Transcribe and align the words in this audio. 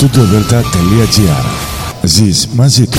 studiodelta.gr 0.00 1.44
Ζεις 2.02 2.48
μαζί 2.48 2.86
του. 2.86 2.98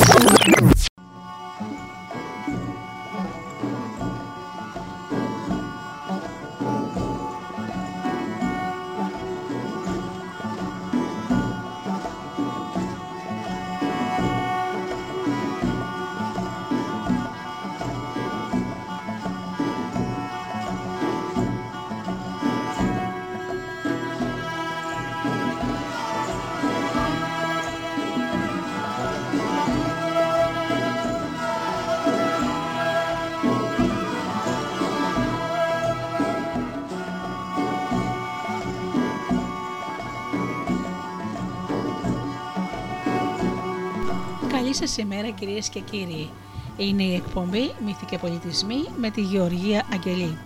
Κυρίες 45.44 45.68
και 45.68 45.80
κύριοι. 45.80 46.30
Είναι 46.76 47.02
η 47.02 47.14
εκπομπή 47.14 47.74
Μύθοι 47.84 48.04
και 48.04 48.18
Πολιτισμοί 48.18 48.84
με 48.96 49.10
τη 49.10 49.20
Γεωργία 49.20 49.86
Αγγελή. 49.92 50.38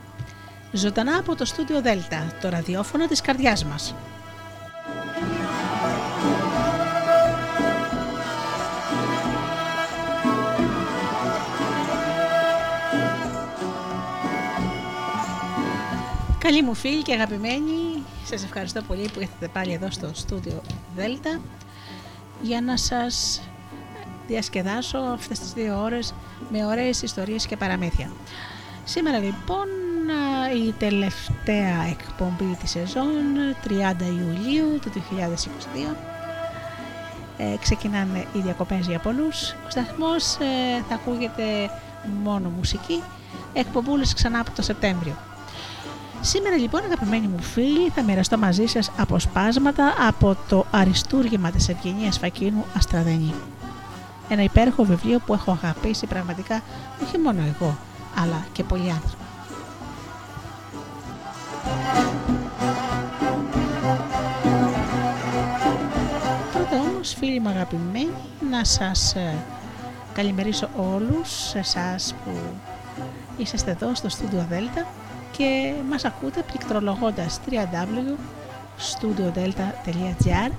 Ζωντανά 0.72 1.18
από 1.18 1.34
το 1.34 1.44
στούντιο 1.44 1.82
Δέλτα, 1.82 2.36
το 2.40 2.48
ραδιόφωνο 2.48 3.06
της 3.06 3.20
καρδιάς 3.20 3.64
μας. 3.64 3.94
Καλή 16.38 16.62
μου 16.62 16.74
φίλη 16.74 17.02
και 17.02 17.12
αγαπημένοι, 17.12 18.02
σας 18.24 18.44
ευχαριστώ 18.44 18.82
πολύ 18.82 19.08
που 19.14 19.20
ήρθατε 19.20 19.48
πάλι 19.48 19.72
εδώ 19.72 19.90
στο 19.90 20.10
στούντιο 20.12 20.62
Δέλτα 20.96 21.40
για 22.42 22.60
να 22.60 22.76
σας 22.76 23.40
διασκεδάσω 24.26 24.98
αυτές 24.98 25.38
τις 25.38 25.52
δύο 25.52 25.80
ώρες 25.82 26.14
με 26.50 26.66
ωραίες 26.66 27.02
ιστορίες 27.02 27.46
και 27.46 27.56
παραμύθια. 27.56 28.10
Σήμερα 28.84 29.18
λοιπόν 29.18 29.66
η 30.66 30.72
τελευταία 30.72 31.86
εκπομπή 31.90 32.56
της 32.60 32.70
σεζόν 32.70 33.24
30 33.68 33.70
Ιουλίου 34.00 34.78
του 34.82 34.90
2022 34.92 35.96
ε, 37.36 37.56
ξεκινάνε 37.60 38.26
οι 38.32 38.38
διακοπές 38.38 38.86
για 38.86 38.98
πολλούς. 38.98 39.50
Ο 39.50 39.70
σταθμός 39.70 40.34
ε, 40.34 40.82
θα 40.88 40.94
ακούγεται 40.94 41.70
μόνο 42.22 42.48
μουσική, 42.56 43.02
εκπομπούλες 43.52 44.14
ξανά 44.14 44.40
από 44.40 44.50
το 44.50 44.62
Σεπτέμβριο. 44.62 45.16
Σήμερα 46.20 46.56
λοιπόν 46.56 46.84
αγαπημένοι 46.84 47.26
μου 47.26 47.42
φίλοι 47.42 47.88
θα 47.88 48.02
μοιραστώ 48.02 48.38
μαζί 48.38 48.66
σας 48.66 48.90
αποσπάσματα 48.96 49.94
από 50.08 50.36
το 50.48 50.66
αριστούργημα 50.70 51.50
της 51.50 51.68
Ευγενίας 51.68 52.18
Φακίνου 52.18 52.64
Αστραδενή. 52.76 53.34
Ένα 54.28 54.42
υπέροχο 54.42 54.84
βιβλίο 54.84 55.18
που 55.18 55.34
έχω 55.34 55.50
αγαπήσει 55.50 56.06
πραγματικά 56.06 56.62
όχι 57.02 57.18
μόνο 57.18 57.42
εγώ, 57.42 57.76
αλλά 58.22 58.46
και 58.52 58.64
πολλοί 58.64 58.90
άνθρωποι. 58.90 59.24
Πρώτα 66.52 66.80
όμως 66.80 67.14
φίλοι 67.18 67.40
μου 67.40 67.48
αγαπημένοι 67.48 68.14
να 68.50 68.64
σας 68.64 69.14
ε, 69.14 69.34
καλημερίσω 70.12 70.68
όλους 70.76 71.54
εσάς 71.54 72.14
που 72.24 72.30
είσαστε 73.36 73.70
εδώ 73.70 73.94
στο 73.94 74.08
Studio 74.08 74.52
Delta 74.52 74.84
και 75.36 75.74
μας 75.90 76.04
ακούτε 76.04 76.42
πληκτρολογώντας 76.42 77.40
www.studiodelta.gr 77.50 80.50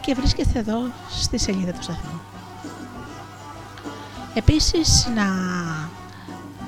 και 0.00 0.14
βρίσκεστε 0.14 0.58
εδώ 0.58 0.80
στη 1.10 1.38
σελίδα 1.38 1.72
του 1.72 1.82
σταθμού. 1.82 2.31
Επίσης 4.34 5.08
να 5.14 5.26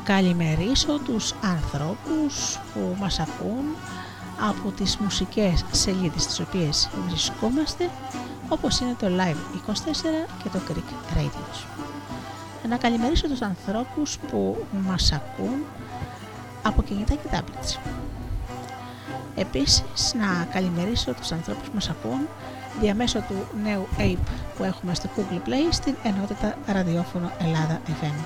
καλημερίσω 0.04 0.98
τους 0.98 1.32
ανθρώπους 1.42 2.58
που 2.74 2.96
μας 3.00 3.18
ακούν 3.18 3.64
από 4.50 4.70
τις 4.70 4.96
μουσικές 4.96 5.64
σελίδες 5.70 6.22
στις 6.22 6.40
οποίες 6.40 6.90
βρισκόμαστε 7.08 7.90
όπως 8.48 8.78
είναι 8.78 8.94
το 8.98 9.06
Live 9.06 9.68
24 9.70 10.28
και 10.42 10.48
το 10.48 10.60
Greek 10.68 11.16
Radio. 11.18 11.66
Να 12.68 12.76
καλημερίσω 12.76 13.28
τους 13.28 13.42
ανθρώπους 13.42 14.18
που 14.30 14.66
μας 14.86 15.12
ακούν 15.12 15.64
από 16.62 16.82
κινητά 16.82 17.14
και 17.14 17.28
tablets. 17.32 17.78
Επίσης 19.34 20.14
να 20.14 20.44
καλημερίσω 20.52 21.12
τους 21.12 21.32
ανθρώπους 21.32 21.68
που 21.68 21.74
μας 21.74 21.90
ακούν 21.90 22.28
διαμέσω 22.80 23.18
του 23.18 23.46
νέου 23.62 23.86
Ape 23.98 24.16
που 24.56 24.64
έχουμε 24.64 24.94
στο 24.94 25.08
Google 25.16 25.48
Play 25.48 25.68
στην 25.70 25.94
ενότητα 26.02 26.58
ραδιόφωνο 26.66 27.32
Ελλάδα 27.38 27.80
FM. 27.86 28.24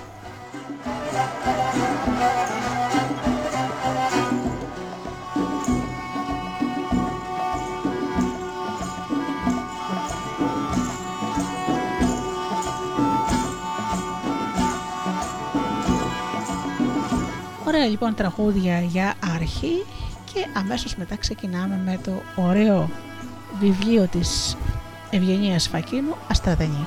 Ωραία 17.66 17.86
λοιπόν 17.86 18.15
τραγούδια 18.15 18.80
για 18.80 19.15
αρχή 19.34 19.84
και 20.32 20.47
αμέσως 20.56 20.97
μετά 20.97 21.16
ξεκινάμε 21.16 21.80
με 21.84 21.98
το 22.04 22.12
ωραίο 22.36 22.88
βιβλίο 23.61 24.07
της 24.07 24.57
Ευγενίας 25.11 25.69
Φακίνου 25.69 26.17
Αστραδενή. 26.29 26.87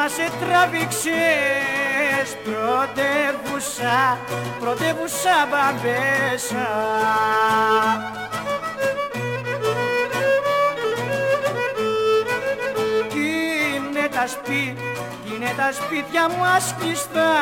Να 0.00 0.08
σε 0.08 0.30
τράβηξε 0.40 1.10
πρωτεύουσα, 2.44 4.18
πρωτεύουσα 4.60 5.48
μπαμπέσα. 5.50 6.68
Κι 13.08 14.08
τα 14.10 14.26
σπίτια 14.26 14.74
είναι 15.34 15.52
τα 15.56 15.72
σπίτια 15.72 16.28
μου 16.28 16.44
ασκιστά 16.56 17.32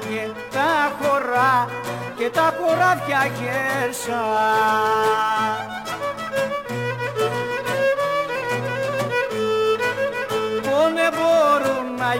και 0.00 0.28
τα 0.50 0.92
χωρά 1.00 1.68
και 2.16 2.30
τα 2.30 2.54
χωράδια 2.58 3.30
γέρσα. 3.38 4.22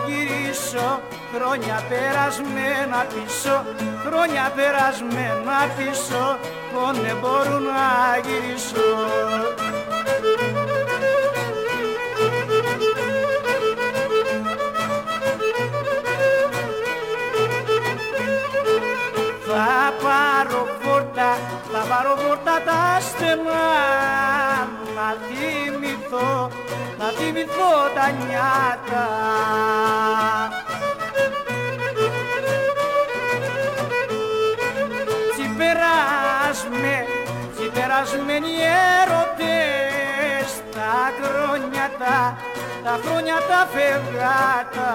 γυρίσω 0.06 1.00
Χρόνια 1.34 1.82
περασμένα 1.88 3.00
πίσω, 3.12 3.64
χρόνια 4.04 4.52
περασμένα 4.56 5.58
πίσω 5.76 6.38
Πόνε 6.74 7.14
μπορούν 7.20 7.62
να 7.62 8.18
γυρίσω. 8.24 8.88
Θα 19.46 19.92
πάρω 20.02 20.66
φόρτα, 20.80 21.38
θα 21.72 21.78
πάρω 21.88 22.16
φόρτα 22.16 22.62
τα 22.64 23.00
στενά 23.00 23.66
Να 24.94 25.16
θυμηθώ 25.26 26.50
να 26.98 27.04
θυμηθώ 27.04 27.72
τα 27.94 28.10
νιάτα. 28.10 29.06
Τσιπεράσμε, 35.32 37.06
τσιπερασμένοι 37.54 38.52
έρωτες, 39.00 40.62
τα 40.74 41.12
χρόνια 41.22 41.90
τα, 41.98 42.38
τα 42.84 42.98
χρόνια 43.04 43.34
τα 43.48 43.68
φευγάτα. 43.72 44.92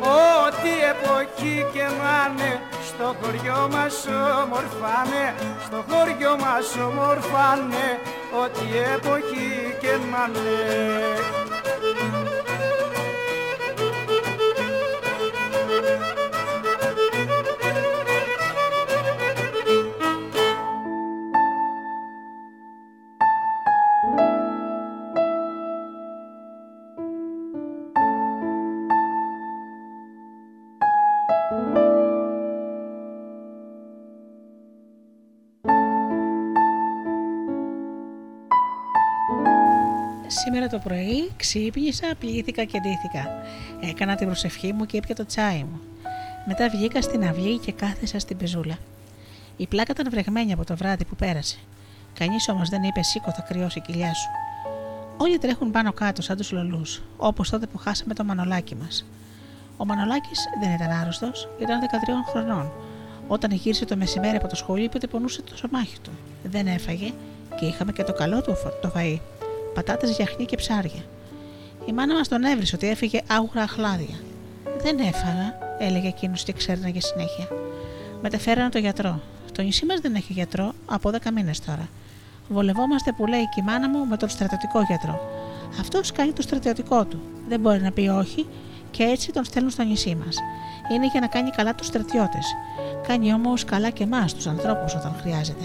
Ό,τι 0.00 0.70
εποχή 0.92 1.66
και 1.72 1.82
μάνε, 1.82 2.60
στο 2.92 3.16
χωριό 3.20 3.68
μας 3.72 4.06
ομορφάνε, 4.42 5.24
στο 5.64 5.84
χωριό 5.88 6.36
μας 6.44 6.66
ομορφάνε, 6.88 7.86
ό,τι 8.42 8.66
εποχή 8.94 9.50
και 9.80 9.92
να 10.10 10.24
το 40.70 40.78
πρωί 40.78 41.30
ξύπνησα, 41.36 42.14
πλήθηκα 42.18 42.64
και 42.64 42.78
ντύθηκα. 42.80 43.30
Έκανα 43.80 44.14
την 44.14 44.26
προσευχή 44.26 44.72
μου 44.72 44.86
και 44.86 44.96
έπια 44.96 45.14
το 45.14 45.26
τσάι 45.26 45.58
μου. 45.58 45.80
Μετά 46.46 46.68
βγήκα 46.68 47.02
στην 47.02 47.24
αυλή 47.24 47.58
και 47.58 47.72
κάθεσα 47.72 48.18
στην 48.18 48.36
πεζούλα. 48.36 48.78
Η 49.56 49.66
πλάκα 49.66 49.92
ήταν 49.92 50.10
βρεγμένη 50.10 50.52
από 50.52 50.64
το 50.64 50.76
βράδυ 50.76 51.04
που 51.04 51.16
πέρασε. 51.16 51.58
Κανείς 52.14 52.48
όμως 52.48 52.68
δεν 52.68 52.82
είπε 52.82 53.02
σήκω 53.02 53.30
θα 53.30 53.42
κρυώσει 53.42 53.78
η 53.78 53.80
κοιλιά 53.80 54.14
σου. 54.14 54.28
Όλοι 55.16 55.38
τρέχουν 55.38 55.70
πάνω 55.70 55.92
κάτω 55.92 56.22
σαν 56.22 56.36
τους 56.36 56.52
λολούς, 56.52 57.02
όπως 57.16 57.50
τότε 57.50 57.66
που 57.66 57.78
χάσαμε 57.78 58.14
το 58.14 58.24
μανολάκι 58.24 58.74
μας. 58.74 59.04
Ο 59.76 59.84
Μανολάκης 59.84 60.44
δεν 60.60 60.72
ήταν 60.72 60.90
άρρωστος, 60.90 61.48
ήταν 61.60 61.80
13 61.80 62.30
χρονών. 62.30 62.72
Όταν 63.28 63.52
γύρισε 63.52 63.84
το 63.84 63.96
μεσημέρι 63.96 64.36
από 64.36 64.48
το 64.48 64.56
σχολείο, 64.56 64.84
είπε 64.84 64.96
ότι 64.96 65.06
πονούσε 65.06 65.42
το 65.42 65.56
σωμάχι 65.56 65.98
του. 66.00 66.10
Δεν 66.44 66.66
έφαγε 66.66 67.12
και 67.58 67.66
είχαμε 67.66 67.92
και 67.92 68.04
το 68.04 68.12
καλό 68.12 68.42
του 68.42 68.56
το 68.82 68.92
φαΐ 68.96 69.18
πατάτες 69.74 70.10
γιαχνί 70.10 70.44
και 70.44 70.56
ψάρια. 70.56 71.02
Η 71.86 71.92
μάνα 71.92 72.14
μας 72.14 72.28
τον 72.28 72.44
έβρισε 72.44 72.74
ότι 72.74 72.88
έφυγε 72.88 73.20
άγουρα 73.26 73.62
αχλάδια. 73.62 74.16
Δεν 74.82 74.98
έφαγα, 74.98 75.58
έλεγε 75.78 76.08
εκείνος 76.08 76.42
και 76.42 76.52
ξέρναγε 76.52 77.00
συνέχεια. 77.00 77.48
Μεταφέρανε 78.22 78.68
το 78.68 78.78
γιατρό. 78.78 79.20
Το 79.52 79.62
νησί 79.62 79.86
μας 79.86 80.00
δεν 80.00 80.14
έχει 80.14 80.32
γιατρό 80.32 80.72
από 80.86 81.10
10 81.10 81.30
μήνες 81.34 81.60
τώρα. 81.60 81.88
Βολευόμαστε 82.48 83.12
που 83.12 83.26
λέει 83.26 83.42
και 83.42 83.60
η 83.60 83.62
μάνα 83.62 83.88
μου 83.88 84.06
με 84.06 84.16
τον 84.16 84.28
στρατιωτικό 84.28 84.82
γιατρό. 84.82 85.20
Αυτός 85.80 86.12
κάνει 86.12 86.32
το 86.32 86.42
στρατιωτικό 86.42 87.04
του. 87.04 87.22
Δεν 87.48 87.60
μπορεί 87.60 87.80
να 87.80 87.90
πει 87.90 88.08
όχι 88.08 88.46
και 88.90 89.02
έτσι 89.02 89.32
τον 89.32 89.44
στέλνουν 89.44 89.70
στο 89.70 89.82
νησί 89.82 90.14
μας. 90.24 90.36
Είναι 90.92 91.06
για 91.06 91.20
να 91.20 91.26
κάνει 91.26 91.50
καλά 91.50 91.74
τους 91.74 91.86
στρατιώτες. 91.86 92.46
Κάνει 93.06 93.32
όμως 93.32 93.64
καλά 93.64 93.90
και 93.90 94.02
εμάς, 94.02 94.34
τους 94.34 94.46
ανθρώπους, 94.46 94.94
όταν 94.94 95.14
χρειάζεται. 95.20 95.64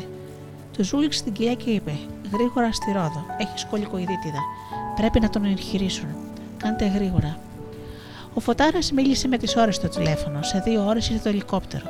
Του 0.77 0.83
ζούληξε 0.83 1.23
την 1.23 1.33
κοιλιά 1.33 1.53
και 1.53 1.69
είπε: 1.69 1.97
Γρήγορα 2.33 2.71
στη 2.71 2.91
Ρόδο. 2.91 3.25
Έχεις 3.37 3.61
σκολικοειδίτιδα. 3.61 4.41
Πρέπει 4.95 5.19
να 5.19 5.29
τον 5.29 5.45
εγχειρήσουν. 5.45 6.07
Κάντε 6.57 6.87
γρήγορα. 6.87 7.37
Ο 8.33 8.39
Φωτάρας 8.39 8.91
μίλησε 8.91 9.27
με 9.27 9.37
τις 9.37 9.55
ώρες 9.55 9.75
στο 9.75 9.87
τηλέφωνο. 9.87 10.43
Σε 10.43 10.59
δύο 10.59 10.85
ώρες 10.85 11.09
ήρθε 11.09 11.23
το 11.23 11.29
ελικόπτερο. 11.29 11.85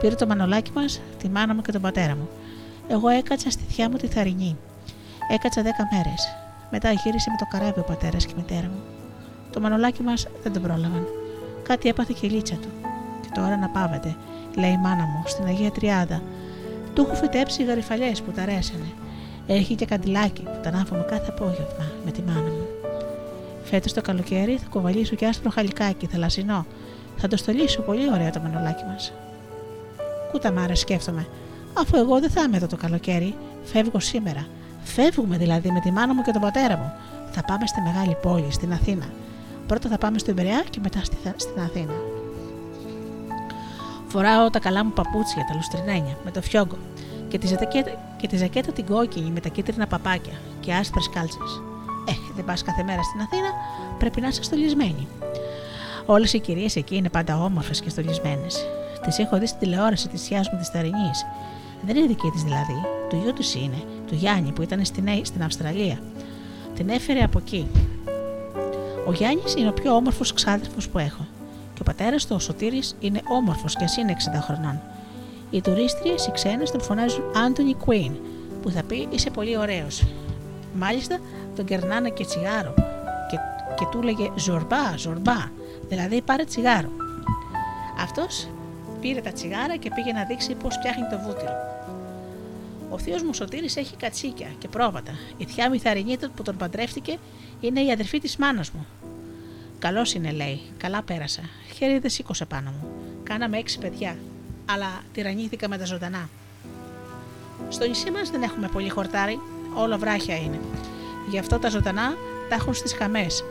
Πήρε 0.00 0.14
το 0.14 0.26
μανολάκι 0.26 0.70
μας, 0.74 1.00
τη 1.18 1.28
μάνα 1.28 1.54
μου 1.54 1.62
και 1.62 1.72
τον 1.72 1.80
πατέρα 1.80 2.16
μου. 2.16 2.28
Εγώ 2.88 3.08
έκατσα 3.08 3.50
στη 3.50 3.62
θιά 3.68 3.90
μου 3.90 3.96
τη 3.96 4.06
θαρινή. 4.06 4.56
Έκατσα 5.30 5.62
δέκα 5.62 5.88
μέρες. 5.92 6.36
Μετά 6.70 6.92
γύρισε 6.92 7.30
με 7.30 7.36
το 7.38 7.46
καράβι 7.50 7.80
ο 7.80 7.82
πατέρας 7.82 8.26
και 8.26 8.32
η 8.36 8.40
μητέρα 8.40 8.66
μου. 8.66 8.82
Το 9.52 9.60
μανολάκι 9.60 10.02
μας 10.02 10.26
δεν 10.42 10.52
τον 10.52 10.62
πρόλαβαν. 10.62 11.06
Κάτι 11.62 11.88
έπαθε 11.88 12.14
και 12.20 12.26
η 12.26 12.30
λίτσα 12.30 12.54
του. 12.54 12.68
Και 13.20 13.28
τώρα 13.34 13.56
να 13.56 13.68
πάβετε, 13.68 14.16
λέει 14.56 14.70
η 14.70 14.78
μάνα 14.78 15.04
μου, 15.04 15.22
στην 15.26 15.44
Αγία 15.44 15.70
Τριάδα. 15.70 16.22
Του 16.94 17.02
έχω 17.02 17.14
φυτέψει 17.14 17.64
γαριφαλιέ 17.64 18.12
που 18.26 18.32
τα 18.32 18.44
ρέσανε. 18.44 18.92
Έχει 19.46 19.74
και 19.74 19.84
καντιλάκι 19.84 20.42
που 20.42 20.58
τα 20.62 20.68
ανάβουμε 20.68 21.04
κάθε 21.08 21.26
απόγευμα 21.28 21.92
με 22.04 22.10
τη 22.10 22.22
μάνα 22.22 22.40
μου. 22.40 22.66
Φέτος 23.64 23.92
το 23.92 24.00
καλοκαίρι 24.00 24.56
θα 24.56 24.66
κοβαλήσω 24.70 25.14
και 25.14 25.26
άσπρο 25.26 25.50
χαλικάκι 25.50 26.06
θαλασσινό 26.06 26.66
Θα 27.16 27.28
το 27.28 27.36
στολίσω 27.36 27.82
πολύ 27.82 28.12
ωραία 28.12 28.30
το 28.30 28.40
μανολάκι 28.40 28.84
μας. 28.84 29.12
Κούτα 30.32 30.52
μάρα, 30.52 30.74
σκέφτομαι. 30.74 31.26
Αφού 31.74 31.96
εγώ 31.96 32.20
δεν 32.20 32.30
θα 32.30 32.42
είμαι 32.42 32.56
εδώ 32.56 32.66
το 32.66 32.76
καλοκαίρι, 32.76 33.34
φεύγω 33.62 34.00
σήμερα. 34.00 34.46
Φεύγουμε 34.82 35.36
δηλαδή 35.36 35.70
με 35.70 35.80
τη 35.80 35.90
μάνα 35.90 36.14
μου 36.14 36.22
και 36.22 36.30
τον 36.32 36.40
πατέρα 36.40 36.76
μου. 36.76 36.92
Θα 37.30 37.42
πάμε 37.42 37.66
στη 37.66 37.80
μεγάλη 37.80 38.16
πόλη, 38.22 38.52
στην 38.52 38.72
Αθήνα. 38.72 39.06
Πρώτα 39.66 39.88
θα 39.88 39.98
πάμε 39.98 40.18
στην 40.18 40.34
Περιά 40.34 40.64
και 40.70 40.80
μετά 40.82 41.00
στην 41.36 41.60
Αθήνα. 41.60 42.11
Φοράω 44.12 44.50
τα 44.50 44.58
καλά 44.58 44.84
μου 44.84 44.92
παπούτσια, 44.92 45.44
τα 45.48 45.54
λουστρινένια, 45.54 46.16
με 46.24 46.30
το 46.30 46.42
φιόγκο 46.42 46.76
και 47.28 47.38
τη, 47.38 47.46
ζακέτα, 47.46 47.90
και 48.20 48.26
τη 48.26 48.36
ζακέτα 48.36 48.72
την 48.72 48.86
κόκκινη 48.86 49.30
με 49.30 49.40
τα 49.40 49.48
κίτρινα 49.48 49.86
παπάκια 49.86 50.32
και 50.60 50.72
άσπρες 50.72 51.10
κάλτσες. 51.14 51.62
Ε, 52.08 52.12
δεν 52.34 52.44
πας 52.44 52.62
κάθε 52.62 52.82
μέρα 52.82 53.02
στην 53.02 53.20
Αθήνα, 53.20 53.48
πρέπει 53.98 54.20
να 54.20 54.28
είσαι 54.28 54.42
στολισμένη. 54.42 55.06
Όλες 56.06 56.32
οι 56.32 56.40
κυρίες 56.40 56.76
εκεί 56.76 56.96
είναι 56.96 57.08
πάντα 57.08 57.44
όμορφες 57.44 57.80
και 57.80 57.90
στολισμένες. 57.90 58.66
Τις 59.04 59.18
έχω 59.18 59.38
δει 59.38 59.46
στην 59.46 59.58
τηλεόραση 59.58 60.08
της 60.08 60.22
θιά 60.22 60.48
μου 60.52 60.58
της 60.58 60.70
Ταρινή. 60.70 61.10
Δεν 61.86 61.96
είναι 61.96 62.06
δική 62.06 62.30
της 62.30 62.42
δηλαδή, 62.42 62.80
του 63.08 63.16
γιού 63.22 63.32
της 63.32 63.54
είναι, 63.54 63.82
του 64.06 64.14
Γιάννη 64.14 64.52
που 64.52 64.62
ήταν 64.62 64.84
στην, 64.84 65.08
στην 65.22 65.42
Αυστραλία. 65.42 65.98
Την 66.74 66.88
έφερε 66.88 67.22
από 67.22 67.38
εκεί. 67.38 67.66
Ο 69.06 69.12
Γιάννης 69.12 69.54
είναι 69.54 69.68
ο 69.68 69.72
πιο 69.72 69.94
όμορφος 69.94 70.32
ξάδερφος 70.32 70.88
που 70.88 70.98
έχω. 70.98 71.26
Και 71.82 71.88
ο 71.90 71.94
πατέρας 71.94 72.26
του, 72.26 72.34
ο 72.34 72.38
Σωτήρης, 72.38 72.96
είναι 73.00 73.20
όμορφος 73.28 73.76
και 73.76 73.84
εσύ 73.84 74.00
είναι 74.00 74.12
60 74.12 74.40
χρονών. 74.40 74.80
Οι 75.50 75.60
τουρίστριες, 75.60 76.26
οι 76.26 76.30
ξένες, 76.30 76.70
τον 76.70 76.80
φωνάζουν 76.80 77.22
Anthony 77.34 77.86
Queen, 77.86 78.12
που 78.62 78.70
θα 78.70 78.82
πει 78.82 79.08
είσαι 79.10 79.30
πολύ 79.30 79.56
ωραίος. 79.56 80.04
Μάλιστα 80.74 81.18
τον 81.56 81.64
κερνάνε 81.64 82.10
και 82.10 82.24
τσιγάρο 82.24 82.74
και, 83.30 83.36
και 83.74 83.86
του 83.90 83.98
έλεγε 84.02 84.30
Ζορμπά, 84.36 84.96
Ζορμπά, 84.96 85.50
δηλαδή 85.88 86.22
πάρε 86.22 86.44
τσιγάρο. 86.44 86.90
Αυτός 88.00 88.48
πήρε 89.00 89.20
τα 89.20 89.32
τσιγάρα 89.32 89.76
και 89.76 89.90
πήγε 89.94 90.12
να 90.12 90.24
δείξει 90.24 90.54
πώς 90.54 90.74
φτιάχνει 90.74 91.06
το 91.10 91.18
βούτυρο. 91.18 91.54
Ο 92.90 92.98
θείος 92.98 93.22
μου 93.22 93.34
Σωτήρης 93.34 93.76
έχει 93.76 93.96
κατσίκια 93.96 94.48
και 94.58 94.68
πρόβατα. 94.68 95.12
Η 95.36 95.44
θιά 95.44 95.70
Μηθαρινίτα 95.70 96.30
που 96.36 96.42
τον 96.42 96.56
παντρεύτηκε 96.56 97.18
είναι 97.60 97.80
η 97.80 97.92
αδερφή 97.92 98.18
της 98.18 98.36
μάνας 98.36 98.70
μου. 98.70 98.86
Καλός 99.78 100.14
είναι, 100.14 100.30
λέει. 100.30 100.60
Καλά 100.76 101.02
πέρασα. 101.02 101.42
Χέρι 101.84 101.98
δεν 101.98 102.10
σήκωσε 102.10 102.44
πάνω 102.44 102.70
μου. 102.70 102.88
Κάναμε 103.22 103.58
έξι 103.58 103.78
παιδιά. 103.78 104.16
Αλλά 104.70 104.86
τυραννήθηκα 105.12 105.68
με 105.68 105.78
τα 105.78 105.84
ζωντανά. 105.84 106.28
Στο 107.68 107.86
νησί 107.86 108.10
μας 108.10 108.30
δεν 108.30 108.42
έχουμε 108.42 108.68
πολύ 108.68 108.88
χορτάρι. 108.88 109.38
Όλο 109.74 109.98
βράχια 109.98 110.36
είναι. 110.36 110.60
Γι' 111.30 111.38
αυτό 111.38 111.58
τα 111.58 111.68
ζωντανά 111.68 112.14
τα 112.48 112.54
έχουν 112.54 112.74
στις 112.74 112.94
χαμές. 112.94 113.44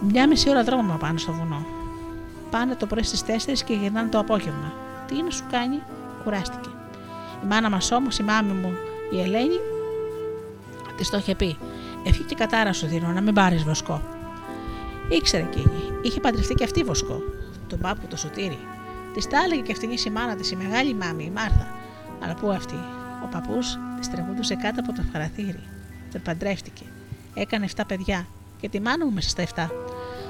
Μια 0.00 0.28
μισή 0.28 0.50
ώρα 0.50 0.64
δρόμο 0.64 0.96
πάνω 1.00 1.18
στο 1.18 1.32
βουνό. 1.32 1.66
Πάνε 2.50 2.74
το 2.74 2.86
πρωί 2.86 3.02
στις 3.02 3.22
4 3.22 3.62
και 3.64 3.74
γυρνάνε 3.74 4.08
το 4.08 4.18
απόγευμα. 4.18 4.72
Τι 5.06 5.22
να 5.22 5.30
σου 5.30 5.44
κάνει, 5.50 5.82
κουράστηκε. 6.24 6.68
Η 7.42 7.46
μάνα 7.46 7.70
μας 7.70 7.92
όμως, 7.92 8.18
η 8.18 8.22
μάμη 8.22 8.52
μου, 8.52 8.72
η 9.12 9.20
Ελένη, 9.20 9.60
της 10.96 11.10
το 11.10 11.16
είχε 11.16 11.34
πει. 11.34 11.56
Ευχή 12.04 12.22
και 12.22 12.34
κατάρα 12.34 12.72
σου 12.72 12.86
δίνω 12.86 13.08
να 13.08 13.20
μην 13.20 13.34
πάρεις 13.34 13.62
βοσκό. 13.62 14.19
Ήξερε 15.10 15.42
εκείνη, 15.42 15.82
είχε 16.02 16.20
παντρευτεί 16.20 16.54
και 16.54 16.64
αυτή 16.64 16.82
βοσκό. 16.82 17.22
Τον 17.68 17.78
πάπου 17.78 18.06
το 18.06 18.16
σωτήρι. 18.16 18.58
Της 19.14 19.26
τα 19.26 19.38
έλεγε 19.44 19.60
και 19.60 19.72
αυτήν 19.72 19.90
η 19.90 20.10
μάνα 20.10 20.36
της, 20.36 20.50
η 20.50 20.56
μεγάλη 20.56 20.94
μάμη, 20.94 21.24
η 21.24 21.30
Μάρθα. 21.30 21.66
Αλλά 22.22 22.34
πού 22.34 22.50
αυτή, 22.50 22.78
ο 23.24 23.26
παππούς 23.30 23.78
της 23.98 24.10
τραγουδούσε 24.10 24.54
κάτω 24.54 24.80
από 24.80 24.92
το 24.92 25.02
παραθύρι. 25.12 25.62
Τον 26.12 26.22
παντρεύτηκε. 26.22 26.84
Έκανε 27.34 27.66
7 27.76 27.82
παιδιά 27.86 28.26
και 28.60 28.68
τη 28.68 28.80
μάνα 28.80 29.04
μου 29.04 29.12
μέσα 29.12 29.28
στα 29.28 29.42
7. 29.42 29.70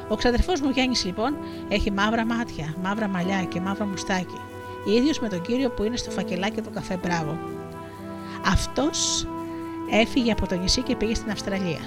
Ο 0.08 0.16
ξαδερφός 0.16 0.60
μου 0.60 0.70
Γιάννης 0.70 1.04
λοιπόν 1.04 1.36
έχει 1.68 1.90
μαύρα 1.90 2.24
μάτια, 2.24 2.74
μαύρα 2.82 3.08
μαλλιά 3.08 3.44
και 3.44 3.60
μαύρο 3.60 3.86
μουστάκι. 3.86 4.40
ίδιος 4.86 5.20
με 5.20 5.28
τον 5.28 5.42
κύριο 5.42 5.70
που 5.70 5.82
είναι 5.82 5.96
στο 5.96 6.10
φακελάκι 6.10 6.60
του 6.60 6.70
καφέ 6.74 6.96
Μπράβο. 7.02 7.38
Αυτός 8.46 9.26
έφυγε 9.90 10.32
από 10.32 10.46
το 10.46 10.56
νησί 10.56 10.82
και 10.82 10.96
πήγε 10.96 11.14
στην 11.14 11.30
Αυστραλία. 11.30 11.80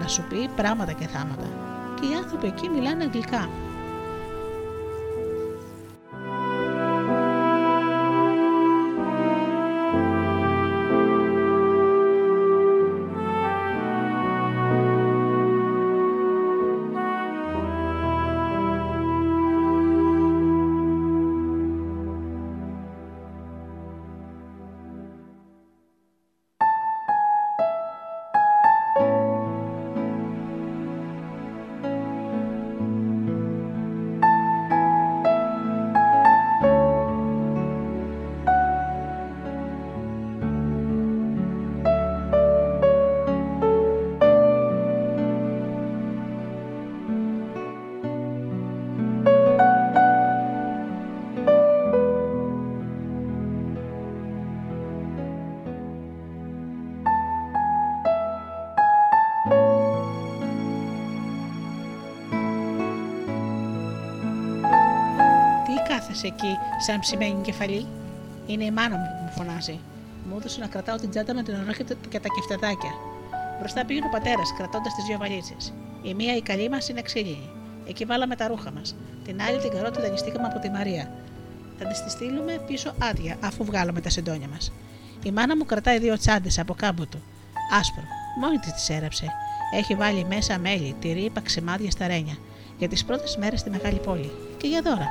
Να 0.00 0.08
σου 0.08 0.24
πει 0.28 0.48
πράγματα 0.56 0.92
και 0.92 1.06
θάματα. 1.06 1.67
Και 2.00 2.06
οι 2.06 2.14
άνθρωποι 2.14 2.46
εκεί 2.46 2.68
μιλάνε 2.68 3.04
αγγλικά. 3.04 3.67
Εκεί, 66.26 66.52
σαν 66.86 67.00
ψημένη 67.00 67.40
κεφαλή. 67.42 67.86
Είναι 68.46 68.64
η 68.64 68.70
μάνα 68.70 68.96
μου 68.96 69.06
που 69.06 69.22
μου 69.24 69.30
φωνάζει. 69.30 69.78
Μου 70.28 70.36
έδωσε 70.38 70.60
να 70.60 70.66
κρατάω 70.66 70.96
την 70.96 71.10
τσάντα 71.10 71.34
με 71.34 71.42
την 71.42 71.54
ουρά 71.54 71.72
και 72.08 72.20
τα 72.20 72.28
κεφτεδάκια. 72.36 72.90
Μπροστά 73.58 73.84
πήγαινε 73.84 74.06
ο 74.06 74.10
πατέρας, 74.10 74.54
κρατώντας 74.56 74.94
τις 74.94 75.04
δύο 75.04 75.18
βαλίτσες. 75.18 75.72
Η 76.02 76.14
μία 76.14 76.36
η 76.36 76.42
καλή 76.42 76.68
μας 76.68 76.88
είναι 76.88 77.02
ξύλινη. 77.02 77.50
Εκεί 77.88 78.04
βάλαμε 78.04 78.36
τα 78.36 78.46
ρούχα 78.46 78.70
μας. 78.72 78.96
Την 79.24 79.42
άλλη 79.42 79.58
την 79.58 79.70
καρότη 79.70 80.00
δανειστήκαμε 80.00 80.46
από 80.46 80.58
τη 80.58 80.70
Μαρία. 80.70 81.12
Θα 81.78 81.84
της 81.84 82.02
τη 82.02 82.10
στείλουμε 82.10 82.62
πίσω 82.66 82.94
άδεια, 83.02 83.36
αφού 83.44 83.64
βγάλουμε 83.64 84.00
τα 84.00 84.10
συντόνια 84.10 84.48
μας. 84.48 84.72
Η 85.22 85.30
μάνα 85.30 85.56
μου 85.56 85.64
κρατάει 85.64 85.98
δύο 85.98 86.18
τσάντες 86.18 86.58
από 86.58 86.74
κάμποτο. 86.74 87.18
Άσπρο. 87.78 88.02
Μόνη 88.40 88.58
της 88.58 88.72
τις 88.72 88.88
έραψε. 88.88 89.26
Έχει 89.74 89.94
βάλει 89.94 90.24
μέσα 90.24 90.58
μέλι, 90.58 90.96
τυρί, 91.00 91.30
παξιμάδια 91.30 91.90
στα 91.90 92.06
ρένια. 92.06 92.36
Για 92.78 92.88
τις 92.88 93.04
πρώτες 93.04 93.36
μέρες 93.36 93.60
στη 93.60 93.70
μεγάλη 93.70 93.98
πόλη. 93.98 94.30
Και 94.56 94.66
για 94.66 94.82
δώρα. 94.82 95.08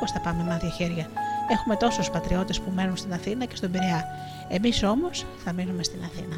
Πώς 0.00 0.10
θα 0.12 0.20
πάμε 0.20 0.42
με 0.42 0.54
άδεια 0.54 0.70
χέρια. 0.70 1.06
Έχουμε 1.50 1.76
τόσους 1.76 2.10
πατριώτες 2.10 2.60
που 2.60 2.72
μένουν 2.74 2.96
στην 2.96 3.12
Αθήνα 3.12 3.44
και 3.44 3.56
στον 3.56 3.70
Πειραιά. 3.70 4.04
Εμείς 4.48 4.82
όμως 4.82 5.26
θα 5.44 5.52
μείνουμε 5.52 5.82
στην 5.82 6.04
Αθήνα. 6.04 6.36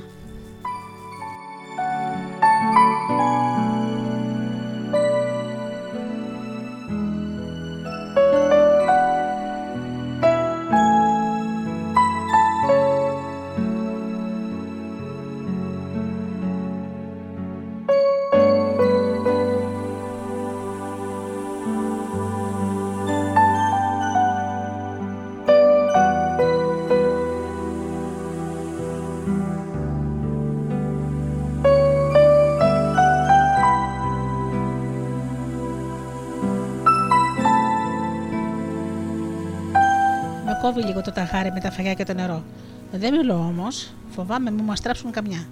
Κόβει 40.72 40.86
λίγο 40.86 41.00
το 41.00 41.12
ταχάρι 41.12 41.52
με 41.52 41.60
τα 41.60 41.70
φαγιά 41.70 41.94
και 41.94 42.04
το 42.04 42.14
νερό. 42.14 42.44
Δεν 42.92 43.14
μιλώ 43.14 43.34
όμως, 43.34 43.92
φοβάμαι 44.08 44.50
μην 44.50 44.64
μας 44.64 44.80
τράψουν 44.80 45.10
καμιά. 45.10 45.46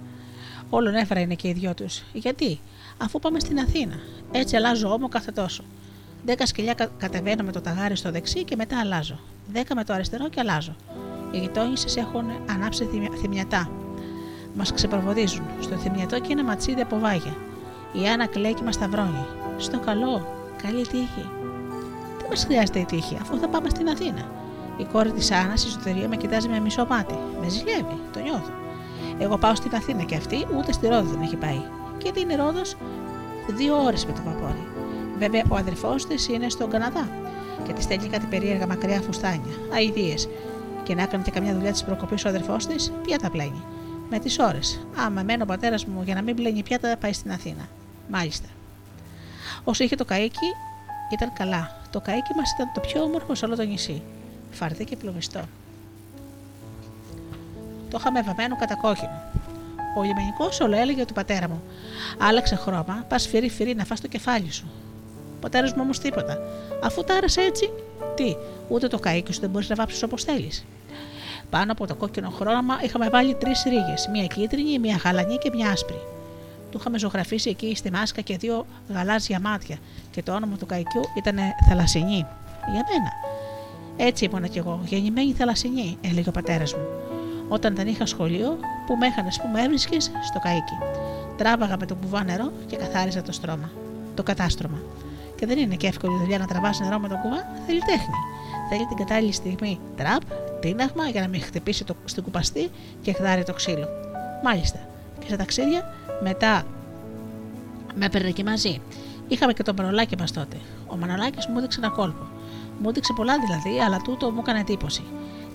Όλον 0.69 0.95
έφερα 0.95 1.19
είναι 1.19 1.33
και 1.33 1.47
οι 1.47 1.53
δυο 1.53 1.73
τους. 1.73 2.03
Γιατί, 2.13 2.59
αφού 2.97 3.19
πάμε 3.19 3.39
στην 3.39 3.59
Αθήνα. 3.59 3.95
Έτσι 4.31 4.55
αλλάζω 4.55 4.93
όμο 4.93 5.07
κάθε 5.07 5.31
τόσο. 5.31 5.63
Δέκα 6.25 6.45
σκυλιά 6.45 6.75
κατεβαίνω 6.97 7.43
με 7.43 7.51
το 7.51 7.61
ταγάρι 7.61 7.95
στο 7.95 8.11
δεξί 8.11 8.43
και 8.43 8.55
μετά 8.55 8.79
αλλάζω. 8.79 9.19
Δέκα 9.51 9.75
με 9.75 9.83
το 9.83 9.93
αριστερό 9.93 10.29
και 10.29 10.39
αλλάζω. 10.39 10.75
Οι 11.31 11.37
γειτόνισε 11.37 11.99
έχουν 11.99 12.25
ανάψει 12.49 12.87
θυμιατά. 13.21 13.71
Μας 14.53 14.73
ξεπροβοδίζουν. 14.73 15.45
Στο 15.59 15.75
θυμιατό 15.75 16.19
και 16.19 16.31
ένα 16.31 16.43
ματσίδι 16.43 16.81
από 16.81 16.99
βάγια. 16.99 17.35
Η 17.93 18.07
Άννα 18.07 18.25
κλαίει 18.25 18.53
και 18.53 18.63
μας 18.63 18.75
σταυρώνει. 18.75 19.25
Στο 19.57 19.79
καλό, 19.79 20.27
καλή 20.63 20.87
τύχη. 20.87 21.29
μας 22.29 22.43
χρειάζεται 22.43 22.79
η 22.79 22.85
τύχη, 22.85 23.17
αφού 23.21 23.37
θα 23.37 23.47
πάμε 23.47 23.69
στην 23.69 23.89
Αθήνα; 23.89 24.31
Η 24.79 24.83
κόρη 24.91 25.11
της 25.11 25.31
Άννας, 25.31 25.63
η 25.63 25.67
εσωτερία, 25.67 26.07
με 26.07 26.15
κοιτάζει 26.15 26.47
με 26.47 26.59
μισό 26.59 26.85
μάτι. 26.89 27.17
Με 27.41 27.49
ζηλεύει, 27.49 27.99
το 28.13 28.19
νιώθω. 28.19 28.51
Εγώ 29.19 29.37
πάω 29.37 29.55
στην 29.55 29.75
Αθήνα 29.75 30.03
και 30.03 30.15
αυτή 30.15 30.47
ούτε 30.57 30.71
στη 30.71 30.87
Ρόδο 30.87 31.09
δεν 31.09 31.21
έχει 31.21 31.35
πάει. 31.35 31.61
Και 31.97 32.11
τι 32.11 32.19
είναι 32.19 32.35
Ρόδος, 32.35 32.75
δύο 33.47 33.83
ώρες 33.83 34.05
με 34.05 34.11
το 34.11 34.21
βαπόρι. 34.25 34.67
Βέβαια, 35.17 35.43
ο 35.49 35.55
αδερφός 35.55 36.05
της 36.05 36.27
είναι 36.27 36.49
στον 36.49 36.69
Καναδά 36.69 37.09
και 37.63 37.73
τη 37.73 37.81
στέλνει 37.81 38.07
κάτι 38.07 38.25
περίεργα 38.25 38.67
μακριά 38.67 39.01
φουστάνια, 39.01 39.53
αειδίε. 39.73 40.15
Και 40.83 40.95
να 40.95 41.01
έκανε 41.01 41.23
και 41.23 41.31
καμιά 41.31 41.53
δουλειά 41.53 41.71
της 41.71 41.83
προκοπής 41.83 42.25
ο 42.25 42.29
αδερφός 42.29 42.67
της, 42.67 42.91
ποια 43.03 43.17
τα 43.17 43.29
πλένει. 43.29 43.63
Με 44.09 44.19
τις 44.19 44.39
ώρες. 44.39 44.87
Άμα 44.95 45.23
μένω 45.23 45.43
ο 45.43 45.45
πατέρας 45.45 45.85
μου 45.85 46.01
για 46.05 46.15
να 46.15 46.21
μην 46.21 46.35
πλένει 46.35 46.63
πιάτα, 46.63 46.97
πάει 46.97 47.13
στην 47.13 47.31
Αθήνα. 47.31 47.67
Μάλιστα. 48.09 48.47
Όσο 49.63 49.83
είχε 49.83 49.95
το 49.95 50.05
καίκι, 50.05 50.53
ήταν 51.13 51.33
καλά. 51.33 51.81
Το 51.89 51.99
καίκι 52.01 52.33
μας 52.35 52.51
ήταν 52.51 52.71
το 52.73 52.79
πιο 52.79 53.01
όμορφο 53.01 53.35
σε 53.35 53.45
όλο 53.45 53.55
το 53.55 53.63
νησί. 53.63 54.01
Φαρδί 54.51 54.83
και 54.83 54.95
πλουμιστό. 54.95 55.41
Το 57.89 57.97
είχαμε 57.99 58.21
βαμμένο 58.21 58.55
κατά 58.55 58.75
κόκκινο. 58.75 59.21
Ο 59.97 60.03
λιμενικός 60.03 60.59
όλο 60.59 60.75
έλεγε 60.75 61.05
του 61.05 61.13
πατέρα 61.13 61.49
μου: 61.49 61.61
Άλλαξε 62.17 62.55
χρώμα, 62.55 63.05
πας 63.07 63.27
φυρί 63.27 63.49
φυρί 63.49 63.75
να 63.75 63.85
φας 63.85 64.01
το 64.01 64.07
κεφάλι 64.07 64.51
σου. 64.51 64.67
Ο 65.35 65.39
πατέρας 65.39 65.73
μου 65.73 65.81
όμως 65.81 65.99
τίποτα. 65.99 66.37
Αφού 66.83 67.03
τα 67.03 67.15
άρεσε 67.15 67.41
έτσι, 67.41 67.71
τι, 68.15 68.35
ούτε 68.67 68.87
το 68.87 68.99
καίκι 68.99 69.33
σου 69.33 69.39
δεν 69.39 69.49
μπορείς 69.49 69.69
να 69.69 69.75
βάψεις 69.75 70.03
όπως 70.03 70.23
θέλεις. 70.23 70.65
Πάνω 71.49 71.71
από 71.71 71.87
το 71.87 71.95
κόκκινο 71.95 72.29
χρώμα 72.29 72.79
είχαμε 72.83 73.09
βάλει 73.09 73.35
τρεις 73.35 73.63
ρίγες, 73.63 74.09
μία 74.11 74.25
κίτρινη, 74.25 74.79
μία 74.79 75.01
γαλανή 75.03 75.37
και 75.37 75.49
μία 75.53 75.69
άσπρη. 75.69 76.01
Του 76.71 76.77
είχαμε 76.79 76.97
ζωγραφίσει 76.97 77.49
εκεί 77.49 77.75
στη 77.75 77.91
μάσκα 77.91 78.21
και 78.21 78.37
δύο 78.37 78.65
γαλάζια 78.89 79.39
μάτια 79.39 79.77
και 80.11 80.23
το 80.23 80.33
όνομα 80.33 80.57
του 80.57 80.65
καϊκιού 80.65 81.01
ήταν 81.17 81.37
Θαλασσινή. 81.69 82.25
Για 82.71 82.85
μένα. 82.89 83.38
Έτσι 84.01 84.25
ήμουνα 84.25 84.47
κι 84.47 84.57
εγώ, 84.57 84.81
γεννημένη 84.85 85.33
Θαλασσινή, 85.33 85.97
έλεγε 86.01 86.29
ο 86.29 86.31
πατέρας 86.31 86.73
μου. 86.73 86.85
Όταν 87.47 87.75
δεν 87.75 87.87
είχα 87.87 88.05
σχολείο, 88.05 88.57
που 88.85 88.95
με 88.95 89.05
έχανε 89.07 89.29
που 89.41 89.47
με 89.53 89.61
έβρισκες 89.61 90.03
στο 90.03 90.39
καίκι. 90.39 90.77
Τράβαγα 91.37 91.77
με 91.79 91.85
το 91.85 91.95
κουβά 91.95 92.23
νερό 92.23 92.51
και 92.67 92.75
καθάριζα 92.75 93.21
το 93.21 93.31
στρώμα. 93.31 93.71
Το 94.15 94.23
κατάστρωμα. 94.23 94.77
Και 95.35 95.45
δεν 95.45 95.57
είναι 95.57 95.75
και 95.75 95.87
εύκολη 95.87 96.17
δουλειά 96.17 96.37
να 96.37 96.45
τραβάς 96.45 96.79
νερό 96.79 96.99
με 96.99 97.07
το 97.07 97.15
κουβά, 97.15 97.47
θέλει 97.65 97.79
τέχνη. 97.79 98.15
Θέλει 98.69 98.85
την 98.85 98.97
κατάλληλη 98.97 99.31
στιγμή 99.31 99.79
τραπ, 99.95 100.21
τίναγμα 100.59 101.07
για 101.07 101.21
να 101.21 101.27
μην 101.27 101.41
χτυπήσει 101.41 101.83
το, 101.83 101.95
στην 102.05 102.23
κουπαστή 102.23 102.69
και 103.01 103.13
χδάρει 103.13 103.43
το 103.43 103.53
ξύλο. 103.53 103.87
Μάλιστα. 104.43 104.79
Και 105.19 105.25
στα 105.27 105.35
ταξίδια 105.35 105.93
μετά 106.23 106.65
με 107.95 108.05
έπαιρνε 108.05 108.31
και 108.31 108.43
μαζί. 108.43 108.81
Είχαμε 109.27 109.53
και 109.53 109.63
τον 109.63 109.75
Μανολάκι 109.77 110.17
μας 110.17 110.31
τότε. 110.31 110.57
Ο 110.87 110.95
Μανολάκι 110.95 111.49
μου 111.51 111.57
έδειξε 111.57 111.79
ένα 111.79 111.89
κόλπο. 111.89 112.23
Μου 112.79 112.89
έδειξε 112.89 113.13
πολλά 113.15 113.39
δηλαδή, 113.39 113.81
αλλά 113.81 113.97
τούτο 113.97 114.31
μου 114.31 114.39
έκανε 114.39 114.59
εντύπωση. 114.59 115.03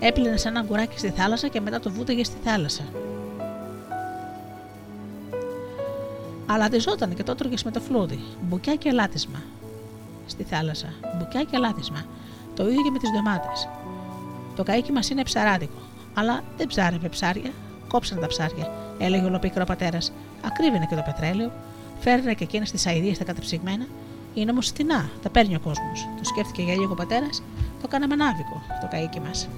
Έπλυνε 0.00 0.36
σαν 0.36 0.56
ένα 0.56 0.64
γκουράκι 0.64 0.98
στη 0.98 1.10
θάλασσα 1.10 1.48
και 1.48 1.60
μετά 1.60 1.80
το 1.80 1.90
βούτεγε 1.90 2.24
στη 2.24 2.36
θάλασσα. 2.44 2.82
Αλλά 6.46 6.68
ζώταν 6.78 7.14
και 7.14 7.22
το 7.22 7.32
έτρωγες 7.32 7.64
με 7.64 7.70
το 7.70 7.80
φλούδι. 7.80 8.20
Μπουκιά 8.42 8.74
και 8.74 8.92
λάτισμα. 8.92 9.42
Στη 10.26 10.42
θάλασσα. 10.42 10.88
Μπουκιά 11.18 11.42
και 11.42 11.58
λάτισμα. 11.58 12.04
Το 12.54 12.68
ίδιο 12.68 12.82
και 12.82 12.90
με 12.90 12.98
τις 12.98 13.10
ντομάτες. 13.10 13.68
Το 14.56 14.62
καίκι 14.62 14.92
μας 14.92 15.10
είναι 15.10 15.22
ψαράδικο. 15.22 15.78
Αλλά 16.14 16.42
δεν 16.56 16.66
ψάρευε 16.66 17.08
ψάρια. 17.08 17.50
Κόψαν 17.88 18.20
τα 18.20 18.26
ψάρια, 18.26 18.72
έλεγε 18.98 19.24
ολοπίκρο 19.24 19.64
πατέρας. 19.64 20.12
Ακρίβαινε 20.44 20.86
και 20.86 20.94
το 20.94 21.02
πετρέλαιο. 21.04 21.52
Φέρνε 22.00 22.34
και 22.34 22.44
εκείνες 22.44 22.70
τις 22.70 22.86
αειδίε 22.86 23.16
τα 23.16 23.24
καταψυγμένα. 23.24 23.86
Είναι 24.34 24.50
όμως 24.50 24.66
φτηνά, 24.66 25.10
τα 25.22 25.30
παίρνει 25.30 25.54
ο 25.54 25.60
κόσμος. 25.60 26.08
Το 26.18 26.24
σκέφτηκε 26.24 26.62
για 26.62 26.74
λίγο 26.74 26.92
ο 26.92 26.94
πατέρας, 26.94 27.42
το 27.82 27.88
κάναμε 27.88 28.14
ανάβικο 28.14 28.62
το 28.80 28.88
καίκι 28.90 29.20
μας. 29.20 29.48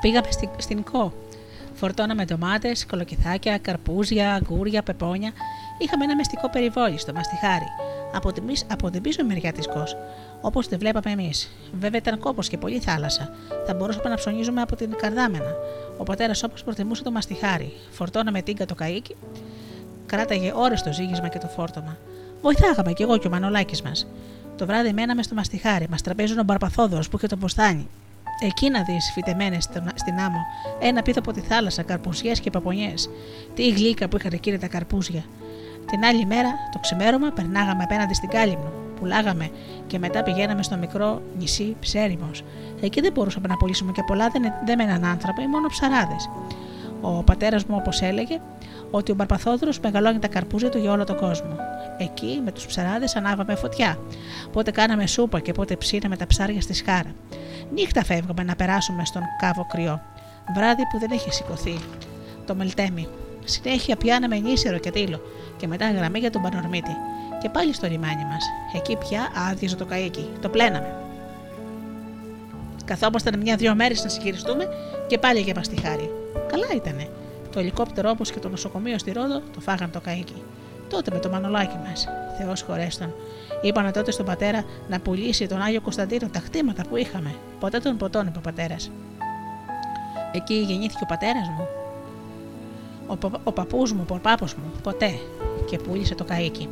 Πήγαμε 0.00 0.28
στην 0.56 0.82
ΚΟ. 0.82 1.12
Φορτώναμε 1.74 2.24
ντομάτες, 2.24 2.86
κολοκυθάκια, 2.86 3.58
καρπούζια, 3.58 4.34
αγκούρια, 4.34 4.82
πεπόνια. 4.82 5.32
Είχαμε 5.78 6.04
ένα 6.04 6.16
μεστικό 6.16 6.50
περιβόλι 6.50 6.98
στο 6.98 7.12
μαστιχάρι. 7.12 7.66
Από 8.14 8.32
την, 8.32 8.44
από 8.70 8.90
την 8.90 9.02
πίσω 9.02 9.24
μεριά 9.24 9.52
της 9.52 9.66
ΚΟ, 9.66 9.84
όπως 10.40 10.68
τη 10.68 10.76
βλέπαμε 10.76 11.10
εμείς. 11.10 11.50
Βέβαια 11.80 11.98
ήταν 11.98 12.18
κόπος 12.18 12.48
και 12.48 12.58
πολύ 12.58 12.78
θάλασσα. 12.78 13.34
Θα 13.66 13.74
μπορούσαμε 13.74 14.08
να 14.08 14.14
ψωνίζουμε 14.14 14.60
από 14.60 14.76
την 14.76 14.96
καρδάμενα. 14.96 15.54
Ο 15.98 16.02
πατέρας 16.02 16.42
όπως 16.42 16.64
προτιμούσε 16.64 17.02
το 17.02 17.10
μαστιχάρι. 17.10 17.72
Φορτώναμε 17.90 18.42
τίγκα 18.42 18.66
το 18.66 18.74
καίκι. 18.74 19.16
Κράταγε 20.06 20.52
ώρες 20.54 20.82
το 20.82 20.92
ζήγισμα 20.92 21.28
και 21.28 21.38
το 21.38 21.46
φόρτωμα. 21.46 21.96
Βοηθάγαμε 22.42 22.92
κι 22.92 23.02
εγώ 23.02 23.18
και 23.18 23.26
ο 23.26 23.30
Μανολάκης 23.30 23.82
μας. 23.82 24.06
Το 24.56 24.66
βράδυ 24.66 24.92
μέναμε 24.92 25.22
στο 25.22 25.34
μαστιχάρι. 25.34 25.86
Μας 25.90 26.02
τραπέζουν 26.02 26.38
ο 26.38 26.42
Μπαρπαθόδωρος 26.42 27.08
που 27.08 27.16
είχε 27.16 27.26
το 27.26 27.36
ποστάνι. 27.36 27.88
Εκεί 28.42 28.70
να 28.70 28.82
δεις 28.82 29.10
φυτεμένες 29.12 29.68
στην 29.94 30.18
άμμο, 30.18 30.46
ένα 30.80 31.02
πίθο 31.02 31.18
από 31.22 31.32
τη 31.32 31.40
θάλασσα, 31.40 31.82
καρπουζιέ 31.82 32.32
και 32.32 32.50
παπονιές. 32.50 33.10
Τι 33.54 33.68
γλύκα 33.68 34.08
που 34.08 34.16
είχαν 34.16 34.32
εκείνη 34.32 34.58
τα 34.58 34.68
καρπούζια. 34.68 35.24
Την 35.86 36.04
άλλη 36.04 36.26
μέρα, 36.26 36.48
το 36.72 36.78
ξημέρωμα, 36.78 37.30
περνάγαμε 37.30 37.82
απέναντι 37.82 38.14
στην 38.14 38.28
κάλυμνο, 38.28 38.72
πουλάγαμε 39.00 39.50
και 39.86 39.98
μετά 39.98 40.22
πηγαίναμε 40.22 40.62
στο 40.62 40.76
μικρό 40.76 41.22
νησί 41.38 41.76
Ψέριμος. 41.80 42.44
Εκεί 42.80 43.00
δεν 43.00 43.12
μπορούσαμε 43.12 43.48
να 43.48 43.56
πουλήσουμε 43.56 43.92
και 43.92 44.02
πολλά, 44.06 44.28
δεν, 44.28 44.42
δεν 44.64 44.78
μέναν 44.78 45.04
άνθρωποι, 45.04 45.46
μόνο 45.46 45.68
ψαράδες. 45.68 46.30
Ο 47.00 47.22
πατέρας 47.22 47.64
μου, 47.64 47.76
όπως 47.78 48.00
έλεγε, 48.00 48.40
ότι 48.90 49.12
ο 49.12 49.14
Μπαρπαθόδρος 49.14 49.80
μεγαλώνει 49.80 50.18
τα 50.18 50.28
καρπούζια 50.28 50.68
του 50.68 50.78
για 50.78 50.92
όλο 50.92 51.04
τον 51.04 51.16
κόσμο. 51.16 51.56
Εκεί 51.98 52.40
με 52.44 52.52
τους 52.52 52.66
ψαράδες 52.66 53.16
ανάβαμε 53.16 53.54
φωτιά. 53.54 53.98
Πότε 54.52 54.70
κάναμε 54.70 55.06
σούπα 55.06 55.40
και 55.40 55.52
πότε 55.52 55.76
ψήναμε 55.76 56.16
τα 56.16 56.26
ψάρια 56.26 56.60
στη 56.60 56.74
σχάρα. 56.74 57.14
Νύχτα 57.72 58.04
φεύγαμε 58.04 58.42
να 58.42 58.56
περάσουμε 58.56 59.04
στον 59.04 59.22
κάβο 59.38 59.66
κρυό. 59.72 60.02
Βράδυ 60.54 60.82
που 60.86 60.98
δεν 60.98 61.10
είχε 61.10 61.30
σηκωθεί 61.30 61.78
το 62.46 62.54
μελτέμι. 62.54 63.08
Συνέχεια 63.44 63.96
πιάναμε 63.96 64.38
νήσιρο 64.38 64.78
και 64.78 64.90
τίλο 64.90 65.20
και 65.56 65.66
μετά 65.66 65.90
γραμμή 65.90 66.18
για 66.18 66.30
τον 66.30 66.42
Πανορμίτη. 66.42 66.96
Και 67.42 67.48
πάλι 67.48 67.74
στο 67.74 67.86
λιμάνι 67.86 68.24
μας. 68.24 68.44
Εκεί 68.74 68.96
πια 68.96 69.28
άδειαζε 69.50 69.76
το 69.76 69.84
καίκι. 69.84 70.28
Το 70.40 70.48
πλέναμε. 70.48 70.94
Καθόμασταν 72.84 73.38
μια-δυο 73.38 73.74
μέρες 73.74 74.02
να 74.02 74.08
συγχειριστούμε 74.08 74.68
και 75.06 75.18
πάλι 75.18 75.40
για 75.40 75.54
μα 75.56 75.60
τη 75.60 75.80
χάρη. 75.80 76.19
Καλά 76.46 76.66
ήτανε. 76.74 77.08
Το 77.52 77.58
ελικόπτερο 77.58 78.10
όπως 78.10 78.30
και 78.30 78.38
το 78.38 78.48
νοσοκομείο 78.48 78.98
στη 78.98 79.12
Ρόδο 79.12 79.40
το 79.54 79.60
φάγαν 79.60 79.90
το 79.90 80.00
καίκι. 80.00 80.42
Τότε 80.88 81.10
με 81.12 81.18
το 81.18 81.30
μανολάκι 81.30 81.76
μας. 81.88 82.08
Θεός 82.38 82.62
χωρέστον. 82.62 83.14
Είπαμε 83.62 83.90
τότε 83.90 84.10
στον 84.10 84.26
πατέρα 84.26 84.64
να 84.88 85.00
πουλήσει 85.00 85.46
τον 85.46 85.60
Άγιο 85.62 85.80
Κωνσταντίνο 85.80 86.28
τα 86.28 86.38
χτήματα 86.38 86.82
που 86.88 86.96
είχαμε. 86.96 87.34
Ποτέ 87.60 87.78
τον 87.78 87.96
ποτών, 87.96 88.26
είπε 88.26 88.38
ο 88.38 88.40
πατέρας. 88.40 88.90
Εκεί 90.32 90.54
γεννήθηκε 90.54 91.00
ο 91.02 91.06
πατέρας 91.06 91.48
μου. 91.48 91.66
Ο, 93.06 93.16
πα, 93.16 93.30
ο 93.44 93.52
παππούς 93.52 93.92
μου, 93.92 94.04
ο 94.08 94.18
πάπο 94.18 94.44
μου, 94.44 94.72
ποτέ. 94.82 95.18
Και 95.70 95.78
πούλησε 95.78 96.14
το 96.14 96.24
καίκι. 96.24 96.68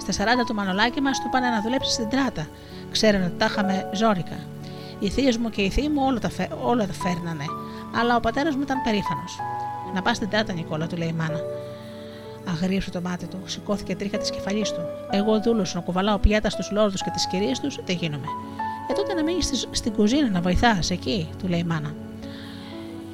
Στα 0.00 0.24
40 0.24 0.26
του 0.46 0.54
μανολάκι 0.54 1.00
μας 1.00 1.20
του 1.20 1.28
πάνε 1.28 1.48
να 1.48 1.62
δουλέψει 1.62 1.92
στην 1.92 2.08
τράτα. 2.08 2.46
Ξέρανε 2.90 3.24
ότι 3.24 3.34
τα 3.38 3.44
είχαμε 3.44 3.90
ζώρικα. 3.94 4.38
Οι 4.98 5.08
θείε 5.08 5.32
μου 5.40 5.50
και 5.50 5.62
οι 5.62 5.70
θείοι 5.70 5.88
μου 5.94 6.02
όλα 6.06 6.18
τα, 6.18 6.30
φε... 6.30 6.48
όλα 6.62 6.86
τα 6.86 6.92
φέρνανε, 6.92 7.44
αλλά 7.94 8.16
ο 8.16 8.20
πατέρας 8.20 8.54
μου 8.54 8.62
ήταν 8.62 8.82
περήφανος. 8.82 9.38
Να 9.94 10.02
πας 10.02 10.16
στην 10.16 10.30
τάτα, 10.30 10.52
Νικόλα, 10.52 10.86
του 10.86 10.96
λέει 10.96 11.08
η 11.08 11.12
μάνα. 11.12 11.40
Αγρίωσε 12.48 12.90
το 12.90 13.00
μάτι 13.00 13.26
του, 13.26 13.38
σηκώθηκε 13.44 13.96
τρίχα 13.96 14.18
της 14.18 14.30
κεφαλής 14.30 14.72
του. 14.72 14.80
Εγώ 15.10 15.40
δούλο 15.40 15.66
να 15.74 15.80
κουβαλάω 15.80 16.18
πιάτα 16.18 16.50
στους 16.50 16.70
λόρδους 16.70 17.02
και 17.02 17.10
τις 17.10 17.26
κυρίες 17.26 17.60
τους, 17.60 17.78
δεν 17.84 17.96
γίνομαι. 17.96 18.26
Ε, 18.90 18.92
τότε 18.92 19.14
να 19.14 19.22
μείνεις 19.22 19.68
στην 19.70 19.92
κουζίνα 19.92 20.30
να 20.30 20.40
βοηθάς 20.40 20.90
εκεί, 20.90 21.28
του 21.38 21.48
λέει 21.48 21.60
η 21.60 21.64
μάνα. 21.64 21.94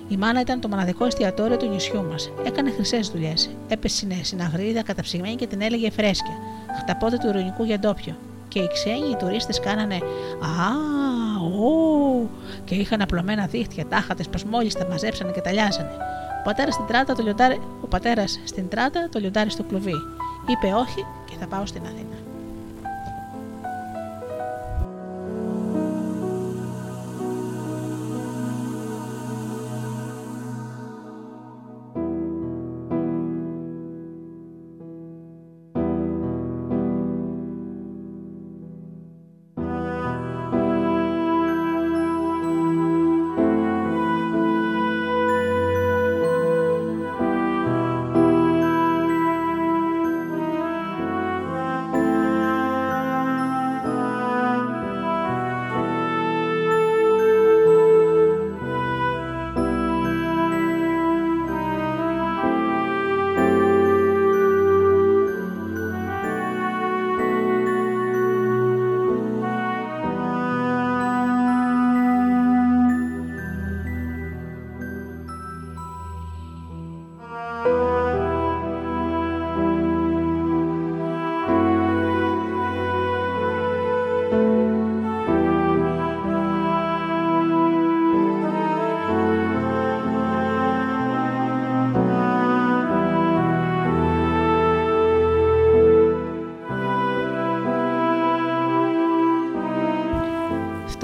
Η 0.08 0.16
μάνα 0.16 0.40
ήταν 0.40 0.60
το 0.60 0.68
μοναδικό 0.68 1.04
εστιατόριο 1.04 1.56
του 1.56 1.68
νησιού 1.68 2.04
μας. 2.10 2.30
Έκανε 2.44 2.70
χρυσές 2.70 3.08
δουλειές. 3.08 3.50
Έπεσε 3.68 4.06
στην 4.22 4.42
αγρίδα 4.42 4.82
καταψυγμένη 4.82 5.34
και 5.34 5.46
την 5.46 5.60
έλεγε 5.60 5.90
φρέσκια. 5.90 6.34
Χταπότε 6.80 7.16
του 7.16 7.28
ειρωνικού 7.28 7.64
για 7.64 7.78
ντόπιο. 7.78 8.14
Και 8.52 8.58
οι 8.58 8.68
ξένοι 8.72 9.10
οι 9.10 9.16
τουρίστες 9.16 9.60
κάνανε 9.60 9.94
Α, 10.40 10.70
ω, 11.42 12.28
και 12.64 12.74
είχαν 12.74 13.02
απλωμένα 13.02 13.46
δίχτυα, 13.46 13.86
τάχατες 13.86 14.28
πως 14.28 14.44
μόλις 14.44 14.74
τα 14.74 14.86
μαζέψανε 14.90 15.32
και 15.32 15.40
τα 15.40 15.52
λιάζανε. 15.52 15.90
Ο 16.40 16.42
πατέρας 16.44 16.74
στην 16.74 16.86
τράτα 16.86 17.14
το 17.14 17.22
λιοντάρι, 17.22 17.60
ο 17.80 17.86
πατέρας 17.86 18.40
στην 18.44 18.68
τράτα 18.68 19.08
το 19.12 19.18
λιοντάρι 19.18 19.50
στο 19.50 19.62
κλουβί. 19.62 19.94
Είπε 20.46 20.72
όχι 20.74 21.06
και 21.30 21.36
θα 21.40 21.46
πάω 21.46 21.66
στην 21.66 21.82
Αθήνα. 21.82 22.21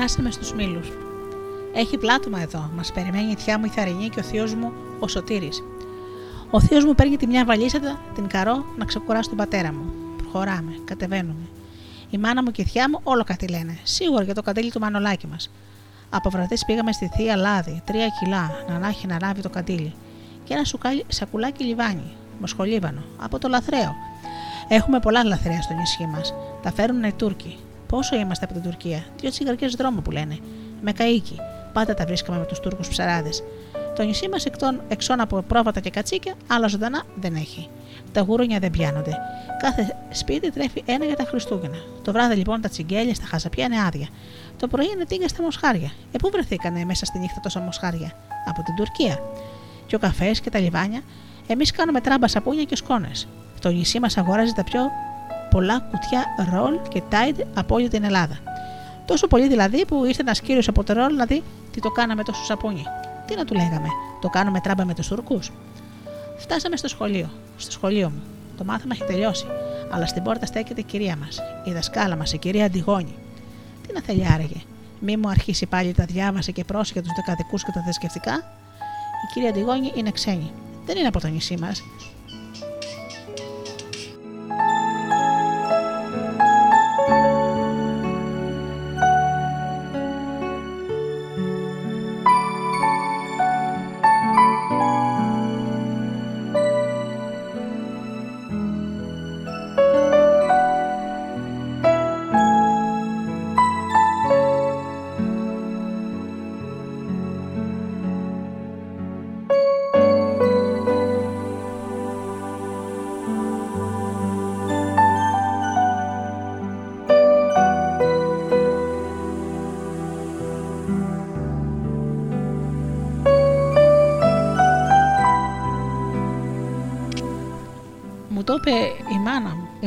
Φτάσαμε 0.08 0.30
στους 0.30 0.52
μήλους. 0.52 0.88
Έχει 1.74 1.98
πλάτωμα 1.98 2.40
εδώ, 2.40 2.70
μας 2.76 2.92
περιμένει 2.92 3.30
η 3.30 3.34
θιά 3.34 3.58
μου 3.58 3.64
η 3.64 3.68
Θαρινή 3.68 4.08
και 4.08 4.20
ο 4.20 4.22
θείος 4.22 4.54
μου 4.54 4.72
ο 4.98 5.08
Σωτήρης. 5.08 5.62
Ο 6.50 6.60
θείος 6.60 6.84
μου 6.84 6.94
παίρνει 6.94 7.16
τη 7.16 7.26
μια 7.26 7.44
βαλίσσα 7.44 7.78
την 8.14 8.26
καρό 8.26 8.64
να 8.78 8.84
ξεκουράσει 8.84 9.28
τον 9.28 9.38
πατέρα 9.38 9.72
μου. 9.72 9.92
Προχωράμε, 10.16 10.72
κατεβαίνουμε. 10.84 11.48
Η 12.10 12.18
μάνα 12.18 12.42
μου 12.42 12.50
και 12.50 12.62
η 12.62 12.64
θιά 12.64 12.90
μου 12.90 13.00
όλο 13.02 13.24
κάτι 13.24 13.48
λένε. 13.48 13.78
Σίγουρα 13.82 14.22
για 14.22 14.34
το 14.34 14.42
καντήλι 14.42 14.70
του 14.70 14.80
μανολάκι 14.80 15.26
μας. 15.26 15.50
Από 16.10 16.30
βραδύς 16.30 16.64
πήγαμε 16.64 16.92
στη 16.92 17.10
θεία 17.14 17.36
λάδι, 17.36 17.82
τρία 17.84 18.06
κιλά, 18.20 18.50
να 18.80 18.88
έχει 18.88 19.06
να 19.06 19.16
λάβει 19.22 19.40
το 19.40 19.50
καντήλι. 19.50 19.94
Και 20.44 20.54
ένα 20.54 20.64
σουκάλι, 20.64 21.04
σακουλάκι 21.08 21.64
λιβάνι, 21.64 22.12
μοσχολίβανο, 22.40 23.02
από 23.22 23.38
το 23.38 23.48
λαθρέο. 23.48 23.94
Έχουμε 24.68 25.00
πολλά 25.00 25.24
λαθρέα 25.24 25.62
στο 25.62 25.74
νησί 25.74 26.06
μας. 26.12 26.34
Τα 26.62 26.72
φέρνουν 26.72 27.02
οι 27.02 27.12
Τούρκοι. 27.12 27.56
Πόσο 27.88 28.16
είμαστε 28.16 28.44
από 28.44 28.54
την 28.54 28.62
Τουρκία, 28.62 29.04
δύο 29.20 29.30
τσιγάρα 29.30 29.66
δρόμο 29.66 30.00
που 30.00 30.10
λένε. 30.10 30.38
Με 30.82 30.92
καΐκι. 30.92 31.36
Πάντα 31.72 31.94
τα 31.94 32.04
βρίσκαμε 32.04 32.38
με 32.38 32.44
τους 32.44 32.60
Τούρκους 32.60 32.88
ψαράδες. 32.88 33.42
Το 33.96 34.02
νησί 34.02 34.28
μας 34.28 34.44
εξών 34.88 35.20
από 35.20 35.42
πρόβατα 35.42 35.80
και 35.80 35.90
κατσίκια, 35.90 36.34
άλλα 36.46 36.66
ζωντανά 36.66 37.02
δεν 37.14 37.34
έχει. 37.34 37.68
Τα 38.12 38.20
γουρούνια 38.20 38.58
δεν 38.58 38.70
πιάνονται. 38.70 39.12
Κάθε 39.62 39.96
σπίτι 40.10 40.50
τρέφει 40.50 40.82
ένα 40.86 41.04
για 41.04 41.16
τα 41.16 41.24
Χριστούγεννα. 41.24 41.76
Το 42.02 42.12
βράδυ 42.12 42.34
λοιπόν 42.34 42.60
τα 42.60 42.68
τσιγκέλια 42.68 43.14
στα 43.14 43.26
χασαπιά 43.26 43.64
είναι 43.64 43.80
άδεια. 43.86 44.08
Το 44.56 44.68
πρωί 44.68 44.86
είναι 44.94 45.04
τίγκα 45.04 45.28
στα 45.28 45.42
μοσχάρια. 45.42 45.92
Ε, 46.12 46.18
πού 46.18 46.30
βρεθήκανε 46.30 46.84
μέσα 46.84 47.04
στη 47.04 47.18
νύχτα 47.18 47.40
τόσα 47.40 47.60
μοσχάρια; 47.60 48.12
Από 48.46 48.62
την 48.62 48.74
Τουρκία. 48.74 49.18
Και 49.86 49.96
ο 49.96 49.98
καφές 49.98 50.40
και 50.40 50.50
τα 50.50 50.58
λιβάνια, 50.58 51.00
εμείς 51.46 51.70
κάνουμε 51.70 52.00
τράμπα 52.00 52.28
σαπούνια 52.28 52.64
και 52.64 52.76
σκόνες. 52.76 53.28
Το 53.60 53.68
νησί 53.68 54.00
μας 54.00 54.16
αγοράζει 54.16 54.52
τα 54.52 54.64
πιο 54.64 54.80
πολλά 55.50 55.80
κουτιά 55.80 56.24
ρολ 56.52 56.78
και 56.88 57.02
τάιντ 57.08 57.40
από 57.54 57.74
όλη 57.74 57.88
την 57.88 58.04
Ελλάδα. 58.04 58.38
Τόσο 59.04 59.26
πολύ 59.26 59.48
δηλαδή 59.48 59.84
που 59.84 60.04
ήρθε 60.04 60.20
ένας 60.20 60.40
κύριος 60.40 60.68
από 60.68 60.84
το 60.84 60.92
ρολ 60.92 61.14
να 61.14 61.24
δει 61.24 61.42
τι 61.72 61.80
το 61.80 61.90
κάναμε 61.90 62.22
τόσο 62.22 62.44
σαπούνι. 62.44 62.82
Τι 63.26 63.36
να 63.36 63.44
του 63.44 63.54
λέγαμε, 63.54 63.88
το 64.20 64.28
κάνουμε 64.28 64.60
τράμπα 64.60 64.84
με 64.84 64.94
τους 64.94 65.08
Τούρκους; 65.08 65.52
Φτάσαμε 66.38 66.76
στο 66.76 66.88
σχολείο, 66.88 67.30
στο 67.56 67.70
σχολείο 67.70 68.10
μου. 68.10 68.22
Το 68.56 68.64
μάθημα 68.64 68.94
έχει 68.94 69.04
τελειώσει, 69.04 69.46
αλλά 69.90 70.06
στην 70.06 70.22
πόρτα 70.22 70.46
στέκεται 70.46 70.80
η 70.80 70.84
κυρία 70.84 71.16
μας, 71.16 71.38
η 71.64 71.72
δασκάλα 71.72 72.16
μας, 72.16 72.32
η 72.32 72.38
κυρία 72.38 72.64
Αντιγόνη. 72.64 73.14
Τι 73.86 73.92
να 73.94 74.00
θέλει 74.00 74.26
άραγε, 74.32 74.60
μη 75.00 75.16
μου 75.16 75.28
αρχίσει 75.28 75.66
πάλι 75.66 75.92
τα 75.92 76.04
διάβασε 76.04 76.52
και 76.52 76.64
πρόσεχε 76.64 77.00
τους 77.00 77.12
δεκαδικούς 77.16 77.64
και 77.64 77.70
τα 77.74 77.82
θρησκευτικά; 77.82 78.34
Η 79.24 79.32
κυρία 79.32 79.48
Αντιγόνη 79.48 79.92
είναι 79.94 80.10
ξένη. 80.10 80.52
Δεν 80.86 80.96
είναι 80.96 81.08
από 81.08 81.20
το 81.20 81.28
νησί 81.28 81.56
μας, 81.56 81.82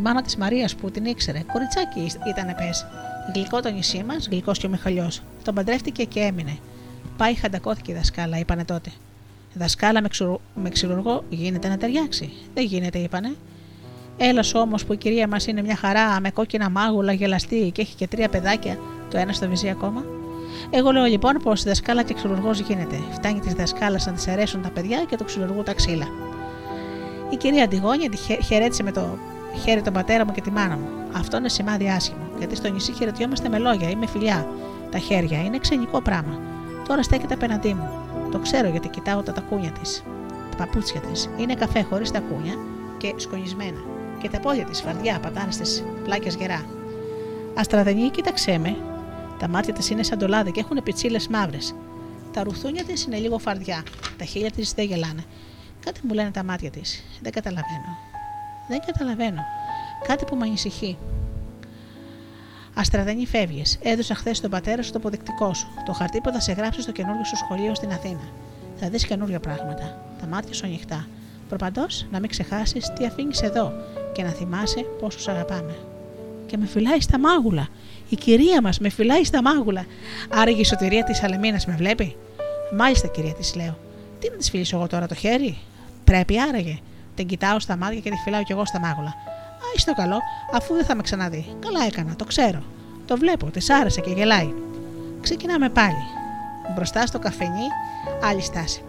η 0.01 0.03
μάνα 0.03 0.21
της 0.21 0.37
Μαρίας 0.37 0.75
που 0.75 0.91
την 0.91 1.05
ήξερε. 1.05 1.39
Κοριτσάκι 1.53 2.11
ήταν 2.27 2.55
πες. 2.57 2.85
Γλυκό 3.33 3.59
το 3.59 3.71
νησί 3.71 4.03
μας, 4.07 4.27
γλυκός 4.31 4.59
και 4.59 4.65
ο 4.65 4.69
Μιχαλιός. 4.69 5.21
Τον 5.43 5.55
παντρεύτηκε 5.55 6.03
και 6.03 6.19
έμεινε. 6.19 6.57
Πάει 7.17 7.33
χαντακώθηκε 7.33 7.91
η 7.91 7.95
δασκάλα, 7.95 8.37
είπανε 8.37 8.65
τότε. 8.65 8.89
Δασκάλα 9.53 10.01
με, 10.01 10.07
ξουρ... 10.07 10.39
με 10.55 10.69
ξυλουργό 10.69 11.23
γίνεται 11.29 11.67
να 11.67 11.77
ταιριάξει. 11.77 12.33
Δεν 12.53 12.65
γίνεται, 12.65 12.97
είπανε. 12.99 13.35
Έλας 14.17 14.53
όμως 14.53 14.85
που 14.85 14.93
η 14.93 14.97
κυρία 14.97 15.27
μας 15.27 15.47
είναι 15.47 15.61
μια 15.61 15.75
χαρά 15.75 16.19
με 16.19 16.29
κόκκινα 16.31 16.69
μάγουλα, 16.69 17.13
γελαστή 17.13 17.71
και 17.73 17.81
έχει 17.81 17.95
και 17.95 18.07
τρία 18.07 18.29
παιδάκια, 18.29 18.77
το 19.09 19.17
ένα 19.17 19.33
στο 19.33 19.47
βυζί 19.47 19.69
ακόμα. 19.69 20.03
Εγώ 20.69 20.91
λέω 20.91 21.05
λοιπόν 21.05 21.33
πως 21.43 21.63
δασκάλα 21.63 22.03
και 22.03 22.13
ξυλουργό 22.13 22.51
γίνεται. 22.51 22.99
Φτάνει 23.11 23.39
της 23.39 23.53
δασκάλας 23.53 24.05
να 24.05 24.11
της 24.11 24.27
αρέσουν 24.27 24.61
τα 24.61 24.69
παιδιά 24.69 25.05
και 25.09 25.15
το 25.15 25.23
ξυλουργού 25.23 25.63
τα 25.63 25.73
ξύλα. 25.73 26.07
Η 27.29 27.35
κυρία 27.35 27.63
Αντιγόνια 27.63 28.09
τη 28.09 28.17
χαιρέτησε 28.43 28.83
με 28.83 28.91
το 28.91 29.17
χέρι 29.57 29.81
τον 29.81 29.93
πατέρα 29.93 30.25
μου 30.25 30.31
και 30.31 30.41
τη 30.41 30.51
μάνα 30.51 30.77
μου. 30.77 30.87
Αυτό 31.13 31.37
είναι 31.37 31.49
σημάδι 31.49 31.89
άσχημο, 31.89 32.23
γιατί 32.37 32.55
στο 32.55 32.69
νησί 32.69 32.91
χαιρετιόμαστε 32.91 33.49
με 33.49 33.57
λόγια 33.57 33.89
ή 33.89 33.95
με 33.95 34.07
φιλιά. 34.07 34.47
Τα 34.91 34.97
χέρια 34.97 35.43
είναι 35.43 35.57
ξενικό 35.57 36.01
πράγμα. 36.01 36.39
Τώρα 36.87 37.03
στέκεται 37.03 37.33
απέναντί 37.33 37.73
μου. 37.73 37.89
Το 38.31 38.39
ξέρω 38.39 38.69
γιατί 38.69 38.87
κοιτάω 38.87 39.21
τα 39.21 39.33
τακούνια 39.33 39.71
της. 39.71 40.03
Τα 40.49 40.55
παπούτσια 40.55 40.99
της. 40.99 41.29
Είναι 41.37 41.53
καφέ 41.53 41.81
χωρίς 41.81 42.11
τακούνια 42.11 42.53
και 42.97 43.13
σκονισμένα. 43.15 43.79
Και 44.21 44.29
τα 44.29 44.39
πόδια 44.39 44.65
της 44.65 44.81
φαρδιά 44.81 45.19
πατάνε 45.19 45.51
στις 45.51 45.83
πλάκες 46.03 46.35
γερά. 46.35 46.65
Αστραδενή, 47.55 48.09
κοίταξέ 48.09 48.57
με. 48.57 48.77
Τα 49.39 49.47
μάτια 49.47 49.73
της 49.73 49.89
είναι 49.89 50.03
σαν 50.03 50.17
το 50.17 50.27
λάδι 50.27 50.51
και 50.51 50.59
έχουν 50.59 50.83
πιτσίλες 50.83 51.27
μαύρες. 51.27 51.75
Τα 52.33 52.43
ρουθούνια 52.43 52.83
της 52.83 53.03
είναι 53.03 53.17
λίγο 53.17 53.37
φαρδιά. 53.37 53.83
Τα 54.17 54.25
χείλια 54.25 54.51
της 54.51 54.73
δεν 54.73 54.85
γελάνε. 54.85 55.23
Κάτι 55.85 55.99
μου 56.03 56.13
λένε 56.13 56.31
τα 56.31 56.43
μάτια 56.43 56.69
της. 56.69 57.03
Δεν 57.21 57.31
καταλαβαίνω. 57.31 58.10
Δεν 58.71 58.81
καταλαβαίνω. 58.85 59.41
Κάτι 60.07 60.25
που 60.25 60.35
με 60.35 60.45
ανησυχεί. 60.45 60.97
Αστραδένη 62.73 63.25
φεύγει. 63.25 63.63
Έδωσα 63.81 64.15
χθες 64.15 64.37
στον 64.37 64.49
πατέρα 64.49 64.81
σου 64.81 64.91
το 64.91 64.97
αποδεικτικό 64.97 65.53
σου. 65.53 65.67
Το 65.85 65.93
χαρτί 65.93 66.21
που 66.21 66.31
θα 66.31 66.39
σε 66.39 66.51
γράψει 66.51 66.81
στο 66.81 66.91
καινούργιο 66.91 67.23
σου 67.23 67.35
σχολείο 67.35 67.75
στην 67.75 67.91
Αθήνα. 67.91 68.27
Θα 68.79 68.89
δεις 68.89 69.05
καινούργια 69.05 69.39
πράγματα. 69.39 70.05
Τα 70.21 70.27
μάτια 70.27 70.53
σου 70.53 70.65
ανοιχτά. 70.65 71.07
Προπαντός 71.49 72.05
να 72.11 72.19
μην 72.19 72.29
ξεχάσεις 72.29 72.93
τι 72.93 73.05
αφήνεις 73.05 73.41
εδώ 73.41 73.73
και 74.13 74.23
να 74.23 74.29
θυμάσαι 74.29 74.85
πόσο 74.99 75.19
σ' 75.19 75.27
αγαπάμε. 75.27 75.75
Και 76.45 76.57
με 76.57 76.65
φυλάει 76.65 77.01
στα 77.01 77.19
μάγουλα. 77.19 77.67
Η 78.09 78.15
κυρία 78.15 78.61
μας 78.61 78.79
με 78.79 78.89
φυλάει 78.89 79.23
στα 79.23 79.41
μάγουλα. 79.41 79.85
Άραγε 80.29 80.61
η 80.61 80.65
σωτηρία 80.65 81.03
της 81.03 81.23
Αλεμίνας 81.23 81.65
με 81.65 81.75
βλέπει; 81.75 82.15
Μάλιστα, 82.77 83.07
κυρία 83.07 83.33
της 83.33 83.55
λέω. 83.55 83.77
Τι 84.19 84.29
να 84.29 84.35
της 84.35 84.49
φιλήσω 84.49 84.77
εγώ 84.77 84.87
τώρα 84.87 85.07
το 85.07 85.15
χέρι; 85.15 85.57
Πρέπει 86.03 86.39
άραγε. 86.39 86.79
Την 87.21 87.29
κοιτάω 87.29 87.59
στα 87.59 87.77
μάτια 87.77 87.99
και 87.99 88.09
τη 88.09 88.15
φυλάω 88.15 88.43
κι 88.43 88.51
εγώ 88.51 88.65
στα 88.65 88.79
μάγουλα. 88.79 89.07
Α, 89.07 89.83
το 89.85 89.93
καλό, 89.93 90.19
αφού 90.53 90.73
δεν 90.73 90.85
θα 90.85 90.95
με 90.95 91.01
ξαναδεί. 91.01 91.55
Καλά 91.59 91.85
έκανα, 91.85 92.15
το 92.15 92.25
ξέρω. 92.25 92.63
Το 93.05 93.17
βλέπω, 93.17 93.45
της 93.45 93.69
άρεσε 93.69 94.01
και 94.01 94.09
γελάει. 94.09 94.53
Ξεκινάμε 95.21 95.69
πάλι. 95.69 96.03
Μπροστά 96.75 97.05
στο 97.05 97.19
καφενί, 97.19 97.67
άλλη 98.23 98.41
στάση. 98.41 98.83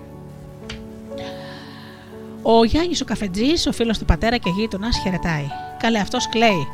Ο 2.42 2.64
Γιάννης 2.64 3.00
ο 3.00 3.04
καφετζής, 3.04 3.66
ο 3.66 3.72
φίλος 3.72 3.98
του 3.98 4.04
πατέρα 4.04 4.36
και 4.36 4.50
γείτονας, 4.50 4.98
χαιρετάει. 4.98 5.46
Καλέ, 5.78 5.98
αυτός 5.98 6.28
κλαίει. 6.28 6.66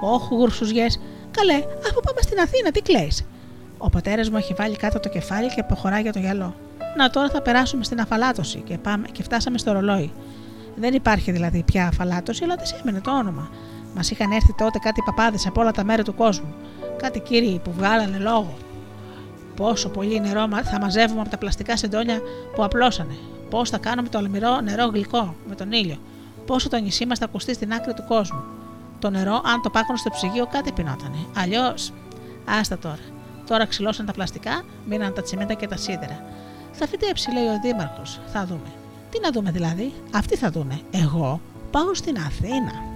Όχι, 0.00 0.34
γουρσουζιές. 0.34 1.00
Καλέ, 1.30 1.56
αφού 1.88 2.00
πάμε 2.00 2.20
στην 2.20 2.38
Αθήνα, 2.38 2.70
τι 2.70 2.80
κλαίει. 2.80 3.12
Ο 3.78 3.90
πατέρας 3.90 4.30
μου 4.30 4.36
έχει 4.36 4.54
βάλει 4.54 4.76
κάτω 4.76 5.00
το 5.00 5.08
κεφάλι 5.08 5.54
και 5.54 5.60
αποχωράει 5.60 6.02
για 6.02 6.12
το 6.12 6.18
γυαλό. 6.18 6.54
Να 6.96 7.10
τώρα 7.10 7.28
θα 7.28 7.42
περάσουμε 7.42 7.84
στην 7.84 8.00
αφαλάτωση 8.00 8.58
και, 8.58 8.78
πάμε, 8.78 9.08
και 9.12 9.22
φτάσαμε 9.22 9.58
στο 9.58 9.72
ρολόι. 9.72 10.12
Δεν 10.76 10.94
υπάρχει 10.94 11.30
δηλαδή 11.30 11.62
πια 11.62 11.86
αφαλάτωση, 11.86 12.44
αλλά 12.44 12.56
τη 12.56 12.70
έμενε 12.80 13.00
το 13.00 13.18
όνομα. 13.18 13.50
Μας 13.94 14.10
είχαν 14.10 14.30
έρθει 14.30 14.54
τότε 14.54 14.78
κάτι 14.78 15.02
παπάδες 15.04 15.46
από 15.46 15.60
όλα 15.60 15.70
τα 15.70 15.84
μέρη 15.84 16.02
του 16.02 16.14
κόσμου. 16.14 16.54
Κάτι 16.96 17.20
κύριοι 17.20 17.60
που 17.64 17.72
βγάλανε 17.72 18.18
λόγο. 18.18 18.56
Πόσο 19.56 19.88
πολύ 19.88 20.20
νερό 20.20 20.48
θα 20.64 20.78
μαζεύουμε 20.80 21.20
από 21.20 21.30
τα 21.30 21.38
πλαστικά 21.38 21.76
σεντόνια 21.76 22.20
που 22.54 22.64
απλώσανε. 22.64 23.16
Πώς 23.50 23.70
θα 23.70 23.78
κάνουμε 23.78 24.08
το 24.08 24.18
αλμυρό 24.18 24.60
νερό 24.60 24.86
γλυκό 24.86 25.34
με 25.48 25.54
τον 25.54 25.72
ήλιο. 25.72 25.96
Πόσο 26.46 26.68
το 26.68 26.76
νησί 26.76 27.06
μας 27.06 27.18
θα 27.18 27.24
ακουστεί 27.24 27.54
στην 27.54 27.72
άκρη 27.72 27.94
του 27.94 28.04
κόσμου. 28.08 28.44
Το 28.98 29.10
νερό, 29.10 29.34
αν 29.44 29.62
το 29.62 29.70
πάκουν 29.70 29.96
στο 29.96 30.10
ψυγείο, 30.10 30.46
κάτι 30.46 30.72
πεινότανε. 30.72 31.18
Αλλιώς. 31.36 31.92
Άστα 32.44 32.78
τώρα. 32.78 32.98
Τώρα 33.46 33.66
ξυλώσαν 33.66 34.06
τα 34.06 34.12
πλαστικά, 34.12 34.64
μείναν 34.86 35.14
τα 35.14 35.22
τσιμέντα 35.22 35.54
και 35.54 35.66
τα 35.66 35.76
σίδερα. 35.76 36.24
Θα 36.72 36.86
φυτέψει, 36.86 37.32
λέει 37.32 37.46
ο 37.46 37.60
Δήμαρχος. 37.62 38.20
Θα 38.26 38.44
δούμε. 38.46 38.85
Τι 39.10 39.20
να 39.20 39.30
δούμε 39.30 39.50
δηλαδή, 39.50 39.92
αυτοί 40.14 40.36
θα 40.36 40.50
δούνε. 40.50 40.80
Εγώ 40.90 41.40
πάω 41.70 41.94
στην 41.94 42.16
Αθήνα. 42.18 42.95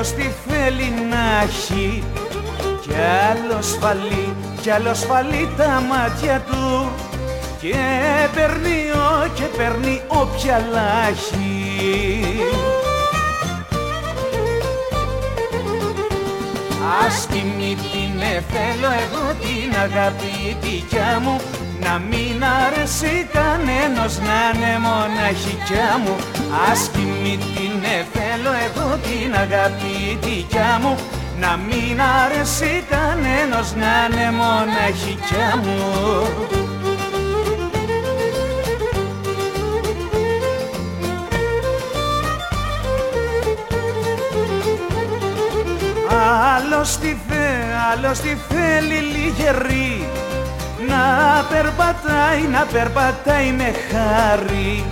Άλλος 0.00 0.14
τι 0.14 0.30
θέλει 0.48 0.92
να 1.10 1.42
έχει. 1.42 2.02
Κι 2.80 2.94
άλλος 3.30 3.76
φαλεί, 3.80 4.34
κι 4.60 4.70
άλλος 4.70 5.04
φαλεί 5.04 5.48
τα 5.56 5.82
μάτια 5.88 6.44
του. 6.50 6.90
Και 7.60 7.74
παίρνει, 8.34 8.78
και 9.34 9.44
παίρνει 9.56 10.02
όποια 10.08 10.64
λάχη 10.72 11.60
Ας 17.06 17.26
την 17.26 17.60
θέλω 18.48 18.90
εγώ 19.04 19.24
την 19.40 19.78
αγάπη 19.80 20.56
δικιά 20.60 21.20
μου. 21.22 21.40
Να 21.80 21.98
μην 21.98 22.44
αρέσει 22.64 23.28
κανένας 23.32 24.18
να 24.18 24.38
είναι 24.54 24.78
μοναχικιά 24.78 25.90
μου. 26.04 26.16
Ας 26.70 26.90
την 26.90 27.08
θέλω 27.22 27.59
εγώ 27.59 27.59
την 28.96 29.34
αγάπη 29.34 30.18
δικιά 30.20 30.78
μου. 30.82 30.96
Να 31.40 31.56
μην 31.56 32.00
αρέσει 32.00 32.84
κανένας 32.90 33.74
να 33.74 34.16
είναι 34.16 34.30
μοναχικιά 34.30 35.56
μου. 35.62 36.60
Άλλος 46.56 46.98
τι 46.98 47.16
θε, 47.28 47.46
άλλος 47.92 48.18
τι 48.18 48.36
θέλει 48.48 49.00
λιγερή. 49.14 50.08
Να 50.88 51.44
περπατάει, 51.48 52.42
να 52.50 52.66
περπατάει 52.72 53.52
με 53.52 53.72
χάρη. 53.90 54.84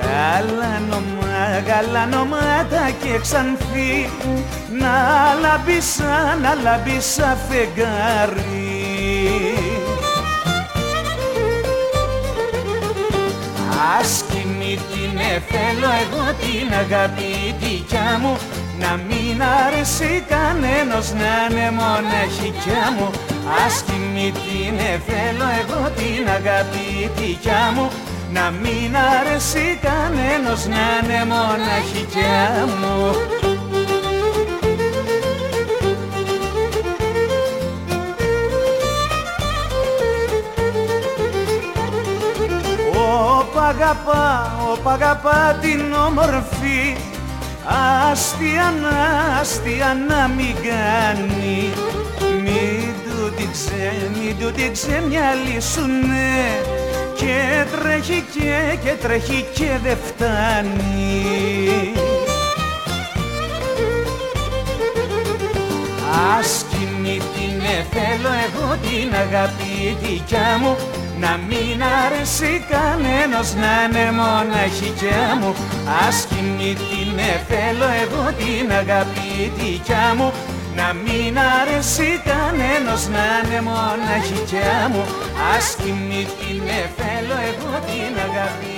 Γαλανομα, 0.00 1.15
γαλανομάτα 1.66 2.90
και 3.02 3.18
ξανθή. 3.20 4.10
Να 4.80 4.94
λαμπίσα, 5.42 6.38
να 6.42 6.54
λαμπίσα 6.62 7.36
φεγγάρι. 7.48 8.76
Άσκημη 13.98 14.78
την 14.90 15.18
θέλω 15.50 15.90
εγώ 16.02 16.24
την 16.40 16.68
αγάπη 16.82 17.54
δικιά 17.60 18.18
μου. 18.20 18.36
Να 18.78 19.00
μην 19.08 19.42
αρέσει 19.64 20.24
κανένας 20.28 21.12
να 21.12 21.34
είναι 21.50 21.70
μοναχικιά 21.70 22.84
μου. 22.98 23.10
Άσχημη 23.66 24.32
την 24.32 24.76
θέλω 25.06 25.46
εγώ 25.60 25.90
την 25.96 26.28
αγάπη 26.28 27.10
δικιά 27.16 27.72
μου 27.74 27.90
να 28.32 28.50
μην 28.50 28.96
αρέσει 28.96 29.78
κανένας 29.82 30.66
να 30.66 30.76
είναι 31.02 31.24
μοναχικιά 31.24 32.66
μου. 32.80 33.14
Ωπ' 43.38 43.58
αγαπά, 43.58 44.56
ωπ' 44.72 44.88
αγαπά 44.88 45.58
την 45.60 45.92
όμορφη 45.92 46.96
αστεία 48.10 48.74
να, 48.82 49.38
αστεία 49.40 49.96
να 50.08 50.28
μην 50.28 50.54
κάνει. 50.54 51.72
Μην 52.42 52.94
του 53.04 53.32
την 53.36 53.50
ξέ, 53.52 54.10
μην 54.18 54.38
του 54.38 54.52
την 54.52 54.72
ξεμυαλίσουνε 54.72 56.36
και 57.16 57.64
τρέχει 57.72 58.24
και, 58.34 58.78
και 58.84 58.94
τρέχει 59.02 59.44
και 59.54 59.70
δε 59.82 59.94
φτάνει. 59.94 61.92
Άσκηνη 66.38 67.16
την 67.18 67.60
θέλω 67.90 68.30
εγώ 68.46 68.76
την 68.82 69.14
αγάπη 69.14 69.96
δικιά 70.02 70.58
μου 70.60 70.76
να 71.20 71.38
μην 71.48 71.82
αρέσει 72.04 72.64
κανένας 72.70 73.54
να 73.54 73.72
είναι 73.84 74.12
μοναχικιά 74.12 75.38
μου. 75.40 75.54
Άσχημη 76.08 76.74
την 76.74 77.18
θέλω 77.48 77.88
εγώ 78.02 78.24
την 78.38 78.72
αγάπη 78.72 79.52
δικιά 79.58 80.14
μου 80.16 80.32
να 80.76 80.92
μην 80.92 81.38
αρέσει 81.60 82.22
κανένας 82.30 83.08
να 83.08 83.26
είναι 83.44 83.60
μοναχικιά 83.60 84.88
μου. 84.92 85.04
Άσχημη 85.56 86.26
την 86.38 86.62
θέλω 86.96 87.36
εγώ 87.50 87.72
την 87.86 88.14
αγάπη 88.26 88.75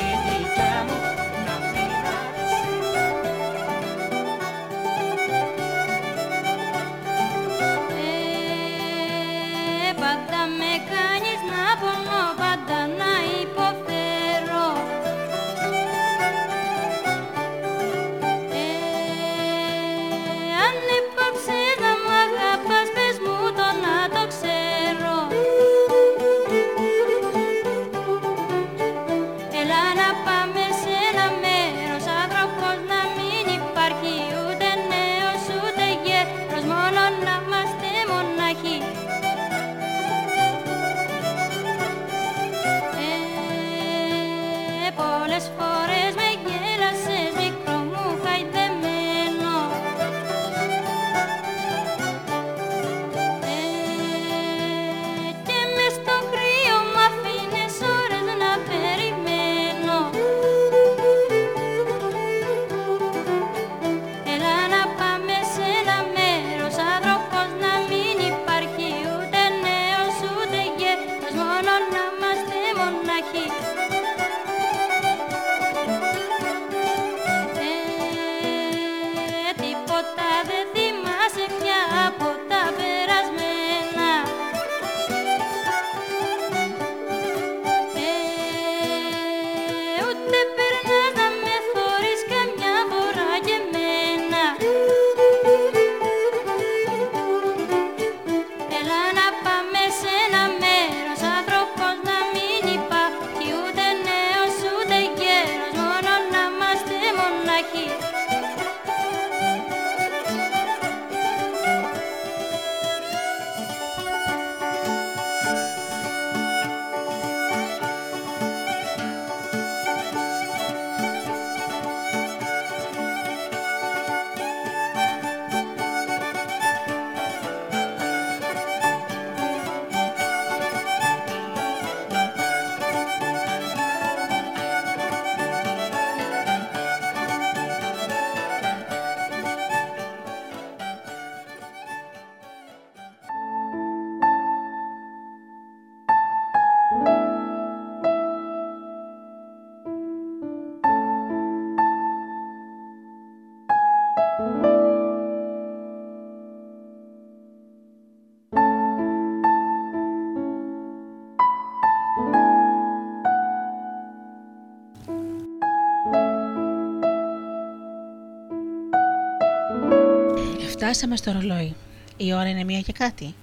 Φτάσαμε 170.88 171.16
στο 171.16 171.32
ρολόι. 171.32 171.74
Η 172.16 172.32
ώρα 172.32 172.48
είναι 172.48 172.64
μία 172.64 172.80
και 172.80 172.92
κάτι. 172.92 173.34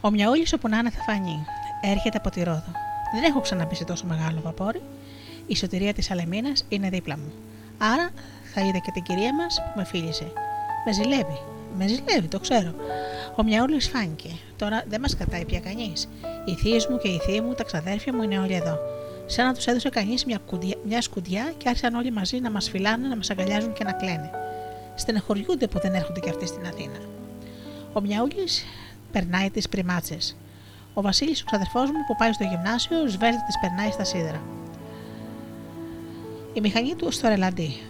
Ο 0.00 0.10
Μιαούλης 0.10 0.52
όπου 0.52 0.68
να 0.68 0.78
είναι 0.78 0.90
θα 0.90 1.02
φανεί. 1.02 1.44
Έρχεται 1.80 2.18
από 2.18 2.30
τη 2.30 2.42
Ρόδο. 2.42 2.72
Δεν 3.14 3.24
έχω 3.24 3.40
ξαναμπεί 3.40 3.74
σε 3.74 3.84
τόσο 3.84 4.06
μεγάλο 4.06 4.40
βαπόρι. 4.40 4.82
Η 5.46 5.56
σωτηρία 5.56 5.92
της 5.92 6.10
Αλεμίνας 6.10 6.64
είναι 6.68 6.88
δίπλα 6.88 7.18
μου. 7.18 7.32
Άρα 7.78 8.10
θα 8.54 8.60
είδα 8.60 8.78
και 8.78 8.90
την 8.90 9.02
κυρία 9.02 9.34
μας 9.34 9.56
που 9.56 9.72
με 9.78 9.84
φίλησε. 9.84 10.32
Με 10.84 10.92
ζηλεύει. 10.92 11.40
Με 11.78 11.86
ζηλεύει, 11.86 12.28
το 12.28 12.40
ξέρω. 12.40 12.74
Ο 13.36 13.42
Μιαούλης 13.42 13.88
φάνηκε. 13.88 14.30
Τώρα 14.56 14.84
δεν 14.88 15.00
μας 15.00 15.16
κρατάει 15.16 15.44
πια 15.44 15.60
κανείς. 15.60 16.08
Οι 16.44 16.54
θείε 16.54 16.80
μου 16.90 16.98
και 16.98 17.08
οι 17.08 17.18
θείοι 17.18 17.40
μου, 17.40 17.54
τα 17.54 17.64
ξαδέρφια 17.64 18.14
μου 18.14 18.22
είναι 18.22 18.38
όλοι 18.38 18.54
εδώ. 18.54 18.78
Σαν 19.26 19.46
να 19.46 19.54
τους 19.54 19.66
έδωσε 19.66 19.88
κανείς 19.88 20.24
μια, 20.24 20.38
μια 20.86 21.02
σκουντιά 21.02 21.52
και 21.56 21.68
άρχισαν 21.68 21.94
όλοι 21.94 22.12
μαζί 22.12 22.40
να 22.40 22.50
μας 22.50 22.68
φυλάνε, 22.68 23.08
να 23.08 23.16
μας 23.16 23.30
αγκαλιάζουν 23.30 23.72
και 23.72 23.84
να 23.84 23.92
κλαίνε. 23.92 24.30
Στενεχωριούνται 25.02 25.66
που 25.66 25.78
δεν 25.78 25.94
έρχονται 25.94 26.20
και 26.20 26.30
αυτοί 26.30 26.46
στην 26.46 26.66
Αθήνα. 26.66 26.98
Ο 27.92 28.00
Μιαούλης 28.00 28.64
περνάει 29.12 29.50
τις 29.50 29.68
πριμάτσες. 29.68 30.36
Ο 30.94 31.02
Βασίλης, 31.02 31.42
ο 31.42 31.44
ξαδερφός 31.44 31.90
μου 31.90 32.04
που 32.06 32.16
πάει 32.16 32.32
στο 32.32 32.44
γυμνάσιο, 32.44 33.08
σβέλει 33.08 33.36
τις 33.46 33.58
περνάει 33.60 33.90
στα 33.90 34.04
σίδερα. 34.04 34.42
Η 36.52 36.60
μηχανή 36.60 36.94
του 36.94 37.10
στο 37.10 37.28
ρελαντί. 37.28 37.80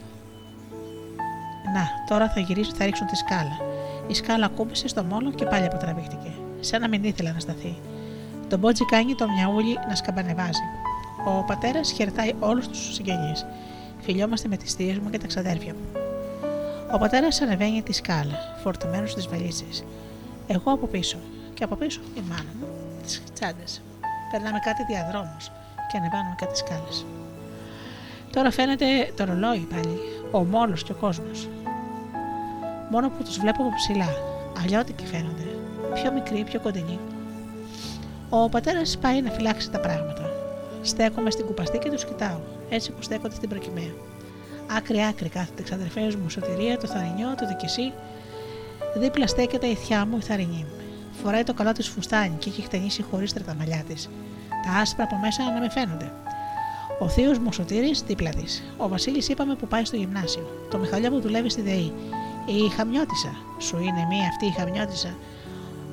Να, 1.75 1.89
τώρα 2.09 2.31
θα 2.31 2.41
γυρίσουν, 2.41 2.75
θα 2.75 2.85
ρίξουν 2.85 3.07
τη 3.07 3.17
σκάλα. 3.17 3.57
Η 4.07 4.15
σκάλα 4.15 4.49
κούμπησε 4.49 4.89
στο 4.89 5.05
μόλο 5.05 5.33
και 5.33 5.45
πάλι 5.45 5.67
αποτραβήχτηκε. 5.67 6.33
Σαν 6.61 6.81
να 6.81 6.89
μην 6.89 7.05
ήθελε 7.05 7.33
να 7.33 7.41
σταθεί. 7.41 7.79
Το 8.49 8.59
μπότζι 8.59 8.85
κάνει 8.85 9.15
το 9.15 9.29
μιαούλι 9.29 9.79
να 9.89 9.95
σκαμπανεβάζει. 9.95 10.67
Ο 11.27 11.45
πατέρας 11.45 11.93
χαιρετάει 11.93 12.33
όλους 12.39 12.69
τους 12.69 12.95
συγγενείς. 12.95 13.47
Φιλιόμαστε 14.01 14.49
με 14.49 14.57
τις 14.57 14.73
θείες 14.73 14.99
μου 14.99 15.11
και 15.11 15.19
τα 15.19 15.27
ξαδέρφια 15.27 15.73
μου. 15.73 16.02
Ο 16.93 16.99
πατέρας 16.99 17.41
ανεβαίνει 17.41 17.83
τη 17.83 17.93
σκάλα, 17.93 18.39
φορτωμένος 18.63 19.11
στις 19.11 19.27
βαλίτσες. 19.29 19.85
Εγώ 20.47 20.73
από 20.73 20.87
πίσω. 20.87 21.17
Και 21.55 21.65
από 21.65 21.75
πίσω 21.75 22.01
η 22.17 22.21
μάνα 22.29 22.53
μου, 22.61 22.67
τις 23.03 23.23
τσάντες. 23.35 23.83
Περνάμε 24.31 24.59
κάτι 24.59 24.85
διαδρόμους 24.85 25.51
και 25.91 25.97
ανεβαίνουμε 25.97 26.35
κάτι 26.39 26.57
σκάλες. 26.57 27.07
Τώρα 28.33 28.51
φαίνεται 28.51 28.87
το 29.17 29.25
ρολόι 29.25 29.67
πάλι, 29.71 29.99
ο 30.31 30.45
μόλο 30.45 30.75
και 30.75 30.93
ο 30.93 30.95
κόσμος. 30.95 31.49
Μόνο 32.91 33.09
που 33.09 33.23
τους 33.23 33.39
βλέπω 33.39 33.63
από 33.63 33.75
ψηλά. 33.75 34.09
Αλλιώτικοι 34.63 35.07
φαίνονται. 35.07 35.47
Πιο 35.95 36.13
μικροί, 36.13 36.45
πιο 36.45 36.61
κοντινοί. 36.61 36.99
Ο 38.31 38.49
πατέρας 38.49 38.99
πάει 38.99 39.23
να 39.23 39.31
φυλάξει 39.31 39.71
τα 39.71 39.81
πράγματα. 39.81 40.31
Στέκομαι 40.83 41.31
στην 41.31 41.47
κουπαστή 41.47 41.79
και 41.79 41.91
τους 41.91 42.05
κοιτάω, 42.05 42.39
έτσι 42.69 42.91
που 42.91 43.03
στέκονται 43.03 43.35
στην 43.35 43.49
προκυμαία. 43.49 43.93
Άκρη-άκρη 44.77 45.29
κάθεται 45.29 45.63
ξαδερφές 45.63 46.17
μου, 46.17 46.29
σωτηρία, 46.29 46.79
το 46.79 46.87
θαρινιό, 46.87 47.35
το 47.35 47.47
δικησί. 47.47 47.93
Δίπλα 48.97 49.27
στέκεται 49.27 49.67
η 49.67 49.75
θιά 49.75 50.07
μου, 50.07 50.17
η 50.17 50.23
θαρινή. 50.23 50.67
Φοράει 51.23 51.43
το 51.43 51.55
καλό 51.55 51.73
της 51.73 51.89
φουστάνι 51.89 52.37
και 52.39 52.49
έχει 52.49 52.63
χτενίσει 52.63 53.03
χωρίστρα 53.03 53.45
τα 53.45 53.55
μαλλιά 53.55 53.83
της. 53.89 54.11
Τα 54.65 54.81
άσπρα 54.81 55.05
από 55.05 55.17
μέσα 55.17 55.43
να 55.43 55.61
με 55.61 55.71
φαίνονται. 55.71 56.13
Ο 56.99 57.09
θείος 57.09 57.39
μου 57.39 57.53
Σωτήρης 57.53 58.03
δίπλα 58.03 58.31
της. 58.31 58.63
Ο 58.77 58.89
Βασίλης 58.89 59.29
είπαμε 59.29 59.55
που 59.55 59.67
πάει 59.67 59.85
στο 59.85 59.97
γυμνάσιο. 59.97 60.67
Το 60.71 60.79
Μιχαλιά 60.79 61.11
που 61.11 61.21
δουλεύει 61.21 61.51
στη 61.51 61.63
ΔΕΗ. 61.63 61.93
Η 62.47 62.69
χαμιώτησα. 62.77 63.33
Σου 63.59 63.77
είναι 63.77 64.07
μία 64.11 64.29
αυτή 64.29 64.47
η 64.47 64.55
χαμιώτησα. 64.59 65.17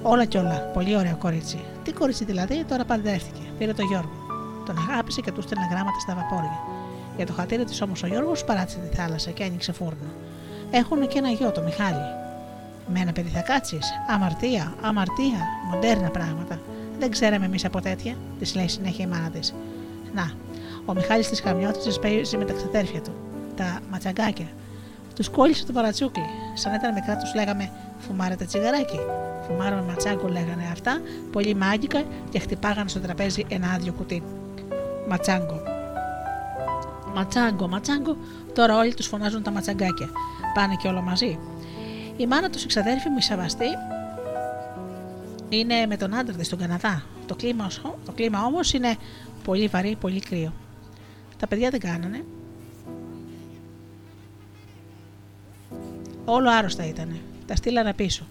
Όλα 0.02 0.26
κι 0.26 0.38
όλα. 0.38 0.60
Πολύ 0.74 0.96
ωραίο 0.96 1.18
κορίτσι. 1.18 1.60
Τι 1.84 1.92
κορίτσι 1.92 2.26
δηλαδή, 2.26 2.64
τώρα 2.64 2.86
παντρεύτηκε. 2.86 3.42
Πήρε 3.58 3.74
το 3.74 3.84
Γιώργο. 3.84 4.12
Τον 4.66 4.78
αγάπησε 4.78 5.22
και 5.22 5.32
του 5.32 5.42
στέλνε 5.42 5.68
γράμματα 5.72 6.00
στα 6.00 6.16
βαπόρια. 6.16 6.79
Για 7.20 7.28
το 7.28 7.34
χατήρι 7.34 7.64
της 7.64 7.82
όμως 7.82 8.04
ο 8.04 8.08
Γιώργος 8.08 8.44
παράτησε 8.44 8.78
τη 8.78 8.96
θάλασσα 8.96 9.32
και 9.32 9.44
άνοιξε 9.44 9.72
φούρνο. 9.72 10.10
Έχουν 10.72 11.08
και 11.08 11.18
ένα 11.18 11.30
γιο, 11.30 11.52
το 11.52 11.62
Μιχάλη. 11.62 12.06
Με 12.94 13.00
ένα 13.00 13.12
παιδί 13.12 13.30
θα 13.30 13.42
κάτσεις; 13.42 13.92
Αμαρτία, 14.08 14.74
αμαρτία, 14.82 15.40
μοντέρνα 15.72 16.10
πράγματα. 16.10 16.60
Δεν 17.00 17.12
ξέραμε 17.12 17.46
εμείς 17.46 17.66
από 17.66 17.82
τέτοια, 17.82 18.16
της 18.40 18.56
λέει 18.56 18.68
συνέχεια 18.68 19.06
η 19.06 19.08
μάνα 19.08 19.30
της. 19.30 19.54
Να, 20.14 20.32
ο 20.86 20.94
Μιχάλης 20.94 21.30
της 21.30 21.42
Χαμιώτη 21.42 22.00
παίζει 22.02 22.38
με 22.38 22.46
τα 22.46 22.54
ξαδέρφια 22.54 23.02
του, 23.02 23.12
τα 23.56 23.80
ματσαγκάκια. 23.92 24.48
Τους 25.16 25.30
κόλλησε 25.30 25.66
το 25.66 25.74
παρατσούκλι. 25.74 26.26
Σαν 26.54 26.74
ήταν 26.74 26.94
μικρά, 26.94 27.18
τους 27.18 27.34
λέγαμε 27.34 27.72
Φουμάρετε 27.98 28.46
τσιγαράκι. 28.46 29.00
Φουμάραμε 29.48 29.82
ματσάγκο, 29.82 30.28
λέγανε 30.28 30.70
αυτά, 30.72 31.02
πολύ 31.32 31.56
μάγκικα 31.56 32.04
και 32.30 32.40
χτυπάγανε 32.40 32.90
στο 32.90 33.00
τραπέζι 33.00 33.46
ένα 33.50 33.72
άδειο 33.72 33.94
κουτί. 33.94 34.24
Ματσάγκο. 35.10 35.79
Ματσάγκο, 37.16 37.68
ματσάγκο, 37.68 38.18
τώρα 38.54 38.78
όλοι 38.78 38.94
τους 38.94 39.08
φωνάζουν 39.08 39.44
τα 39.44 39.52
ματσαγκάκια. 39.52 40.10
Πάνε 40.54 40.76
και 40.76 40.88
όλο 40.88 41.02
μαζί. 41.02 41.40
Η 42.18 42.28
μάνα 42.28 42.50
του, 42.50 42.60
η 42.64 42.66
ξαδέρφη 42.66 43.10
μου, 43.10 43.18
η 43.18 43.22
Σαβαστή, 43.22 43.66
είναι 45.50 45.86
με 45.86 45.98
τον 45.98 46.16
άντρα 46.16 46.36
της 46.36 46.46
στον 46.46 46.60
Καναδά. 46.60 47.04
Το 47.28 47.36
κλίμα, 47.36 47.68
το 48.06 48.12
κλίμα 48.12 48.44
όμως 48.44 48.74
είναι 48.74 48.96
πολύ 49.44 49.68
βαρύ, 49.68 49.96
πολύ 50.00 50.20
κρύο. 50.20 50.54
Τα 51.40 51.48
παιδιά 51.48 51.70
δεν 51.70 51.80
κάνανε. 51.80 52.26
Όλο 56.26 56.50
άρρωστα 56.50 56.86
ήταν. 56.86 57.20
Τα 57.46 57.56
στείλανε 57.56 57.94
πίσω. 57.94 58.26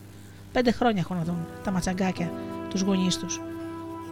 Πέντε 0.53 0.71
χρόνια 0.73 1.01
έχουν 1.01 1.17
να 1.17 1.23
δουν 1.23 1.47
τα 1.65 1.71
ματσαγκάκια, 1.71 2.33
τους 2.71 2.81
γονείς 2.81 3.19
τους. 3.19 3.41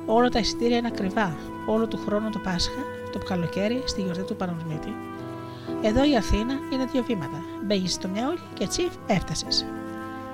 Όλα 0.06 0.28
τα 0.28 0.38
εισιτήρια 0.38 0.76
είναι 0.76 0.86
ακριβά. 0.86 1.36
Όλο 1.66 1.86
του 1.86 1.98
χρόνου 2.06 2.30
το 2.30 2.38
Πάσχα, 2.38 2.80
το 3.12 3.18
καλοκαίρι, 3.18 3.82
στη 3.86 4.02
γιορτή 4.02 4.22
του 4.22 4.36
Πανορμίτη. 4.36 4.94
Εδώ 5.82 6.04
η 6.10 6.16
Αθήνα 6.16 6.54
είναι 6.72 6.84
δύο 6.92 7.02
βήματα. 7.02 7.42
Μπαίνεις 7.64 7.92
στο 7.92 8.08
μυαλό 8.08 8.34
και 8.54 8.64
έτσι 8.64 8.88
έφτασες. 9.06 9.66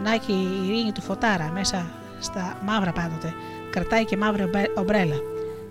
Να 0.02 0.16
και 0.16 0.32
η 0.32 0.66
ειρήνη 0.66 0.92
του 0.92 1.00
φωτάρα 1.00 1.50
μέσα 1.54 1.90
στα 2.20 2.58
μαύρα 2.64 2.92
πάντοτε. 2.92 3.34
Κρατάει 3.70 4.04
και 4.04 4.16
μαύρη 4.16 4.50
ομπρέλα. 4.74 5.16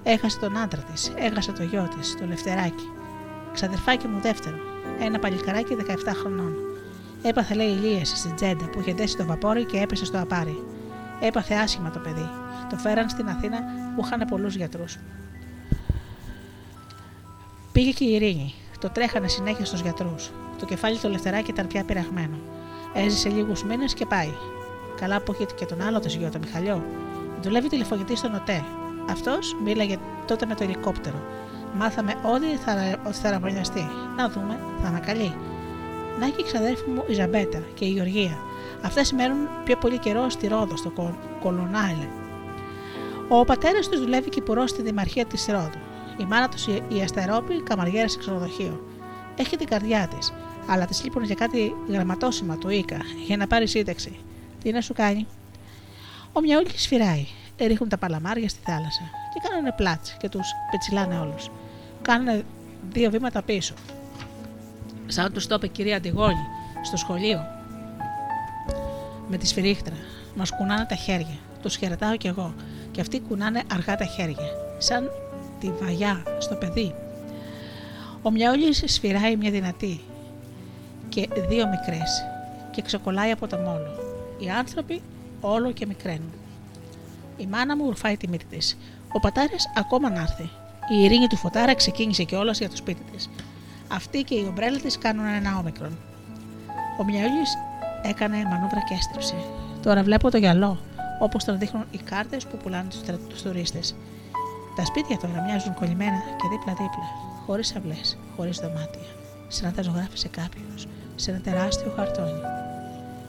Έχασε 0.03 0.39
τον 0.39 0.57
άντρα 0.57 0.81
της, 0.81 1.11
έχασε 1.15 1.51
το 1.51 1.63
γιο 1.63 1.89
της, 1.97 2.15
το 2.19 2.25
λευτεράκι. 2.25 2.89
Ξαδερφάκι 3.53 4.07
μου 4.07 4.21
δεύτερο, 4.21 4.55
ένα 4.99 5.19
παλικαράκι 5.19 5.75
17 5.75 6.13
χρονών. 6.13 6.53
Έπαθε, 7.23 7.53
λέει, 7.53 7.67
ηλίες 7.67 8.13
στην 8.15 8.35
τσέντα 8.35 8.69
που 8.69 8.79
είχε 8.79 8.93
δέσει 8.93 9.17
το 9.17 9.25
βαπόρι 9.25 9.65
και 9.65 9.77
έπεσε 9.77 10.05
στο 10.05 10.19
απάρι. 10.19 10.63
Έπαθε 11.21 11.53
άσχημα 11.53 11.91
το 11.91 11.99
παιδί. 11.99 12.29
Το 12.69 12.77
φέραν 12.77 13.09
στην 13.09 13.29
Αθήνα 13.29 13.57
που 13.95 14.01
είχαν 14.05 14.25
πολλούς 14.29 14.55
γιατρούς. 14.55 14.97
Πήγε 17.71 17.91
και 17.91 18.03
η 18.03 18.13
ειρήνη. 18.13 18.53
Το 18.79 18.89
τρέχανε 18.89 19.27
συνέχεια 19.27 19.65
στους 19.65 19.81
γιατρούς. 19.81 20.31
Το 20.59 20.65
κεφάλι 20.65 20.97
του 20.97 21.09
λευτεράκι 21.09 21.49
ήταν 21.49 21.67
πια 21.67 21.83
πειραγμένο. 21.83 22.37
Έζησε 22.93 23.29
λίγους 23.29 23.63
μήνες 23.63 23.93
και 23.93 24.05
πάει. 24.05 24.33
Καλά 24.99 25.21
που 25.21 25.31
έχει 25.31 25.45
και 25.45 25.65
τον 25.65 25.81
άλλο 25.81 25.99
το 25.99 26.07
γιο, 26.07 26.29
το 26.29 26.39
Μιχαλιό. 26.39 26.83
Δουλεύει 27.41 27.69
τηλεφωνητή 27.69 28.15
στον 28.15 28.35
ΟΤΕ. 28.35 28.63
Αυτός 29.09 29.55
μίλαγε 29.63 29.97
τότε 30.27 30.45
με 30.45 30.55
το 30.55 30.63
ελικόπτερο. 30.63 31.21
Μάθαμε 31.73 32.15
ότι 32.23 32.55
θα, 32.55 32.99
ότι 33.07 33.17
θα 33.17 33.39
Να 34.15 34.29
δούμε, 34.29 34.59
θα 34.81 34.87
ανακαλεί. 34.87 35.33
Να 36.21 36.27
έχει 36.27 36.39
η 36.39 36.43
ξαδέρφη 36.43 36.89
μου 36.89 37.03
η 37.07 37.13
Ζαμπέτα 37.13 37.63
και 37.73 37.85
η 37.85 37.89
Γεωργία. 37.89 38.37
Αυτέ 38.81 39.01
μένουν 39.15 39.47
πιο 39.63 39.75
πολύ 39.77 39.97
καιρό 39.97 40.29
στη 40.29 40.47
Ρόδο, 40.47 40.77
στο 40.77 40.93
Κολονάιλε. 41.39 42.07
Ο 43.29 43.45
πατέρας 43.45 43.89
τους 43.89 43.99
δουλεύει 43.99 44.29
κυπουρό 44.29 44.67
στη 44.67 44.81
Δημαρχία 44.81 45.25
της 45.25 45.45
Ρόδου. 45.49 45.79
Η 46.17 46.23
μάνα 46.23 46.49
τους 46.49 46.67
η 46.67 47.01
Αστερόπη, 47.03 47.61
καμαριέρα 47.63 48.07
σε 48.07 48.17
ξενοδοχείο. 48.17 48.83
Έχει 49.35 49.57
την 49.57 49.67
καρδιά 49.67 50.07
της, 50.07 50.33
αλλά 50.67 50.85
της 50.85 51.03
λείπουν 51.03 51.23
για 51.23 51.35
κάτι 51.35 51.75
γραμματόσημα 51.87 52.57
του 52.57 52.69
Ίκα 52.69 52.97
για 53.25 53.37
να 53.37 53.47
πάρει 53.47 53.67
σύνταξη. 53.67 54.19
Τι 54.63 54.71
να 54.71 54.81
σου 54.81 54.93
κάνει; 54.93 55.27
Ο 56.33 56.39
Μιαούλη 56.39 56.69
σφυράει 56.75 57.25
ρίχνουν 57.57 57.89
τα 57.89 57.97
παλαμάρια 57.97 58.49
στη 58.49 58.59
θάλασσα 58.63 59.03
και 59.33 59.49
κάνουν 59.49 59.75
πλάτς 59.75 60.17
και 60.19 60.29
τους 60.29 60.47
πετσιλάνε 60.71 61.19
όλους. 61.19 61.49
Κάνουν 62.01 62.43
δύο 62.91 63.09
βήματα 63.09 63.41
πίσω. 63.41 63.73
Σαν 65.11 65.33
τους 65.33 65.47
το 65.47 65.55
είπε 65.55 65.65
η 65.65 65.69
κυρία 65.69 65.95
Αντιγόνη 65.95 66.47
στο 66.81 66.97
σχολείο. 66.97 67.45
Με 69.27 69.37
τη 69.37 69.47
σφυρίχτρα. 69.47 69.95
Μας 70.35 70.51
κουνάνε 70.51 70.85
τα 70.85 70.95
χέρια. 70.95 71.37
Τους 71.61 71.75
χαιρετάω 71.75 72.17
κι 72.17 72.27
εγώ. 72.27 72.53
Και 72.91 73.01
αυτοί 73.01 73.19
κουνάνε 73.19 73.63
αργά 73.71 73.95
τα 73.97 74.05
χέρια. 74.05 74.49
Σαν 74.77 75.11
τη 75.59 75.71
βαγιά 75.71 76.23
στο 76.39 76.55
παιδί. 76.55 76.95
Ο 78.21 78.31
Μιαούλη 78.31 78.73
σφυράει 78.73 79.35
μια 79.35 79.51
δυνατή 79.51 80.01
και 81.09 81.29
δύο 81.49 81.67
μικρές 81.67 82.25
και 82.71 82.81
ξεκολλάει 82.81 83.31
από 83.31 83.47
το 83.47 83.57
μόλο. 83.57 83.99
Οι 84.39 84.49
άνθρωποι 84.49 85.01
όλο 85.41 85.71
και 85.71 85.85
μικραίνουν. 85.85 86.31
Η 87.37 87.45
μάνα 87.45 87.75
μου 87.77 87.89
ρουφάει 87.89 88.17
τη 88.17 88.27
μύτη 88.27 88.45
της. 88.45 88.77
Ο 89.13 89.19
πατάρα 89.19 89.55
ακόμα 89.77 90.09
να 90.09 90.21
έρθει. 90.21 90.49
Η 90.93 91.03
ειρήνη 91.03 91.27
του 91.27 91.37
φωτάρα 91.37 91.75
ξεκίνησε 91.75 92.23
κιόλας 92.23 92.57
για 92.57 92.69
το 92.69 92.75
σπίτι 92.75 93.01
της. 93.11 93.29
Αυτή 93.93 94.23
και 94.23 94.35
η 94.35 94.45
ομπρέλα 94.47 94.79
της 94.79 94.97
κάνουν 94.97 95.25
ένα 95.25 95.57
όμικρον. 95.57 95.97
Ο 96.99 97.03
Μιαούλη 97.03 97.45
έκανε 98.03 98.37
μανούβρα 98.43 98.79
και 98.79 98.93
έστριψε. 98.93 99.35
Τώρα 99.81 100.03
βλέπω 100.03 100.31
το 100.31 100.37
γυαλό, 100.37 100.79
όπως 101.19 101.43
τον 101.43 101.57
δείχνουν 101.57 101.85
οι 101.91 101.97
κάρτες 101.97 102.45
που 102.45 102.57
πουλάνε 102.57 102.89
τους 103.29 103.41
τουρίστες. 103.41 103.95
Τα 104.75 104.85
σπίτια 104.85 105.17
τώρα 105.17 105.41
μοιάζουν 105.41 105.73
κολλημένα 105.73 106.17
και 106.17 106.47
δίπλα-δίπλα, 106.49 107.07
χωρίς 107.45 107.75
αυλές, 107.75 108.17
χωρίς 108.35 108.57
δωμάτια, 108.57 109.07
σαν 109.47 109.65
να 109.65 109.73
τα 109.73 109.81
ζωγράφησε 109.81 110.27
κάποιος, 110.27 110.87
σε 111.15 111.31
ένα 111.31 111.39
τεράστιο 111.39 111.93
χαρτόνι. 111.95 112.41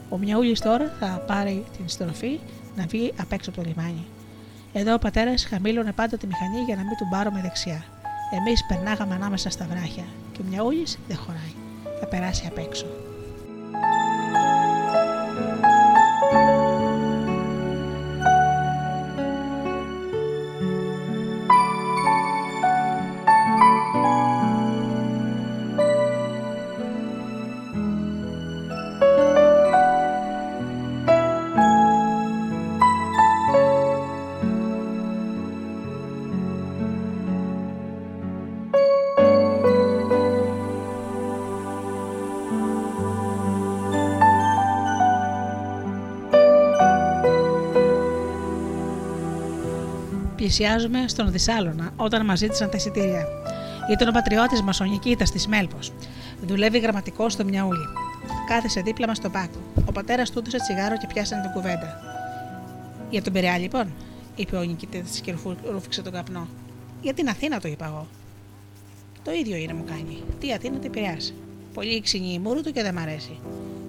Ο 0.09 0.17
Μιαούλης 0.17 0.59
τώρα 0.59 0.91
θα 0.99 1.23
πάρει 1.27 1.65
την 1.77 1.89
στροφή 1.89 2.39
να 2.75 2.85
βγει 2.85 3.13
απ' 3.19 3.31
έξω 3.31 3.49
από 3.49 3.61
το 3.61 3.67
λιμάνι. 3.67 4.05
Εδώ 4.73 4.93
ο 4.93 4.99
πατέρας 4.99 5.45
χαμήλωνε 5.45 5.91
πάντα 5.91 6.17
τη 6.17 6.27
μηχανή 6.27 6.59
για 6.59 6.75
να 6.75 6.81
μην 6.81 6.97
του 6.97 7.07
πάρουμε 7.11 7.41
δεξιά. 7.41 7.83
Εμείς 8.35 8.65
περνάγαμε 8.65 9.15
ανάμεσα 9.15 9.49
στα 9.49 9.65
βράχια 9.69 10.05
και 10.31 10.41
ο 10.41 10.45
Μιαούλης 10.49 10.97
δεν 11.07 11.17
χωράει. 11.17 11.53
Θα 11.99 12.07
περάσει 12.07 12.45
απ' 12.47 12.57
έξω. 12.57 13.02
Πλησιάζουμε 50.55 51.07
στον 51.07 51.31
Δυσάλωνα 51.31 51.93
όταν 51.95 52.25
μας 52.25 52.39
ζήτησαν 52.39 52.69
τα 52.69 52.77
εισιτήρια. 52.77 53.27
Ήταν 53.91 54.07
ο 54.07 54.11
πατριώτη 54.11 54.63
μας 54.63 54.79
ο 54.79 54.83
Νικήτας 54.83 55.31
της 55.31 55.47
Μέλπο. 55.47 55.79
Δουλεύει 56.41 56.79
γραμματικός 56.79 57.33
στο 57.33 57.43
Μιαούλι. 57.43 57.87
Κάθισε 58.47 58.81
δίπλα 58.81 59.07
μας 59.07 59.17
στον 59.17 59.31
πάκο. 59.31 59.57
Ο 59.85 59.91
πατέρας 59.91 60.31
του 60.31 60.39
έδωσε 60.39 60.57
τσιγάρο 60.57 60.97
και 60.97 61.07
πιάσανε 61.13 61.41
την 61.41 61.51
κουβέντα. 61.51 61.99
Για 63.09 63.21
τον 63.21 63.33
Πειραιά, 63.33 63.57
λοιπόν, 63.57 63.87
είπε 64.35 64.55
ο 64.55 64.61
Νικήτας 64.61 65.19
και 65.19 65.35
ρούφηξε 65.71 66.01
τον 66.01 66.13
καπνό. 66.13 66.47
Για 67.01 67.13
την 67.13 67.29
Αθήνα, 67.29 67.59
το 67.59 67.67
είπα 67.67 67.85
εγώ. 67.85 68.07
Το 69.23 69.31
ίδιο 69.31 69.55
είναι, 69.55 69.73
μου 69.73 69.83
κάνει. 69.87 70.23
Τι 70.39 70.53
Αθήνα, 70.53 70.77
τι 70.77 70.89
Πειραιά. 70.89 71.17
Πολύ 71.73 72.01
ξυνή 72.01 72.33
η 72.33 72.39
μούρου 72.39 72.61
του 72.61 72.71
και 72.71 72.81
δεν 72.81 72.93
μ' 72.93 72.99
αρέσει. 72.99 73.39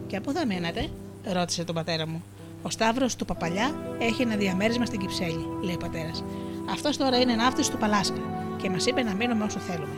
Και 0.07 0.21
πού 0.21 0.33
θα 0.33 0.47
μείνατε, 0.47 0.91
ρώτησε 1.33 1.65
τον 1.65 1.75
πατέρα 1.75 2.07
μου. 2.07 2.23
Ο 2.67 2.71
Σταύρος 2.71 3.17
του 3.17 3.25
Παπαλιά 3.25 3.71
έχει 3.99 4.23
ένα 4.23 4.37
διαμέρισμα 4.37 4.85
στην 4.85 5.01
Κυψέλη, 5.01 5.47
λέει 5.63 5.75
ο 5.75 5.79
πατέρας. 5.79 6.25
Αυτός 6.71 6.97
τώρα 6.97 7.17
είναι 7.19 7.35
ναύτης 7.35 7.69
του 7.69 7.79
Παλάσκα 7.79 8.21
και 8.63 8.71
μας 8.71 8.87
είπε 8.87 9.03
να 9.03 9.15
μείνουμε 9.15 9.45
όσο 9.45 9.59
θέλουμε. 9.59 9.97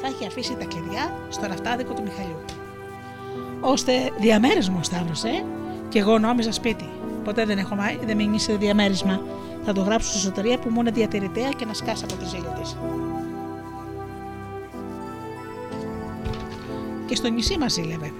Θα 0.00 0.06
έχει 0.06 0.26
αφήσει 0.26 0.56
τα 0.58 0.64
κλειδιά 0.64 1.14
στο 1.28 1.46
ραφτάδικο 1.46 1.94
του 1.94 2.02
Μιχαλιού. 2.02 2.44
Ώστε 3.60 3.92
διαμέρισμα 4.18 4.78
ο 4.78 4.82
Σταύρος, 4.82 5.24
ε! 5.24 5.44
Και 5.88 5.98
εγώ 5.98 6.18
νόμιζα 6.18 6.52
σπίτι. 6.52 6.88
Ποτέ 7.24 7.44
δεν 7.44 7.58
έχω 7.58 7.76
δεν 8.04 8.16
μείνει 8.16 8.40
σε 8.40 8.52
διαμέρισμα. 8.56 9.22
Θα 9.64 9.72
το 9.72 9.80
γράψω 9.80 10.10
στη 10.10 10.18
σωτερία 10.18 10.58
που 10.58 10.70
μου 10.70 10.80
είναι 10.80 10.90
διατηρητέα 10.90 11.48
και 11.48 11.64
να 11.64 11.74
σκάσει 11.74 12.04
από 12.04 12.22
το 12.22 12.28
ζήλο 12.28 12.58
της. 12.60 12.76
Και 17.06 17.14
στο 17.14 17.28
νησί 17.28 17.58
μας 17.58 17.72
ζήλευε. 17.72 18.12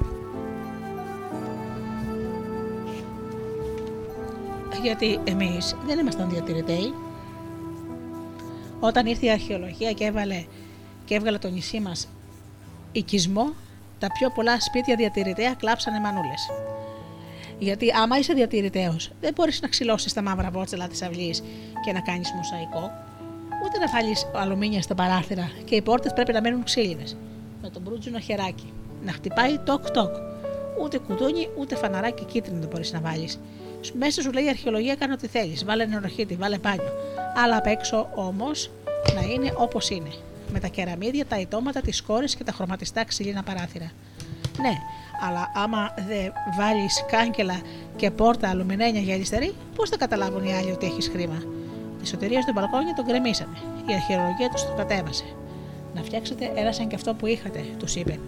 Γιατί 4.82 5.20
εμείς 5.24 5.76
δεν 5.86 5.98
ήμασταν 5.98 6.30
διατηρητέοι, 6.30 6.94
όταν 8.80 9.06
ήρθε 9.06 9.26
η 9.26 9.30
αρχαιολογία 9.30 9.92
και, 9.92 10.04
έβαλε, 10.04 10.44
και 11.04 11.14
έβγαλε 11.14 11.38
το 11.38 11.48
νησί 11.48 11.80
μας 11.80 12.08
οικισμό, 12.92 13.52
τα 13.98 14.06
πιο 14.12 14.30
πολλά 14.30 14.60
σπίτια 14.60 14.96
διατηρητέα 14.96 15.54
κλάψανε 15.54 16.00
μανούλες. 16.00 16.50
Γιατί 17.58 17.90
άμα 17.90 18.18
είσαι 18.18 18.32
διατηρηταίο, 18.32 18.96
δεν 19.20 19.32
μπορείς 19.34 19.60
να 19.60 19.68
ξυλώσεις 19.68 20.12
τα 20.12 20.22
μαύρα 20.22 20.50
βότσελα 20.50 20.88
της 20.88 21.02
αυλής 21.02 21.42
και 21.84 21.92
να 21.92 22.00
κάνεις 22.00 22.32
μοσαϊκό, 22.36 22.90
ούτε 23.64 23.78
να 23.78 23.86
βάλει 23.92 24.16
αλουμίνια 24.34 24.82
στα 24.82 24.94
παράθυρα 24.94 25.50
και 25.64 25.74
οι 25.74 25.82
πόρτες 25.82 26.12
πρέπει 26.12 26.32
να 26.32 26.40
μένουν 26.40 26.64
ξύλινες. 26.64 27.16
Με 27.62 27.70
τον 27.70 27.82
μπρούτζινο 27.82 28.18
χεράκι. 28.18 28.72
Να 29.04 29.12
χτυπάει 29.12 29.58
τοκ-τοκ. 29.58 30.14
Ούτε 30.82 30.98
κουδούνι, 30.98 31.48
ούτε 31.58 31.76
φαναράκι 31.76 32.24
κίτρινο 32.24 32.60
δεν 32.60 32.68
μπορείς 32.68 32.92
να 32.92 33.00
βάλεις. 33.00 33.40
Μέσα 33.98 34.22
σου 34.22 34.32
λέει 34.32 34.44
η 34.44 34.48
αρχαιολογία: 34.48 34.94
Κάνω 34.94 35.12
ό,τι 35.12 35.26
θέλεις. 35.26 35.64
Βάλε 35.64 35.84
νεροχύτη, 35.84 36.34
βάλε 36.34 36.58
μπάνιο 36.58 36.92
αλλά 37.34 37.56
απ' 37.56 37.66
έξω 37.66 38.08
όμως 38.14 38.70
να 39.14 39.20
είναι 39.20 39.52
όπως 39.56 39.90
είναι. 39.90 40.10
Με 40.52 40.60
τα 40.60 40.68
κεραμίδια, 40.68 41.26
τα 41.26 41.38
ιτώματα, 41.40 41.80
τις 41.80 42.02
κόρες 42.02 42.36
και 42.36 42.44
τα 42.44 42.52
χρωματιστά 42.52 43.04
ξυλίνα 43.04 43.42
παράθυρα. 43.42 43.90
Ναι, 44.60 44.78
αλλά 45.26 45.52
άμα 45.54 45.94
δεν 46.08 46.32
βάλεις 46.58 47.04
κάγκελα 47.10 47.60
και 47.96 48.10
πόρτα 48.10 48.48
αλουμινένια 48.48 49.00
για 49.00 49.14
αριστερή, 49.14 49.54
πώς 49.74 49.88
θα 49.88 49.96
καταλάβουν 49.96 50.44
οι 50.44 50.54
άλλοι 50.54 50.70
ότι 50.70 50.86
έχεις 50.86 51.08
χρήμα; 51.08 51.42
Τη 52.00 52.08
σωτηρία 52.08 52.40
στο 52.40 52.52
μπαλκόνι 52.52 52.92
τον 52.92 53.04
γκρεμίσανε. 53.04 53.56
Η 53.86 53.92
αρχαιολογία 53.94 54.48
τους 54.48 54.62
το 54.62 54.72
κατέβασε. 54.76 55.24
Να 55.94 56.02
φτιάξετε 56.02 56.52
ένα 56.54 56.72
σαν 56.72 56.88
και 56.88 56.94
αυτό 56.94 57.14
που 57.14 57.26
είχατε, 57.26 57.64
τους 57.78 57.94
είπε. 57.94 58.18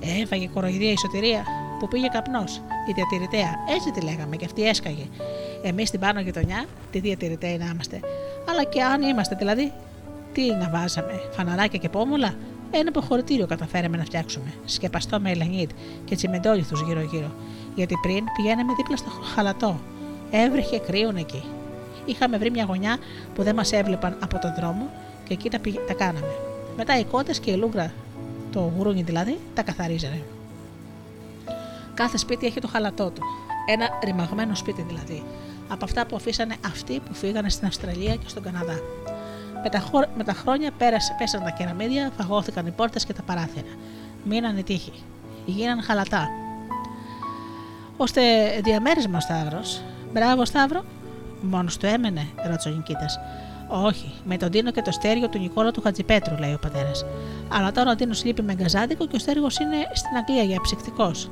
Ε, 0.00 0.22
έφαγε 0.22 0.48
κοροϊδία 0.54 0.92
η 0.92 0.96
σωτηρία, 0.96 1.44
που 1.78 1.88
πήγε 1.88 2.08
καπνός, 2.08 2.62
η 2.88 2.92
διατηρητέα. 2.94 3.54
Έτσι 3.74 3.90
τη 3.90 4.00
λέγαμε 4.00 4.36
και 4.36 4.44
αυτή 4.44 4.68
έσκαγε. 4.68 5.06
Εμείς 5.62 5.88
στην 5.88 6.00
πάνω 6.00 6.20
γειτονιά, 6.20 6.64
τη 6.90 6.98
διατηρητέα 6.98 7.56
να 7.56 7.66
είμαστε. 7.72 8.00
Αλλά 8.50 8.64
και 8.64 8.82
αν 8.82 9.02
είμαστε 9.02 9.34
δηλαδή, 9.38 9.72
τι 10.32 10.50
να 10.50 10.70
βάζαμε, 10.70 11.20
φαναράκια 11.32 11.78
και 11.78 11.88
πόμουλα. 11.88 12.34
Ένα 12.70 12.88
αποχωρητήριο 12.88 13.46
καταφέραμε 13.46 13.96
να 13.96 14.04
φτιάξουμε, 14.04 14.52
σκεπαστό 14.64 15.20
με 15.20 15.30
ελενίτ 15.30 15.70
και 16.04 16.14
τσιμεντόλιθους 16.14 16.80
γύρω-γύρω. 16.80 17.30
Γιατί 17.74 17.94
πριν 18.02 18.24
πηγαίναμε 18.36 18.72
δίπλα 18.76 18.96
στο 18.96 19.10
χαλατό. 19.34 19.80
Έβρεχε 20.30 20.78
κρύον 20.78 21.16
εκεί. 21.16 21.42
Είχαμε 22.04 22.38
βρει 22.38 22.50
μια 22.50 22.64
γωνιά 22.64 22.96
που 23.34 23.42
δεν 23.42 23.54
μας 23.54 23.72
έβλεπαν 23.72 24.16
από 24.22 24.38
τον 24.38 24.54
δρόμο 24.58 24.90
και 25.24 25.32
εκεί 25.32 25.50
τα, 25.50 25.60
τα 25.86 25.92
κάναμε. 25.92 26.34
Μετά 26.76 26.98
οι 26.98 27.04
κότες 27.04 27.40
και 27.40 27.50
η 27.50 27.56
λούγκρα, 27.56 27.92
το 28.52 28.72
γουρούνι 28.76 29.02
δηλαδή, 29.02 29.38
τα 29.54 29.62
καθαρίζανε. 29.62 30.22
Κάθε 31.96 32.16
σπίτι 32.16 32.46
έχει 32.46 32.60
το 32.60 32.68
χαλατό 32.68 33.10
του. 33.10 33.22
Ένα 33.66 33.88
ρημαγμένο 34.04 34.54
σπίτι 34.54 34.82
δηλαδή. 34.82 35.24
Από 35.68 35.84
αυτά 35.84 36.06
που 36.06 36.16
αφήσανε 36.16 36.56
αυτοί 36.66 37.00
που 37.00 37.14
φύγανε 37.14 37.50
στην 37.50 37.66
Αυστραλία 37.66 38.14
και 38.14 38.28
στον 38.28 38.42
Καναδά. 38.42 38.80
Με 39.62 39.68
τα, 39.70 40.08
με 40.16 40.24
τα 40.24 40.32
χρόνια 40.32 40.70
πέρασε, 40.78 41.14
πέσαν 41.18 41.42
τα 41.42 41.50
κεραμίδια, 41.50 42.10
φαγώθηκαν 42.16 42.66
οι 42.66 42.70
πόρτες 42.70 43.04
και 43.04 43.12
τα 43.12 43.22
παράθυρα. 43.22 43.72
Μείναν 44.24 44.56
οι 44.56 44.62
τείχοι. 44.62 44.92
Γίναν 45.46 45.82
χαλατά. 45.82 46.28
Ώστε 47.96 48.22
διαμέρισμα 48.64 49.16
ο 49.16 49.20
Σταύρος. 49.20 49.82
Μπράβο, 50.12 50.44
Σταύρο. 50.44 50.84
Μόνος 51.40 51.76
του 51.76 51.86
έμενε, 51.86 52.26
ρώτησε 52.48 52.68
ο 52.68 52.72
Νικήτας. 52.72 53.18
Όχι, 53.68 54.12
με 54.24 54.36
τον 54.36 54.50
Τίνο 54.50 54.70
και 54.70 54.82
το 54.82 54.90
στέργιο 54.90 55.28
του 55.28 55.38
Νικόλα 55.38 55.70
του 55.70 55.80
Χατζipέτρου, 55.80 56.36
λέει 56.36 56.52
ο 56.52 56.58
πατέρας. 56.58 57.04
Αλλά 57.52 57.72
τώρα 57.72 57.90
ο 57.90 57.94
Τίνο 57.94 58.14
λείπει 58.24 58.42
με 58.42 58.54
γκαζάδικο 58.54 59.06
και 59.06 59.16
ο 59.16 59.18
στέργος 59.18 59.58
είναι 59.58 59.76
στην 59.92 60.16
Αγγλία 60.16 60.42
για 60.42 60.60
ψυκτικός. 60.60 61.30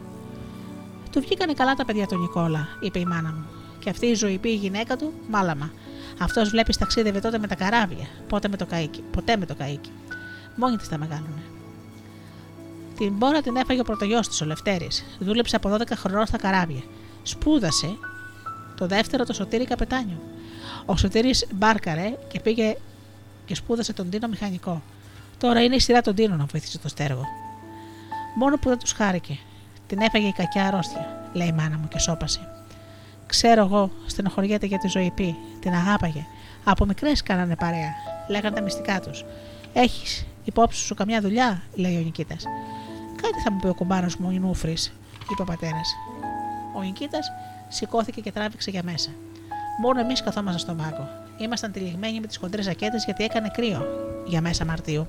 Του 1.14 1.20
βγήκανε 1.20 1.52
καλά 1.52 1.74
τα 1.74 1.84
παιδιά 1.84 2.06
του 2.06 2.18
Νικόλα, 2.18 2.68
είπε 2.80 2.98
η 2.98 3.04
μάνα 3.04 3.32
μου. 3.32 3.44
Και 3.78 3.90
αυτή 3.90 4.06
η 4.06 4.14
ζωηπή 4.14 4.48
η 4.48 4.54
γυναίκα 4.54 4.96
του, 4.96 5.12
μάλαμα. 5.28 5.72
Αυτός 6.18 6.50
βλέπεις 6.50 6.76
ταξίδευε 6.76 7.20
τότε 7.20 7.38
με 7.38 7.46
τα 7.46 7.54
καράβια, 7.54 8.06
πότε 8.28 8.48
με 8.48 8.56
το 8.56 8.66
καίκι, 8.66 9.02
ποτέ 9.10 9.36
με 9.36 9.46
το 9.46 9.54
καίκι. 9.54 9.90
Μόνη 10.56 10.76
της 10.76 10.88
τα 10.88 10.98
μεγάλωνε. 10.98 11.42
Την 12.96 13.12
μπόρα 13.12 13.40
την 13.40 13.56
έφαγε 13.56 13.80
ο 13.80 13.84
πρωτογιός 13.84 14.28
της, 14.28 14.40
ο 14.40 14.44
Λευτέρης. 14.44 15.04
Δούλεψε 15.18 15.56
από 15.56 15.70
12 15.70 15.94
χρονών 15.94 16.26
στα 16.26 16.36
καράβια. 16.36 16.82
Σπούδασε 17.22 17.96
το 18.76 18.86
δεύτερο 18.86 19.24
το 19.24 19.32
Σωτήρι 19.32 19.64
Καπετάνιο. 19.64 20.20
Ο 20.84 20.96
Σωτήρης 20.96 21.46
μπάρκαρε 21.54 22.18
και 22.28 22.40
πήγε 22.40 22.76
και 23.44 23.54
σπούδασε 23.54 23.92
τον 23.92 24.10
Τίνο 24.10 24.28
μηχανικό. 24.28 24.82
Τώρα 25.38 25.62
είναι 25.62 25.74
η 25.74 25.80
σειρά 25.80 26.00
των 26.00 26.14
Τίνων 26.14 26.38
να 26.38 26.44
βοηθήσει 26.44 26.78
το 26.78 26.88
στέργο. 26.88 27.24
Μόνο 28.36 28.58
που 28.58 28.68
δεν 28.68 28.78
τους 28.78 28.92
χάρηκε. 28.92 29.38
Την 29.94 30.02
έφαγε 30.02 30.26
η 30.26 30.32
κακιά 30.32 30.66
αρρώστια, 30.66 31.28
λέει 31.32 31.46
η 31.46 31.52
μάνα 31.52 31.78
μου 31.78 31.88
και 31.88 31.98
σώπασε. 31.98 32.40
Ξέρω 33.26 33.64
εγώ, 33.64 33.90
στενοχωριέται 34.06 34.66
για 34.66 34.78
τη 34.78 34.88
ζωή 34.88 35.10
πει, 35.10 35.36
την 35.60 35.72
αγάπαγε. 35.74 36.26
Από 36.64 36.84
μικρές 36.84 37.22
κάνανε 37.22 37.56
παρέα. 37.56 37.92
Λέγανε 38.28 38.56
τα 38.56 38.62
μυστικά 38.62 39.00
τους. 39.00 39.24
Έχεις 39.72 40.26
υπόψη 40.44 40.84
σου 40.84 40.94
καμιά 40.94 41.20
δουλειά, 41.20 41.62
λέει 41.74 41.96
ο 41.96 42.00
Νικήτας. 42.00 42.44
Κάτι 43.22 43.40
θα 43.44 43.52
μου 43.52 43.58
πει 43.58 43.66
ο 43.66 43.74
κουμπάρος 43.74 44.16
μου, 44.16 44.26
ο 44.28 44.30
Ινούφρη, 44.30 44.76
είπε 45.30 45.42
ο 45.42 45.44
πατέρας. 45.44 45.94
Ο 46.76 46.82
Νικήτας 46.82 47.30
σηκώθηκε 47.68 48.20
και 48.20 48.32
τράβηξε 48.32 48.70
για 48.70 48.82
μέσα. 48.84 49.10
Μόνο 49.80 50.00
εμείς 50.00 50.22
καθόμασταν 50.22 50.60
στον 50.60 50.76
πάγκο. 50.76 51.08
Ήμασταν 51.38 51.72
τυλιγμένοι 51.72 52.20
με 52.20 52.26
τις 52.26 52.36
χοντρές 52.36 52.64
ζακέτες 52.64 53.04
γιατί 53.04 53.24
έκανε 53.24 53.50
κρύο 53.52 53.86
για 54.26 54.40
μέσα 54.40 54.64
Μαρτίου. 54.64 55.06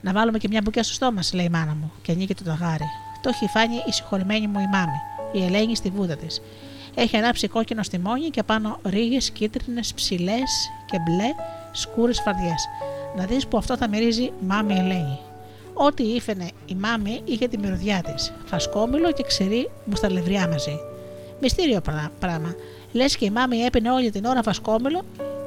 Να 0.00 0.12
βάλουμε 0.12 0.38
και 0.38 0.48
μια 0.48 0.60
μπουκιά 0.64 0.82
στο 0.82 0.92
στόμα, 0.92 1.20
λέει 1.32 1.44
η 1.44 1.48
μάνα 1.48 1.74
μου, 1.74 1.92
και 2.02 2.12
ανοίγει 2.12 2.34
το 2.34 2.44
ταγάρι. 2.44 2.86
Το 3.22 3.28
έχει 3.28 3.46
φάνει 3.46 3.74
η 3.86 3.92
συγχωρημένη 3.92 4.46
μου 4.46 4.60
η 4.60 4.68
μάμη, 4.72 5.00
η 5.32 5.44
Ελένη 5.44 5.76
στη 5.76 5.90
βούδα 5.90 6.16
της. 6.16 6.42
Έχει 6.94 7.16
ανάψει 7.16 7.48
κόκκινο 7.48 7.82
στιμόνι 7.82 8.28
και 8.30 8.42
πάνω 8.42 8.78
ρίγες 8.84 9.30
κίτρινες, 9.30 9.94
ψηλές 9.94 10.70
και 10.86 10.98
μπλε 10.98 11.34
σκούρες 11.72 12.20
φαρδιές. 12.20 12.68
Να 13.16 13.24
δεις 13.24 13.46
που 13.46 13.56
αυτό 13.56 13.76
θα 13.76 13.88
μυρίζει 13.88 14.32
μάμη 14.40 14.74
Ελένη. 14.74 15.18
Ό,τι 15.74 16.02
ήφαινε 16.02 16.50
η 16.66 16.74
μάμη 16.74 17.20
είχε 17.24 17.48
τη 17.48 17.58
μυρωδιά 17.58 18.02
της. 18.02 18.32
Φασκόμηλο 18.44 19.12
και 19.12 19.22
ξηρή 19.22 19.70
μουσταλευριά 19.84 20.48
μαζί. 20.48 20.78
Μυστήριο 21.40 21.80
πράγμα. 22.18 22.54
Λες 22.92 23.16
και 23.16 23.24
η 23.24 23.30
μάμη 23.30 23.58
έπινε 23.58 23.90
όλη 23.90 24.10
την 24.10 24.24
ώρα 24.24 24.42
βασκόμελο, 24.42 25.02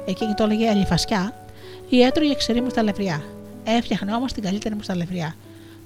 εκείνη 0.06 0.34
το 0.34 0.44
έλεγε 0.44 0.68
αλιφασιά, 0.68 1.46
ή 1.88 2.02
έτρωγε 2.02 2.34
ξερή 2.34 2.60
μου 2.60 2.70
στα 2.70 2.82
λευριά. 2.82 3.22
Έφτιαχνε 3.64 4.14
όμως 4.14 4.32
την 4.32 4.42
καλύτερη 4.42 4.74
μου 4.74 4.82
στα 4.82 4.96
λευριά. 4.96 5.36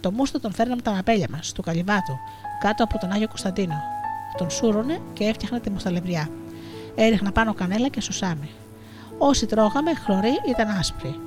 Το 0.01 0.13
μούστο 0.13 0.41
τον 0.41 0.53
φέρναμε 0.53 0.83
τα 0.83 0.91
μαπέλια 0.91 1.27
μας, 1.31 1.53
του 1.53 1.63
καλυβάτου, 1.63 2.19
κάτω 2.61 2.85
από 2.85 2.99
τον 2.99 3.13
Άγιο 3.13 3.29
Κωνσταντίνο. 3.29 3.75
Τον 4.39 4.51
σούρωνε 4.51 5.01
και 5.13 5.25
έφτιαχνε 5.25 5.61
τη 5.61 5.71
μουσταλευριά. 5.71 6.29
Έριχνα 6.95 7.33
πάνω 7.33 7.55
κανέλα 7.55 7.89
και 7.89 8.01
σουσάμι. 8.01 8.51
Όσοι 9.19 9.47
τρώγαμε, 9.47 9.95
χλωροί 9.95 10.41
ήταν 10.49 10.69
άσπροι. 10.69 11.21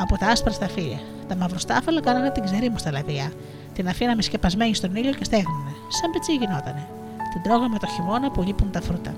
Από 0.00 0.18
τα 0.18 0.26
άσπρα 0.26 0.52
στα 0.52 0.68
φύλλα. 0.68 0.98
Τα 1.28 1.36
μαυροστάφαλα 1.36 2.00
κάνανε 2.00 2.30
την 2.30 2.44
ξερή 2.44 2.68
μου 2.68 2.78
στα 2.78 2.90
λαδιά. 2.90 3.32
Την 3.74 3.88
αφήναμε 3.88 4.22
σκεπασμένη 4.22 4.74
στον 4.74 4.96
ήλιο 4.96 5.12
και 5.12 5.24
στέγνωνε. 5.24 5.70
Σαν 5.88 6.10
πετσί 6.10 6.32
γινότανε. 6.32 6.86
Την 7.32 7.42
τρώγαμε 7.42 7.78
το 7.78 7.86
χειμώνα 7.86 8.30
που 8.30 8.42
λείπουν 8.42 8.70
τα 8.70 8.80
φρούτα. 8.80 9.14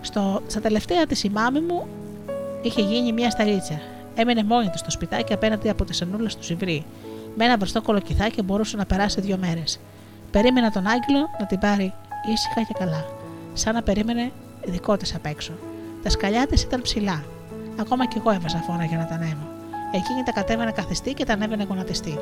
Στο, 0.00 0.42
στα 0.46 0.60
τελευταία 0.60 1.06
της 1.06 1.24
η 1.24 1.30
μάμη 1.30 1.60
μου 1.60 1.86
είχε 2.62 2.80
γίνει 2.80 3.12
μια 3.12 3.30
σταλίτσα. 3.30 3.80
Έμενε 4.14 4.44
μόνη 4.44 4.70
του 4.70 4.78
στο 4.78 4.90
σπιτάκι 4.90 5.32
απέναντι 5.32 5.68
από 5.68 5.84
τη 5.84 5.94
σανούλα 5.94 6.28
του 6.28 6.44
Σιβρή. 6.44 6.84
Με 7.36 7.44
ένα 7.44 7.56
μπροστό 7.56 7.82
κολοκυθάκι 7.82 8.42
μπορούσε 8.42 8.76
να 8.76 8.86
περάσει 8.86 9.20
δύο 9.20 9.36
μέρες. 9.40 9.80
Περίμενα 10.30 10.70
τον 10.70 10.86
Άγγελο 10.86 11.28
να 11.40 11.46
την 11.46 11.58
πάρει 11.58 11.94
ήσυχα 12.32 12.62
και 12.62 12.74
καλά, 12.78 13.04
σαν 13.52 13.74
να 13.74 13.82
περίμενε 13.82 14.32
δικό 14.64 14.96
τη 14.96 15.12
απ' 15.14 15.26
έξω. 15.26 15.52
Τα 16.02 16.10
σκαλιά 16.10 16.46
της 16.46 16.62
ήταν 16.62 16.82
ψηλά. 16.82 17.24
Ακόμα 17.80 18.06
κι 18.06 18.18
εγώ 18.18 18.30
έβαζα 18.30 18.58
φόρα 18.58 18.84
για 18.84 18.98
να 18.98 19.06
τα 19.06 19.14
ανέβω. 19.14 19.46
Εκείνη 19.92 20.22
τα 20.22 20.32
κατέβαινε 20.32 20.72
καθιστή 20.72 21.14
και 21.14 21.24
τα 21.24 21.32
ανέβαινε 21.32 21.64
γονατιστή. 21.68 22.18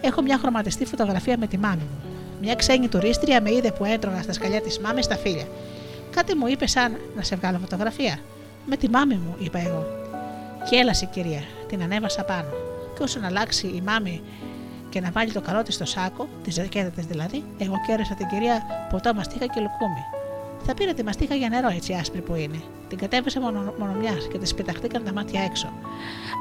Έχω 0.00 0.22
μια 0.22 0.38
χρωματιστή 0.38 0.84
φωτογραφία 0.84 1.36
με 1.38 1.46
τη 1.46 1.58
μάμη 1.58 1.82
μου. 1.82 2.10
Μια 2.40 2.54
ξένη 2.54 2.88
τουρίστρια 2.88 3.40
με 3.40 3.52
είδε 3.52 3.70
που 3.72 3.84
έτρωγα 3.84 4.22
στα 4.22 4.32
σκαλιά 4.32 4.60
της 4.60 4.78
μάμης 4.78 5.04
στα 5.04 5.16
φίλια. 5.16 5.46
Κάτι 6.10 6.34
μου 6.34 6.46
είπε 6.46 6.66
σαν 6.66 6.96
να 7.16 7.22
σε 7.22 7.36
βγάλω 7.36 7.58
φωτογραφία. 7.58 8.18
Με 8.66 8.76
τη 8.76 8.88
μάμη 8.88 9.14
μου, 9.14 9.34
είπα 9.38 9.58
εγώ. 9.58 9.86
Και 10.70 10.76
έλασε 10.76 11.06
κυρία, 11.06 11.42
την 11.68 11.82
ανέβασα 11.82 12.24
πάνω. 12.24 12.71
Και 12.96 13.02
όσο 13.02 13.20
να 13.20 13.26
αλλάξει 13.26 13.66
η 13.66 13.82
μάμη 13.86 14.22
και 14.88 15.00
να 15.00 15.10
βάλει 15.10 15.32
το 15.32 15.40
καλό 15.40 15.62
τη 15.62 15.72
στο 15.72 15.84
σάκο, 15.84 16.28
τη 16.42 16.50
ζακέτα 16.50 16.90
τη 16.90 17.00
δηλαδή, 17.00 17.44
εγώ 17.58 17.74
κέρδισα 17.86 18.14
την 18.14 18.26
κυρία 18.28 18.62
ποτό 18.90 19.14
μαστίχα 19.14 19.46
και 19.46 19.60
λουκούμι. 19.60 20.04
Θα 20.66 20.74
πήρε 20.74 20.92
τη 20.92 21.02
μαστίχα 21.04 21.34
για 21.34 21.48
νερό, 21.48 21.68
έτσι 21.68 21.92
άσπρη 21.92 22.20
που 22.20 22.34
είναι. 22.34 22.60
Την 22.88 22.98
κατέβησε 22.98 23.40
μόνο, 23.40 23.74
μόνο 23.78 23.92
μιας 23.92 24.28
και 24.32 24.38
τη 24.38 24.54
πεταχτήκαν 24.54 25.04
τα 25.04 25.12
μάτια 25.12 25.42
έξω. 25.42 25.66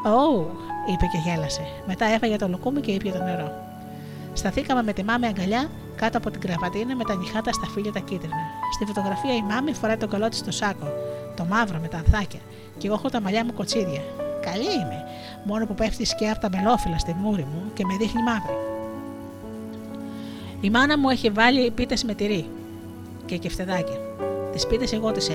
Ω, 0.06 0.46
είπε 0.92 1.06
και 1.12 1.18
γέλασε. 1.26 1.62
Μετά 1.88 2.06
έφαγε 2.06 2.36
το 2.36 2.48
λουκούμι 2.48 2.82
και 2.82 2.92
ήπια 2.92 3.12
το 3.12 3.24
νερό. 3.24 3.52
Σταθήκαμε 4.34 4.84
με 4.84 4.94
τη 4.94 5.04
μάμη 5.04 5.26
αγκαλιά 5.28 5.70
κάτω 5.96 6.18
από 6.18 6.32
την 6.32 6.42
κραβατίνα 6.42 6.96
με 6.96 7.04
τα 7.04 7.16
νυχάτα 7.16 7.52
στα 7.52 7.68
φίλια 7.68 7.92
τα 7.92 8.00
κίτρινα. 8.00 8.36
Στη 8.74 8.86
φωτογραφία 8.86 9.36
η 9.36 9.42
μάμη 9.42 9.74
φοράει 9.74 9.98
το 9.98 10.08
καλό 10.08 10.30
τη 10.30 10.36
στο 10.36 10.52
σάκο, 10.52 10.88
το 11.36 11.46
μαύρο 11.46 11.80
με 11.80 11.88
τα 11.88 11.98
ανθάκια, 11.98 12.40
και 12.78 12.88
εγώ 12.88 12.96
έχω 12.96 13.10
τα 13.10 13.22
μαλλιά 13.22 13.46
μου 13.46 13.54
κοτσίδια. 13.54 14.02
Καλή 14.42 14.74
είμαι, 14.74 15.04
μόνο 15.44 15.66
που 15.66 15.74
πέφτει 15.74 16.06
σκιά 16.06 16.32
από 16.32 16.42
τα 16.42 16.50
μελόφυλλα 16.50 16.98
στη 16.98 17.14
μούρη 17.14 17.44
μου 17.54 17.72
και 17.74 17.86
με 17.86 17.96
δείχνει 17.98 18.24
μαύρη. 18.24 18.56
Η 20.62 20.70
μάνα 20.70 20.98
μου 20.98 21.10
έχει 21.10 21.30
βάλει 21.30 21.72
πίτες 21.72 22.04
με 22.04 22.14
τυρί 22.14 22.46
και 23.26 23.38
κεφτεδάκια. 23.38 24.00
Τις 24.52 24.68
πίτες 24.68 24.94
εγώ 24.94 25.12
τις 25.12 25.30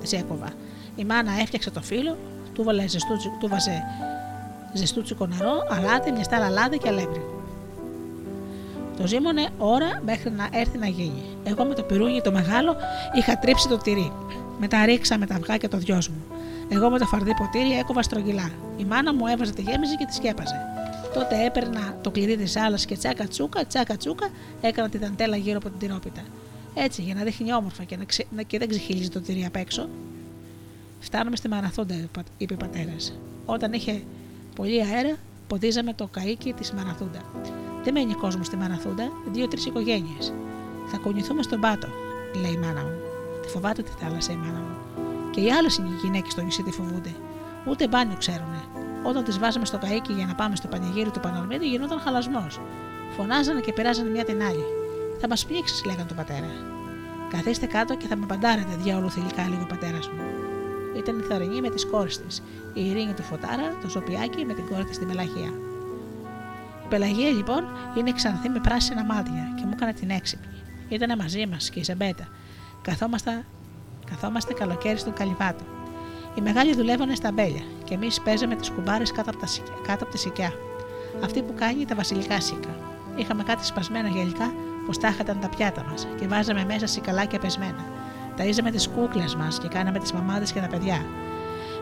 τις 0.00 0.12
έκοβα. 0.12 0.48
Η 0.96 1.04
μάνα 1.04 1.32
έφτιαξε 1.40 1.70
το 1.70 1.82
φύλλο, 1.82 2.16
του, 2.54 2.62
βάλε 2.62 2.88
ζεστού, 2.88 3.14
του 3.40 3.48
βάζε 3.48 3.82
ζεστούτσικο 4.72 5.26
νερό, 5.26 5.52
αλάτι, 5.68 6.12
μια 6.12 6.22
στάλα 6.22 6.48
λάδι 6.48 6.78
και 6.78 6.88
αλεύρι. 6.88 7.24
Το 8.96 9.06
ζήμωνε 9.06 9.48
ώρα 9.58 10.00
μέχρι 10.04 10.30
να 10.30 10.48
έρθει 10.52 10.78
να 10.78 10.86
γίνει. 10.86 11.22
Εγώ 11.44 11.64
με 11.64 11.74
το 11.74 11.82
πυρούνι 11.82 12.20
το 12.20 12.32
μεγάλο 12.32 12.76
είχα 13.14 13.38
τρίψει 13.38 13.68
το 13.68 13.76
τυρί. 13.76 14.12
Μετά 14.58 14.84
ρίξα 14.84 15.18
με 15.18 15.26
τα 15.26 15.34
αυγά 15.34 15.56
και 15.56 15.68
το 15.68 15.76
δυο 15.76 15.94
μου. 15.94 16.36
Εγώ 16.74 16.90
με 16.90 16.98
το 16.98 17.06
φαρδί 17.06 17.34
ποτήρι 17.34 17.78
έκοβα 17.78 18.02
στρογγυλά. 18.02 18.50
Η 18.76 18.84
μάνα 18.84 19.14
μου 19.14 19.26
έβαζε 19.26 19.52
τη 19.52 19.62
γέμιση 19.62 19.96
και 19.96 20.04
τη 20.04 20.14
σκέπαζε. 20.14 20.56
Τότε 21.14 21.44
έπαιρνα 21.44 21.96
το 22.00 22.10
κλειδί 22.10 22.36
της 22.36 22.56
άλλας 22.56 22.84
και 22.84 22.96
τσάκα 22.96 23.28
τσούκα, 23.28 23.66
τσάκα 23.66 23.96
τσούκα, 23.96 24.28
έκανα 24.60 24.88
τη 24.88 24.98
δαντέλα 24.98 25.36
γύρω 25.36 25.56
από 25.56 25.68
την 25.68 25.78
τυρόπιτα. 25.78 26.22
Έτσι, 26.74 27.02
για 27.02 27.14
να 27.14 27.22
δείχνει 27.22 27.54
όμορφα 27.54 27.84
και, 27.84 27.96
να 27.96 28.04
ξε... 28.04 28.26
και 28.46 28.58
δεν 28.58 28.68
ξεχυλίζει 28.68 29.08
το 29.08 29.20
τυρί 29.20 29.44
απ' 29.44 29.56
έξω. 29.56 29.88
Φτάνουμε 31.00 31.36
στη 31.36 31.48
Μαραθούντα, 31.48 31.94
είπε 32.36 32.54
ο 32.54 32.56
πατέρας. 32.56 33.18
Όταν 33.46 33.72
είχε 33.72 34.02
πολύ 34.54 34.82
αέρα, 34.82 35.16
ποδίζαμε 35.46 35.92
το 35.92 36.06
καίκι 36.06 36.52
της 36.52 36.72
Μαραθούντα. 36.72 37.20
Δεν 37.84 37.92
μένει 37.92 38.14
κόσμος 38.14 38.46
στη 38.46 38.56
Μαραθούντα, 38.56 39.12
δύο-τρεις 39.32 39.66
οικογένειες. 39.66 40.32
Θα 40.90 40.96
κουνηθούμε 40.96 41.42
στον 41.42 41.60
πάτο, 41.60 41.88
λέει 42.42 42.52
η 42.52 42.56
μάνα 42.56 42.80
μου. 42.80 42.96
Τη 43.42 43.48
φοβάται 43.48 43.82
τη 43.82 43.90
θάλασσα 44.00 44.32
η 44.32 44.36
μάνα 44.36 44.58
μου. 44.58 44.81
Και 45.32 45.40
οι 45.40 45.50
άλλες 45.50 45.80
γυναίκες 46.02 46.32
στο 46.32 46.42
νησί 46.42 46.62
τη 46.62 46.70
φοβούνται. 46.70 47.14
Ούτε 47.68 47.88
μπάνιο 47.88 48.16
ξέρουνε. 48.18 48.60
Όταν 49.04 49.24
τις 49.24 49.38
βάζαμε 49.38 49.64
στο 49.64 49.78
καίκι 49.78 50.12
για 50.12 50.26
να 50.26 50.34
πάμε 50.34 50.56
στο 50.56 50.68
πανηγύρι 50.68 51.10
του 51.10 51.20
Παναλμίδη, 51.20 51.68
γινόταν 51.68 52.00
χαλασμός. 52.00 52.60
Φωνάζανε 53.16 53.60
και 53.60 53.72
περάζανε 53.72 54.10
μια 54.10 54.24
την 54.24 54.42
άλλη. 54.42 54.64
Θα 55.20 55.28
μας 55.28 55.46
πνίξεις, 55.46 55.84
λέγανε 55.84 56.08
τον 56.08 56.16
πατέρα. 56.16 56.50
Καθίστε 57.30 57.66
κάτω 57.66 57.96
και 57.96 58.06
θα 58.06 58.16
με 58.16 58.26
παντάρετε, 58.26 58.76
διάολο 58.76 59.08
θηλυκά, 59.08 59.42
λίγο 59.48 59.62
ο 59.62 59.66
πατέρας 59.66 60.08
μου. 60.08 60.22
Ήταν 60.96 61.18
η 61.18 61.22
Θαρινή 61.22 61.60
με 61.60 61.70
τις 61.70 61.86
κόρες 61.86 62.20
της, 62.20 62.42
η 62.74 62.86
Ειρήνη 62.86 63.12
του 63.12 63.22
Φωτάρα, 63.22 63.78
το 63.82 63.88
Ζωπιάκι 63.88 64.44
με 64.44 64.52
την 64.52 64.66
κόρη 64.66 64.84
της 64.84 64.98
τη 64.98 65.06
Μελαγία. 65.06 65.52
Η 66.84 66.88
Πελαγία 66.88 67.30
λοιπόν 67.30 67.64
είναι 67.98 68.12
ξανθή 68.12 68.48
με 68.48 68.60
πράσινα 68.60 69.04
μάτια 69.04 69.52
και 69.56 69.64
μου 69.64 69.70
έκανε 69.72 69.92
την 69.92 70.10
έξυπνη. 70.10 70.46
Ήταν 70.88 71.18
μαζί 71.18 71.46
μας 71.46 71.70
και 71.70 71.80
η 71.80 71.82
Ζαμπέτα. 71.82 72.28
Καθόμαστε, 72.82 73.44
καθόμαστε 74.12 74.52
καλοκαίρι 74.52 74.98
στον 74.98 75.12
Καλυβάτο. 75.12 75.64
Οι 76.34 76.40
μεγάλοι 76.40 76.74
δουλεύανε 76.74 77.14
στα 77.14 77.32
μπέλια 77.32 77.62
και 77.84 77.94
εμείς 77.94 78.20
παίζαμε 78.20 78.54
τις 78.54 78.70
κουμπάρες 78.70 79.12
κάτω, 79.12 79.30
από 79.30 79.46
κάτω 79.86 80.04
από 80.04 80.12
τη 80.12 80.18
σικιά. 80.18 80.52
Αυτή 81.24 81.42
που 81.42 81.54
κάνει 81.56 81.84
τα 81.84 81.94
βασιλικά 81.94 82.40
σίκα. 82.40 82.76
Είχαμε 83.16 83.42
κάτι 83.42 83.66
σπασμένα 83.66 84.08
γελικά 84.08 84.52
που 84.86 84.92
στάχαταν 84.92 85.40
τα 85.40 85.48
πιάτα 85.48 85.84
μας 85.90 86.08
και 86.18 86.26
βάζαμε 86.26 86.64
μέσα 86.64 86.86
σικαλάκια 86.86 87.38
πεσμένα. 87.38 87.84
Ταΐζαμε 88.36 88.70
τις 88.70 88.88
κούκλες 88.88 89.34
μας 89.34 89.58
και 89.58 89.68
κάναμε 89.68 89.98
τις 89.98 90.12
μαμάδες 90.12 90.52
και 90.52 90.60
τα 90.60 90.66
παιδιά. 90.66 91.04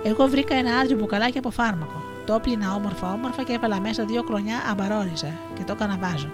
Εγώ 0.04 0.26
βρήκα 0.26 0.54
ένα 0.54 0.76
άδειο 0.78 0.96
μπουκαλάκι 0.96 1.38
από 1.38 1.50
φάρμακο. 1.50 2.02
Το 2.26 2.34
όπλυνα 2.34 2.74
όμορφα 2.74 3.12
όμορφα 3.12 3.42
και 3.42 3.52
έβαλα 3.52 3.80
μέσα 3.80 4.04
δύο 4.04 4.22
κλονιά 4.22 4.56
αμπαρόριζα 4.70 5.32
και 5.54 5.64
το 5.64 5.72
έκανα 5.72 5.98
βάζο. 6.00 6.30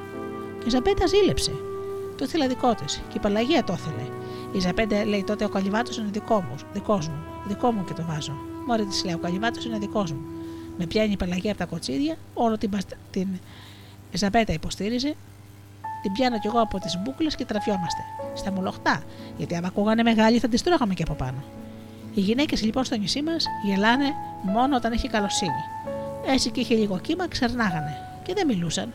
Και 0.58 0.66
η 0.66 0.70
Ζαπέτα 0.70 1.06
ζήλεψε. 1.06 1.52
Το 2.16 2.24
ήθελε 2.24 2.46
δικό 2.46 2.74
της 2.74 3.02
και 3.08 3.16
η 3.16 3.20
Παλαγία 3.20 3.64
το 3.64 3.72
ήθελε. 3.72 4.15
Η 4.56 4.60
Ζαπέντε 4.60 5.04
λέει 5.04 5.24
τότε 5.24 5.44
ο 5.44 5.48
καλυβάτος 5.48 5.96
είναι 5.96 6.08
δικό 6.10 6.40
μου, 6.40 6.54
δικός 6.72 7.08
μου, 7.08 7.24
δικό 7.46 7.72
μου 7.72 7.84
και 7.84 7.92
το 7.92 8.04
βάζω. 8.08 8.32
Μόρι 8.66 8.84
της 8.84 9.04
λέει 9.04 9.14
ο 9.14 9.18
καλυβάτος 9.18 9.64
είναι 9.64 9.78
δικός 9.78 10.12
μου. 10.12 10.20
Με 10.78 10.86
πιάνει 10.86 11.12
η 11.12 11.16
Παλαγία 11.16 11.50
από 11.50 11.60
τα 11.60 11.66
κοτσίδια, 11.66 12.16
όλο 12.34 12.58
την, 12.58 12.70
την 13.10 13.28
Ζαπέτα 14.12 14.52
υποστήριζε 14.52 15.14
την 16.02 16.12
πιάνω 16.12 16.38
κι 16.38 16.46
εγώ 16.46 16.60
από 16.60 16.78
τις 16.78 16.98
μπουκλες 17.02 17.34
και 17.34 17.44
τραφιόμαστε. 17.44 18.02
Στα 18.34 18.52
μουλοχτά, 18.52 19.02
γιατί 19.36 19.56
άμα 19.56 19.66
ακούγανε 19.66 20.02
μεγάλη 20.02 20.38
θα 20.38 20.48
τις 20.48 20.62
τρώγαμε 20.62 20.94
και 20.94 21.02
από 21.02 21.14
πάνω. 21.14 21.42
Οι 22.14 22.20
γυναίκες 22.20 22.62
λοιπόν 22.62 22.84
στο 22.84 22.96
νησί 22.96 23.22
μας 23.22 23.46
γελάνε 23.64 24.12
μόνο 24.42 24.76
όταν 24.76 24.92
έχει 24.92 25.08
καλοσύνη. 25.08 25.62
Έτσι 26.26 26.50
και 26.50 26.60
είχε 26.60 26.74
λίγο 26.74 26.98
κύμα, 26.98 27.28
ξερνάγανε 27.28 27.96
και 28.22 28.34
δεν 28.34 28.46
μιλούσαν. 28.46 28.92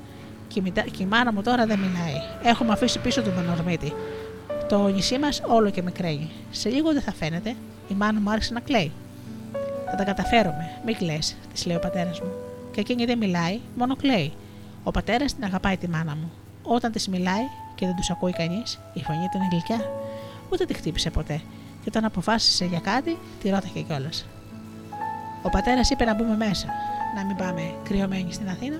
Και 0.47 0.62
η 0.97 1.05
μάνα 1.05 1.34
μου 1.34 1.41
τώρα 1.41 1.66
δεν 1.66 1.80
μιλάει. 1.80 2.14
Έχουμε 2.43 2.72
αφήσει 2.72 2.99
πίσω 2.99 3.22
τον 3.22 3.36
Πανορμίτη. 3.36 3.93
Το 4.72 4.88
νησί 4.88 5.17
μας 5.17 5.41
όλο 5.47 5.69
και 5.69 5.82
μικραίνει. 5.82 6.30
Σε 6.51 6.69
λίγο 6.69 6.93
δεν 6.93 7.01
θα 7.01 7.13
φαίνεται. 7.13 7.55
Η 7.88 7.93
μάνα 7.93 8.19
μου 8.19 8.32
άρχισε 8.32 8.53
να 8.53 8.59
κλαίει. 8.59 8.91
Θα 9.89 9.95
τα 9.95 10.03
καταφέρουμε, 10.03 10.72
μην 10.86 10.95
κλε, 10.95 11.17
της 11.53 11.65
λέει 11.65 11.76
ο 11.76 11.80
πατέρας 11.80 12.22
μου. 12.22 12.32
Και 12.72 12.80
εκείνη 12.80 13.05
δεν 13.05 13.17
μιλάει, 13.17 13.59
μόνο 13.76 13.95
κλαίει. 13.95 14.34
Ο 14.84 14.91
πατέρας 14.91 15.34
την 15.34 15.43
αγαπάει 15.43 15.78
τη 15.78 15.88
μάνα 15.88 16.15
μου. 16.15 16.32
Όταν 16.63 16.91
της 16.91 17.07
μιλάει 17.07 17.43
και 17.76 17.86
δεν 17.86 17.95
τους 17.95 18.09
ακούει 18.09 18.32
κανείς, 18.32 18.80
η 18.93 19.03
φωνή 19.03 19.28
του 19.32 19.38
είναι 19.38 19.47
γλυκιά. 19.51 19.91
Ούτε 20.49 20.65
τη 20.65 20.74
χτύπησε 20.74 21.09
ποτέ. 21.09 21.41
Και 21.82 21.88
όταν 21.88 22.05
αποφάσισε 22.05 22.65
για 22.65 22.80
κάτι, 22.80 23.17
τη 23.41 23.49
ρώταγε 23.49 23.82
κιόλας. 23.82 24.26
Ο 25.43 25.49
πατέρας 25.49 25.89
είπε 25.89 26.05
να 26.05 26.13
μπούμε 26.15 26.36
μέσα, 26.36 26.67
να 27.15 27.26
μην 27.26 27.36
πάμε 27.36 27.74
κρυωμένοι 27.84 28.34
στην 28.34 28.49
Αθήνα. 28.49 28.80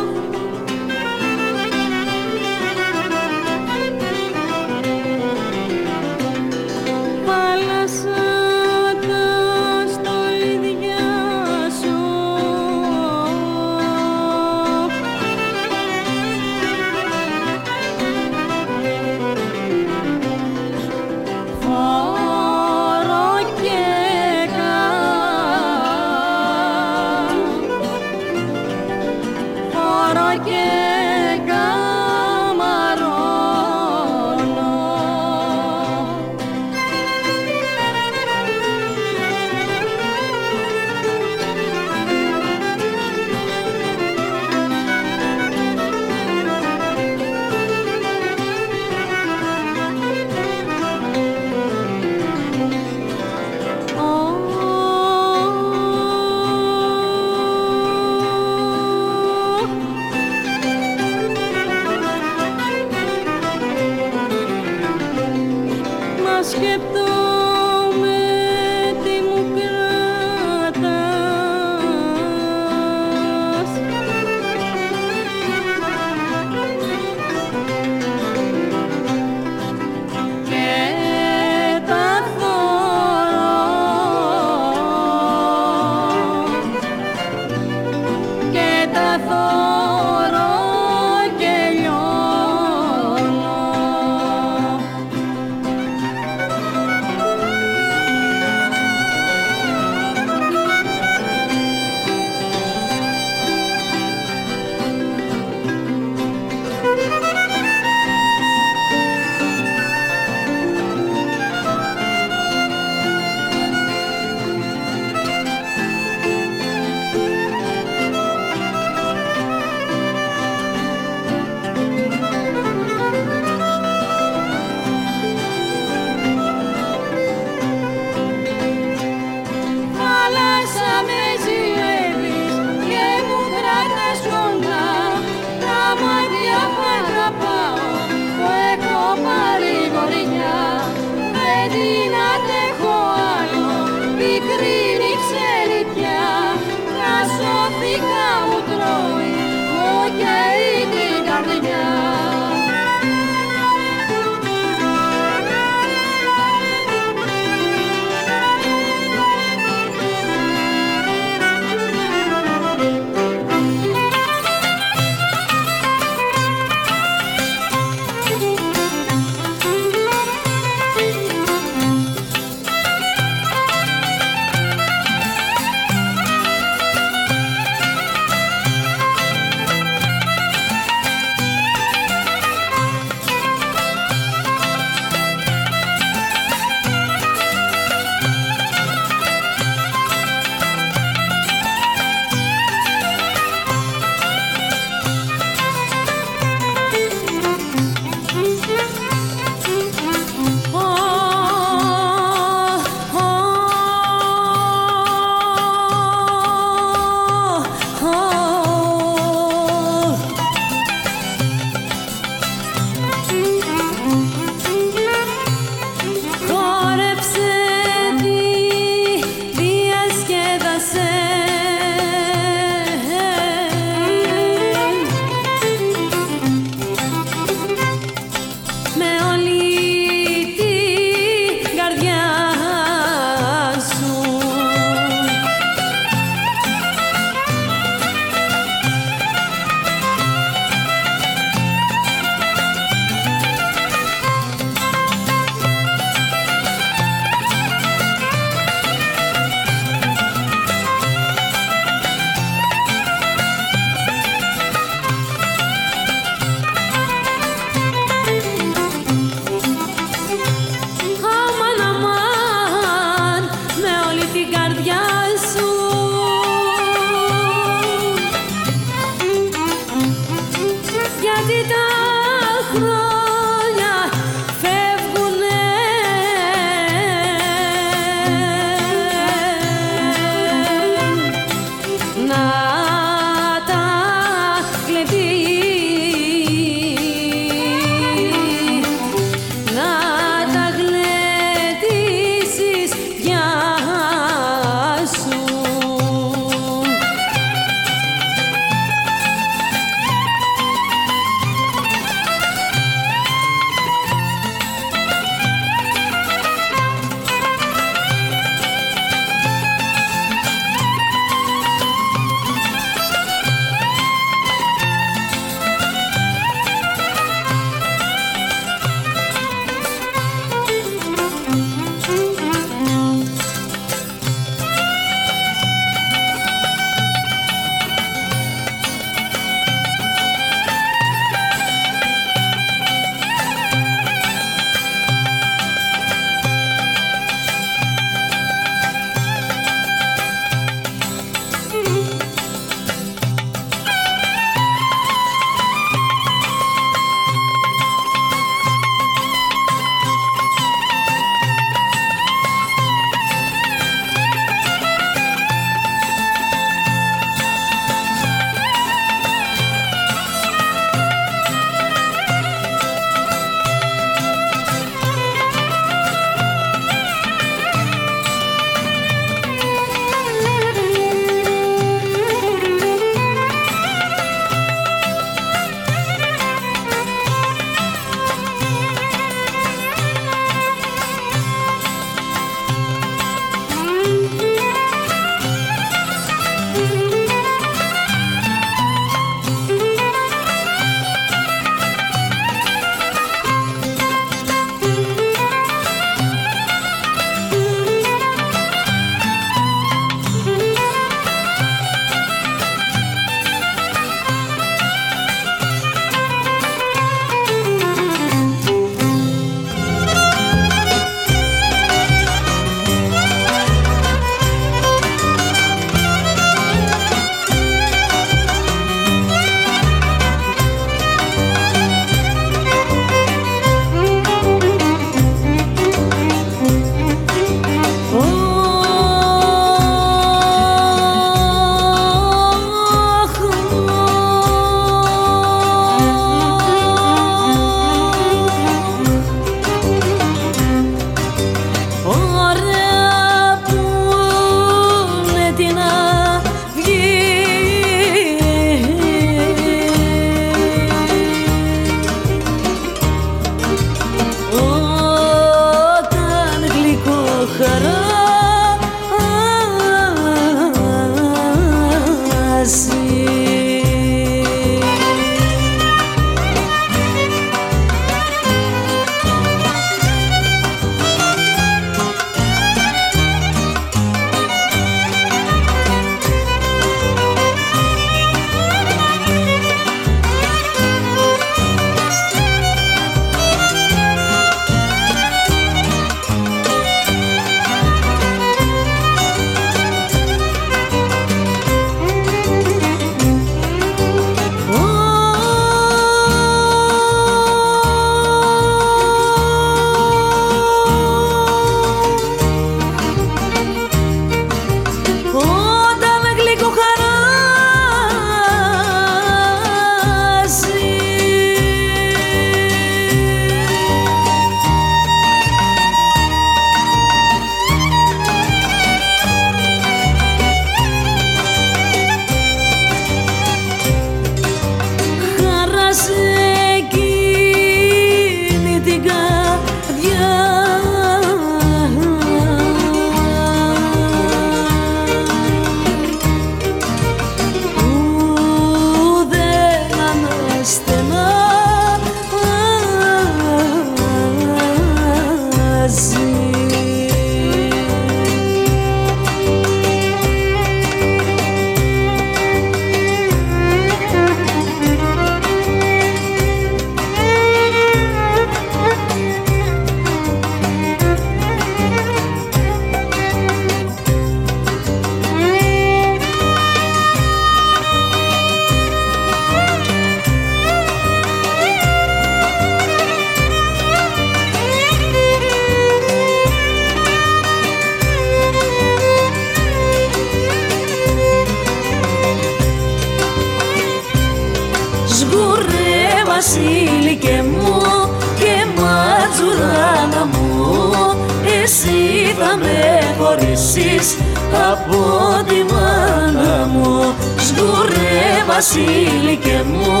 Από 594.90 595.44
τη 595.48 595.72
μάνα 595.72 596.66
μου 596.66 597.14
Σγουρέ 597.38 598.44
βασίλικε 598.46 599.64
μου 599.72 600.00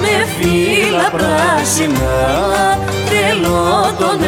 με 0.00 0.26
φύλλα 0.38 1.10
πράσινα. 1.10 2.16
Θέλω 3.08 3.94
τον 3.98 4.20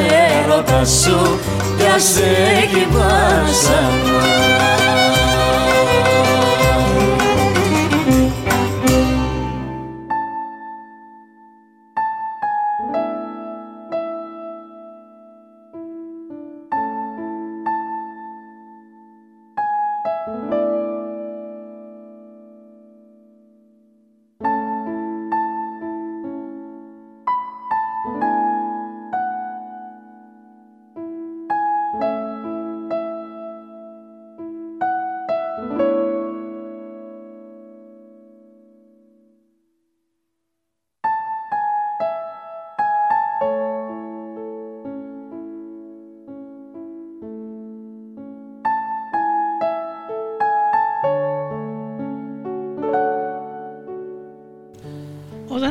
έρωτα 0.45 0.85
σου 0.85 1.39
κι 1.79 1.87
ας 1.95 2.17
έχει 2.63 2.87
βάσανα 2.91 4.41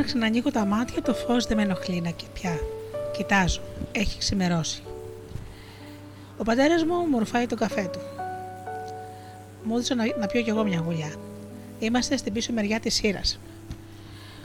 ξανανοίγω 0.09 0.51
τα 0.51 0.65
μάτια, 0.65 1.01
το 1.01 1.13
φως 1.13 1.45
δεν 1.45 1.57
με 1.57 1.63
ενοχλεί 1.63 2.01
να 2.01 2.11
πια. 2.33 2.59
Κοιτάζω, 3.17 3.61
έχει 3.91 4.17
ξημερώσει. 4.19 4.83
Ο 6.37 6.43
πατέρας 6.43 6.83
μου 6.83 6.95
μου 6.95 7.19
ρουφάει 7.19 7.45
το 7.45 7.55
καφέ 7.55 7.89
του. 7.93 7.99
Μου 9.63 9.73
έδωσε 9.73 9.93
να, 9.93 10.03
να 10.19 10.27
πιω 10.27 10.41
κι 10.41 10.49
εγώ 10.49 10.63
μια 10.63 10.79
γουλιά. 10.85 11.13
Είμαστε 11.79 12.17
στην 12.17 12.33
πίσω 12.33 12.53
μεριά 12.53 12.79
της 12.79 12.93
σύρας. 12.93 13.39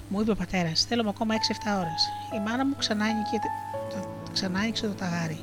Μου 0.08 0.20
είπε 0.20 0.30
ο 0.30 0.34
πατέρας: 0.34 0.84
Θέλω 0.84 1.08
ακόμα 1.08 1.34
6-7 1.34 1.38
ώρες. 1.78 2.08
Η 2.36 2.48
μάνα 2.48 2.66
μου 2.66 2.74
ξανά, 2.78 3.06
το, 3.90 4.08
ξανά 4.32 4.58
άνοιξε 4.58 4.86
το 4.86 4.92
ταγάρι. 4.92 5.38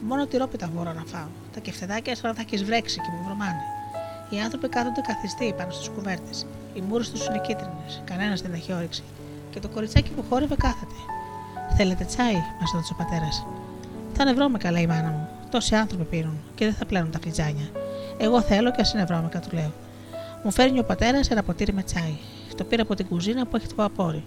Μόνο 0.00 0.26
τυρόπιτα 0.26 0.70
μπορώ 0.74 0.92
να 0.92 1.04
φάω. 1.06 1.28
Τα 1.54 1.60
κεφτεδάκια 1.60 2.16
σαν 2.16 2.30
να 2.30 2.36
τα 2.36 2.42
έχεις 2.46 2.64
βρέξει 2.64 2.96
και 2.96 3.10
μου 3.16 3.24
βρωμάνε. 3.24 3.62
Οι 4.30 4.40
άνθρωποι 4.40 4.68
κάθονται 4.68 5.00
καθιστοί 5.00 5.54
πάνω 5.56 5.70
στις 5.70 5.88
κουβέρτες. 5.88 6.46
Οι 6.74 6.80
μούρες 6.80 7.10
τους 7.10 7.26
είναι 7.26 7.40
κίτρινες. 7.40 8.02
Κανένας 8.04 8.42
δεν 8.42 8.52
έχει 8.52 8.72
όρεξη 8.72 9.02
και 9.56 9.62
το 9.62 9.68
κοριτσάκι 9.68 10.10
που 10.10 10.24
χόρευε 10.28 10.56
κάθεται. 10.56 10.94
Θέλετε 11.76 12.04
τσάι, 12.04 12.34
μας 12.60 12.70
ρώτησε 12.74 12.92
ο 12.92 12.96
πατέρας. 13.02 13.46
Θα 14.12 14.24
νευρώμε 14.24 14.58
καλά 14.58 14.80
η 14.80 14.86
μάνα 14.86 15.08
μου. 15.08 15.28
Τόσοι 15.50 15.74
άνθρωποι 15.74 16.04
πίνουν 16.04 16.38
και 16.54 16.64
δεν 16.64 16.74
θα 16.74 16.84
πλένουν 16.84 17.10
τα 17.10 17.18
φλιτζάνια. 17.18 17.68
Εγώ 18.16 18.40
θέλω 18.40 18.70
και 18.70 18.80
ας 18.80 18.94
νευρώμεκα, 18.94 19.40
του 19.40 19.48
λέω. 19.52 19.72
Μου 20.44 20.50
φέρνει 20.50 20.78
ο 20.78 20.84
πατέρας 20.84 21.30
ένα 21.30 21.42
ποτήρι 21.42 21.72
με 21.72 21.82
τσάι. 21.82 22.16
Το 22.56 22.64
πήρα 22.64 22.82
από 22.82 22.94
την 22.94 23.06
κουζίνα 23.06 23.46
που 23.46 23.56
έχει 23.56 23.66
το 23.66 23.74
παπόρι. 23.74 24.24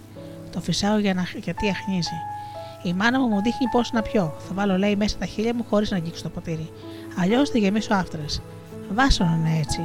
Το 0.52 0.60
φυσάω 0.60 0.98
για 0.98 1.14
να... 1.14 1.22
γιατί 1.42 1.68
αχνίζει. 1.68 2.18
Η 2.82 2.92
μάνα 2.92 3.20
μου 3.20 3.26
μου 3.26 3.42
δείχνει 3.42 3.68
πώς 3.72 3.92
να 3.92 4.02
πιω. 4.02 4.34
Θα 4.38 4.54
βάλω, 4.54 4.78
λέει, 4.78 4.96
μέσα 4.96 5.16
τα 5.18 5.26
χείλια 5.26 5.54
μου 5.54 5.64
χωρίς 5.70 5.90
να 5.90 5.96
αγγίξω 5.96 6.22
το 6.22 6.28
ποτήρι. 6.28 6.72
Αλλιώς 7.20 7.50
θα 7.50 7.58
γεμίσω 7.58 7.94
άφτρε. 7.94 8.24
Βάσανο 8.94 9.34
είναι 9.34 9.58
έτσι, 9.58 9.80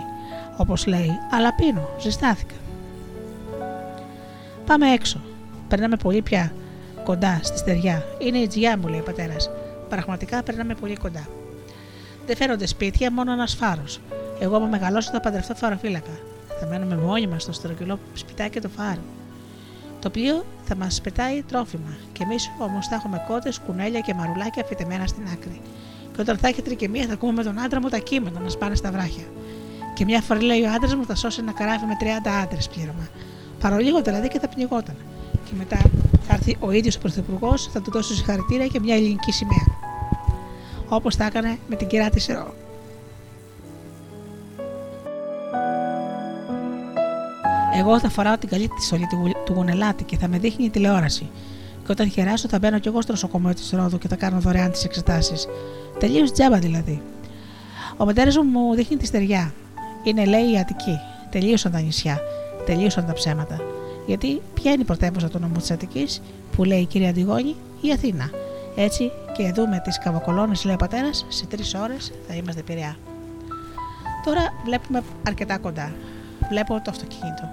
όπως 0.57 0.85
λέει, 0.85 1.11
αλλά 1.31 1.53
πίνω, 1.53 1.89
ζεστάθηκα. 1.99 2.55
Πάμε 4.65 4.91
έξω. 4.91 5.19
Περνάμε 5.67 5.95
πολύ 5.95 6.21
πια 6.21 6.53
κοντά 7.03 7.39
στη 7.43 7.57
στεριά. 7.57 8.05
Είναι 8.19 8.37
η 8.37 8.47
τζιά, 8.47 8.77
μου 8.77 8.87
λέει 8.87 8.99
ο 8.99 9.03
πατέρας. 9.03 9.49
Πραγματικά 9.89 10.43
περνάμε 10.43 10.75
πολύ 10.75 10.95
κοντά. 10.95 11.27
Δεν 12.25 12.35
φέρονται 12.35 12.67
σπίτια, 12.67 13.11
μόνο 13.11 13.31
ένας 13.31 13.55
φάρος. 13.55 13.99
Εγώ, 14.39 14.59
με 14.59 14.67
μεγαλώσω, 14.67 15.11
θα 15.11 15.19
παντρευτώ 15.19 15.55
φαροφύλακα. 15.55 16.19
Θα 16.59 16.67
μένουμε 16.67 16.95
μόνοι 16.95 17.27
μας 17.27 17.41
στο 17.41 17.51
στρογγυλό 17.51 17.99
σπιτάκι 18.13 18.61
του 18.61 18.69
φάρου. 18.69 19.01
Το 19.99 20.09
πλοίο 20.09 20.45
θα 20.63 20.75
μας 20.75 21.01
πετάει 21.01 21.41
τρόφιμα 21.41 21.97
και 22.11 22.23
εμείς 22.23 22.51
όμως 22.59 22.87
θα 22.87 22.95
έχουμε 22.95 23.23
κότες, 23.27 23.59
κουνέλια 23.59 23.99
και 23.99 24.13
μαρουλάκια 24.13 24.63
φυτεμένα 24.65 25.07
στην 25.07 25.23
άκρη. 25.33 25.61
Και 26.15 26.21
όταν 26.21 26.37
θα 26.37 26.47
έχει 26.47 26.61
τρικεμία, 26.61 27.05
θα 27.05 27.13
ακούμε 27.13 27.31
με 27.31 27.43
τον 27.43 27.59
άντρα 27.59 27.79
μου 27.81 27.89
τα 27.89 27.97
κείμενα 27.97 28.39
να 28.39 28.49
σπάνε 28.49 28.75
στα 28.75 28.91
βράχια. 28.91 29.23
Και 29.93 30.05
μια 30.05 30.21
φορά 30.21 30.41
λέει 30.41 30.61
ο 30.61 30.71
άντρας 30.75 30.95
μου 30.95 31.05
θα 31.05 31.15
σώσει 31.15 31.39
ένα 31.41 31.51
καράβι 31.51 31.85
με 31.85 31.93
30 31.99 32.29
άντρες 32.43 32.67
πλήρωμα. 32.67 33.07
Παρολίγο 33.59 34.01
δηλαδή 34.01 34.27
και 34.27 34.39
θα 34.39 34.47
πνιγόταν 34.47 34.95
και 35.45 35.53
μετά 35.57 35.77
θα 36.27 36.33
έρθει 36.33 36.57
ο 36.59 36.71
ίδιος 36.71 36.95
ο 36.95 36.99
Πρωθυπουργός, 36.99 37.69
θα 37.73 37.81
του 37.81 37.91
δώσει 37.91 38.15
συγχαρητήρια 38.15 38.67
και 38.67 38.79
μια 38.79 38.95
ελληνική 38.95 39.31
σημαία. 39.31 39.65
Όπως 40.89 41.15
τα 41.15 41.25
έκανε 41.25 41.57
με 41.67 41.75
την 41.75 41.87
κυρία 41.87 42.09
της 42.09 42.27
Ρο. 42.27 42.53
Εγώ 47.77 47.99
θα 47.99 48.09
φοράω 48.09 48.37
την 48.37 48.49
καλή 48.49 48.67
τη 48.67 48.83
στολή 48.83 49.07
του 49.45 49.53
γονελάτη 49.53 50.03
και 50.03 50.17
θα 50.17 50.27
με 50.27 50.37
δείχνει 50.37 50.65
η 50.65 50.69
τηλεόραση. 50.69 51.29
Και 51.85 51.91
όταν 51.91 52.09
χεράσω 52.09 52.47
θα 52.47 52.59
μπαίνω 52.59 52.79
κι 52.79 52.87
εγώ 52.87 53.01
στο 53.01 53.11
νοσοκομείο 53.11 53.53
της 53.53 53.69
Ρόδου 53.69 53.97
και 53.97 54.07
θα 54.07 54.15
κάνω 54.15 54.39
δωρεάν 54.39 54.71
τις 54.71 54.83
εξετάσεις. 54.83 55.47
Τελείως 55.99 56.31
τζάμπα 56.31 56.57
δηλαδή. 56.57 57.01
Ο 57.97 58.05
πατέρα 58.05 58.43
μου 58.43 58.59
μου 58.59 58.75
δείχνει 58.75 58.97
τη 58.97 59.05
στεριά. 59.05 59.53
Είναι 60.03 60.25
λέει 60.25 60.51
η 60.51 60.57
Αττική. 60.57 60.99
Τελείωσαν 61.29 61.71
τα 61.71 61.79
νησιά. 61.79 62.19
Τελείωσαν 62.65 63.05
τα 63.05 63.13
ψέματα. 63.13 63.74
Γιατί 64.05 64.41
ποια 64.53 64.71
είναι 64.71 64.81
η 64.81 64.85
πρωτεύουσα 64.85 65.29
του 65.29 65.39
νομού 65.39 65.57
της 65.57 65.71
Αττικής, 65.71 66.21
που 66.55 66.63
λέει 66.63 66.79
η 66.79 66.85
κυρία 66.85 67.09
Αντιγόνη, 67.09 67.55
η 67.81 67.91
Αθήνα. 67.91 68.29
Έτσι 68.75 69.11
και 69.37 69.51
δούμε 69.51 69.81
τις 69.83 69.99
καβοκολόνες, 69.99 70.63
λέει 70.65 70.73
ο 70.73 70.77
πατέρας, 70.77 71.25
σε 71.29 71.45
τρεις 71.45 71.73
ώρες 71.73 72.11
θα 72.27 72.33
είμαστε 72.35 72.61
πειραιά. 72.61 72.97
Τώρα 74.25 74.53
βλέπουμε 74.65 75.03
αρκετά 75.27 75.57
κοντά. 75.57 75.93
Βλέπω 76.49 76.81
το 76.83 76.91
αυτοκίνητο. 76.91 77.49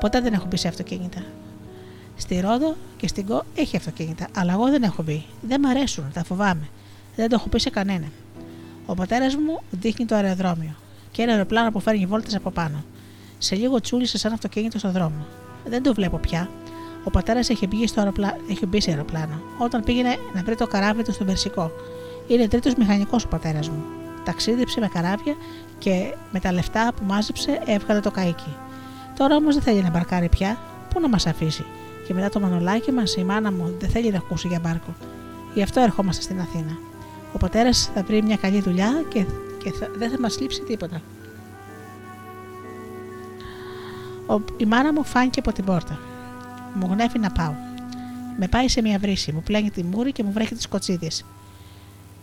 Ποτέ 0.00 0.20
δεν 0.20 0.32
έχω 0.32 0.46
μπει 0.46 0.56
σε 0.56 0.68
αυτοκίνητα. 0.68 1.22
Στη 2.16 2.40
Ρόδο 2.40 2.76
και 2.96 3.08
στην 3.08 3.26
Κο 3.26 3.44
έχει 3.54 3.76
αυτοκίνητα, 3.76 4.26
αλλά 4.36 4.52
εγώ 4.52 4.70
δεν 4.70 4.82
έχω 4.82 5.02
μπει. 5.02 5.24
Δεν 5.40 5.60
μ' 5.60 5.66
αρέσουν, 5.66 6.04
τα 6.12 6.24
φοβάμαι. 6.24 6.68
Δεν 7.16 7.28
το 7.28 7.34
έχω 7.34 7.48
πει 7.48 7.58
σε 7.60 7.70
κανένα. 7.70 8.06
Ο 8.86 8.94
πατέρας 8.94 9.34
μου 9.34 9.60
δείχνει 9.70 10.04
το 10.04 10.14
αεροδρόμιο 10.14 10.74
και 11.10 11.22
ένα 11.22 11.32
αεροπλάνο 11.32 11.70
που 11.70 11.80
φέρνει 11.80 12.06
βόλτες 12.06 12.34
από 12.34 12.50
πάνω. 12.50 12.84
Σε 13.38 13.54
λίγο 13.54 13.80
τσούλησε 13.80 14.18
σαν 14.18 14.32
αυτοκίνητο 14.32 14.78
στο 14.78 14.90
δρόμο. 14.90 15.26
Δεν 15.64 15.82
το 15.82 15.94
βλέπω 15.94 16.18
πια. 16.18 16.50
Ο 17.04 17.10
πατέρας 17.10 17.50
έχει, 17.50 17.66
μπει 17.66 17.86
στο 17.86 18.00
αεροπλά... 18.00 18.36
έχει 18.50 18.66
μπει 18.66 18.80
σε 18.80 18.90
αεροπλάνο 18.90 19.42
όταν 19.58 19.82
πήγαινε 19.82 20.16
να 20.34 20.42
βρει 20.42 20.54
το 20.54 20.66
καράβι 20.66 21.02
του 21.02 21.12
στον 21.12 21.26
Περσικό. 21.26 21.70
Είναι 22.26 22.48
τρίτος 22.48 22.74
μηχανικός 22.74 23.24
ο 23.24 23.28
πατέρας 23.28 23.68
μου. 23.68 23.84
Ταξίδεψε 24.24 24.80
με 24.80 24.88
καράβια 24.88 25.34
και 25.78 26.14
με 26.32 26.40
τα 26.40 26.52
λεφτά 26.52 26.92
που 26.96 27.04
μάζεψε 27.04 27.62
έβγαλε 27.64 28.00
το 28.00 28.10
καίκι. 28.10 28.56
Τώρα 29.16 29.36
όμως 29.36 29.54
δεν 29.54 29.62
θέλει 29.62 29.82
να 29.82 29.90
μπαρκάρει 29.90 30.28
πια. 30.28 30.58
Πού 30.88 31.00
να 31.00 31.08
μας 31.08 31.26
αφήσει; 31.26 31.64
Και 32.06 32.14
μετά 32.14 32.28
το 32.28 32.40
μανολάκι 32.40 32.92
μας 32.92 33.16
η 33.16 33.24
μάνα 33.24 33.52
μου 33.52 33.74
δεν 33.78 33.88
θέλει 33.90 34.10
να 34.10 34.18
ακούσει 34.18 34.48
για 34.48 34.60
μπάρκο. 34.62 34.94
Γι' 35.54 35.62
αυτό 35.62 35.80
ερχόμαστε 35.80 36.22
στην 36.22 36.40
Αθήνα. 36.40 36.78
Ο 37.32 37.38
πατέρας 37.38 37.90
θα 37.94 38.02
βρει 38.02 38.22
μια 38.22 38.36
καλή 38.36 38.60
δουλειά 38.60 39.04
και, 39.08 39.24
και 39.62 39.72
θα... 39.72 39.88
δεν 39.96 40.10
θα 40.10 40.20
μας 40.20 40.40
λείψει 40.40 40.62
τίποτα. 40.62 41.00
Η 44.56 44.64
μάνα 44.64 44.92
μου 44.92 45.04
φάνηκε 45.04 45.40
από 45.40 45.52
την 45.52 45.64
πόρτα. 45.64 45.98
Μου 46.74 46.88
γνέφει 46.90 47.18
να 47.18 47.30
πάω. 47.30 47.54
Με 48.38 48.48
πάει 48.48 48.68
σε 48.68 48.82
μια 48.82 48.98
βρύση, 48.98 49.32
μου 49.32 49.42
πλένει 49.42 49.70
τη 49.70 49.82
μούρη 49.82 50.12
και 50.12 50.22
μου 50.22 50.32
βρέχει 50.32 50.54
τις 50.54 50.68
κοτσίδες. 50.68 51.24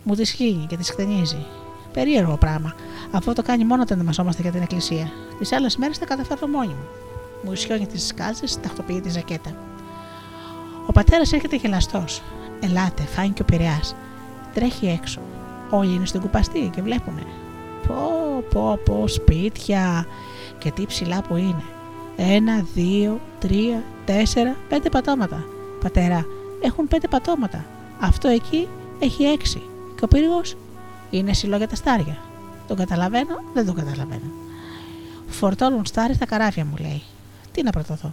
Μου 0.02 0.14
τη 0.14 0.24
σχήνει 0.24 0.66
και 0.66 0.76
τις 0.76 0.90
χτενίζει. 0.90 1.46
Περίεργο 1.92 2.36
πράγμα, 2.36 2.74
αφού 3.10 3.32
το 3.32 3.42
κάνει 3.42 3.64
μόνο 3.64 3.82
όταν 3.82 3.96
ετοιμαζόμαστε 3.96 4.42
για 4.42 4.50
την 4.50 4.62
εκκλησία. 4.62 5.12
Τις 5.38 5.52
άλλες 5.52 5.76
μέρες 5.76 5.98
τα 5.98 6.06
καταφέρω 6.06 6.46
μόνη 6.46 6.68
μου. 6.68 6.84
Μου 7.44 7.52
ισιώνει 7.52 7.86
τις 7.86 8.14
κάλτσε, 8.14 8.58
τακτοποιεί 8.60 9.00
τη 9.00 9.10
ζακέτα. 9.10 9.50
Ο 10.86 10.92
πατέρας 10.92 11.32
έρχεται 11.32 11.56
γελαστός. 11.56 12.22
Ελάτε, 12.60 13.02
φάνηκε 13.02 13.32
και 13.32 13.42
ο 13.42 13.44
Πειραιάς. 13.44 13.94
Τρέχει 14.54 14.86
έξω. 14.86 15.20
Όλοι 15.70 15.94
είναι 15.94 16.06
στην 16.06 16.20
κουπαστή 16.20 16.70
και 16.74 16.82
βλέπουνε. 16.82 17.22
Πω, 17.86 18.44
πω, 18.50 18.78
πω, 18.84 19.08
σπίτια 19.08 20.06
και 20.58 20.70
τι 20.70 20.86
ψηλά 20.86 21.22
που 21.22 21.36
είναι. 21.36 21.64
Ένα, 22.22 22.66
δύο, 22.74 23.20
τρία, 23.38 23.82
τέσσερα, 24.04 24.56
πέντε 24.68 24.88
πατώματα. 24.88 25.44
Πατέρα, 25.80 26.24
έχουν 26.60 26.88
πέντε 26.88 27.08
πατώματα. 27.08 27.64
Αυτό 28.00 28.28
εκεί 28.28 28.68
έχει 28.98 29.22
έξι. 29.22 29.62
Και 29.96 30.04
ο 30.04 30.08
πύργος 30.08 30.56
είναι 31.10 31.32
σιλό 31.32 31.56
για 31.56 31.68
τα 31.68 31.74
στάρια. 31.74 32.18
Τον 32.66 32.76
καταλαβαίνω, 32.76 33.40
δεν 33.54 33.66
τον 33.66 33.74
καταλαβαίνω. 33.74 34.30
Φορτώνουν 35.28 35.86
στάρι 35.86 36.14
στα 36.14 36.26
καράβια, 36.26 36.64
μου 36.64 36.76
λέει. 36.80 37.02
Τι 37.52 37.62
να 37.62 37.70
πρωτοθώ. 37.70 38.12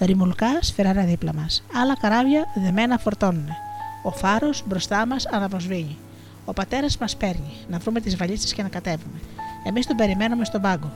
Ρημουλκά 0.00 0.62
σφυράρα 0.62 1.04
δίπλα 1.04 1.34
μας. 1.34 1.64
Άλλα 1.82 1.96
καράβια 2.00 2.44
δεμένα 2.64 2.98
φορτώνουν. 2.98 3.48
Ο 4.02 4.10
φάρος 4.10 4.62
μπροστά 4.66 5.06
μας 5.06 5.26
αναπροσβήνει. 5.26 5.96
Ο 6.44 6.52
πατέρας 6.52 6.98
μας 6.98 7.16
παίρνει 7.16 7.52
να 7.68 7.78
βρούμε 7.78 8.00
τις 8.00 8.16
βαλίτσες 8.16 8.52
και 8.52 8.62
να 8.62 8.68
κατέβουμε. 8.68 9.18
Εμείς 9.64 9.86
τον 9.86 9.96
περιμένουμε 9.96 10.44
στον 10.44 10.60
πάγκο. 10.60 10.92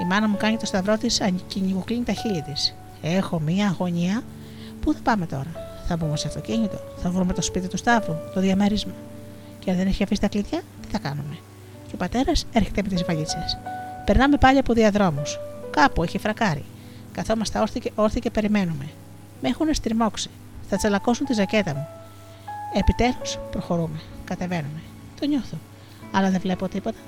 Η 0.00 0.04
μάνα 0.04 0.28
μου 0.28 0.36
κάνει 0.36 0.56
το 0.56 0.66
σταυρό 0.66 0.98
της 0.98 1.20
κυνηγουκλίνει 1.46 2.04
τα 2.04 2.12
χείλη 2.12 2.42
της. 2.42 2.74
Έχω 3.02 3.40
μία 3.40 3.66
αγωνία. 3.66 4.22
Πού 4.80 4.92
θα 4.92 5.00
πάμε 5.02 5.26
τώρα; 5.26 5.52
Θα 5.88 5.96
μπούμε 5.96 6.16
σε 6.16 6.28
αυτοκίνητο. 6.28 6.78
Θα 6.96 7.10
βρούμε 7.10 7.32
το 7.32 7.42
σπίτι 7.42 7.68
του 7.68 7.76
Σταύρου, 7.76 8.14
το 8.34 8.40
διαμέρισμα. 8.40 8.92
Και 9.58 9.70
αν 9.70 9.76
δεν 9.76 9.86
έχει 9.86 10.02
αφήσει 10.02 10.20
τα 10.20 10.28
κλειδιά, 10.28 10.60
τι 10.82 10.88
θα 10.88 10.98
κάνουμε; 10.98 11.36
Και 11.86 11.94
ο 11.94 11.96
πατέρας 11.96 12.46
έρχεται 12.52 12.82
με 12.82 12.88
τις 12.88 13.04
βαλίτσες. 13.04 13.58
Περνάμε 14.04 14.36
πάλι 14.36 14.58
από 14.58 14.72
διαδρόμους. 14.72 15.38
Κάπου 15.70 16.02
έχει 16.02 16.18
φρακάρει. 16.18 16.64
Καθόμαστε 17.12 17.58
όρθιοι 17.58 17.92
όρθι 17.94 18.20
και 18.20 18.30
περιμένουμε. 18.30 18.88
Με 19.40 19.48
έχουν 19.48 19.74
στριμώξει. 19.74 20.30
Θα 20.68 20.76
τσαλακώσουν 20.76 21.26
τη 21.26 21.32
ζακέτα 21.32 21.74
μου. 21.74 21.86
Επιτέλους 22.74 23.38
προχωρούμε. 23.50 24.00
Κατεβαίνουμε. 24.24 24.80
Το 25.20 25.26
νιώθω. 25.26 25.56
Αλλά 26.12 26.30
δεν 26.30 26.40
βλέπω 26.40 26.68
τίποτα. 26.68 26.98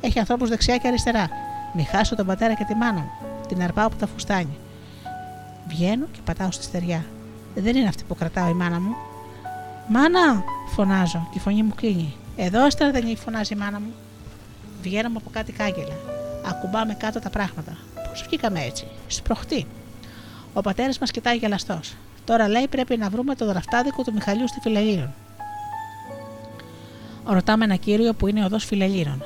Έχει 0.00 0.18
ανθρώπους 0.18 0.48
δεξιά 0.48 0.76
και 0.76 0.88
αριστερά. 0.88 1.28
Μη 1.72 1.84
χάσω 1.84 2.16
τον 2.16 2.26
πατέρα 2.26 2.54
και 2.54 2.64
τη 2.64 2.74
μάνα 2.74 3.00
μου. 3.00 3.10
Την 3.48 3.62
αρπάω 3.62 3.86
από 3.86 3.96
τα 3.96 4.06
φουστάνια. 4.06 4.56
Βγαίνω 5.68 6.06
και 6.12 6.18
πατάω 6.24 6.50
στη 6.50 6.64
στεριά. 6.64 7.04
Δεν 7.54 7.76
είναι 7.76 7.88
αυτή 7.88 8.04
που 8.08 8.14
κρατάω 8.14 8.48
η 8.48 8.54
μάνα 8.54 8.80
μου. 8.80 8.96
Μάνα! 9.88 10.44
Φωνάζω 10.74 11.28
και 11.30 11.38
η 11.38 11.40
φωνή 11.40 11.62
μου 11.62 11.72
κλείνει. 11.74 12.14
Εδώ 12.36 12.66
έστερα 12.66 12.90
δεν 12.90 13.16
φωνάζει 13.16 13.54
η 13.54 13.56
μάνα 13.56 13.80
μου. 13.80 13.92
Βγαίνουμε 14.82 15.16
από 15.20 15.30
κάτι 15.30 15.52
κάγκελα. 15.52 15.94
Ακουμπάμε 16.46 16.94
κάτω 16.94 17.20
τα 17.20 17.30
πράγματα. 17.30 17.76
Πώς 18.08 18.24
βγήκαμε 18.26 18.60
έτσι, 18.60 18.86
σπροχτή. 19.06 19.66
Ο 20.52 20.60
πατέρας 20.60 20.98
μας 20.98 21.10
κοιτάει 21.10 21.36
γελαστός. 21.36 21.96
Τώρα 22.24 22.48
λέει 22.48 22.68
πρέπει 22.68 22.96
να 22.96 23.08
βρούμε 23.08 23.34
το 23.34 23.46
δραφτάδικο 23.46 24.02
του 24.02 24.12
Μιχαλιού 24.12 24.48
στη 24.48 24.60
Φιλελήρων. 24.60 25.14
Ρωτάμε 27.24 27.64
ένα 27.64 27.76
κύριο 27.76 28.14
που 28.14 28.26
είναι 28.26 28.44
οδός 28.44 28.64
Φιλελήρων. 28.64 29.22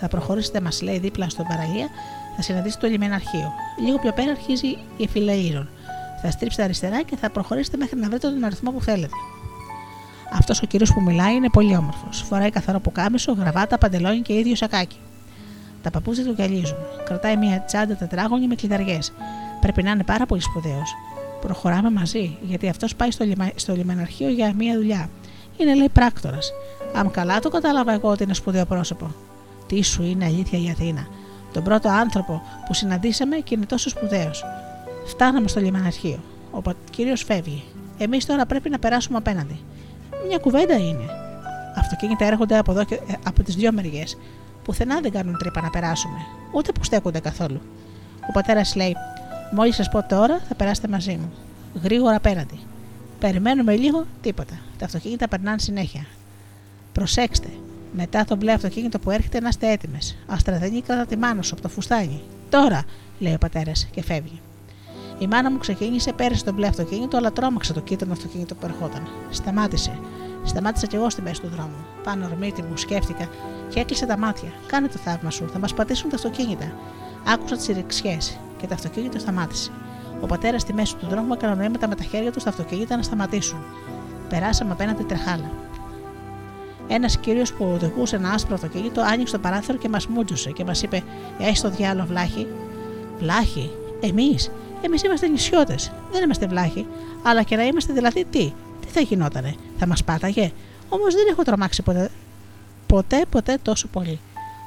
Θα 0.00 0.08
προχωρήσετε, 0.08 0.60
μας 0.60 0.82
λέει, 0.82 0.98
δίπλα 0.98 1.28
στον 1.28 1.46
παραλία, 1.46 1.88
θα 2.36 2.42
συναντήσετε 2.42 2.86
το 2.86 2.92
λιμεναρχείο. 2.92 3.52
Λίγο 3.84 3.98
πιο 3.98 4.12
πέρα 4.12 4.30
αρχίζει 4.30 4.78
η 4.96 5.08
Φιλελήρων. 5.08 5.68
Θα 6.22 6.30
στρίψετε 6.30 6.62
αριστερά 6.62 7.02
και 7.02 7.16
θα 7.16 7.30
προχωρήσετε 7.30 7.76
μέχρι 7.76 7.98
να 7.98 8.08
βρείτε 8.08 8.28
τον 8.28 8.44
αριθμό 8.44 8.70
που 8.70 8.82
θέλετε. 8.82 9.14
Αυτός 10.32 10.62
ο 10.62 10.66
κύριος 10.66 10.92
που 10.92 11.00
μιλάει 11.00 11.34
είναι 11.34 11.48
πολύ 11.48 11.76
όμορφος. 11.76 12.22
Φοράει 12.22 12.50
καθαρό 12.50 12.80
πουκάμισο, 12.80 13.32
γραβάτα, 13.32 13.78
παντελόνι 13.78 14.20
και 14.20 14.32
ίδιο 14.32 14.54
σακάκι. 14.56 14.96
Τα 15.82 15.90
παπούτσια 15.90 16.24
του 16.24 16.32
γυαλίζουν. 16.36 16.76
Κρατάει 17.04 17.36
μια 17.36 17.62
τσάντα 17.66 17.94
τετράγωνη 17.94 18.46
με 18.46 18.54
κλειδαριές. 18.54 19.12
Πρέπει 19.60 19.82
να 19.82 19.90
είναι 19.90 20.04
πάρα 20.04 20.26
πολύ 20.26 20.40
σπουδαίος. 20.40 20.94
Προχωράμε 21.40 21.90
μαζί, 21.90 22.36
γιατί 22.42 22.68
αυτός 22.68 22.94
πάει 22.96 23.10
στο, 23.10 23.24
λιμα... 23.24 23.50
στο 23.54 23.74
λιμεναρχείο 23.74 24.28
για 24.28 24.52
μια 24.54 24.74
δουλειά. 24.74 25.08
Είναι 25.56 25.74
λέει 25.74 25.88
πράκτορας. 25.88 26.52
Αν 26.94 27.10
καλά 27.10 27.38
το 27.38 27.48
κατάλαβα 27.48 27.92
εγώ 27.92 28.08
ότι 28.08 28.22
είναι 28.22 28.34
σπουδαίο 28.34 28.64
πρόσωπο. 28.64 29.14
Τι 29.70 29.82
σου 29.82 30.02
είναι 30.02 30.24
αλήθεια 30.24 30.58
η 30.58 30.70
Αθήνα. 30.70 31.06
Τον 31.52 31.62
πρώτο 31.62 31.88
άνθρωπο 31.88 32.42
που 32.66 32.74
συναντήσαμε 32.74 33.36
και 33.36 33.54
είναι 33.54 33.66
τόσο 33.66 33.88
σπουδαίος. 33.88 34.44
Φτάναμε 35.06 35.48
στο 35.48 35.60
λιμεναρχείο. 35.60 36.20
Ο 36.50 36.60
κύριος 36.90 37.22
φεύγει. 37.22 37.64
Εμείς 37.98 38.26
τώρα 38.26 38.46
πρέπει 38.46 38.70
να 38.70 38.78
περάσουμε 38.78 39.18
απέναντι. 39.18 39.60
Μια 40.26 40.38
κουβέντα 40.38 40.74
είναι. 40.74 41.04
Αυτοκίνητα 41.76 42.24
έρχονται 42.24 42.58
από, 42.58 42.72
εδώ 42.72 42.84
και, 42.84 42.94
ε, 42.94 43.14
από 43.24 43.42
τις 43.42 43.54
δύο 43.54 43.72
μεριές. 43.72 44.18
Πουθενά 44.64 45.00
δεν 45.00 45.10
κάνουν 45.12 45.36
τρύπα 45.38 45.60
να 45.60 45.70
περάσουμε, 45.70 46.18
ούτε 46.52 46.72
που 46.72 46.84
στέκονται 46.84 47.20
καθόλου. 47.20 47.60
Ο 48.28 48.32
πατέρας 48.32 48.74
λέει: 48.74 48.94
Μόλις 49.52 49.74
σας 49.74 49.88
πω 49.88 50.02
τώρα, 50.02 50.40
θα 50.48 50.54
περάσετε 50.54 50.88
μαζί 50.88 51.12
μου. 51.12 51.32
Γρήγορα 51.82 52.16
απέναντι. 52.16 52.58
Περιμένουμε 53.18 53.76
λίγο, 53.76 54.06
τίποτα. 54.20 54.58
Τα 54.78 54.84
αυτοκίνητα 54.84 55.28
περνάνε 55.28 55.58
συνέχεια. 55.58 56.06
Προσέξτε, 56.92 57.48
μετά 57.92 58.24
το 58.24 58.36
μπλε 58.36 58.52
αυτοκίνητο 58.52 58.98
που 58.98 59.10
έρχεται 59.10 59.40
να 59.40 59.48
είστε 59.48 59.70
έτοιμες. 59.70 60.16
Αστραδενή 60.26 60.82
κατά 60.82 61.06
τη 61.06 61.16
μάνα 61.16 61.42
σου 61.42 61.50
από 61.52 61.62
το 61.62 61.68
φουστάνι. 61.68 62.22
Τώρα, 62.48 62.82
λέει 63.18 63.34
ο 63.34 63.38
πατέρας 63.38 63.88
και 63.90 64.02
φεύγει. 64.02 64.40
Η 65.18 65.26
μάνα 65.26 65.50
μου 65.50 65.58
ξεκίνησε, 65.58 66.12
πέρασε 66.12 66.44
το 66.44 66.52
μπλε 66.52 66.66
αυτοκίνητο, 66.66 67.16
αλλά 67.16 67.32
τρόμαξε 67.32 67.72
το 67.72 67.80
κίτρινο 67.80 68.12
αυτοκίνητο 68.12 68.54
που 68.54 68.66
ερχόταν. 68.66 69.08
Σταμάτησε. 69.30 69.98
Σταμάτησα 70.44 70.86
κι 70.86 70.96
εγώ 70.96 71.10
στη 71.10 71.22
μέση 71.22 71.40
του 71.40 71.48
δρόμου. 71.48 71.84
Πάνω 72.04 72.24
ορμήτη 72.24 72.62
μου, 72.62 72.76
σκέφτηκα 72.76 73.28
και 73.68 73.80
έκλεισε 73.80 74.06
τα 74.06 74.18
μάτια. 74.18 74.48
Κάνε 74.66 74.88
το 74.88 74.98
θαύμα 74.98 75.30
σου, 75.30 75.48
θα 75.52 75.58
μας 75.58 75.74
πατήσουν 75.74 76.10
τα 76.10 76.16
αυτοκίνητα. 76.16 76.72
Άκουσα 77.26 77.56
τις 77.56 77.66
ρηξιές 77.66 78.38
και 78.56 78.66
το 78.66 78.74
αυτοκίνητο 78.74 79.18
σταμάτησε. 79.18 79.70
Ο 80.20 80.26
πατέρας 80.26 80.62
στη 80.62 80.72
μέση 80.72 80.96
του 80.96 81.06
δρόμου 81.06 81.32
έκανε 81.32 81.54
νοήματα 81.54 81.88
με 81.88 81.94
τα 81.94 82.02
χέρια 82.02 82.32
του 82.32 82.40
στα 82.40 82.48
αυτοκίνητα 82.48 82.96
να 82.96 83.02
σταματήσουν. 83.02 83.58
Περάσαμε 84.28 84.72
απέναντι 84.72 85.02
τρεχάλα. 85.02 85.50
Ένας 86.92 87.16
κύριος 87.16 87.52
που 87.52 87.64
οδηγούσε 87.64 88.16
ένα 88.16 88.30
άσπρο 88.30 88.54
αυτοκίνητο 88.54 89.00
άνοιξε 89.02 89.32
το 89.34 89.40
παράθυρο 89.40 89.78
και 89.78 89.88
μας 89.88 90.06
μούτζωσε 90.06 90.50
και 90.50 90.64
μας 90.64 90.82
είπε: 90.82 91.02
Έχει 91.38 91.62
το 91.62 91.70
διάλογο 91.70 92.06
βλάχη. 92.06 92.46
Βλάχη, 93.18 93.70
εμείς, 94.00 94.50
εμείς 94.82 95.02
είμαστε 95.02 95.26
νησιώτες, 95.26 95.92
δεν 96.12 96.22
είμαστε 96.22 96.46
βλάχοι. 96.46 96.86
Αλλά 97.22 97.42
και 97.42 97.56
να 97.56 97.62
είμαστε 97.62 97.92
δηλαδή 97.92 98.24
τι, 98.24 98.52
τι 98.80 98.86
θα 98.86 99.00
γινότανε, 99.00 99.54
θα 99.78 99.86
μας 99.86 100.04
πάταγε; 100.04 100.52
Όμως 100.88 101.14
δεν 101.14 101.26
έχω 101.30 101.42
τρομάξει 101.42 101.82
ποτέ, 101.82 102.10
ποτέ, 102.86 103.24
ποτέ 103.30 103.58
τόσο 103.62 103.88
πολύ. 103.88 104.20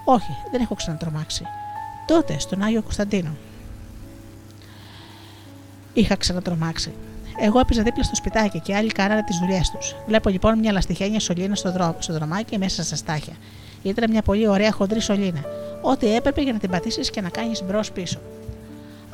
Όχι, 0.06 0.32
δεν 0.52 0.62
έχω 0.62 0.76
ξανατρομάξει. 0.76 1.44
Τότε 2.08 2.40
στον 2.40 2.62
Άγιο 2.62 2.82
Κωνσταντίνο. 2.82 3.36
Είχα 5.94 6.16
ξανατρομάξει. 6.16 6.94
Εγώ 7.40 7.60
έπαιζα 7.60 7.84
δίπλα 7.84 8.04
στο 8.04 8.16
σπιτάκι 8.16 8.60
και 8.60 8.76
άλλοι 8.76 8.92
κάνανε 8.92 9.24
τις 9.24 9.38
δουλειές 9.38 9.70
τους. 9.70 9.96
Βλέπω 10.08 10.30
λοιπόν 10.30 10.60
μια 10.60 10.72
λαστιχένια 10.72 11.20
σωλήνα 11.20 11.56
στο, 11.56 11.72
δρό, 11.72 11.96
στο 12.00 12.14
δρομάκι 12.14 12.58
μέσα 12.58 12.84
στα 12.84 12.96
στάχια. 12.96 13.34
Ήταν 13.84 14.12
μια 14.12 14.22
πολύ 14.22 14.48
ωραία 14.48 14.72
χοντρή 14.72 15.00
σωλήνα. 15.00 15.42
Ό,τι 15.82 16.16
έπρεπε 16.16 16.42
για 16.42 16.54
να 16.54 16.60
την 16.60 16.70
πατήσεις 16.70 17.10
και 17.10 17.22
να 17.22 17.30
κάνεις 17.30 17.64
μπρος 17.64 17.92
πίσω. 17.92 18.20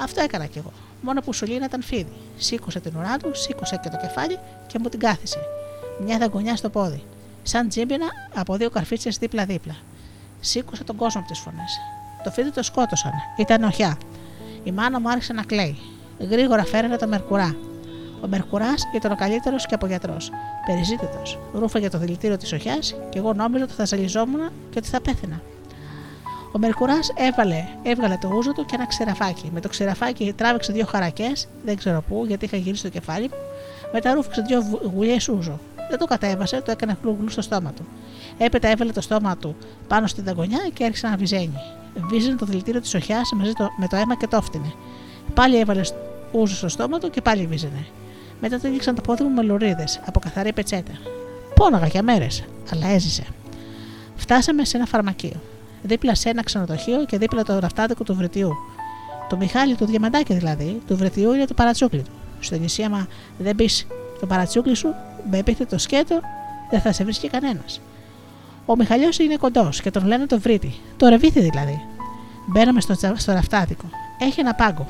Αυτό 0.02 0.22
έκανα 0.22 0.46
κι 0.46 0.58
εγώ. 0.58 0.72
Μόνο 1.02 1.22
που 1.22 1.32
η 1.32 1.34
σωλήνα 1.34 1.66
ήταν 1.66 1.84
φίδι. 1.84 2.14
Σήκωσε 2.38 2.80
την 2.80 2.94
ουρά 2.98 3.18
του, 3.18 3.32
σήκωσε 3.34 3.80
και 3.84 3.90
το 3.90 3.98
κεφάλι 4.02 4.40
και 4.68 4.80
μου 4.82 4.90
την 4.90 5.00
κάθισε. 5.00 5.40
Μια 6.06 6.18
δαγκονιά 6.18 6.56
στο 6.56 6.70
πόδι. 6.70 7.04
Σαν 7.44 7.70
τζίμπινα 7.70 8.06
από 8.36 8.56
δύο 8.56 8.70
καρφίτσες 8.70 9.18
δίπλα-δίπλα. 9.18 9.76
Σήκωσε 10.40 10.84
τον 10.84 10.96
κόσμο 10.96 11.22
από 11.22 11.30
τις 11.30 11.40
φωνές. 11.40 11.80
Το 12.24 12.32
φίδι 12.32 12.52
το 12.52 12.64
σκότωσαν. 12.64 13.12
Ήταν 13.38 13.64
οχιά. 13.64 13.98
Η 14.64 14.72
μάνα 14.72 15.00
μου 15.00 15.10
άρχισε 15.10 15.34
να 15.34 15.44
κλαίει. 15.44 15.78
Γρήγορα 16.20 16.66
φέρανε 16.66 16.98
το 16.98 17.08
Μερκουρά. 17.08 17.56
Ο 18.22 18.28
Μερκουρά 18.28 18.74
ήταν 18.96 19.12
ο 19.12 19.16
καλύτερος 19.16 19.66
και 19.66 19.74
από 19.74 19.88
γιατρό. 19.88 20.18
Περιζήτητο. 20.66 21.22
Ρούφαγε 21.54 21.90
το 21.90 21.98
δηλητήριο 21.98 22.38
της 22.38 22.54
οχιάς 22.54 22.96
και 23.10 23.20
εγώ 23.20 23.34
νόμιζα 23.34 23.64
ότι 23.64 23.74
θα 23.74 23.86
ζαλιζόμουν 23.86 24.40
και 24.70 24.78
ότι 24.78 24.88
θα 24.88 25.02
πέθαινα. 25.02 25.42
Ο 26.52 26.60
Μερκουρά 26.60 27.00
έβαλε, 27.16 27.68
έβγαλε 27.84 28.18
το 28.22 28.30
ούζο 28.34 28.52
του 28.52 28.66
και 28.66 28.76
ένα 28.76 28.88
ξεραφάκι. 28.88 29.50
Με 29.54 29.60
το 29.60 29.70
ξεραφάκι 29.70 30.34
τράβηξε 30.34 30.72
δύο 30.72 30.86
χαρακές, 30.86 31.48
δεν 31.66 31.78
ξέρω 31.78 32.04
πού, 32.10 32.24
γιατί 32.28 32.46
είχα 32.46 32.58
γυρίσει 32.58 32.84
το 32.84 32.90
κεφάλι 32.90 33.28
μου. 33.28 33.36
Μετά 33.94 34.14
ρούφηξε 34.14 34.42
δύο 34.42 34.62
βουλιέ 34.96 35.18
ούζο. 35.38 35.60
Δεν 35.90 36.00
το 36.00 36.06
κατέβασε, 36.06 36.62
το 36.62 36.72
έκανε 36.72 36.98
γλου 37.04 37.30
στο 37.30 37.42
στόμα 37.42 37.72
του. 37.72 37.88
Έπειτα 38.38 38.68
έβαλε 38.68 38.92
το 38.92 39.02
στόμα 39.02 39.38
του 39.38 39.56
πάνω 39.88 40.08
στην 40.08 40.24
δαγκονιά 40.24 40.70
και 40.74 40.84
άρχισε 40.84 41.08
να 41.08 41.16
βυζένει. 41.16 41.60
Βίζανε 42.10 42.36
το 42.36 42.46
δηλητήριο 42.46 42.82
της 42.82 42.94
οχιάς 42.94 43.32
μαζί 43.36 43.54
το, 43.54 43.70
με 43.78 43.88
το 43.88 43.96
αίμα 43.96 44.16
και 44.16 44.28
το 44.28 44.42
φτύνε. 44.42 44.74
Πάλι 45.34 45.60
έβαλε 45.60 45.82
ούζο 46.32 46.56
στο 46.56 46.68
στόμα 46.68 47.00
του 47.00 47.10
και 47.10 47.22
πάλι 47.22 47.46
βίζανε. 47.46 47.86
Μετά 48.42 48.60
του 48.60 48.68
έδειξαν 48.68 48.96
το 48.96 49.02
πόδι 49.02 49.24
μου 49.24 49.30
με 49.30 49.42
λουρίδε 49.42 49.84
από 50.06 50.20
καθαρή 50.20 50.54
πετσέτα. 50.54 50.92
Πόναγα 51.56 51.88
για 51.88 52.04
μέρες, 52.04 52.44
αλλά 52.72 52.88
έζησε. 52.88 53.24
Φτάσαμε 54.16 54.66
σε 54.66 54.78
ένα 54.78 54.86
φαρμακείο. 54.86 55.42
Δίπλα 55.84 56.16
σε 56.16 56.30
ένα 56.30 56.44
ξενοδοχείο 56.44 57.06
και 57.06 57.18
δίπλα 57.18 57.44
το 57.44 57.60
ραφτάδικο 57.60 58.04
του 58.04 58.16
Βρετιού. 58.16 58.54
Το 59.30 59.38
Μιχάλη, 59.38 59.76
του 59.76 59.86
διαμαντάκι 59.86 60.34
δηλαδή, 60.34 60.82
του 60.88 60.98
Βρετιού 60.98 61.34
είναι 61.34 61.46
το 61.46 61.54
παρατσούκλι 61.54 62.02
του. 62.02 62.12
Στο 62.40 62.56
νησί, 62.56 62.84
άμα 62.84 63.08
δεν 63.38 63.56
πεις 63.56 63.88
το 64.20 64.26
παρατσούκλι 64.26 64.76
σου, 64.76 64.94
με 65.30 65.44
το 65.70 65.78
σκέτο, 65.78 66.20
δεν 66.70 66.82
θα 66.82 66.92
σε 66.92 67.04
βρίσκει 67.04 67.30
κανένας. 67.30 67.82
Ο 68.66 68.76
Μιχαλιός 68.76 69.18
είναι 69.18 69.36
κοντός 69.36 69.82
και 69.82 69.92
τον 69.92 70.06
λένε 70.06 70.26
το 70.26 70.40
Βρίτη, 70.40 70.76
το 70.98 71.08
ρεβίθι 71.08 71.40
δηλαδή. 71.40 71.82
Μπαίναμε 72.46 72.82
στο, 72.82 72.96
στο 73.16 73.32
ραφτάδικο. 73.32 73.90
Έχει 74.20 74.40
ένα 74.40 74.54
πάγκο. 74.54 74.88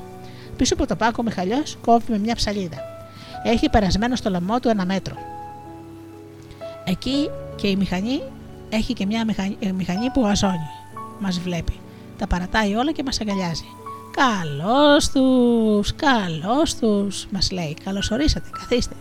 Πίσω 0.57 0.73
από 0.73 0.88
το 0.88 0.95
πάγκο 0.95 1.15
ο 1.19 1.23
Μιχαλιός 1.23 1.77
κόβει 1.81 2.11
με 2.11 2.17
μια 2.17 2.35
ψαλίδα. 2.35 2.77
Έχει 3.43 3.69
περασμένο 3.69 4.15
στο 4.15 4.29
λαιμό 4.29 4.59
του 4.59 4.69
ένα 4.69 4.85
μέτρο. 4.85 5.15
Εκεί 6.83 7.29
και 7.55 7.67
η 7.67 7.75
μηχανή 7.75 8.21
έχει 8.69 8.93
και 8.93 9.05
μια 9.05 9.25
μηχανή, 9.25 9.57
ε, 9.59 9.71
μηχανή 9.71 10.09
που 10.09 10.25
αζώνει. 10.25 10.69
Μας 11.19 11.39
βλέπει. 11.39 11.79
Τα 12.17 12.27
παρατάει 12.27 12.75
όλα 12.75 12.91
και 12.91 13.03
μας 13.03 13.21
αγκαλιάζει. 13.21 13.65
Καλώς 14.11 15.09
τους, 15.09 15.95
καλώς 15.95 16.75
τους, 16.75 17.27
μας 17.31 17.51
λέει. 17.51 17.77
Καλώ 17.83 18.03
ορίσατε, 18.11 18.49
καθίστε. 18.59 18.95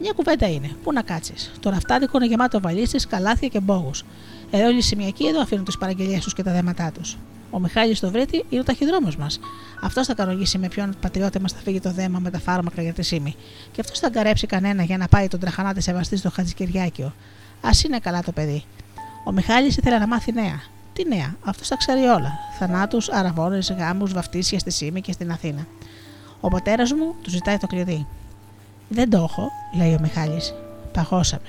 Μια 0.00 0.12
κουβέντα 0.12 0.48
είναι. 0.48 0.70
Πού 0.82 0.92
να 0.92 1.02
κάτσεις. 1.02 1.52
Το 1.60 1.70
ραφτάδικο 1.70 2.16
είναι 2.16 2.26
γεμάτο 2.26 2.60
βαλίτσε, 2.60 2.98
καλάθια 3.08 3.48
και 3.48 3.60
μπόγους. 3.60 4.04
Εδώ 4.50 4.70
οι 4.70 4.80
σημειακοί 4.80 5.26
εδώ 5.26 5.40
αφήνουν 5.40 5.64
τις 5.64 5.78
παραγγελίες 5.78 6.22
τους 6.24 6.34
και 6.34 6.42
τα 6.42 6.52
δέματά 6.52 6.92
τους. 6.92 7.16
Ο 7.54 7.58
Μιχάλης 7.58 8.00
το 8.00 8.10
βρέτη 8.10 8.44
είναι 8.48 8.60
ο 8.60 8.64
ταχυδρόμος 8.64 9.16
μας. 9.16 9.40
Αυτός 9.82 10.06
θα 10.06 10.14
κανονίσει 10.14 10.58
με 10.58 10.68
ποιον 10.68 10.94
πατριώτη 11.00 11.40
μας 11.40 11.52
θα 11.52 11.58
φύγει 11.60 11.80
το 11.80 11.92
δέμα 11.92 12.18
με 12.18 12.30
τα 12.30 12.38
φάρμακα 12.38 12.82
για 12.82 12.92
τη 12.92 13.02
σήμη. 13.02 13.34
Και 13.72 13.80
αυτός 13.80 13.98
θα 13.98 14.10
καρέψει 14.10 14.46
κανένα 14.46 14.82
για 14.82 14.96
να 14.96 15.08
πάει 15.08 15.28
τον 15.28 15.40
τραχανά 15.40 15.74
τη 15.74 15.82
σεβαστή 15.82 16.16
στο 16.16 16.30
Χατζικυριάκιο. 16.30 17.06
Α 17.60 17.70
είναι 17.86 17.98
καλά 17.98 18.22
το 18.22 18.32
παιδί. 18.32 18.64
Ο 19.24 19.32
Μιχάλης 19.32 19.76
ήθελε 19.76 19.98
να 19.98 20.06
μάθει 20.06 20.32
νέα. 20.32 20.60
Τι 20.92 21.08
νέα, 21.08 21.36
αυτός 21.44 21.68
τα 21.68 21.76
ξέρει 21.76 22.00
όλα. 22.00 22.32
Θανάτους, 22.58 23.08
αραβώνε, 23.08 23.58
γάμους, 23.78 24.12
βαφτίσια 24.12 24.58
στη 24.58 24.70
Σήμη 24.70 25.00
και 25.00 25.12
στην 25.12 25.30
Αθήνα. 25.32 25.66
Ο 26.40 26.48
πατέρας 26.48 26.92
μου 26.92 27.14
του 27.22 27.30
ζητάει 27.30 27.56
το 27.56 27.66
κλειδί. 27.66 28.06
Δεν 28.88 29.10
το 29.10 29.16
έχω, 29.16 29.48
λέει 29.76 29.94
ο 29.94 29.98
Μιχάλης. 30.00 30.54
Παγώσαμε. 30.92 31.48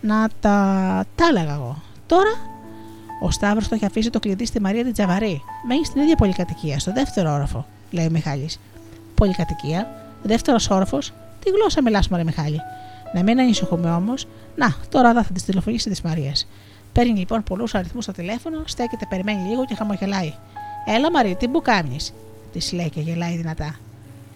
Να 0.00 0.28
τα, 0.40 1.04
τα 1.14 1.26
έλεγα 1.26 1.54
εγώ. 1.54 1.82
Τώρα 2.06 2.53
ο 3.24 3.30
Σταύρος 3.30 3.68
το 3.68 3.74
έχει 3.74 3.84
αφήσει 3.84 4.10
το 4.10 4.18
κλειδί 4.18 4.46
στη 4.46 4.60
Μαρία 4.60 4.84
την 4.84 4.92
Τζαβαρή. 4.92 5.42
Μένει 5.66 5.84
στην 5.84 6.02
ίδια 6.02 6.16
πολυκατοικία, 6.16 6.78
στο 6.78 6.92
δεύτερο 6.92 7.32
όροφο, 7.32 7.66
λέει 7.90 8.06
ο 8.06 8.10
Μιχάλης. 8.10 8.60
Πολυκατοικία, 9.14 9.90
δεύτερος 10.22 10.70
όροφος, 10.70 11.12
τι 11.44 11.50
γλώσσα 11.50 11.82
μιλάς, 11.82 12.08
Μωρέ 12.08 12.24
Μιχάλη. 12.24 12.60
Να 13.14 13.22
μην 13.22 13.40
ανησυχούμε 13.40 13.90
όμως, 13.90 14.26
να, 14.56 14.76
τώρα 14.88 15.12
θα 15.12 15.26
της 15.32 15.44
τηλεφωνήσει 15.44 15.90
της 15.90 16.00
Μαρίας. 16.00 16.46
Παίρνει 16.92 17.18
λοιπόν 17.18 17.42
πολλούς 17.42 17.74
αριθμούς 17.74 18.04
στο 18.04 18.12
τηλέφωνο, 18.12 18.62
στέκεται, 18.64 19.06
περιμένει 19.08 19.48
λίγο 19.48 19.64
και 19.64 19.74
χαμογελάει. 19.74 20.34
Έλα 20.86 21.10
Μαρή, 21.10 21.34
τι 21.34 21.48
που 21.48 21.62
κάνει, 21.62 21.96
της 22.52 22.72
λέει 22.72 22.90
και 22.90 23.00
γελάει 23.00 23.36
δυνατά. 23.36 23.76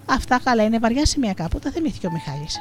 Αυτά 0.07 0.41
καλά 0.45 0.63
είναι 0.63 0.79
βαριά 0.79 1.07
σημεία 1.07 1.33
κάπου, 1.33 1.59
τα 1.59 1.71
θυμήθηκε 1.71 2.07
ο 2.07 2.11
Μιχάλης. 2.11 2.59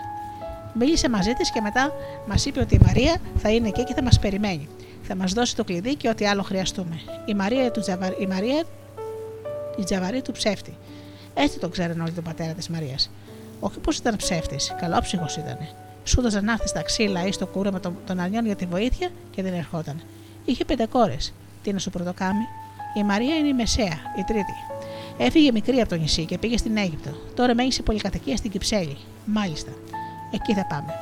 Μίλησε 0.74 1.10
μαζί 1.10 1.34
της 1.34 1.52
και 1.52 1.62
μετά 1.62 1.94
μας 2.28 2.46
είπε 2.46 2.60
ότι 2.60 2.76
η 2.76 2.80
Μαρία 2.86 3.18
θα 3.38 3.50
είναι 3.50 3.68
εκεί 3.68 3.84
και 3.84 3.94
θα 3.94 4.04
μας 4.04 4.20
περιμένει. 4.20 4.68
Θα 5.08 5.16
μας 5.16 5.34
δώσει 5.34 5.56
το 5.56 5.64
κλειδί 5.64 5.96
και 5.96 6.10
ό,τι 6.10 6.26
άλλο 6.26 6.42
χρειαστούμε. 6.44 7.00
Η 7.26 7.34
Μαρία, 7.34 7.72
του 7.72 7.80
Τζαβαρ... 7.82 8.22
η 8.22 8.28
Μαρία 8.28 8.64
η 9.78 9.84
Τζαβαρή 9.84 10.22
του 10.22 10.32
ψεύτη. 10.32 10.78
Έτσι 11.34 11.60
τον 11.60 11.72
ξέρουν 11.72 12.02
όλοι 12.02 12.12
τον 12.12 12.24
πατέρα 12.24 12.54
της 12.54 12.70
Μαρίας. 12.70 13.10
Όχι 13.60 13.80
πω 13.80 13.92
ήταν 14.00 14.16
ψεύτης, 14.16 14.76
καλόψυχος 14.80 15.36
ήταν. 15.36 15.58
Σούταζε 16.04 16.42
να 16.42 16.52
έρθει 16.52 16.68
στα 16.68 16.82
ξύλα 16.82 17.28
ή 17.28 17.32
στο 17.32 17.48
κούρεμα 17.48 17.80
των, 17.80 17.98
των 18.06 18.20
αρνιών 18.20 18.46
για 18.46 18.56
τη 18.56 18.66
βοήθεια 18.66 19.10
και 19.32 19.44
δεν 19.44 19.54
ερχόταν. 19.54 20.02
Είχε 20.46 20.66
πέντε 20.66 20.86
κόρες. 20.86 21.34
Τι 21.64 21.74
να 21.74 21.80
σου 21.80 21.90
πρωτοκάμει; 21.90 22.44
Η 22.98 23.04
Μαρία 23.04 23.36
είναι 23.36 23.48
η 23.48 23.54
μεσαία, 23.54 24.00
η 24.18 24.24
τρίτη. 24.24 24.54
Έφυγε 25.18 25.52
μικρή 25.52 25.80
από 25.80 25.90
το 25.90 25.96
νησί 25.96 26.26
και 26.26 26.38
πήγε 26.38 26.58
στην 26.58 26.78
Αίγυπτο. 26.78 27.10
Τώρα 27.36 27.56
μένει 27.56 27.72
σε 27.72 27.82
πολυκατοικία 27.82 28.38
στην 28.38 28.52
Κυψέλη. 28.52 28.98
Μάλιστα. 29.26 29.72
Εκεί 30.32 30.54
θα 30.54 30.66
πάμε. 30.66 30.94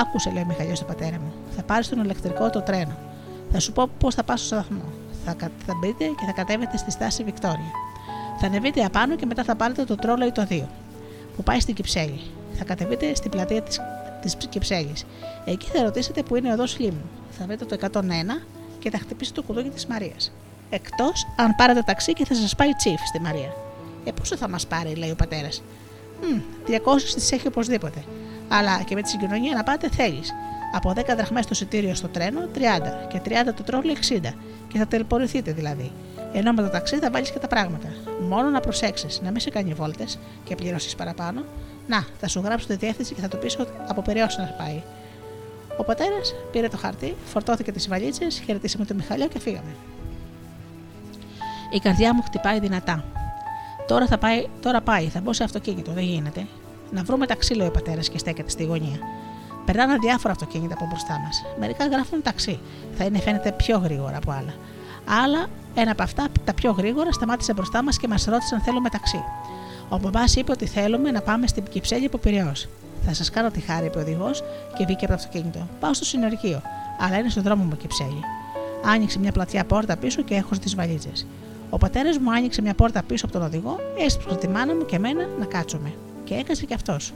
Άκουσε, 0.00 0.30
λέει 0.30 0.42
ο 0.42 0.46
Μιχαλιός 0.46 0.76
στον 0.76 0.88
πατέρα 0.88 1.18
μου. 1.20 1.32
Θα 1.56 1.62
πάρεις 1.62 1.88
τον 1.88 2.04
ηλεκτρικό 2.04 2.50
το 2.50 2.62
τρένο. 2.62 2.96
Θα 3.52 3.60
σου 3.60 3.72
πω 3.72 3.88
πώς 3.98 4.14
θα 4.14 4.22
πα 4.22 4.36
στο 4.36 4.46
σταθμό. 4.46 4.84
Θα, 5.24 5.36
θα 5.66 5.74
μπείτε 5.80 6.04
και 6.04 6.24
θα 6.26 6.32
κατέβετε 6.32 6.76
στη 6.76 6.90
στάση 6.90 7.24
Βικτόρια. 7.24 7.70
Θα 8.40 8.46
ανεβείτε 8.46 8.84
απάνω 8.84 9.16
και 9.16 9.26
μετά 9.26 9.44
θα 9.44 9.56
πάρετε 9.56 9.84
το 9.84 9.94
τρόλο 9.94 10.26
ή 10.26 10.32
το 10.32 10.46
2 10.50 10.62
που 11.36 11.42
πάει 11.42 11.60
στην 11.60 11.74
Κυψέλη. 11.74 12.20
Θα 12.52 12.64
κατεβείτε 12.64 13.14
στην 13.14 13.30
πλατεία 13.30 13.62
τη 13.62 13.76
της 14.22 14.36
Κυψέλης. 14.48 15.04
Εκεί 15.44 15.66
θα 15.66 15.82
ρωτήσετε 15.82 16.22
που 16.22 16.36
είναι 16.36 16.50
ο 16.50 16.52
οδός 16.52 16.78
Λίμου. 16.78 17.10
Θα 17.30 17.44
βρείτε 17.46 17.64
το 17.64 17.76
101 17.92 18.00
και 18.78 18.90
θα 18.90 18.98
χτυπήσετε 18.98 19.40
το 19.40 19.46
κουδούνι 19.46 19.68
της 19.68 19.86
Μαρίας. 19.86 20.32
Εκτός 20.70 21.26
αν 21.36 21.54
πάρετε 21.56 21.82
ταξί 21.82 22.12
και 22.12 22.24
θα 22.24 22.34
σας 22.34 22.54
πάει 22.54 22.72
τσίφ 22.72 23.00
στη 23.06 23.20
Μαρία. 23.20 23.54
Ε, 24.04 24.10
πόσο 24.10 24.36
θα 24.36 24.48
μας 24.48 24.66
πάρει, 24.66 24.94
λέει 24.94 25.10
ο 25.10 25.14
πατέρας. 25.14 25.62
200 26.66 27.14
τις 27.14 27.32
έχει 27.32 27.46
οπωσδήποτε. 27.46 28.04
Αλλά 28.48 28.82
και 28.82 28.94
με 28.94 29.02
τη 29.02 29.08
συγκοινωνία 29.08 29.54
να 29.54 29.62
πάτε 29.62 29.88
θέλεις. 29.88 30.32
Από 30.72 30.92
10 30.96 31.02
δραχμές 31.16 31.44
το 31.44 31.50
εισιτήριο 31.52 31.94
στο 31.94 32.08
τρένο 32.08 32.40
30 32.54 32.58
και 33.08 33.20
30 33.24 33.30
το 33.56 33.62
τρόλι 33.62 33.96
60 34.08 34.20
και 34.68 34.78
θα 34.78 34.86
τελπορηθείτε 34.86 35.52
δηλαδή. 35.52 35.92
Ενώ 36.32 36.52
με 36.52 36.62
το 36.62 36.68
ταξί 36.68 36.98
θα 36.98 37.10
βάλεις 37.10 37.30
και 37.30 37.38
τα 37.38 37.46
πράγματα. 37.46 37.88
Μόνο 38.28 38.48
να 38.48 38.60
προσέξεις, 38.60 39.20
να 39.20 39.30
μην 39.30 39.40
σε 39.40 39.50
κάνει 39.50 39.74
βόλτες 39.74 40.18
και 40.44 40.54
πληρώσεις 40.54 40.94
παραπάνω. 40.94 41.44
Να, 41.86 42.06
θα 42.20 42.28
σου 42.28 42.40
γράψω 42.44 42.66
τη 42.66 42.76
διεύθυνση 42.76 43.14
και 43.14 43.20
θα 43.20 43.28
το 43.28 43.36
πεις 43.36 43.58
από 43.88 44.02
περιόση 44.02 44.40
να 44.40 44.46
πάει. 44.46 44.82
Ο 45.76 45.84
πατέρας 45.84 46.34
πήρε 46.52 46.68
το 46.68 46.76
χαρτί, 46.76 47.14
φορτώθηκε 47.24 47.72
τις 47.72 47.88
βαλίτσες, 47.88 48.42
χαιρετήσαμε 48.44 48.84
τον 48.84 48.96
Μιχαλιό 48.96 49.28
και 49.28 49.38
φύγαμε. 49.38 49.74
Η 51.72 51.78
καρδιά 51.78 52.14
μου 52.14 52.22
χτυπάει 52.22 52.60
δυνατά. 52.60 53.04
Τώρα, 53.86 54.06
θα 54.06 54.18
πάει, 54.18 54.46
τώρα 54.60 54.80
πάει, 54.80 55.06
θα 55.06 55.20
μπω 55.20 55.32
σε 55.32 55.44
αυτοκίνητο, 55.44 55.92
δεν 55.92 56.04
γίνεται. 56.04 56.46
Να 56.90 57.02
βρούμε 57.02 57.26
ταξί, 57.26 57.54
λέει 57.54 57.66
ο 57.66 57.70
πατέρας 57.70 58.08
και 58.08 58.18
στέκεται 58.18 58.50
στη 58.50 58.64
γωνία. 58.64 58.98
Περνάνε 59.64 59.96
διάφορα 59.98 60.32
αυτοκίνητα 60.32 60.74
από 60.74 60.86
μπροστά 60.86 61.20
μας. 61.24 61.44
Μερικά 61.58 61.86
γράφουν 61.86 62.22
ταξί. 62.22 62.60
Θα 62.96 63.04
είναι 63.04 63.18
φαίνεται 63.18 63.52
πιο 63.52 63.78
γρήγορα 63.78 64.16
από 64.16 64.30
άλλα. 64.30 64.54
Άλλα, 65.24 65.46
ένα 65.74 65.90
από 65.90 66.02
αυτά, 66.02 66.26
τα 66.44 66.54
πιο 66.54 66.70
γρήγορα, 66.70 67.12
σταμάτησε 67.12 67.52
μπροστά 67.52 67.82
μας 67.82 67.98
και 67.98 68.08
μας 68.08 68.24
ρώτησε 68.24 68.54
αν 68.54 68.60
θέλουμε 68.60 68.88
ταξί. 68.88 69.24
Ο 69.88 69.98
μπαμπάς 69.98 70.36
είπε 70.36 70.52
ότι 70.52 70.66
θέλουμε 70.66 71.10
να 71.10 71.20
πάμε 71.20 71.46
στην 71.46 71.64
Κυψέλη 71.70 72.06
από 72.06 72.18
Πυραιό. 72.18 72.52
Θα 73.04 73.14
σας 73.14 73.30
κάνω 73.30 73.50
τη 73.50 73.60
χάρη, 73.60 73.86
είπε 73.86 73.98
ο 73.98 74.00
οδηγός 74.00 74.42
και 74.76 74.84
βγήκε 74.84 75.04
από 75.04 75.14
το 75.14 75.20
αυτοκίνητο. 75.22 75.66
Πάω 75.80 75.94
στο 75.94 76.04
συνεργείο, 76.04 76.62
αλλά 77.00 77.18
είναι 77.18 77.28
στο 77.28 77.40
δρόμο 77.40 77.64
μου 77.64 77.76
Κυψέλη. 77.76 78.20
Άνοιξε 78.84 79.18
μια 79.18 79.32
πλατιά 79.32 79.64
πόρτα 79.64 79.96
πίσω 79.96 80.22
και 80.22 80.34
έχω 80.34 80.56
τις 80.60 80.74
βαλίτσες. 80.74 81.26
Ο 81.70 81.76
πατέρας 81.76 82.18
μου 82.18 82.32
άνοιξε 82.32 82.62
μια 82.62 82.74
πόρτα 82.74 83.02
πίσω 83.02 83.24
από 83.24 83.34
τον 83.34 83.44
οδηγό, 83.46 83.78
έσπρωξε 83.98 84.36
τη 84.36 84.48
μάνα 84.48 84.74
μου 84.74 84.84
και 84.84 84.96
εμένα 84.96 85.28
να 85.38 85.44
κάτσουμε. 85.44 85.92
Και 86.24 86.34
έκασε 86.34 86.64
κι 86.64 86.74
αυτός. 86.74 87.12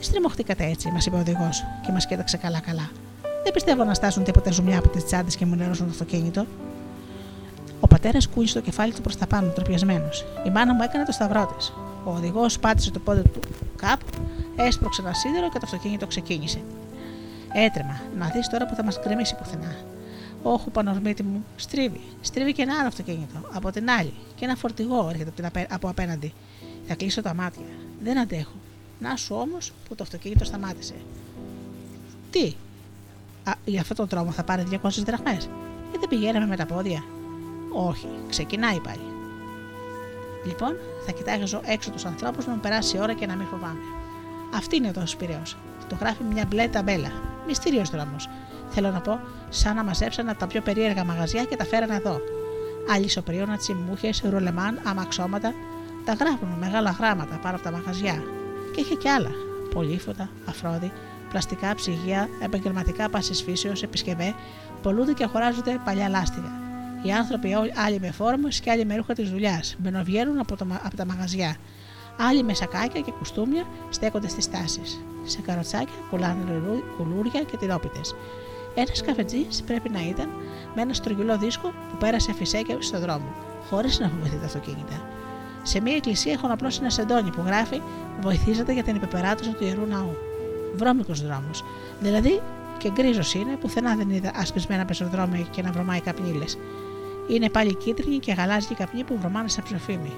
Τι 0.00 0.06
στριμωχτήκατε 0.06 0.64
έτσι, 0.64 0.90
μας 0.90 1.06
είπε 1.06 1.16
ο 1.16 1.18
οδηγός 1.18 1.64
και 1.86 1.92
μας 1.92 2.06
κοίταξε 2.06 2.36
καλά-καλά. 2.36 2.90
Δεν 3.44 3.52
πιστεύω 3.52 3.84
να 3.84 3.94
στάσουν 3.94 4.24
τίποτα 4.24 4.50
ζουμιά 4.50 4.78
από 4.78 4.88
τις 4.88 5.04
τσάντες 5.04 5.36
και 5.36 5.46
μου 5.46 5.54
νερώσουν 5.54 5.86
το 5.86 5.92
αυτοκίνητο. 5.92 6.46
Ο 7.80 7.86
πατέρας 7.86 8.28
κούνησε 8.28 8.54
το 8.54 8.60
κεφάλι 8.60 8.92
του 8.92 9.00
προς 9.00 9.16
τα 9.16 9.26
πάνω, 9.26 9.48
τροπιασμένος. 9.48 10.24
Η 10.46 10.50
μάνα 10.50 10.74
μου 10.74 10.82
έκανε 10.82 11.04
το 11.04 11.12
σταυρό 11.12 11.54
της. 11.56 11.72
Ο 12.04 12.10
οδηγός 12.10 12.58
πάτησε 12.58 12.90
το 12.90 12.98
πόδι 12.98 13.22
του 13.22 13.40
κάπου, 13.76 14.06
έσπρωξε 14.56 15.02
ένα 15.02 15.12
σίδερο 15.12 15.48
και 15.48 15.58
το 15.58 15.64
αυτοκίνητο 15.64 16.06
ξεκίνησε. 16.06 16.60
Έτρεμα, 17.52 18.00
να 18.18 18.26
δεις 18.26 18.48
τώρα 18.48 18.66
που 18.66 18.74
θα 18.74 18.84
μας 18.84 18.98
γκρεμίσει 19.00 19.36
πουθενά. 19.36 19.76
Όχι, 20.42 20.70
πανορμίτη 20.70 21.22
μου, 21.22 21.44
στρίβει. 21.56 22.00
Στρίβει 22.20 22.52
και 22.52 22.62
ένα 22.62 22.78
άλλο 22.78 22.88
αυτοκίνητο, 22.88 23.40
από 23.52 23.70
την 23.70 23.90
άλλη, 23.90 24.14
και 24.34 24.44
ένα 24.44 24.54
φορτηγό 24.54 25.08
έρχεται 25.08 25.66
από 25.70 25.88
απέναντι. 25.88 26.32
Θα 26.86 26.94
κλείσω 26.94 27.22
τα 27.22 27.34
μάτια. 27.34 27.64
Δεν 28.02 28.18
αντέχω. 28.18 28.52
Να 29.00 29.16
σου 29.16 29.34
όμως 29.34 29.72
που 29.88 29.94
το 29.94 30.02
αυτοκίνητο 30.02 30.44
σταμάτησε. 30.44 30.94
Τι, 32.30 32.54
Α, 33.44 33.52
για 33.64 33.80
αυτόν 33.80 33.96
τον 33.96 34.08
τρόμο 34.08 34.30
θα 34.30 34.42
πάρει 34.42 34.64
200 34.70 34.88
δραχμές; 35.04 35.48
Και 35.92 35.98
δεν 35.98 36.08
πηγαίναμε 36.08 36.46
με 36.46 36.56
τα 36.56 36.66
πόδια. 36.66 37.04
Όχι, 37.72 38.08
ξεκινάει 38.28 38.80
πάλι. 38.80 39.04
Λοιπόν, 40.46 40.76
θα 41.06 41.12
κοιτάξω 41.12 41.60
έξω 41.64 41.90
τους 41.90 42.04
ανθρώπους 42.04 42.46
να 42.46 42.52
μου 42.52 42.60
περάσει 42.60 42.96
η 42.96 43.00
ώρα 43.00 43.12
και 43.12 43.26
να 43.26 43.34
μην 43.36 43.46
φοβάμαι. 43.46 43.80
Αυτή 44.54 44.76
είναι 44.76 44.88
εδώ 44.88 45.02
ο 45.02 45.06
Σπυραιό. 45.06 45.42
Το 45.88 45.96
γράφει 46.00 46.22
μια 46.22 46.44
μπλε 46.48 46.68
ταμπέλα. 46.68 47.10
Μυστήριος 47.46 47.90
δρόμος. 47.90 48.28
Θέλω 48.70 48.90
να 48.90 49.00
πω, 49.00 49.20
σαν 49.48 49.74
να 49.74 49.84
μαζέψαν 49.84 50.36
τα 50.38 50.46
πιο 50.46 50.60
περίεργα 50.60 51.04
μαγαζιά 51.04 51.44
και 51.44 51.56
τα 51.56 51.64
φέραν 51.64 51.90
εδώ. 51.90 52.20
Άλλοι 52.94 53.08
σοπρίωνα, 53.08 53.56
τσιμούχε, 53.56 54.10
ρουλεμάν, 54.30 54.80
αμαξώματα. 54.84 55.54
Τα 56.04 56.12
γράφουν 56.12 56.48
με 56.48 56.56
μεγάλα 56.56 56.90
γράμματα 56.90 57.38
πάνω 57.42 57.54
από 57.54 57.64
τα 57.64 57.70
μαγαζιά. 57.70 58.22
Και 58.80 58.86
είχε 58.86 58.94
και 58.94 59.10
άλλα. 59.10 59.30
Πολύφωτα, 59.74 60.28
αφρόδι, 60.48 60.92
πλαστικά 61.28 61.74
ψυγεία, 61.74 62.28
επαγγελματικά 62.42 63.08
πάσης 63.10 63.42
φύσεως, 63.42 63.82
επισκευέ, 63.82 64.34
πολλούνται 64.82 65.12
και 65.12 65.24
αγοράζονται 65.24 65.80
παλιά 65.84 66.08
λάστιγα. 66.08 66.52
Οι 67.02 67.12
άνθρωποι 67.12 67.54
άλλοι 67.86 68.00
με 68.00 68.10
φόρμες 68.10 68.60
και 68.60 68.70
άλλοι 68.70 68.84
με 68.84 68.96
ρούχα 68.96 69.14
της 69.14 69.30
δουλειάς 69.30 69.76
μπαινοβγαίνουν 69.78 70.38
από, 70.38 70.56
το, 70.56 70.66
από 70.82 70.96
τα 70.96 71.06
μαγαζιά. 71.06 71.56
Άλλοι 72.28 72.42
με 72.42 72.54
σακάκια 72.54 73.00
και 73.00 73.10
κουστούμια 73.10 73.64
στέκονται 73.90 74.28
στις 74.28 74.50
τάσεις. 74.50 75.00
Σε 75.24 75.40
καροτσάκια 75.40 75.94
πουλάνε 76.10 76.44
κουλούρια 76.96 77.42
και 77.42 77.56
τυρόπιτες. 77.56 78.14
Ένας 78.74 79.02
καφετζής 79.02 79.62
πρέπει 79.66 79.88
να 79.88 80.00
ήταν 80.08 80.28
με 80.74 80.82
ένα 80.82 80.92
στρογγυλό 80.92 81.38
δίσκο 81.38 81.68
που 81.68 81.96
πέρασε 81.98 82.32
φυσέκια 82.32 82.76
στο 82.80 83.00
δρόμο, 83.00 83.34
χωρίς 83.70 83.98
να 83.98 84.08
φοβηθεί 84.08 84.36
τα 84.36 84.46
αυτοκίνητα. 84.46 85.08
Σε 85.62 85.80
μια 85.80 85.96
εκκλησία 85.96 86.32
έχουν 86.32 86.50
απλώς 86.50 86.78
ένα 86.78 86.90
σεντόνι 86.90 87.30
που 87.30 87.42
γράφει 87.46 87.80
Βοηθήσατε 88.20 88.72
για 88.72 88.82
την 88.82 88.96
υπεπεράτωση 88.96 89.50
του 89.50 89.64
ιερού 89.64 89.86
ναού. 89.86 90.16
Βρώμικος 90.76 91.22
δρόμος. 91.22 91.64
Δηλαδή 92.00 92.40
και 92.78 92.90
γκρίζος 92.90 93.34
είναι, 93.34 93.56
πουθενά 93.56 93.96
δεν 93.96 94.10
είδα 94.10 94.32
ασπισμένα 94.34 94.84
πεζοδρόμια 94.84 95.46
και 95.50 95.62
να 95.62 95.72
βρωμάει 95.72 96.00
καπνίλες. 96.00 96.58
Είναι 97.28 97.48
πάλι 97.48 97.74
κίτρινοι 97.74 98.18
και 98.18 98.32
γαλάζιοι 98.32 98.74
καπνοί 98.74 99.04
που 99.04 99.18
βρωμάνε 99.20 99.48
σαν 99.48 99.64
ψοφίμι. 99.64 100.12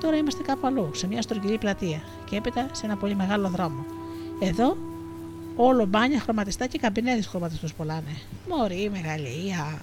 Τώρα 0.00 0.16
είμαστε 0.16 0.42
κάπου 0.42 0.66
αλλού, 0.66 0.90
σε 0.94 1.06
μια 1.06 1.22
στρογγυλή 1.22 1.58
πλατεία 1.58 2.02
και 2.24 2.36
έπειτα 2.36 2.68
σε 2.72 2.86
ένα 2.86 2.96
πολύ 2.96 3.14
μεγάλο 3.14 3.48
δρόμο. 3.48 3.84
Εδώ 4.40 4.76
όλο 5.56 5.86
μπάνια 5.86 6.20
χρωματιστά 6.20 6.66
και 6.66 6.78
καμπινέδες 6.78 7.26
χρωματιστούς 7.26 7.74
πολλάνε. 7.74 8.16
Μωρή, 8.48 8.90
μεγαλεία. 8.92 9.80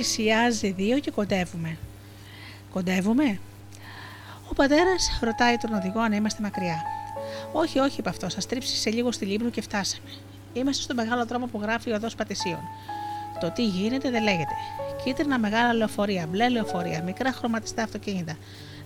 Πλησιάζει 0.00 0.70
δύο 0.70 0.98
και 0.98 1.10
κοντεύουμε. 1.10 1.76
Κοντεύουμε; 2.72 3.38
Ο 4.50 4.54
πατέρας 4.54 5.18
ρωτάει 5.20 5.56
τον 5.56 5.72
οδηγό 5.72 6.00
αν 6.00 6.12
είμαστε 6.12 6.42
μακριά. 6.42 6.82
Όχι, 7.52 7.78
όχι, 7.78 8.00
είπε 8.00 8.08
αυτός. 8.08 8.32
Θα 8.32 8.40
στρίψει 8.40 8.76
σε 8.76 8.90
λίγο 8.90 9.12
στην 9.12 9.24
Ίμβρου 9.24 9.50
και 9.50 9.60
φτάσαμε. 9.60 10.08
Είμαστε 10.52 10.82
στο 10.82 10.94
μεγάλο 10.94 11.26
δρόμο 11.26 11.46
που 11.46 11.60
γράφει 11.62 11.90
ο 11.90 11.94
οδός 11.94 12.14
Πατησίων. 12.14 12.60
Το 13.40 13.50
τι 13.50 13.66
γίνεται 13.66 14.10
δεν 14.10 14.22
λέγεται. 14.22 14.54
Κίτρινα 15.04 15.38
μεγάλα 15.38 15.72
λεωφορεία, 15.72 16.26
μπλε 16.26 16.48
λεωφορεία, 16.48 17.02
μικρά 17.02 17.32
χρωματιστά 17.32 17.82
αυτοκίνητα. 17.82 18.36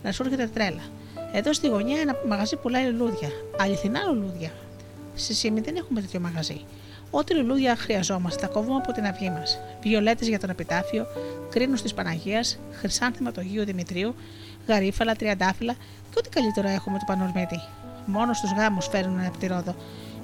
Να 0.03 0.13
σου 0.13 0.23
έρχεται 0.23 0.47
τρέλα. 0.47 0.83
Εδώ 1.33 1.53
στη 1.53 1.69
γωνιά 1.69 2.01
ένα 2.01 2.17
μαγαζί 2.29 2.57
πουλάει 2.57 2.85
λουλούδια. 2.85 3.29
Αληθινά 3.59 4.01
λουλούδια. 4.03 4.51
Στη 5.15 5.35
Σύμη 5.35 5.61
δεν 5.61 5.77
έχουμε 5.77 6.01
τέτοιο 6.01 6.21
μαγαζί. 6.21 6.61
Ό,τι 7.17 7.35
λουλούδια 7.35 7.77
χρειαζόμαστε 7.77 8.47
τα 8.47 8.53
κόβουμε 8.53 8.77
από 8.77 8.93
την 8.93 9.07
αυγή 9.07 9.31
μας. 9.31 9.59
Βιολέτες 9.83 10.29
για 10.29 10.39
τον 10.39 10.51
επιτάφιο, 10.51 11.07
κρίνους 11.51 11.83
της 11.83 11.95
Παναγίας, 11.95 12.59
χρυσάνθημα 12.73 13.33
του 13.33 13.41
Αγίου 13.41 13.65
Δημητρίου, 13.65 14.15
γαρίφαλα, 14.67 15.15
τριαντάφυλλα 15.15 15.73
και 16.11 16.19
ό,τι 16.19 16.29
καλύτερο 16.29 16.69
έχουμε 16.69 16.99
του 16.99 17.05
Πανορμίτη. 17.05 17.61
Μόνος 18.07 18.37
στου 18.37 18.49
γάμους 18.57 18.87
φέρνουν 18.87 19.19
ένα 19.19 19.31
πτυρόδο. 19.31 19.75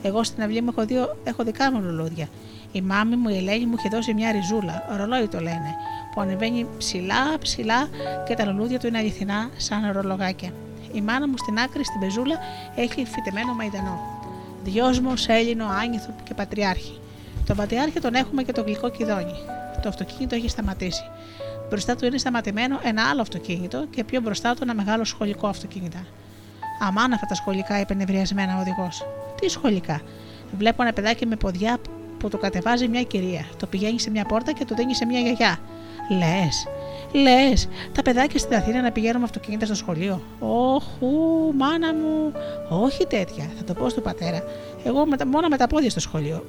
Εγώ 0.02 0.24
στην 0.24 0.42
αυλή 0.42 0.60
μου 0.62 0.68
έχω, 0.76 0.86
δύο, 0.86 1.16
έχω 1.24 1.44
δικά 1.44 1.72
μου 1.72 1.80
λουλούδια. 1.80 2.28
Η 2.72 2.80
μάμη 2.80 3.16
μου, 3.16 3.28
η 3.28 3.36
Ελένη 3.36 3.66
μου 3.66 3.74
είχε 3.78 3.88
δώσει 3.88 4.14
μια 4.14 4.32
ριζούλα, 4.32 4.96
ρολόι 4.96 5.28
το 5.28 5.38
λένε, 5.38 5.74
που 6.14 6.20
ανεβαίνει 6.20 6.66
ψηλά, 6.78 7.38
ψηλά 7.38 7.88
και 8.26 8.34
τα 8.34 8.44
λουλούδια 8.44 8.78
του 8.78 8.86
είναι 8.86 8.98
αληθινά, 8.98 9.50
σαν 9.56 9.92
ρολογάκια. 9.92 10.50
Η 10.92 11.00
μάνα 11.00 11.28
μου 11.28 11.36
στην 11.36 11.58
άκρη, 11.58 11.84
στην 11.84 12.00
πεζούλα, 12.00 12.38
έχει 12.76 13.04
φυτεμένο 13.04 13.54
μαϊντανό. 13.54 14.19
Δυόσμο, 14.62 15.12
Έλληνο, 15.26 15.66
Άνηθο 15.66 16.14
και 16.24 16.34
Πατριάρχη. 16.34 16.98
Τον 17.46 17.56
Πατριάρχη 17.56 18.00
τον 18.00 18.14
έχουμε 18.14 18.42
και 18.42 18.52
το 18.52 18.62
γλυκό 18.62 18.90
κιδόνι. 18.90 19.34
Το 19.82 19.88
αυτοκίνητο 19.88 20.34
έχει 20.34 20.48
σταματήσει. 20.48 21.02
Μπροστά 21.68 21.96
του 21.96 22.06
είναι 22.06 22.18
σταματημένο 22.18 22.78
ένα 22.82 23.08
άλλο 23.08 23.20
αυτοκίνητο 23.20 23.86
και 23.90 24.04
πιο 24.04 24.20
μπροστά 24.20 24.54
του 24.54 24.58
ένα 24.62 24.74
μεγάλο 24.74 25.04
σχολικό 25.04 25.46
αυτοκίνητο. 25.46 25.98
Αμάν 26.80 27.12
αυτά 27.12 27.26
τα 27.26 27.34
σχολικά, 27.34 27.80
είπε 27.80 27.94
νευριασμένα 27.94 28.56
ο 28.56 28.60
οδηγός. 28.60 29.06
Τι 29.40 29.48
σχολικά; 29.48 30.00
Βλέπω 30.58 30.82
ένα 30.82 30.92
παιδάκι 30.92 31.26
με 31.26 31.36
ποδιά 31.36 31.78
που 32.18 32.28
το 32.28 32.38
κατεβάζει 32.38 32.88
μια 32.88 33.02
κυρία. 33.02 33.44
Το 33.56 33.66
πηγαίνει 33.66 34.00
σε 34.00 34.10
μια 34.10 34.24
πόρτα 34.24 34.52
και 34.52 34.64
το 34.64 34.74
δίνει 34.74 34.94
σε 34.94 35.04
μια 35.04 35.20
γιαγιά. 35.20 35.58
Λες, 36.10 36.66
λες, 37.12 37.68
τα 37.92 38.02
παιδάκια 38.02 38.38
στην 38.38 38.56
Αθήνα 38.56 38.82
να 38.82 38.92
πηγαίνουν 38.92 39.18
με 39.18 39.24
αυτοκίνητα 39.24 39.64
στο 39.66 39.74
σχολείο. 39.74 40.22
Όχου, 40.38 41.52
μάνα 41.56 41.94
μου. 41.94 42.32
Όχι 42.68 43.06
τέτοια, 43.06 43.50
θα 43.56 43.64
το 43.64 43.74
πω 43.74 43.88
στον 43.88 44.02
πατέρα. 44.02 44.42
Εγώ 44.84 45.06
με 45.06 45.16
μόνο 45.26 45.48
με 45.48 45.56
τα 45.56 45.66
πόδια 45.66 45.90
στο 45.90 46.00
σχολείο. 46.00 46.44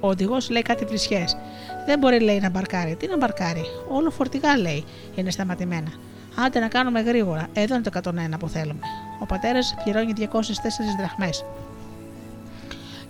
Ο 0.00 0.08
οδηγός 0.08 0.50
λέει 0.50 0.62
κάτι 0.62 0.84
βρισχέ. 0.84 1.24
Δεν 1.86 1.98
μπορεί, 1.98 2.20
λέει, 2.20 2.40
να 2.40 2.50
μπαρκάρει. 2.50 2.96
Τι 2.96 3.06
να 3.06 3.16
μπαρκάρει; 3.16 3.64
Όλο 3.88 4.10
φορτηγά, 4.10 4.58
λέει, 4.58 4.84
είναι 5.14 5.30
σταματημένα. 5.30 5.92
Άντε 6.46 6.60
να 6.60 6.68
κάνουμε 6.68 7.00
γρήγορα. 7.00 7.48
Εδώ 7.52 7.74
είναι 7.74 7.82
το 7.82 7.90
101 8.34 8.38
που 8.38 8.48
θέλουμε. 8.48 8.80
Ο 9.20 9.26
πατέρας 9.26 9.74
πληρώνει 9.84 10.12
204 10.16 10.24
δραχμές. 10.98 11.44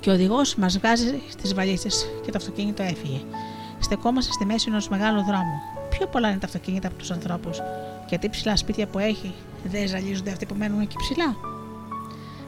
Και 0.00 0.10
ο 0.10 0.12
οδηγός 0.12 0.54
μας 0.54 0.78
βγάζει 0.78 1.22
στις 1.28 1.54
βαλίτσες 1.54 2.06
και 2.24 2.30
το 2.30 2.38
αυτοκίνητο 2.38 2.82
έφυγε. 2.82 3.20
Στεκόμαστε 3.82 4.32
στη 4.32 4.44
μέση 4.44 4.66
ενός 4.68 4.88
μεγάλου 4.88 5.22
δρόμου. 5.22 5.60
Πιο 5.90 6.06
πολλά 6.06 6.28
είναι 6.28 6.38
τα 6.38 6.46
αυτοκίνητα 6.46 6.88
από 6.88 6.96
τους 6.96 7.10
ανθρώπους. 7.10 7.58
Και 8.06 8.18
τι 8.18 8.28
ψηλά 8.28 8.56
σπίτια 8.56 8.86
που 8.86 8.98
έχει, 8.98 9.34
δεν 9.64 9.88
ζαλίζονται 9.88 10.30
αυτοί 10.30 10.46
που 10.46 10.54
μένουν 10.58 10.80
εκεί 10.80 10.96
ψηλά. 10.96 11.36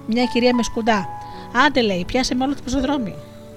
Μια 0.06 0.24
κυρία 0.24 0.55
με 0.55 0.62
σκουντά. 0.62 1.09
Άντε 1.66 1.81
λέει, 1.81 2.05
πιάσε 2.05 2.35
με 2.35 2.44
όλο 2.44 2.55
το 2.55 2.61
πεζοδρόμιο. 2.65 3.16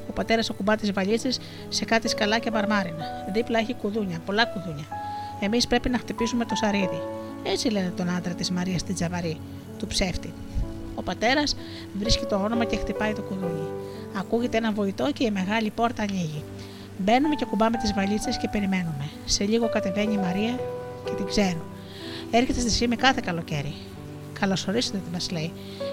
Ο 0.09 0.11
πατέρας 0.13 0.49
ακουμπά 0.49 0.75
τις 0.75 0.91
βαλίτσες 0.91 1.39
σε 1.69 1.85
κάτι 1.85 2.07
σκαλάκια 2.07 2.51
μπαρμάρινα. 2.51 3.05
Δίπλα 3.33 3.59
έχει 3.59 3.73
κουδούνια, 3.73 4.19
πολλά 4.25 4.45
κουδούνια. 4.45 4.85
Εμείς 5.39 5.67
πρέπει 5.67 5.89
να 5.89 5.97
χτυπήσουμε 5.97 6.45
το 6.45 6.55
σαρίδι. 6.55 7.01
Έτσι 7.43 7.69
λένε 7.69 7.93
τον 7.95 8.09
άντρα 8.09 8.33
της 8.33 8.51
Μαρίας 8.51 8.81
στην 8.81 8.95
Τζαβαρή, 8.95 9.37
του 9.77 9.87
ψεύτη. 9.87 10.33
Ο 10.95 11.03
πατέρας 11.03 11.55
βρίσκει 11.99 12.25
το 12.25 12.35
όνομα 12.35 12.63
και 12.63 12.75
χτυπάει 12.77 13.13
το 13.13 13.21
κουδούνι. 13.21 13.67
Ακούγεται 14.17 14.57
ένα 14.57 14.71
βοητό 14.71 15.11
και 15.11 15.23
η 15.23 15.31
μεγάλη 15.31 15.69
πόρτα 15.69 16.03
ανοίγει. 16.03 16.43
Μπαίνουμε 16.97 17.35
και 17.35 17.45
κουμπάμε 17.45 17.77
τις 17.77 17.93
βαλίτσες 17.93 18.37
και 18.37 18.47
περιμένουμε. 18.51 19.09
Σε 19.25 19.43
λίγο 19.43 19.69
κατεβαίνει 19.69 20.13
η 20.13 20.17
Μαρία 20.17 20.59
και 21.05 21.11
την 21.17 21.25
ξέρω. 21.25 21.65
Έρχεται 22.31 22.59
στη 22.59 22.69
Σίμη 22.69 22.95
κάθε 22.95 23.21
καλοκαίρι. 23.25 23.73
Καλωσορίσετε, 24.39 24.97
τι 24.97 25.11
μας 25.11 25.31
λέει. 25.31 25.51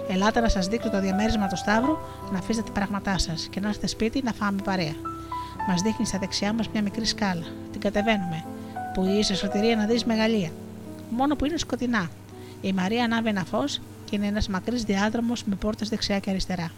Ελάτε 0.08 0.40
να 0.40 0.48
σας 0.48 0.66
δείξω 0.66 0.90
το 0.90 1.00
διαμέρισμα 1.00 1.46
του 1.48 1.56
Σταύρου, 1.56 1.96
να 2.32 2.38
αφήσετε 2.38 2.66
τα 2.66 2.72
πράγματά 2.72 3.18
σας 3.18 3.48
και 3.50 3.60
να 3.60 3.68
έρθετε 3.68 3.86
σπίτι 3.86 4.20
να 4.24 4.32
φάμε 4.32 4.62
παρέα. 4.64 4.94
Μας 5.68 5.82
δείχνει 5.82 6.06
στα 6.06 6.18
δεξιά 6.18 6.52
μας 6.52 6.68
μια 6.68 6.82
μικρή 6.82 7.04
σκάλα. 7.04 7.44
Την 7.72 7.80
κατεβαίνουμε. 7.80 8.44
Που 8.94 9.04
είσαι 9.04 9.34
σωτηρία 9.34 9.76
να 9.76 9.86
δεις 9.86 10.04
μεγαλεία. 10.04 10.50
Μόνο 11.10 11.36
που 11.36 11.44
είναι 11.44 11.56
σκοτεινά. 11.56 12.10
Η 12.60 12.72
Μαρία 12.72 13.04
ανάβει 13.04 13.28
ένα 13.28 13.44
φως 13.44 13.80
και 14.04 14.16
είναι 14.16 14.26
ένας 14.26 14.48
μακρύς 14.48 14.82
διάδρομος 14.82 15.44
με 15.44 15.54
πόρτες 15.54 15.88
δεξιά 15.88 16.18
και 16.18 16.30
αριστερά. 16.30 16.70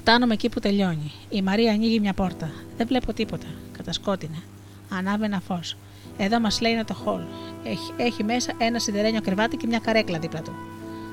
Φτάνουμε 0.00 0.32
εκεί 0.32 0.48
που 0.48 0.60
τελειώνει. 0.60 1.12
Η 1.28 1.42
Μαρία 1.42 1.72
ανοίγει 1.72 2.00
μια 2.00 2.12
πόρτα. 2.12 2.50
Δεν 2.76 2.86
βλέπω 2.86 3.12
τίποτα. 3.12 3.46
Κατασκότεινε. 3.76 4.42
Ανάβει 4.90 5.24
ένα 5.24 5.40
φως. 5.40 5.76
Εδώ 6.16 6.40
μας 6.40 6.60
λέει 6.60 6.72
είναι 6.72 6.84
το 6.84 6.94
χολ. 6.94 7.20
Έχει, 7.64 7.92
έχει 7.96 8.24
μέσα 8.24 8.52
ένα 8.58 8.78
σιδερένιο 8.78 9.20
κρεβάτι 9.20 9.56
και 9.56 9.66
μια 9.66 9.78
καρέκλα 9.78 10.18
δίπλα 10.18 10.42
του. 10.42 10.52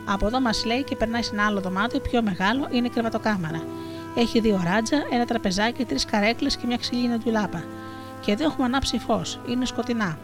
Από 0.06 0.28
εδώ 0.28 0.40
μας 0.42 0.66
λέει 0.66 0.84
και 0.84 0.96
περνάει 0.96 1.24
σε 1.24 1.30
ένα 1.34 1.46
άλλο 1.46 1.62
δωμάτιο 1.62 2.00
πιο 2.00 2.22
μεγάλο, 2.22 2.68
είναι 2.72 2.90
κρεβατοκάμαρα. 2.90 3.64
Έχει 4.16 4.40
δύο 4.40 4.62
ράτζα, 4.64 4.98
ένα 5.12 5.26
τραπεζάκι, 5.26 5.86
τρεις 5.86 6.06
καρέκλες 6.06 6.56
και 6.58 6.66
μια 6.68 6.78
ξυλίνα 6.78 7.18
ντουλάπα. 7.18 7.64
Και 8.22 8.32
εδώ 8.32 8.44
έχουμε 8.44 8.66
ανάψει 8.66 8.98
φως. 8.98 9.40
Είναι 9.50 9.66
σκοτεινά. 9.66 10.18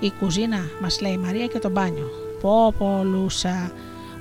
Η 0.00 0.12
κουζίνα, 0.20 0.60
μας 0.80 1.00
λέει 1.00 1.12
η 1.12 1.18
Μαρία 1.18 1.46
και 1.46 1.58
το 1.58 1.70
μπάνιο. 1.70 2.10
Πω, 2.40 2.74
πω, 2.78 3.02
λούσα. 3.04 3.72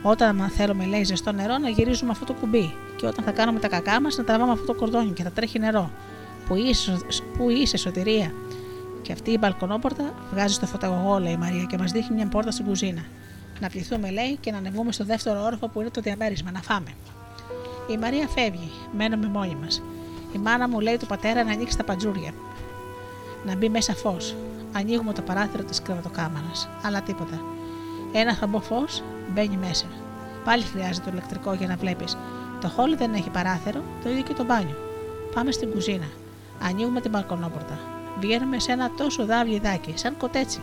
Όταν 0.02 0.50
θέλουμε, 0.56 0.86
λέει, 0.86 1.04
ζεστό 1.04 1.32
νερό, 1.32 1.58
να 1.58 1.70
γυρίζουμε 1.70 2.12
αυτό 2.12 2.26
το 2.26 2.34
κουμπί. 2.34 2.74
Και 2.96 3.06
όταν 3.06 3.24
θα 3.24 3.32
κάνουμε 3.32 3.60
τα 3.60 3.68
κακά 3.68 4.02
μας, 4.02 4.18
να 4.18 4.24
τραβάμε 4.24 4.52
αυτό 4.52 4.66
το 4.66 4.74
κορδόνι 4.74 5.12
και 5.12 5.24
θα 5.24 5.32
τρέχει 5.32 5.60
νερό. 5.60 5.92
Που 6.48 6.56
είσαι, 6.56 6.98
που 7.38 7.50
είσαι 7.50 7.78
σωτηρία. 7.78 8.32
Και 9.02 9.12
αυτή 9.14 9.32
η 9.32 9.38
μπαλκονόπορτα 9.40 10.14
βγάζει 10.32 10.54
στο 10.54 10.66
φωταγωγό, 10.66 11.20
λέει 11.20 11.34
η 11.34 11.38
Μαρία, 11.38 11.64
και 11.64 11.78
μας 11.78 11.92
δείχνει 11.92 12.16
μια 12.16 12.28
πόρτα 12.28 12.52
στην 12.52 12.66
κουζίνα. 12.66 13.06
Να 13.60 13.70
πληθούμε, 13.70 14.12
λέει, 14.12 14.38
και 14.40 14.52
να 14.52 14.58
ανεβούμε 14.58 14.92
στο 14.92 15.04
δεύτερο 15.04 15.44
όροφο 15.44 15.68
που 15.68 15.82
είναι 15.82 15.90
το 15.90 16.02
διαμέρισμα, 16.02 16.52
να 16.52 16.62
φάμε. 16.62 16.90
Η 17.88 17.98
Μαρία 17.98 18.28
φεύγει, 18.28 18.72
μένουμε 18.98 19.28
μόνοι 19.28 19.58
μας. 19.62 19.82
Η 20.36 20.38
μάνα 20.38 20.70
μου 20.70 20.80
λέει 20.80 20.98
του 20.98 21.06
πατέρα 21.06 21.44
να 21.44 21.52
ανοίξει 21.52 21.78
τα 21.78 21.84
παντζούρια. 21.84 22.32
Να 23.46 23.56
μπει 23.56 23.70
μέσα 23.70 23.94
φως. 23.94 24.36
Ανοίγουμε 24.72 25.14
το 25.14 25.22
παράθυρο 25.22 25.64
της 25.64 25.82
κρεβατοκάμαρας. 25.82 26.70
Αλλά 26.84 27.02
τίποτα. 27.02 27.42
Ένα 28.14 28.34
θαμπό 28.34 28.60
φως 28.60 29.04
μπαίνει 29.34 29.58
μέσα. 29.58 29.86
Πάλι 30.44 30.64
χρειάζεται 30.64 31.06
το 31.06 31.12
ηλεκτρικό 31.12 31.54
για 31.54 31.68
να 31.68 31.76
βλέπεις. 31.76 32.18
Το 32.62 32.68
χόλι 32.68 32.96
δεν 32.96 33.14
έχει 33.14 33.30
παράθυρο, 33.30 33.82
το 34.04 34.10
ίδιο 34.10 34.24
και 34.24 34.34
το 34.34 34.44
μπάνιο. 34.44 34.76
Πάμε 35.34 35.52
στην 35.52 35.72
κουζίνα. 35.72 36.08
Ανοίγουμε 36.62 37.02
την 37.02 37.12
μπαλκονόπορτα. 37.12 37.80
Βγαίνουμε 38.20 38.60
σε 38.60 38.72
ένα 38.72 38.92
τόσο 38.98 39.26
δάβλιδάκι, 39.26 39.94
σαν 39.96 40.18
κοτέτσι, 40.18 40.60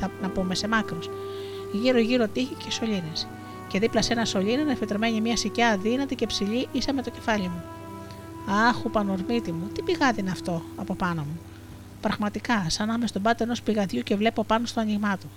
θα 0.00 0.10
να 0.22 0.28
πούμε 0.28 0.54
σε 0.54 0.68
μάκρος. 0.68 1.10
Γύρω-γύρω 1.72 2.28
τείχη 2.28 2.54
και 2.54 2.70
σωλήνες. 2.70 3.26
Και 3.68 3.78
δίπλα 3.78 4.02
σε 4.02 4.12
ένα 4.12 4.24
σωλήνα 4.24 4.60
είναι 4.60 4.72
εφετρωμένη 4.72 5.20
μια 5.20 5.36
σικιά 5.36 5.68
αδύνατη 5.68 6.14
και 6.14 6.26
ψηλή 6.26 6.68
ίσα 6.72 6.92
με 6.92 7.02
το 7.02 7.10
κεφάλι 7.10 7.48
μου. 7.48 7.62
Άχου 8.68 8.90
πανορμίτη 8.90 9.52
μου, 9.52 9.66
τι 9.74 9.82
πηγάδι 9.82 10.20
είναι 10.20 10.30
αυτό 10.30 10.62
από 10.76 10.94
πάνω 10.94 11.22
μου. 11.22 11.40
Πραγματικά, 12.00 12.64
σαν 12.68 12.86
να 12.86 12.94
είμαι 12.94 13.06
στον 13.06 13.22
πάτο 13.22 13.42
ενός 13.42 13.62
πηγαδιού 13.62 14.02
και 14.02 14.16
βλέπω 14.16 14.44
πάνω 14.44 14.66
στο 14.66 14.80
άνοιγμά 14.80 15.16
του. 15.16 15.30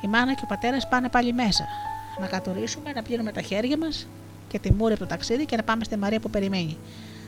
Η 0.00 0.06
μάνα 0.08 0.34
και 0.34 0.40
ο 0.44 0.46
πατέρας 0.46 0.88
πάνε 0.88 1.08
πάλι 1.08 1.32
μέσα. 1.32 1.64
Να 2.20 2.26
κατορίσουμε, 2.26 2.92
να 2.92 3.02
πλύνουμε 3.02 3.32
τα 3.32 3.40
χέρια 3.40 3.76
μας 3.78 4.06
και 4.48 4.58
τη 4.58 4.72
μούρη 4.72 4.92
από 4.92 5.02
το 5.02 5.06
ταξίδι 5.06 5.44
και 5.44 5.56
να 5.56 5.62
πάμε 5.62 5.84
στη 5.84 5.96
Μαρία 5.96 6.20
που 6.20 6.30
περιμένει. 6.30 6.76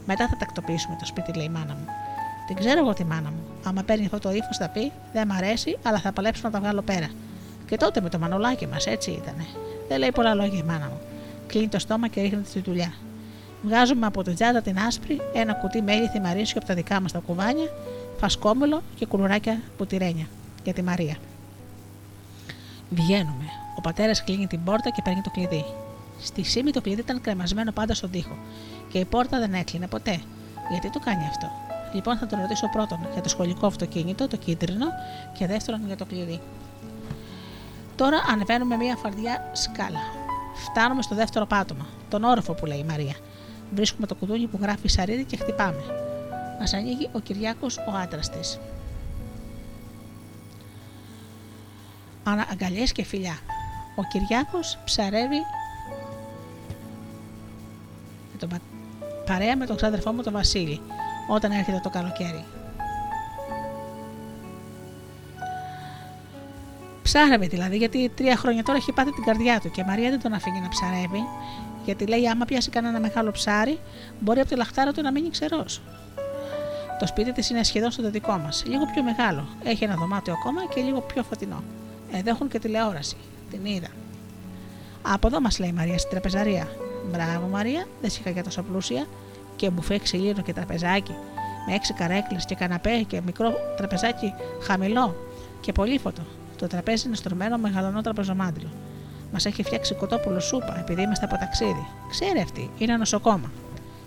Μετά 0.07 0.29
θα 0.29 0.37
τακτοποιήσουμε 0.37 0.97
το 1.01 1.07
σπίτι, 1.07 1.33
λέει 1.37 1.47
η 1.47 1.49
μάνα 1.49 1.75
μου. 1.75 1.85
Την 2.47 2.57
ξέρω 2.57 2.79
εγώ 2.81 2.93
τη 2.93 3.05
μάνα 3.05 3.31
μου. 3.31 3.43
Άμα 3.65 3.83
παίρνει 3.83 4.05
αυτό 4.05 4.19
το 4.19 4.31
ύφος, 4.31 4.57
θα 4.57 4.69
πει: 4.69 4.93
Δεν 5.13 5.27
μ' 5.27 5.33
αρέσει, 5.33 5.79
αλλά 5.83 5.99
θα 5.99 6.13
παλέψω 6.13 6.41
να 6.45 6.51
τα 6.51 6.61
βγάλω 6.61 6.83
πέρα. 6.83 7.09
Και 7.67 7.77
τότε 7.77 8.01
με 8.01 8.09
το 8.09 8.19
μανολάκι 8.19 8.67
μας, 8.67 8.87
έτσι 8.87 9.11
ήτανε. 9.11 9.47
Δεν 9.89 9.99
λέει 9.99 10.13
πολλά 10.13 10.35
λόγια 10.35 10.59
η 10.59 10.63
μάνα 10.63 10.87
μου. 10.87 11.01
Κλείνει 11.47 11.69
το 11.69 11.79
στόμα 11.79 12.09
και 12.09 12.21
ρίχνει 12.21 12.43
τη 12.43 12.61
δουλειά. 12.61 12.93
Βγάζουμε 13.63 14.07
από 14.07 14.23
την 14.23 14.35
τσάντα 14.35 14.61
την 14.61 14.79
άσπρη 14.79 15.21
ένα 15.35 15.55
κουτί 15.55 15.83
μέλι 15.83 16.09
θυμαρίσιο 16.09 16.57
από 16.59 16.67
τα 16.67 16.75
δικά 16.75 17.01
μας 17.01 17.13
τα 17.13 17.19
κουβάνια, 17.19 17.71
φασκόμελο 18.19 18.83
και 18.95 19.07
κουλουράκια 19.07 19.61
πουτυρένια 19.77 20.27
για 20.65 20.73
τη 20.73 20.83
Μαρία. 20.83 21.17
Βγαίνουμε. 22.91 23.45
Ο 23.77 23.81
πατέρας 23.81 24.25
κλείνει 24.25 24.47
την 24.47 24.65
πόρτα 24.65 24.91
και 24.91 25.03
παίρνει 25.05 25.21
το 25.21 25.31
κλειδί. 25.31 25.65
Στη 26.21 26.43
σήμη 26.43 26.71
το 26.71 26.81
κλειδί 26.81 27.01
ήταν 27.01 27.21
κρεμασμένο 27.21 27.73
πάντα 27.73 27.95
στον 27.95 28.11
τοίχο 28.11 28.37
και 28.89 28.99
η 28.99 29.05
πόρτα 29.05 29.39
δεν 29.39 29.55
έκλεινε 29.55 29.87
ποτέ. 29.87 30.21
Γιατί 30.71 30.91
το 30.91 30.99
κάνει 30.99 31.25
αυτό; 31.25 31.51
Λοιπόν, 31.93 32.17
θα 32.17 32.27
τον 32.27 32.41
ρωτήσω 32.41 32.69
πρώτον 32.69 32.99
για 33.13 33.23
το 33.23 33.29
σχολικό 33.29 33.67
αυτοκίνητο, 33.67 34.29
το 34.29 34.37
κίτρινο, 34.37 34.87
και 35.39 35.47
δεύτερον 35.47 35.87
για 35.87 35.97
το 35.97 36.05
κλειδί. 36.05 36.41
Τώρα 37.97 38.17
ανεβαίνουμε 38.29 38.77
μια 38.77 38.97
φαρδιά 38.97 39.51
σκάλα. 39.53 40.01
Φτάνουμε 40.55 41.03
στο 41.03 41.15
δεύτερο 41.15 41.47
πάτωμα, 41.47 41.87
τον 42.09 42.25
όροφο 42.25 42.53
που 42.53 42.67
λέει 42.67 42.79
η 42.79 42.85
Μαρία. 42.85 43.15
Βρίσκουμε 43.75 44.07
το 44.07 44.15
κουδούνι 44.15 44.47
που 44.47 44.59
γράφει 44.63 44.89
σαρίδι 44.89 45.25
και 45.25 45.37
χτυπάμε. 45.37 45.83
Μας 46.59 46.73
ανοίγει 46.73 47.09
ο 47.13 47.19
Κυριάκος 47.19 47.77
ο 47.77 47.91
άντρας 48.03 48.31
της. 48.31 48.59
Αγκαλιές 52.51 52.93
και 52.93 53.05
φιλιά. 53.05 53.39
Ο 53.95 54.03
Κυριάκος 54.03 54.79
ψαρεύει 54.85 55.41
με 58.33 58.39
τον, 58.39 58.61
παρέα 59.27 59.57
με 59.57 59.67
τον 59.67 59.77
ξάδερφό 59.77 60.13
μου 60.13 60.23
τον 60.23 60.33
Βασίλη 60.33 60.81
όταν 61.29 61.51
έρχεται 61.51 61.81
το 61.83 61.91
καλοκαίρι. 61.91 62.45
Ψάρευε 67.03 67.47
δηλαδή, 67.47 67.77
γιατί 67.77 68.09
τρία 68.09 68.37
χρόνια 68.37 68.63
τώρα 68.63 68.79
έχει 68.79 68.93
πάθει 68.93 69.13
την 69.13 69.25
καρδιά 69.25 69.61
του 69.61 69.71
και 69.71 69.81
η 69.81 69.85
Μαρία 69.85 70.11
δεν 70.11 70.21
τον 70.21 70.33
αφήνει 70.33 70.61
να 70.61 70.69
ψαρεύει, 70.69 71.25
γιατί 71.85 72.07
λέει: 72.07 72.29
Άμα 72.29 72.45
πιάσει 72.45 72.71
κανένα 72.71 73.01
μεγάλο 73.01 73.31
ψάρι, 73.31 73.79
μπορεί 74.21 74.41
από 74.41 74.49
τη 74.49 74.57
λαχτάρα 74.57 74.93
του 74.93 75.03
να 75.03 75.13
μείνει 75.13 75.31
ξερός. 75.31 75.83
Το 76.99 77.07
σπίτι 77.07 77.33
της 77.33 77.51
είναι 77.51 77.63
σχεδόν 77.63 77.91
στο 77.91 78.11
δικό 78.11 78.37
μας, 78.37 78.65
λίγο 78.67 78.85
πιο 78.93 79.03
μεγάλο. 79.03 79.49
Έχει 79.65 79.85
ένα 79.85 79.95
δωμάτιο 79.95 80.33
ακόμα 80.33 80.67
και 80.75 80.81
λίγο 80.81 81.01
πιο 81.01 81.23
φωτεινό. 81.23 81.63
Εδώ 82.13 82.31
έχουν 82.31 82.49
και 82.49 82.59
τηλεόραση. 82.59 83.17
Την 83.51 83.65
είδα. 83.65 83.89
Από 85.03 85.27
εδώ 85.27 85.41
μας 85.41 85.59
λέει 85.59 85.69
η 85.69 85.73
Μαρία 85.73 85.99
στην 85.99 86.11
τραπεζαρία. 86.11 86.69
Μπράβο 87.11 87.47
Μαρία, 87.47 87.87
δεν 88.01 88.11
είχα 88.19 88.31
για 88.31 88.45
τόσο 88.45 88.63
πλούσια. 88.63 89.07
Και 89.57 89.71
μπουφέ 89.71 89.99
ξυλίνο 89.99 90.43
και 90.43 90.53
τραπεζάκι. 90.53 91.15
Με 91.67 91.75
έξι 91.75 91.93
καρέκλες 91.93 92.45
και 92.45 92.55
καναπέ 92.55 93.03
και 93.07 93.21
μικρό 93.21 93.53
τραπεζάκι 93.77 94.35
χαμηλό 94.63 95.17
και 95.61 95.73
πολύφωτο. 95.73 96.23
Το 96.59 96.67
τραπέζι 96.67 97.07
είναι 97.07 97.17
στρωμένο 97.17 97.57
με 97.57 97.69
γαλανό 97.69 98.01
τραπεζομάντιλο. 98.01 98.69
Μας 99.33 99.47
έχει 99.47 99.63
φτιάξει 99.63 99.95
κοτόπουλο 99.95 100.41
σούπα 100.41 100.79
επειδή 100.79 101.03
είμαστε 101.03 101.25
από 101.25 101.39
ταξίδι. 101.39 101.87
Ξέρει 102.11 102.41
αυτή, 102.41 102.71
είναι 102.79 102.97
νοσοκόμα. 102.97 103.51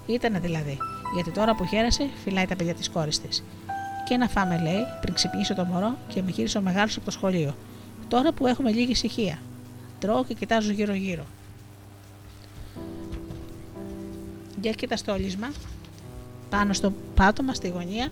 Ήτανε 0.06 0.40
δηλαδή, 0.40 0.78
γιατί 1.14 1.32
τώρα 1.32 1.56
που 1.56 1.66
χαίρεσε, 1.66 2.10
φυλάει 2.24 2.46
τα 2.46 2.56
παιδιά 2.56 2.74
της 2.74 2.90
κόρης 2.90 3.22
της. 3.22 3.44
Και 4.08 4.18
να 4.18 4.28
φάμε, 4.28 4.60
λέει, 4.64 4.84
πριν 5.02 5.14
ξυπνήσει 5.14 5.54
το 5.54 5.66
μωρό 5.66 5.98
και 6.08 6.22
με 6.22 6.32
γύρισε 6.32 6.58
ο 6.58 6.62
μεγάλος 6.62 6.96
από 6.96 7.06
το 7.06 7.12
σχολείο. 7.12 7.56
Τώρα 8.12 8.32
που 8.32 8.48
έχουμε 8.48 8.72
λίγη 8.72 8.92
ησυχία. 8.92 9.38
Τρώω 10.00 10.24
και 10.24 10.34
κοιτάζω 10.34 10.72
γύρω-γύρω. 10.72 11.24
Για 14.62 14.72
κοίτα 14.72 14.98
στο 14.98 15.14
όλισμα, 15.14 15.52
πάνω 16.50 16.74
στο 16.74 16.94
πάτωμα 17.16 17.54
στη 17.54 17.70
γωνία, 17.70 18.12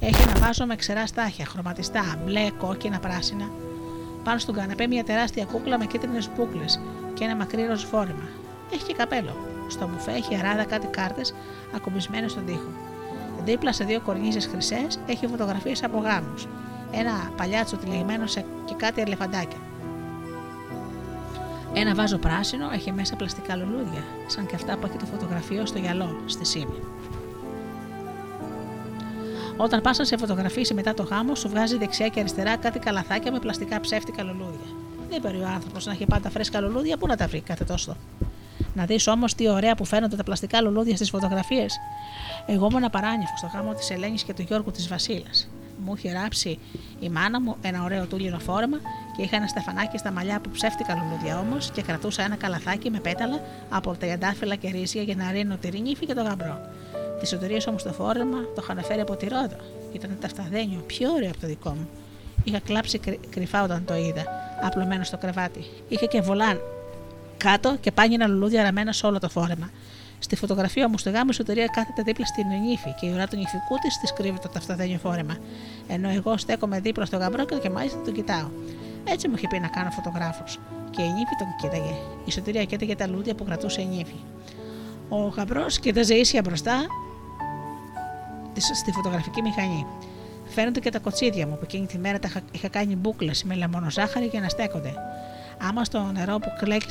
έχει 0.00 0.22
ένα 0.22 0.38
βάζο 0.38 0.66
με 0.66 0.76
ξερά 0.76 1.06
στάχια, 1.06 1.44
χρωματιστά, 1.44 2.20
μπλε, 2.24 2.50
κόκκινα, 2.58 2.98
πράσινα. 2.98 3.50
Πάνω 4.24 4.38
στον 4.38 4.54
καναπέ 4.54 4.86
μια 4.86 5.04
τεράστια 5.04 5.44
κούκλα 5.44 5.78
με 5.78 5.86
κίτρινες 5.86 6.30
μπουκλε 6.36 6.64
και 7.14 7.24
ένα 7.24 7.36
μακρύ 7.36 7.66
φόρημα. 7.90 8.28
Έχει 8.72 8.84
και 8.84 8.94
καπέλο. 8.94 9.36
Στο 9.68 9.88
μπουφέ 9.88 10.12
έχει 10.12 10.36
αράδα 10.36 10.64
κάτι 10.64 10.86
κάρτες 10.86 11.34
ακουμπισμένες 11.74 12.30
στον 12.30 12.46
τοίχο. 12.46 12.72
Δίπλα 13.44 13.72
σε 13.72 13.84
δύο 13.84 14.00
κορνίζες 14.00 14.46
χρυσές 14.46 14.98
έχει 15.06 15.26
φωτογραφίες 15.26 15.82
από 15.82 15.98
γάμους. 15.98 16.46
Ένα 16.90 17.32
παλιάτσο 17.36 17.76
τυλιγμένο 17.76 18.26
σε 18.26 18.44
και 18.64 18.74
κάτι 18.76 19.00
ελεφαντάκια. 19.00 19.58
Ένα 21.72 21.94
βάζο 21.94 22.18
πράσινο 22.18 22.70
έχει 22.72 22.92
μέσα 22.92 23.16
πλαστικά 23.16 23.56
λουλούδια, 23.56 24.04
σαν 24.26 24.46
και 24.46 24.54
αυτά 24.54 24.76
που 24.76 24.86
έχει 24.86 24.96
το 24.96 25.06
φωτογραφείο 25.06 25.66
στο 25.66 25.78
γυαλό, 25.78 26.20
στη 26.26 26.44
σήμη. 26.44 26.80
Όταν 29.56 29.80
πας 29.80 29.98
σε 30.02 30.16
φωτογραφίσει 30.16 30.74
μετά 30.74 30.94
το 30.94 31.02
γάμο, 31.02 31.34
σου 31.34 31.48
βγάζει 31.48 31.76
δεξιά 31.76 32.08
και 32.08 32.20
αριστερά 32.20 32.56
κάτι 32.56 32.78
καλαθάκια 32.78 33.32
με 33.32 33.38
πλαστικά 33.38 33.80
ψεύτικα 33.80 34.22
λουλούδια. 34.22 34.66
Δεν 35.10 35.20
μπορεί 35.20 35.36
ο 35.42 35.48
άνθρωπος 35.54 35.86
να 35.86 35.92
έχει 35.92 36.06
πάντα 36.06 36.30
φρέσκα 36.30 36.60
λουλούδια, 36.60 36.96
πού 36.96 37.06
να 37.06 37.16
τα 37.16 37.26
βρει 37.26 37.40
κάθε 37.40 37.64
τόσο. 37.64 37.96
Να 38.74 38.84
δεις 38.84 39.06
όμως 39.06 39.34
τι 39.34 39.48
ωραία 39.48 39.74
που 39.74 39.84
φαίνονται 39.84 40.16
τα 40.16 40.24
πλαστικά 40.24 40.60
λουλούδια 40.60 40.96
στις 40.96 41.10
φωτογραφίες. 41.10 41.78
Εγώ 42.46 42.68
ήμουν 42.70 42.90
παράνυφο 42.90 43.36
στο 43.36 43.50
γάμο 43.54 43.74
της 43.74 43.90
Ελένης 43.90 44.22
και 44.22 44.34
του 44.34 44.42
Γιώργου 44.42 44.70
της 44.70 44.88
Βασίλας. 44.88 45.48
Μου 45.84 45.94
είχε 45.96 46.12
ράψει 46.12 46.58
η 47.00 47.08
μάνα 47.08 47.40
μου 47.40 47.56
ένα 47.60 47.82
ωραίο 47.82 48.06
τούλινο 48.06 48.38
φόρεμα 48.38 48.78
και 49.16 49.22
είχα 49.22 49.36
ένα 49.36 49.46
στεφανάκι 49.46 49.98
στα 49.98 50.10
μαλλιά 50.10 50.40
που 50.40 50.50
ψεύτικα 50.50 50.94
λουλούδια 50.94 51.38
όμως 51.38 51.70
και 51.70 51.82
κρατούσα 51.82 52.22
ένα 52.22 52.36
καλαθάκι 52.36 52.90
με 52.90 53.00
πέταλα 53.00 53.40
από 53.70 53.94
τα 53.94 54.06
ιαντάφυλλα 54.06 54.54
και 54.54 54.70
ρίζια 54.70 55.02
για 55.02 55.14
να 55.14 55.30
ρίνω 55.30 55.56
τη 55.56 55.68
ρινίφη 55.68 56.06
και 56.06 56.14
το 56.14 56.22
γαμπρό. 56.22 56.60
Τη 57.20 57.26
σωτηρία 57.26 57.62
όμως 57.68 57.82
το 57.82 57.92
φόρεμα 57.92 58.38
το 58.54 58.62
είχαν 58.62 58.84
φέρει 58.84 59.00
από 59.00 59.16
τη 59.16 59.28
Ρόδο. 59.28 59.56
Ήταν 59.92 60.16
ταυταδένιο, 60.20 60.82
πιο 60.86 61.12
ωραίο 61.12 61.28
από 61.28 61.40
το 61.40 61.46
δικό 61.46 61.70
μου. 61.70 61.88
Είχα 62.44 62.58
κλάψει 62.58 63.00
κρυφά 63.30 63.62
όταν 63.62 63.84
το 63.84 63.94
είδα, 63.94 64.24
απλωμένο 64.62 65.04
στο 65.04 65.16
κρεβάτι. 65.16 65.64
Είχε 65.88 66.06
και 66.06 66.20
βολάν 66.20 66.60
κάτω 67.36 67.76
και 67.80 67.92
πάνινα 67.92 68.26
λουλούδια 68.26 68.62
ραμμένα 68.62 68.92
σε 68.92 69.06
όλο 69.06 69.18
το 69.18 69.28
φόρεμα. 69.28 69.70
Στη 70.18 70.36
φωτογραφία 70.36 70.84
όμως 70.84 71.00
στη 71.00 71.10
γάμο 71.10 71.28
η 71.30 71.34
σωτηρία 71.34 71.66
κάθεται 71.66 72.02
δίπλα 72.02 72.26
στην 72.26 72.46
νύφη 72.46 72.94
και 73.00 73.06
η 73.06 73.12
ουρά 73.12 73.26
του 73.26 73.36
νυφικού 73.36 73.76
της 73.82 73.98
της 73.98 74.12
κρύβει 74.12 74.38
το 74.38 74.48
ταυταδένιο 74.48 74.98
φόρεμα. 74.98 75.36
Ενώ 75.88 76.08
εγώ 76.08 76.36
στέκομαι 76.36 76.80
δίπλα 76.80 77.04
στο 77.04 77.16
γαμπρό 77.16 77.44
και 77.44 77.70
μάλιστα 77.70 78.02
τον 78.02 78.14
κοιτάω. 78.14 78.48
Έτσι 79.04 79.28
μου 79.28 79.34
είχε 79.36 79.46
πει 79.46 79.58
να 79.58 79.68
κάνω 79.68 79.90
φωτογράφος. 79.90 80.58
Και 80.90 81.02
η 81.02 81.10
νύφη 81.10 81.34
τον 81.38 81.46
κοίταγε. 81.60 81.94
Η 82.24 82.30
σωτηρία 82.30 82.64
κοίταγε 82.64 82.94
τα 82.94 83.06
λουλούδια 83.06 83.34
που 83.34 83.44
κρατούσε 83.44 83.80
η 83.80 83.86
νύφη. 83.86 84.16
Ο 85.08 85.16
γαμπρός 85.16 85.78
κοίταζε 85.78 86.14
ίσια 86.14 86.40
μπροστά 86.44 86.86
στη 88.74 88.92
φωτογραφική 88.92 89.42
μηχανή. 89.42 89.86
Φαίνονται 90.44 90.80
και 90.80 90.90
τα 90.90 90.98
κοτσίδια 90.98 91.46
μου 91.46 91.54
που 91.54 91.60
εκείνη 91.62 91.86
τη 91.86 91.98
μέρα 91.98 92.18
τα 92.18 92.30
είχα 92.52 92.68
κάνει 92.68 92.96
μπουκλες 92.96 93.44
με 93.44 93.54
λεμονοζάχαρη 93.54 94.26
για 94.26 94.40
να 94.40 94.48
στέκονται. 94.48 94.94
Άμα 95.68 95.84
στο 95.84 96.10
νερό 96.12 96.38
που 96.38 96.48
κλέκει 96.58 96.86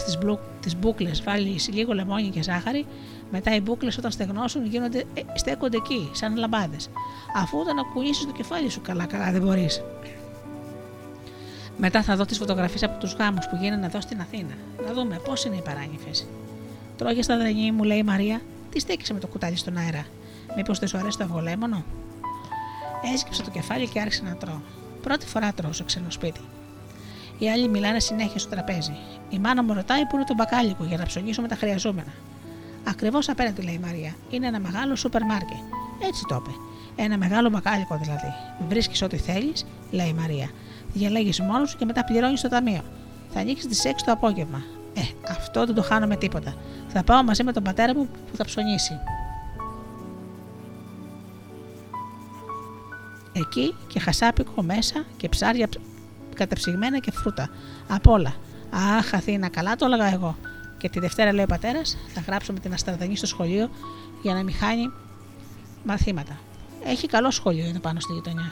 τις 0.62 0.76
μπουκλες 0.78 1.24
βάλεις 1.24 1.70
λίγο 1.74 1.94
λεμόνι 1.94 2.30
και 2.30 2.44
ζάχαρη, 2.44 2.86
μετά 3.32 3.56
οι 3.56 3.62
μπουκλε 3.62 3.91
όταν 3.98 4.12
στεγνώσουν 4.12 4.66
γίνονται, 4.66 5.04
ε, 5.14 5.22
στέκονται 5.34 5.78
εκεί, 5.78 6.10
σαν 6.14 6.38
λαμπάδες. 6.38 6.90
Αφού 7.36 7.60
όταν 7.60 7.80
ακουήσει 7.80 8.26
το 8.26 8.32
κεφάλι 8.32 8.70
σου, 8.70 8.82
καλά-καλά 8.82 9.32
δεν 9.32 9.41
μπορείς. 9.41 9.82
Μετά 11.78 12.04
θα 12.04 12.16
δω 12.16 12.26
τις 12.26 12.38
φωτογραφίες 12.38 12.84
από 12.84 12.99
τους 12.99 13.14
γάμους 13.14 13.48
που 13.48 13.56
γίνανε 13.56 13.86
εδώ 13.86 14.02
στην 14.02 14.22
Αθήνα. 14.22 14.54
Να 14.86 14.94
δούμε 14.94 15.20
πώς 15.26 15.45
είναι 15.45 15.56
οι 15.56 15.62
παράνυφε. 15.62 16.26
Τρώγες 16.98 17.26
στα 17.26 17.38
δρανή 17.38 17.72
μου, 17.72 17.84
λέει 17.84 17.98
η 17.98 18.04
Μαρία, 18.04 18.41
τι 18.70 18.80
στέκησε 18.80 19.14
με 19.14 19.20
το 19.20 19.28
κουτάλι 19.28 19.56
στον 19.56 19.78
αέρα. 19.78 20.06
Μήπως 20.56 20.80
δεν 20.80 20.88
σου 20.88 20.98
αρέσει 20.98 21.18
το 21.18 21.24
αυγολέμονο. 21.24 21.84
Έσκυψε 23.14 23.44
το 23.44 23.49
κεφάλι 23.49 23.88
και 23.88 23.99
άρχισε 23.99 24.24
να 24.24 24.36
τρώω. 24.36 24.62
Πρώτη 25.04 25.26
φορά 25.26 25.54
τρώω 25.54 25.72
σε 25.72 25.84
ξένο 25.84 26.10
σπίτι. 26.10 26.40
Οι 27.38 27.49
άλλοι 27.49 27.68
μιλάνε 27.68 27.99
συνέχεια 27.99 28.40
στο 28.40 28.49
τραπέζι. 28.49 28.98
Η 29.30 29.40
μάνα 29.40 29.64
μου 29.64 29.74
ρωτάει 29.74 30.06
πού 30.06 30.16
είναι 30.16 30.26
το 30.26 30.34
μπακάλικο 30.34 30.84
για 30.84 30.98
να 30.98 31.06
ψωνίσουμε 31.06 31.48
τα 31.48 31.56
χρειαζόμενα. 31.56 32.14
Ακριβώς 32.89 33.30
απέναντι, 33.30 33.61
λέει 33.61 33.73
η 33.73 33.80
Μαρία. 33.80 34.15
Είναι 34.30 34.47
ένα 34.47 34.59
μεγάλο 34.59 34.95
σούπερ 34.95 35.26
μάρκετ. 35.26 35.57
Έτσι 36.07 36.23
το 36.27 36.35
είπε. 36.35 36.55
Ένα 37.03 37.18
μεγάλο 37.18 37.49
μπακάλικο 37.49 37.97
δηλαδή. 38.01 38.34
Βρίσκεις 38.68 39.01
ό,τι 39.01 39.18
θέλεις, 39.18 39.65
λέει 39.91 40.07
η 40.07 40.14
Μαρία. 40.14 40.49
Διαλέγεις 40.93 41.39
μόνος 41.39 41.69
σου 41.69 41.77
και 41.77 41.85
μετά 41.85 42.03
πληρώνεις 42.03 42.39
στο 42.39 42.49
ταμείο. 42.49 42.81
Θα 43.34 43.39
ανοίξεις 43.39 43.68
τις 43.68 43.85
6 43.85 44.03
το 44.05 44.11
απόγευμα. 44.11 44.64
Ε, 44.93 45.01
αυτό 45.30 45.65
δεν 45.65 45.76
το 45.76 45.81
χάνω 45.81 46.07
με 46.07 46.15
τίποτα. 46.15 46.55
Θα 46.88 47.03
πάω 47.03 47.23
μαζί 47.23 47.43
με 47.43 47.51
τον 47.51 47.64
πατέρα 47.64 47.95
μου 47.95 48.07
που 48.31 48.38
θα 48.38 48.45
ψωνίσει. 48.45 48.99
Εκεί 53.34 53.76
και 53.88 53.99
χασάπικο 53.99 54.61
μέσα 54.61 55.05
και 55.18 55.30
ψάρια 55.30 55.69
κατεψυγμένα 56.35 56.99
και 56.99 57.11
φρούτα. 57.11 57.49
Απ' 57.88 58.07
όλα. 58.07 58.34
Αχ, 58.97 59.14
Αθήνα, 59.14 59.49
καλά 59.49 59.76
το 59.76 59.85
έλεγα 59.85 60.14
εγώ. 60.14 60.35
Και 60.78 60.90
τη 60.90 60.99
Δευτέρα, 60.99 61.34
λέει 61.34 61.44
ο 61.44 61.48
πατέρας, 61.48 61.98
θα 62.14 62.22
γράψουμε 62.22 62.60
την 62.60 62.74
Αστραδανή 62.74 63.16
στο 63.18 63.26
σχολείο 63.26 63.70
για 64.22 64.34
να 64.34 64.44
μην 64.44 64.54
χάνει 64.54 64.91
μαθήματα. 65.84 66.40
Έχει 66.86 67.08
καλό 67.08 67.32
σχολείο, 67.32 67.66
είναι 67.66 67.80
πάνω 67.80 67.99
στη 67.99 68.14
γειτονιά. 68.14 68.52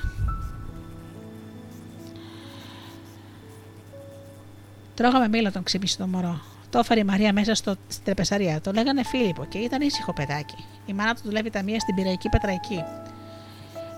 Τρώγαμε 4.95 5.27
μήλα 5.27 5.51
τον 5.51 5.63
ξύπνησε 5.63 5.97
το 5.97 6.07
μωρό. 6.07 6.41
Το 6.69 6.79
έφερε 6.79 6.99
η 6.99 7.03
Μαρία 7.03 7.33
μέσα 7.33 7.55
στο, 7.55 7.75
στην 7.87 8.03
τρεπεσαρία. 8.03 8.61
Το 8.61 8.71
λέγανε 8.71 9.03
Φίλιππο 9.03 9.45
και 9.45 9.57
ήταν 9.57 9.81
ήσυχο 9.81 10.13
παιδάκι. 10.13 10.65
Η 10.85 10.93
μάνα 10.93 11.15
του 11.15 11.21
δουλεύει 11.23 11.49
τα 11.49 11.63
μία 11.63 11.79
στην 11.79 11.95
πυραϊκή 11.95 12.29
πετραϊκή. 12.29 12.83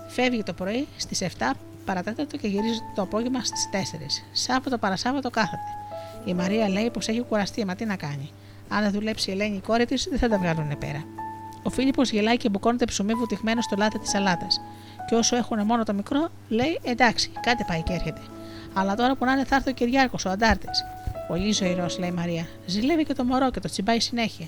Φεύγει 0.08 0.42
το 0.42 0.52
πρωί 0.52 0.86
στις 0.96 1.22
7 1.38 1.50
παρατέταρτο 1.84 2.36
και 2.36 2.48
γυρίζει 2.48 2.78
το 2.94 3.02
απόγευμα 3.02 3.44
στις 3.44 3.68
4. 3.72 3.76
Σάββατο 4.32 4.78
παρασάββατο 4.78 5.30
κάθεται. 5.30 5.77
Η 6.28 6.34
Μαρία 6.34 6.68
λέει 6.68 6.90
πως 6.90 7.08
έχει 7.08 7.20
κουραστεί, 7.20 7.64
μα 7.64 7.74
τι 7.74 7.84
να 7.84 7.96
κάνει. 7.96 8.30
Αν 8.68 8.82
δεν 8.82 8.90
δουλέψει 8.90 9.30
η 9.30 9.32
Ελένη 9.32 9.56
η 9.56 9.60
κόρη 9.60 9.86
της, 9.86 10.06
δεν 10.10 10.18
θα 10.18 10.28
τα 10.28 10.38
βγάλουν 10.38 10.78
πέρα. 10.78 11.04
Ο 11.62 11.70
Φίλιππος 11.70 12.10
γελάει 12.10 12.36
και 12.36 12.48
μπουκώνεται 12.48 12.84
ψωμί 12.84 13.14
βουτυγμένο 13.14 13.60
στο 13.60 13.76
λάτι 13.76 13.98
της 13.98 14.10
σαλάτας. 14.10 14.60
Και 15.08 15.14
όσο 15.14 15.36
έχουν 15.36 15.64
μόνο 15.64 15.84
το 15.84 15.94
μικρό, 15.94 16.28
λέει 16.48 16.80
εντάξει, 16.82 17.30
κάτι 17.40 17.64
πάει 17.64 17.82
και 17.82 17.92
έρχεται. 17.92 18.20
Αλλά 18.72 18.94
τώρα 18.94 19.14
που 19.14 19.24
να 19.24 19.32
είναι 19.32 19.44
θα 19.44 19.56
έρθει 19.56 19.70
ο 19.70 19.72
Κυριάκο, 19.72 20.16
ο 20.26 20.30
αντάρτης. 20.30 20.84
Πολύ 21.28 21.52
ζωηρό, 21.52 21.86
λέει 21.98 22.08
η 22.08 22.12
Μαρία. 22.12 22.46
Ζηλεύει 22.66 23.04
και 23.04 23.14
το 23.14 23.24
μωρό 23.24 23.50
και 23.50 23.60
το 23.60 23.68
τσιμπάει 23.68 24.00
συνέχεια. 24.00 24.46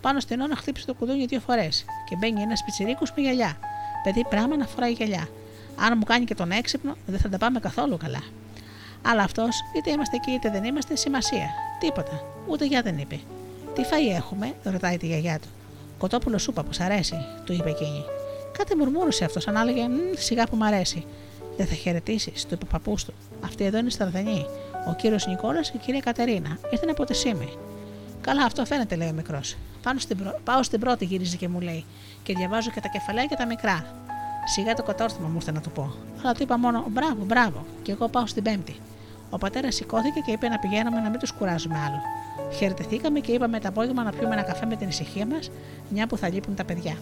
Πάνω 0.00 0.20
στην 0.20 0.40
ώρα 0.40 0.56
χτύπησε 0.56 0.86
το 0.86 0.94
κουδούνι 0.94 1.26
δύο 1.26 1.40
φορές 1.40 1.84
και 2.08 2.16
μπαίνει 2.16 2.42
ένας 2.42 2.64
πιτσυρίκο 2.64 3.02
με 3.16 3.22
γυαλιά. 3.22 3.58
Παιδί 4.02 4.24
πράγμα 4.28 4.56
να 4.56 4.66
φοράει 4.66 4.92
γυαλιά. 4.92 5.28
Αν 5.76 5.94
μου 5.96 6.04
κάνει 6.04 6.24
και 6.24 6.34
τον 6.34 6.50
έξυπνο, 6.50 6.96
δεν 7.06 7.18
θα 7.18 7.28
τα 7.28 7.38
πάμε 7.38 7.60
καθόλου 7.60 7.96
καλά. 7.96 8.22
Αλλά 9.10 9.22
αυτός, 9.22 9.56
είτε 9.76 9.90
είμαστε 9.90 10.16
εκεί 10.16 10.30
είτε 10.30 10.50
δεν 10.50 10.64
είμαστε, 10.64 10.96
σημασία. 10.96 11.48
Τίποτα. 11.80 12.22
Ούτε 12.48 12.66
γεια 12.66 12.82
δεν 12.82 12.98
είπε. 12.98 13.20
Τι 13.74 13.82
φαΐ 13.82 14.16
έχουμε, 14.16 14.54
ρωτάει 14.62 14.96
τη 14.96 15.06
γιαγιά 15.06 15.38
του. 15.38 15.48
Κοτόπουλο 15.98 16.38
σούπα 16.38 16.62
που 16.62 16.72
σ' 16.72 16.80
αρέσει, 16.80 17.16
του 17.44 17.52
είπε 17.52 17.70
εκείνη. 17.70 18.04
Κάτι 18.58 18.76
μουρμούρισε 18.76 19.24
αυτός, 19.24 19.42
σαν 19.42 19.56
έλεγε 19.56 19.82
σιγά 20.16 20.46
που 20.46 20.56
μ' 20.56 20.62
αρέσει. 20.62 21.04
Δεν 21.56 21.66
θα 21.66 21.74
χαιρετήσεις, 21.74 22.46
του 22.46 22.54
είπε 22.54 22.64
ο 22.64 22.68
παππούς 22.70 23.04
του. 23.04 23.12
Αυτή 23.44 23.64
εδώ 23.64 23.78
είναι 23.78 23.86
η 23.86 23.90
Σταρδανή. 23.90 24.46
Ο 24.88 24.94
κύριος 24.94 25.26
Νικόλας 25.26 25.70
και 25.70 25.76
η 25.76 25.80
κυρία 25.80 26.00
Κατερίνα. 26.00 26.58
Ήρθαν 26.70 26.90
από 26.90 27.04
τη 27.04 27.14
Σίμη. 27.14 27.52
Καλά, 28.20 28.44
αυτό 28.44 28.64
φαίνεται, 28.64 28.96
λέει 28.96 29.08
ο 29.08 29.12
μικρός. 29.12 29.56
Πάω 30.44 30.62
στην 30.62 30.80
πρώτη, 30.80 31.04
γυρίζει 31.04 31.36
και 31.36 31.48
μου 31.48 31.60
λέει, 31.60 31.84
και 32.22 32.34
διαβάζω 32.34 32.70
και 32.70 32.80
τα 32.80 32.88
κεφαλαία 32.88 33.26
και 33.26 33.36
τα 33.36 33.46
μικρά. 33.46 33.84
Σιγά 34.54 34.74
το 34.74 34.82
κατόρθωμα 34.82 35.28
μου 35.28 35.36
ήρθε 35.36 35.52
να 35.52 35.60
του 35.60 35.70
πω. 35.70 35.94
Αλλά 36.22 36.32
του 36.32 36.42
είπα 36.42 36.58
μόνο 36.58 36.84
μπράβο, 36.88 37.24
μπράβο, 37.24 37.66
και 37.82 37.92
εγώ 37.92 38.08
πάω 38.08 38.26
στην 38.26 38.42
Πέμπτη. 38.42 38.76
Ο 39.30 39.38
πατέρας 39.38 39.74
σηκώθηκε 39.74 40.20
και 40.20 40.32
είπε 40.32 40.48
να 40.48 40.58
πηγαίνουμε 40.58 41.00
να 41.00 41.10
μην 41.10 41.18
τους 41.18 41.32
κουράζουμε 41.32 41.78
άλλο. 41.86 42.00
Χαιρετηθήκαμε 42.56 43.20
και 43.20 43.32
είπαμε 43.32 43.60
το 43.60 43.68
απόγευμα 43.68 44.02
να 44.02 44.10
πιούμε 44.10 44.34
ένα 44.34 44.42
καφέ 44.42 44.66
με 44.66 44.76
την 44.76 44.88
ησυχία 44.88 45.26
μας, 45.26 45.50
μια 45.88 46.06
που 46.06 46.16
θα 46.16 46.28
λείπουν 46.28 46.54
τα 46.54 46.64
παιδιά. 46.64 46.96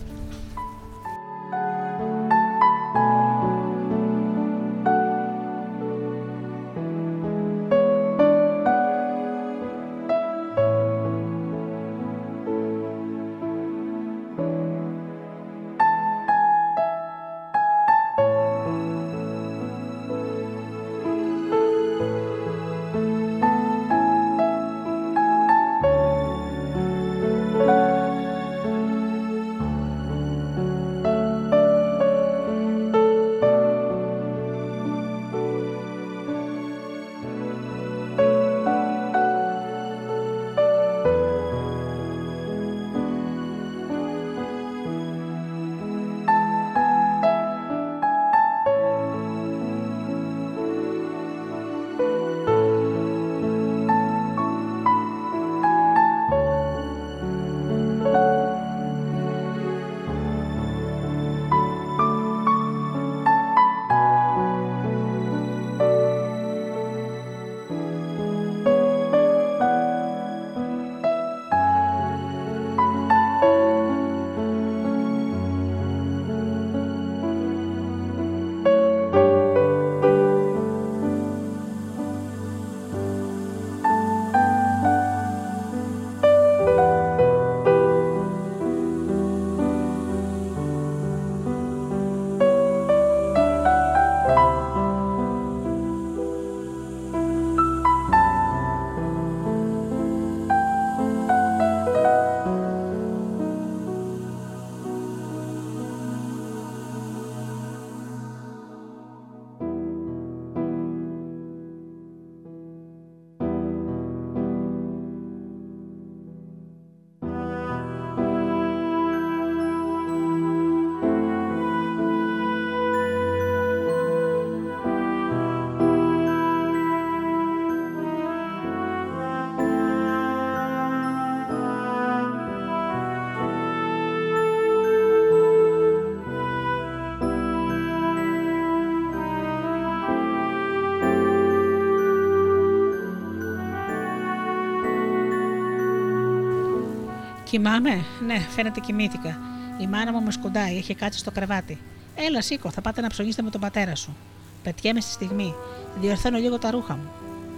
Κοιμάμαι, 147.54 148.04
ναι, 148.26 148.38
φαίνεται 148.54 148.80
κοιμήθηκα. 148.80 149.38
Η 149.78 149.86
μάνα 149.86 150.12
μου 150.12 150.22
με 150.22 150.30
σκουντάει, 150.30 150.76
έχει 150.76 150.94
κάτσει 150.94 151.18
στο 151.18 151.30
κρεβάτι. 151.30 151.78
Έλα, 152.14 152.42
σήκω, 152.42 152.70
θα 152.70 152.80
πάτε 152.80 153.00
να 153.00 153.08
ψωνίσετε 153.08 153.42
με 153.42 153.50
τον 153.50 153.60
πατέρα 153.60 153.94
σου. 153.94 154.16
Πετιέμαι 154.62 155.00
στη 155.00 155.10
στιγμή. 155.10 155.54
Διορθώνω 156.00 156.38
λίγο 156.38 156.58
τα 156.58 156.70
ρούχα 156.70 156.94
μου. 156.94 157.10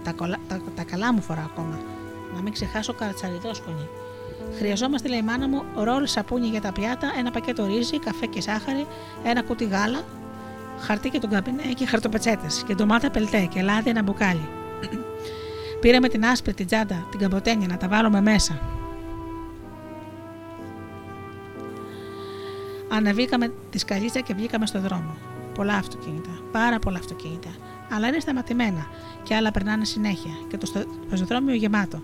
Τα, 0.03 0.11
κολα... 0.11 0.37
τα, 0.47 0.61
τα 0.75 0.83
καλά 0.83 1.13
μου 1.13 1.21
φορά 1.21 1.49
ακόμα. 1.51 1.79
Να 2.35 2.41
μην 2.41 2.53
ξεχάσω 2.53 2.93
καρτσαριδόσκονη. 2.93 3.87
Χρειαζόμαστε, 4.57 5.07
λέει 5.07 5.19
η 5.19 5.21
μάνα 5.21 5.47
μου, 5.47 5.63
ρόλ 5.75 6.05
σαπούνι 6.05 6.47
για 6.47 6.61
τα 6.61 6.71
πιάτα, 6.71 7.13
ένα 7.17 7.31
πακέτο 7.31 7.65
ρύζι, 7.65 7.99
καφέ 7.99 8.25
και 8.25 8.41
ζάχαρη, 8.41 8.87
ένα 9.23 9.43
κουτί 9.43 9.65
γάλα, 9.65 10.01
χαρτί 10.79 11.09
και 11.09 11.19
τον 11.19 11.29
καμπινέ 11.29 11.63
και 11.75 11.85
χαρτοπετσέτες 11.85 12.63
και 12.67 12.75
ντομάτα 12.75 13.11
πελτέ 13.11 13.45
και 13.45 13.61
λάδι 13.61 13.89
ένα 13.89 14.01
μπουκάλι. 14.01 14.49
Πήραμε 15.81 16.07
την 16.07 16.25
άσπρη, 16.25 16.53
την 16.53 16.65
τσάντα, 16.65 17.07
την 17.11 17.19
καμποτένια 17.19 17.67
να 17.67 17.77
τα 17.77 17.87
βάλουμε 17.87 18.21
μέσα. 18.21 18.76
Αναβήκαμε 22.97 23.53
τη 23.69 23.77
σκαλίτσα 23.77 24.19
και 24.19 24.33
βγήκαμε 24.33 24.65
στο 24.65 24.79
δρόμο. 24.79 25.17
Πολλά 25.53 25.73
αυτοκίνητα, 25.73 26.29
πάρα 26.51 26.79
πολλά 26.79 26.97
αυτοκίνητα. 26.97 27.49
Αλλά 27.91 28.07
είναι 28.07 28.19
σταματημένα 28.19 28.87
και 29.23 29.35
άλλα 29.35 29.51
περνάνε 29.51 29.85
συνέχεια 29.85 30.31
και 30.49 30.57
το 30.57 30.85
πεζοδρόμιο 31.09 31.55
γεμάτο. 31.55 32.01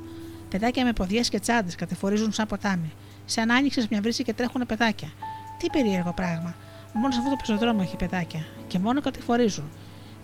Παιδάκια 0.50 0.86
με 0.86 0.94
ποδιέ 0.94 1.22
και 1.22 1.40
τσάντες 1.40 1.76
κατεφορίζουν 1.76 2.32
σαν 2.32 2.48
ποτάμι. 2.48 2.92
Σαν 3.26 3.52
άνοιξε 3.52 3.88
μια 3.90 4.02
βρύση 4.02 4.24
και 4.24 4.34
τρέχουν 4.34 4.66
παιδάκια. 4.68 5.08
Τι 5.58 5.70
περίεργο 5.70 6.14
πράγμα. 6.14 6.56
Μόνος 6.94 7.14
σε 7.14 7.20
αυτό 7.20 7.32
το 7.32 7.38
πεζοδρόμιο 7.40 7.82
έχει 7.82 7.96
παιδάκια 7.96 8.46
και 8.68 8.80
μόνο 8.80 9.02
κατεφορίζουν. 9.02 9.70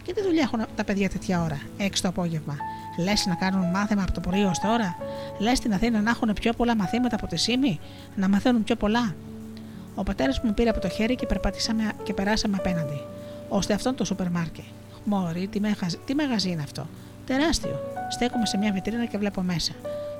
Και 0.03 0.13
τι 0.13 0.21
δουλειά 0.21 0.41
έχουν 0.41 0.65
τα 0.75 0.83
παιδιά 0.83 1.09
τέτοια 1.09 1.41
ώρα, 1.41 1.59
έξι 1.77 2.01
το 2.01 2.07
απόγευμα; 2.07 2.57
Λες 3.03 3.25
να 3.25 3.35
κάνουν 3.35 3.69
μάθημα 3.69 4.01
από 4.01 4.11
το 4.11 4.19
πρωί 4.19 4.43
ως 4.43 4.59
τώρα; 4.59 4.97
Λες 5.39 5.57
στην 5.57 5.73
Αθήνα 5.73 6.01
να 6.01 6.09
έχουν 6.09 6.33
πιο 6.33 6.53
πολλά 6.53 6.75
μαθήματα 6.75 7.15
από 7.15 7.27
τη 7.27 7.37
ΣΥΜΗ, 7.37 7.79
να 8.15 8.29
μαθαίνουν 8.29 8.63
πιο 8.63 8.75
πολλά; 8.75 9.15
Ο 9.99 10.03
πατέρας 10.03 10.39
μου 10.39 10.53
πήρε 10.53 10.69
από 10.69 10.79
το 10.79 10.89
χέρι 10.89 11.15
και 11.15 11.25
περπατήσαμε 11.25 11.91
και 12.03 12.13
περάσαμε 12.13 12.57
απέναντι. 12.59 13.01
Ώστε 13.49 13.73
αυτόν 13.73 13.95
το 13.95 14.05
σούπερ 14.05 14.29
μάρκετ. 14.29 14.63
Μωρή, 15.03 15.47
τι, 15.47 15.59
μεγαζ... 15.59 15.93
τι 16.05 16.15
μαγαζί 16.15 16.49
είναι 16.49 16.61
αυτό; 16.61 16.87
Τεράστιο. 17.25 17.79
Στέκομαι 18.09 18.45
σε 18.45 18.57
μια 18.57 18.71
βιτρίνα 18.71 19.05
και 19.05 19.17
βλέπω 19.17 19.41
μέσα. 19.41 19.71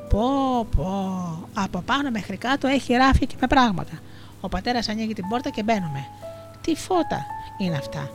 Πω, 0.10 0.65
πω. 0.76 1.49
Από 1.53 1.81
πάνω 1.81 2.10
μέχρι 2.11 2.38
κάτω 2.38 2.68
έχει 2.68 2.93
ράφια 2.93 3.27
και 3.27 3.35
με 3.41 3.47
πράγματα. 3.47 3.99
Ο 4.41 4.49
πατέρας 4.49 4.89
ανοίγει 4.89 5.14
την 5.14 5.27
πόρτα 5.27 5.49
και 5.49 5.64
μπαίνουμε. 5.64 6.06
Τι 6.61 6.76
φώτα 6.76 7.26
είναι 7.57 7.76
αυτά; 7.76 8.11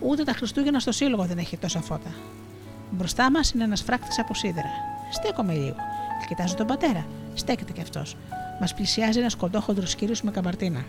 Ούτε 0.00 0.24
τα 0.24 0.32
Χριστούγεννα 0.32 0.78
στο 0.78 0.92
σύλλογο 0.92 1.24
δεν 1.24 1.38
έχει 1.38 1.56
τόσα 1.56 1.80
φώτα. 1.80 2.10
Μπροστά 2.90 3.30
μας 3.30 3.52
είναι 3.52 3.64
ένας 3.64 3.82
φράκτης 3.82 4.18
από 4.18 4.34
σίδερα. 4.34 4.70
Στέκομαι 5.12 5.52
λίγο. 5.52 5.76
Κοιτάζω 6.28 6.54
τον 6.54 6.66
πατέρα. 6.66 7.06
Στέκεται 7.34 7.72
κι 7.72 7.80
αυτός. 7.80 8.16
Μας 8.60 8.74
πλησιάζει 8.74 9.18
ένας 9.18 9.34
κοντόχοντρος 9.34 9.94
κύριος 9.94 10.22
με 10.22 10.30
καμπαρτίνα. 10.30 10.84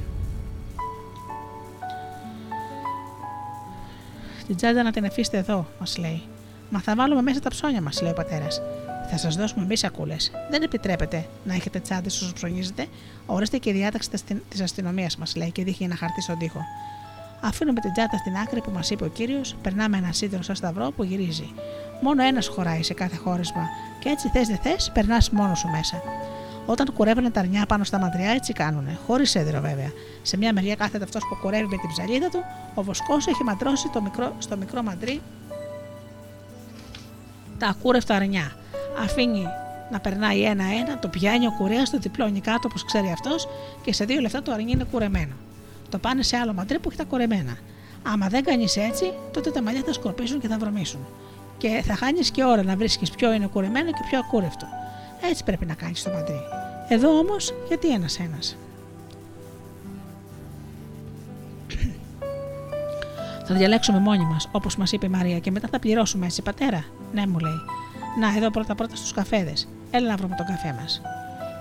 Την 4.48 4.56
τσάντα 4.56 4.84
να 4.84 4.91
την 4.91 5.06
αφήσετε 5.06 5.38
εδώ, 5.38 5.68
μας 5.80 5.98
λέει. 5.98 6.22
Μα 6.69 6.80
θα 6.80 6.95
βάλουμε 6.95 7.22
μέσα 7.22 7.39
τα 7.39 7.49
ψώνια 7.49 7.81
μας, 7.81 8.02
λέει 8.02 8.11
ο 8.11 8.14
πατέρας. 8.14 8.61
Θα 9.10 9.18
σας 9.18 9.35
δώσουμε 9.35 9.64
εμείς 9.64 9.80
σακούλες. 9.80 10.31
Δεν 10.49 10.61
επιτρέπετε 10.61 11.26
να 11.43 11.53
έχετε 11.53 11.80
τσάντες 11.80 12.22
όσο 12.22 12.34
ψωνίζετε. 12.34 12.88
Ορίστε 13.26 13.57
και 13.57 13.69
η 13.69 13.73
διάταξη 13.73 14.10
της 14.49 14.61
αστυνομίας, 14.61 15.18
μας 15.18 15.35
λέει 15.35 15.52
και 15.52 15.64
δείχνει 15.64 15.85
ένα 15.85 15.95
χαρτί 15.95 16.22
στον 16.22 16.38
τοίχο. 16.38 16.60
Αφήνουμε 17.41 17.80
την 17.80 17.93
τσάντα 17.93 18.18
στην 18.18 18.35
άκρη 18.35 18.61
που 18.61 18.72
μας 18.72 18.89
είπε 18.89 19.03
ο 19.03 19.07
κύριος, 19.07 19.56
περνάμε 19.61 19.98
ένα 19.98 20.11
σίδερο 20.11 20.41
σαν 20.41 20.56
σταυρό 20.56 20.91
που 20.91 21.03
γυρίζει. 21.03 21.53
Μόνο 22.02 22.23
ένας 22.23 22.48
χωράει 22.48 22.84
σε 22.84 22.93
κάθε 22.93 23.15
χώρισμα, 23.15 23.68
και 23.99 24.10
έτσι 24.10 24.30
θες 24.30 24.48
δεν 24.48 24.57
θες, 24.57 24.91
περνάς 24.93 25.30
μόνο 25.30 25.56
σου 25.56 25.68
μέσα. 25.68 26.02
Όταν 26.65 26.93
κουρεύουν 26.93 27.31
τα 27.31 27.39
αρνιά 27.39 27.65
πάνω 27.65 27.83
στα 27.83 27.99
μαντριά, 27.99 28.29
έτσι 28.29 28.53
κάνουνε, 28.53 28.99
χωρίς 29.07 29.35
έδρο 29.35 29.61
βέβαια. 29.61 29.91
Σε 30.21 30.38
μια 30.38 30.53
μεριά 30.53 30.75
κάθεται 30.75 31.03
αυτός 31.03 31.23
που 31.29 31.38
κουρεύει 31.41 31.67
με 31.67 31.77
την 31.77 31.89
ψαλίδα 31.89 32.29
του, 32.29 32.39
ο 32.73 32.83
βοσκός 32.83 33.27
έχει 33.27 33.43
ματρώσει 33.43 33.89
το 33.93 34.01
μικρό, 34.01 34.35
στο 34.39 34.57
μικρό 34.57 34.83
μαντρί 34.83 35.21
τα 37.61 37.67
ακούρευτα 37.67 38.15
αρνιά. 38.15 38.51
Αφήνει 39.03 39.45
να 39.91 39.99
περνάει 39.99 40.43
ένα-ένα, 40.43 40.99
το 40.99 41.07
πιάνει 41.07 41.47
ο 41.47 41.51
κουρέας, 41.57 41.89
το 41.89 41.97
διπλώνει 41.97 42.39
κάτω 42.39 42.67
όπως 42.69 42.85
ξέρει 42.85 43.11
αυτός 43.11 43.47
και 43.83 43.93
σε 43.93 44.05
δύο 44.05 44.21
λεφτά 44.21 44.41
το 44.41 44.51
αρνί 44.51 44.71
είναι 44.71 44.83
κουρεμένο. 44.91 45.33
Το 45.89 45.97
πάνε 45.97 46.23
σε 46.23 46.38
άλλο 46.38 46.53
μαντρί 46.53 46.79
που 46.79 46.89
έχει 46.89 46.97
τα 46.97 47.03
κουρεμένα. 47.03 47.57
Άμα 48.03 48.27
δεν 48.27 48.43
κάνεις 48.43 48.77
έτσι, 48.77 49.13
τότε 49.33 49.51
τα 49.51 49.61
μαλλιά 49.61 49.81
θα 49.85 49.93
σκορπίσουν 49.93 50.39
και 50.39 50.47
θα 50.47 50.57
βρωμίσουν. 50.57 50.99
Και 51.57 51.83
θα 51.85 51.95
χάνεις 51.95 52.31
και 52.31 52.43
ώρα 52.43 52.63
να 52.63 52.75
βρίσκεις 52.75 53.09
ποιο 53.09 53.33
είναι 53.33 53.47
κουρεμένο 53.47 53.91
και 53.91 54.03
ποιο 54.09 54.19
ακούρευτο. 54.19 54.65
Έτσι 55.30 55.43
πρέπει 55.43 55.65
να 55.65 55.73
κάνεις 55.73 56.03
το 56.03 56.10
μαντρί. 56.10 56.41
Εδώ 56.88 57.18
όμως, 57.18 57.53
γιατί 57.68 57.88
ένα-ένα. 57.93 58.39
Θα 63.45 63.56
διαλέξουμε 63.56 63.99
μόνοι 63.99 64.23
μας, 64.23 64.49
όπως 64.52 64.76
μας 64.76 64.91
είπε 64.91 65.06
η 65.06 65.10
Μαρία, 65.10 65.39
και 65.39 65.52
μετά 65.52 65.68
θα 65.72 65.80
πληρώσουμε 65.80 66.26
έτσι, 66.26 66.41
πατέρα; 66.41 66.85
Ναι, 67.14 67.27
μου 67.27 67.39
λέει. 67.39 67.60
Να, 68.19 68.38
εδώ 68.38 68.52
πρώτα-πρώτα 68.52 68.95
στους 68.95 69.14
καφέδες. 69.14 69.68
Έλα 69.91 70.07
να 70.07 70.15
βρούμε 70.15 70.35
τον 70.35 70.45
καφέ 70.45 70.76
μας. 70.80 71.02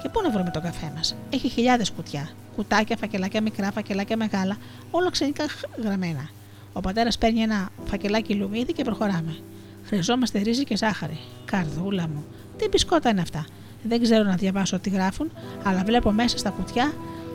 Και 0.03 0.09
πού 0.09 0.21
να 0.23 0.31
βρούμε 0.31 0.51
τον 0.51 0.63
καφέ 0.63 0.93
μας; 0.97 1.17
Έχει 1.31 1.49
χιλιάδες 1.49 1.91
κουτιά. 1.91 2.31
Κουτάκια, 2.57 2.97
φακελάκια 2.97 3.41
μικρά, 3.41 3.73
φακελάκια 3.73 4.17
μεγάλα, 4.17 4.57
όλα 4.91 5.11
ξενικά 5.11 5.45
γραμμένα. 5.83 6.29
Ο 6.73 6.81
πατέρας 6.81 7.19
παίρνει 7.19 7.41
ένα 7.41 7.69
φακελάκι 7.85 8.35
λουμίδι 8.35 8.73
και 8.73 8.85
προχωράμε. 8.85 9.37
Χρειαζόμαστε 9.85 10.39
ρύζι 10.39 10.65
και 10.65 10.77
ζάχαρη. 10.77 11.19
Καρδούλα 11.45 12.09
μου, 12.09 12.25
τι 12.61 12.69
μπισκότα 12.69 13.11
είναι 13.11 13.21
αυτά; 13.21 13.45
Δεν 13.83 14.03
ξέρω 14.03 14.25
να 14.25 14.35
διαβάσω 14.35 14.79
τι 14.79 14.91
γράφουν, 14.91 15.31
αλλά 15.65 15.83
βλέπω 15.87 16.11
μέσα 16.11 16.39
στα 16.39 16.51
κουτιά 16.51 16.93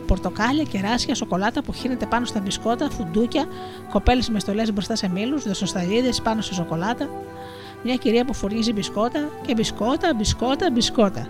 πορτοκάλια, 0.08 0.64
κεράσια, 0.64 1.16
σοκολάτα 1.16 1.64
που 1.64 1.74
χύνεται 1.74 2.06
πάνω 2.06 2.26
στα 2.26 2.40
μπισκότα, 2.40 2.90
φουντούκια, 2.90 3.46
κοπέλες 3.90 4.30
με 4.30 4.40
στολές 4.40 4.74
μπροστά 4.74 4.96
σε 4.96 5.10
μήλους, 5.10 5.44
δοσοσταλίδες 5.44 6.22
πάνω 6.22 6.42
σε 6.42 6.54
σοκολάτα. 6.54 7.10
Μια 7.84 7.96
κυρία 7.96 8.26
που 8.26 8.34
φορίζει 8.34 8.74
μπισκότα 8.74 9.30
και 9.46 9.54
μπισκότα, 9.54 10.14
μπισκότα, 10.16 10.72
μπισκότα. 10.72 11.28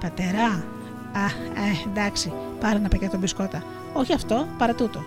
Πατερά, 0.00 0.64
α, 1.12 1.24
ε, 1.54 1.88
εντάξει, 1.90 2.32
πάρε 2.60 2.76
ένα 2.78 2.88
πακέτο 2.88 3.18
μπισκότα. 3.18 3.62
Όχι 3.92 4.12
αυτό, 4.12 4.46
παρά 4.58 4.74
τούτο. 4.74 5.04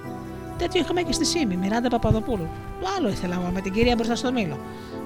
Τέτοιο 0.57 0.81
είχαμε 0.81 1.01
και 1.01 1.13
στη 1.13 1.25
Σίμη, 1.25 1.55
Μιράντα 1.55 1.89
Παπαδοπούλου. 1.89 2.47
Το 2.81 2.87
άλλο 2.97 3.09
ήθελα 3.09 3.35
εγώ 3.41 3.51
με 3.53 3.61
την 3.61 3.73
κυρία 3.73 3.95
μπροστά 3.95 4.15
στο 4.15 4.31
μήλο. 4.31 4.57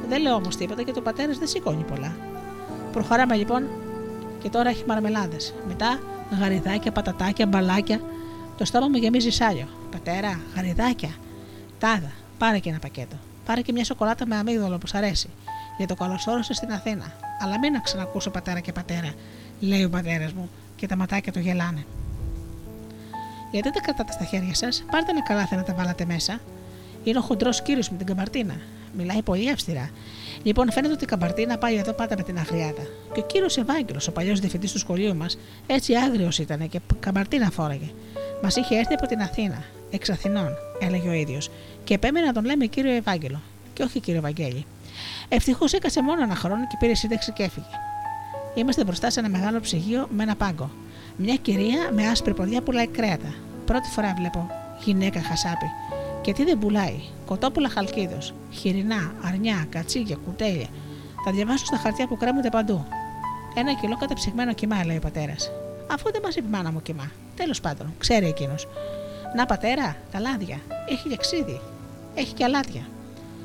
Δεν 0.09 0.21
λέω 0.21 0.35
όμως 0.35 0.55
τίποτα 0.55 0.83
και 0.83 0.91
το 0.91 1.01
πατέρας 1.01 1.37
δεν 1.37 1.47
σηκώνει 1.47 1.83
πολλά. 1.83 2.15
Προχωράμε 2.93 3.35
λοιπόν 3.35 3.63
και 4.41 4.49
τώρα 4.49 4.69
έχει 4.69 4.83
μαρμελάδες. 4.87 5.53
Μετά 5.67 5.99
γαριδάκια, 6.39 6.91
πατατάκια, 6.91 7.45
μπαλάκια. 7.47 8.01
Το 8.57 8.65
στόμα 8.65 8.87
μου 8.87 8.97
γεμίζει 8.97 9.29
σάλιο. 9.29 9.67
Πατέρα, 9.91 10.39
γαριδάκια. 10.55 11.09
Τάδα, 11.79 12.11
πάρε 12.37 12.59
και 12.59 12.69
ένα 12.69 12.79
πακέτο. 12.79 13.15
Πάρε 13.45 13.61
και 13.61 13.71
μια 13.71 13.83
σοκολάτα 13.83 14.25
με 14.25 14.35
αμύγδολο 14.35 14.77
που 14.77 14.87
σ' 14.87 14.93
αρέσει. 14.93 15.29
Για 15.77 15.87
το 15.87 15.95
καλωσόρισε 15.95 16.53
στην 16.53 16.71
Αθήνα. 16.71 17.05
Αλλά 17.43 17.59
μην 17.59 17.71
να 17.71 17.79
ξανακούσω 17.79 18.29
πατέρα 18.29 18.59
και 18.59 18.71
πατέρα, 18.71 19.13
λέει 19.59 19.83
ο 19.83 19.89
πατέρας 19.89 20.33
μου, 20.33 20.49
και 20.75 20.87
τα 20.87 20.95
ματάκια 20.95 21.31
του 21.31 21.39
γελάνε. 21.39 21.85
Γιατί 23.51 23.69
δεν 23.69 23.71
τα 23.71 23.79
κρατάτε 23.79 24.11
στα 24.11 24.23
χέρια 24.23 24.55
σας, 24.55 24.83
πάρτε 24.91 25.11
ένα 25.11 25.21
καλάθι 25.21 25.55
να 25.55 25.63
τα 25.63 25.73
βάλατε 25.73 26.05
μέσα. 26.05 26.39
Είναι 27.03 27.17
ο 27.17 27.21
χοντρός 27.21 27.61
κύριο 27.61 27.83
με 27.91 27.97
την 27.97 28.05
καμπαρτίνα. 28.05 28.55
Μιλάει 28.97 29.21
πολύ 29.21 29.51
αυστηρά. 29.51 29.89
Λοιπόν, 30.43 30.71
φαίνεται 30.71 30.93
ότι 30.93 31.03
η 31.03 31.07
καμπαρτίνα 31.07 31.57
πάει 31.57 31.75
εδώ 31.75 31.93
πάντα 31.93 32.15
με 32.17 32.23
την 32.23 32.37
Αγριάδα. 32.37 32.87
Και 33.13 33.19
ο 33.19 33.23
κύριος 33.23 33.57
Ευάγγελος, 33.57 34.07
ο 34.07 34.11
παλιός 34.11 34.39
διευθυντής 34.39 34.71
του 34.71 34.77
σχολείου 34.77 35.15
μας, 35.15 35.37
έτσι 35.67 35.95
άγριος 35.95 36.39
ήταν 36.39 36.69
και 36.69 36.79
καμπαρτίνα 36.99 37.49
φόραγε. 37.49 37.91
Μας 38.41 38.55
είχε 38.55 38.75
έρθει 38.75 38.93
από 38.93 39.07
την 39.07 39.21
Αθήνα, 39.21 39.63
εξ 39.91 40.09
Αθηνών, 40.09 40.49
έλεγε 40.79 41.09
ο 41.09 41.13
ίδιος, 41.13 41.49
και 41.83 41.93
επέμενε 41.93 42.25
να 42.25 42.33
τον 42.33 42.45
λέμε 42.45 42.65
κύριο 42.65 42.91
Ευάγγελο, 42.91 43.41
και 43.73 43.83
όχι 43.83 43.99
κύριο 43.99 44.19
Ευαγγέλη. 44.19 44.65
Ευτυχώς 45.29 45.73
έκασε 45.73 46.01
μόνο 46.01 46.21
ένα 46.21 46.35
χρόνο 46.35 46.67
και 46.67 46.75
πήρε 46.79 46.95
σύνταξη 46.95 47.31
και 47.31 47.43
έφυγε. 47.43 47.65
Είμαστε 48.55 48.83
μπροστά 48.83 49.09
σε 49.09 49.19
ένα 49.19 49.29
μεγάλο 49.29 49.59
ψυγείο 49.59 50.07
με 50.11 50.23
ένα 50.23 50.35
πάγκο. 50.35 50.71
Μια 51.17 51.35
κυρία 51.35 51.91
με 51.93 52.07
άσπρη 52.07 52.33
ποδιά 52.33 52.61
πουλάει 52.61 52.87
κρέατα. 52.87 53.33
Πρώτη 53.65 53.89
φορά 53.89 54.13
βλέπω 54.17 54.49
γυναίκα 54.83 55.21
χασάπι. 55.21 55.65
Και 56.23 56.33
τι 56.33 56.43
δεν 56.43 56.59
πουλάει, 56.59 56.99
κοτόπουλα 57.25 57.69
χαλκίδος, 57.69 58.33
χοιρινά, 58.51 59.13
αρνιά, 59.23 59.65
κατσίγια, 59.69 60.15
κουτέλια. 60.15 60.67
Τα 61.25 61.31
διαβάζω 61.31 61.65
στα 61.65 61.77
χαρτιά 61.77 62.07
που 62.07 62.17
κρέμονται 62.17 62.49
παντού. 62.49 62.85
Ένα 63.55 63.73
κιλό 63.73 63.97
κατεψυγμένο 63.97 64.53
κοιμά, 64.53 64.85
λέει 64.85 64.97
ο 64.97 64.99
πατέρας. 64.99 65.51
Αφού 65.91 66.11
δεν 66.11 66.21
μας 66.23 66.35
είπε 66.35 66.47
μάνα 66.49 66.71
μου 66.71 66.81
κοιμά. 66.81 67.11
Τέλος 67.35 67.61
πάντων, 67.61 67.93
ξέρει 67.97 68.27
εκείνος. 68.27 68.67
Να 69.35 69.45
πατέρα, 69.45 69.95
τα 70.11 70.19
λάδια. 70.19 70.59
Έχει 70.89 71.09
και 71.09 71.17
ξύδι. 71.17 71.61
Έχει 72.15 72.33
και 72.33 72.43
αλάτια. 72.43 72.81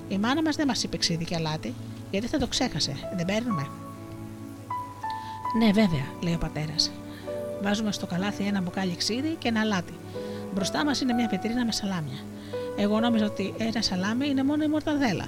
Η 0.09 0.19
μάνα 0.19 0.43
μας 0.43 0.57
δεν 0.57 0.67
μας 0.67 0.83
είπε 0.83 0.97
ξύδι 0.97 1.25
και 1.25 1.35
αλάτι, 1.35 1.75
γιατί 2.11 2.27
θα 2.27 2.39
το 2.39 2.47
ξέχασε. 2.47 2.93
Δεν 3.17 3.25
παίρνουμε. 3.25 3.67
Ναι, 5.59 5.73
βέβαια, 5.73 6.07
λέει 6.23 6.35
ο 6.35 6.39
πατέρας. 6.39 6.91
Βάζουμε 7.63 7.93
στο 7.93 8.07
καλάθι 8.07 8.45
ένα 8.45 8.61
μπουκάλι 8.61 8.97
ξύδι 8.97 9.37
και 9.39 9.49
ένα 9.49 9.61
αλάτι. 9.61 9.93
Μπροστά 10.55 10.85
μας 10.85 11.01
είναι 11.01 11.13
μια 11.13 11.29
πετρίνα 11.29 11.65
με 11.65 11.73
σαλάμια. 11.73 12.19
Εγώ 12.81 13.01
νόμιζα 13.01 13.25
ότι 13.25 13.55
ένα 13.59 13.83
σαλάμι 13.83 14.29
είναι 14.29 14.43
μόνο 14.43 14.63
η 14.63 14.69
μορταδέλα 14.69 15.25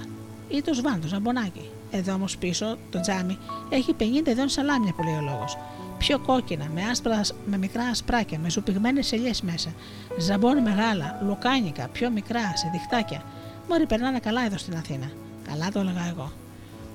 ή 0.49 0.61
το 0.61 0.73
σβάν, 0.73 1.01
το 1.01 1.07
ζαμπονάκι. 1.07 1.69
Εδώ 1.91 2.13
όμως 2.13 2.37
πίσω 2.37 2.77
το 2.89 2.99
τζάμι 2.99 3.37
έχει 3.69 3.95
50 3.99 4.27
ειδών 4.27 4.49
σαλάμια 4.49 4.93
που 4.93 5.03
λέει 5.03 5.13
ο 5.13 5.21
λόγος. 5.21 5.57
Πιο 5.97 6.19
κόκκινα, 6.19 6.67
με, 6.73 6.81
άσπρα, 6.91 7.21
με 7.45 7.57
μικρά 7.57 7.83
ασπράκια, 7.83 8.39
με 8.39 8.49
ζουπιγμένες 8.49 9.11
ελιές 9.11 9.41
μέσα. 9.41 9.73
Ζαμπόν 10.17 10.61
μεγάλα, 10.61 11.19
λουκάνικα, 11.25 11.87
πιο 11.87 12.09
μικρά, 12.09 12.53
σε 12.55 12.69
διχτάκια. 12.71 13.23
Μόλι 13.69 13.85
περνάνε 13.85 14.19
καλά 14.19 14.45
εδώ 14.45 14.57
στην 14.57 14.75
Αθήνα. 14.75 15.11
Καλά 15.47 15.71
το 15.71 15.79
έλεγα 15.79 16.07
εγώ. 16.09 16.31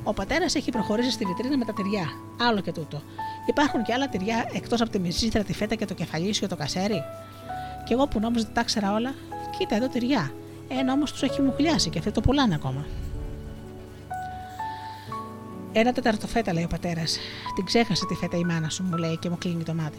Ο 0.04 0.12
πατέρας 0.12 0.54
έχει 0.54 0.70
προχωρήσει 0.70 1.10
στη 1.10 1.24
βιτρίνα 1.24 1.56
με 1.56 1.64
τα 1.64 1.72
τυριά. 1.72 2.06
Άλλο 2.40 2.60
και 2.60 2.72
τούτο. 2.72 3.02
Υπάρχουν 3.46 3.82
και 3.82 3.92
άλλα 3.92 4.08
τυριά 4.08 4.48
εκτός 4.52 4.80
από 4.80 4.90
τη 4.90 4.98
μισή 4.98 5.28
τη 5.28 5.52
φέτα 5.52 5.74
και 5.74 5.84
το 5.84 5.94
κεφαλίσιο 5.94 6.46
και 6.46 6.54
το 6.54 6.60
κασέρι. 6.60 7.02
Και 7.84 7.94
εγώ 7.94 8.06
που 8.06 8.20
νόμιζα 8.20 8.44
ότι 8.44 8.54
τα 8.54 8.60
ήξερα 8.60 8.92
όλα, 8.92 9.14
κοίτα 9.58 9.76
εδώ 9.76 9.88
τυριά. 9.88 10.32
Ένα 10.68 10.92
όμως 10.92 11.12
τους 11.12 11.22
έχει 11.22 11.42
μουχλιάσει 11.42 11.90
και 11.90 11.98
αυτοί 11.98 12.10
το 12.10 12.20
πουλάνε 12.20 12.54
ακόμα. 12.54 12.84
Ένα 15.72 15.92
τέταρτο 15.92 16.26
φέτα, 16.26 16.52
λέει 16.52 16.64
ο 16.64 16.68
πατέρας. 16.68 17.18
Την 17.54 17.64
ξέχασε 17.64 18.06
τη 18.06 18.14
φέτα 18.14 18.36
η 18.36 18.44
μάνα 18.44 18.68
σου, 18.68 18.82
μου 18.82 18.96
λέει 18.96 19.16
και 19.16 19.28
μου 19.30 19.38
κλείνει 19.38 19.62
το 19.62 19.74
μάτι. 19.74 19.98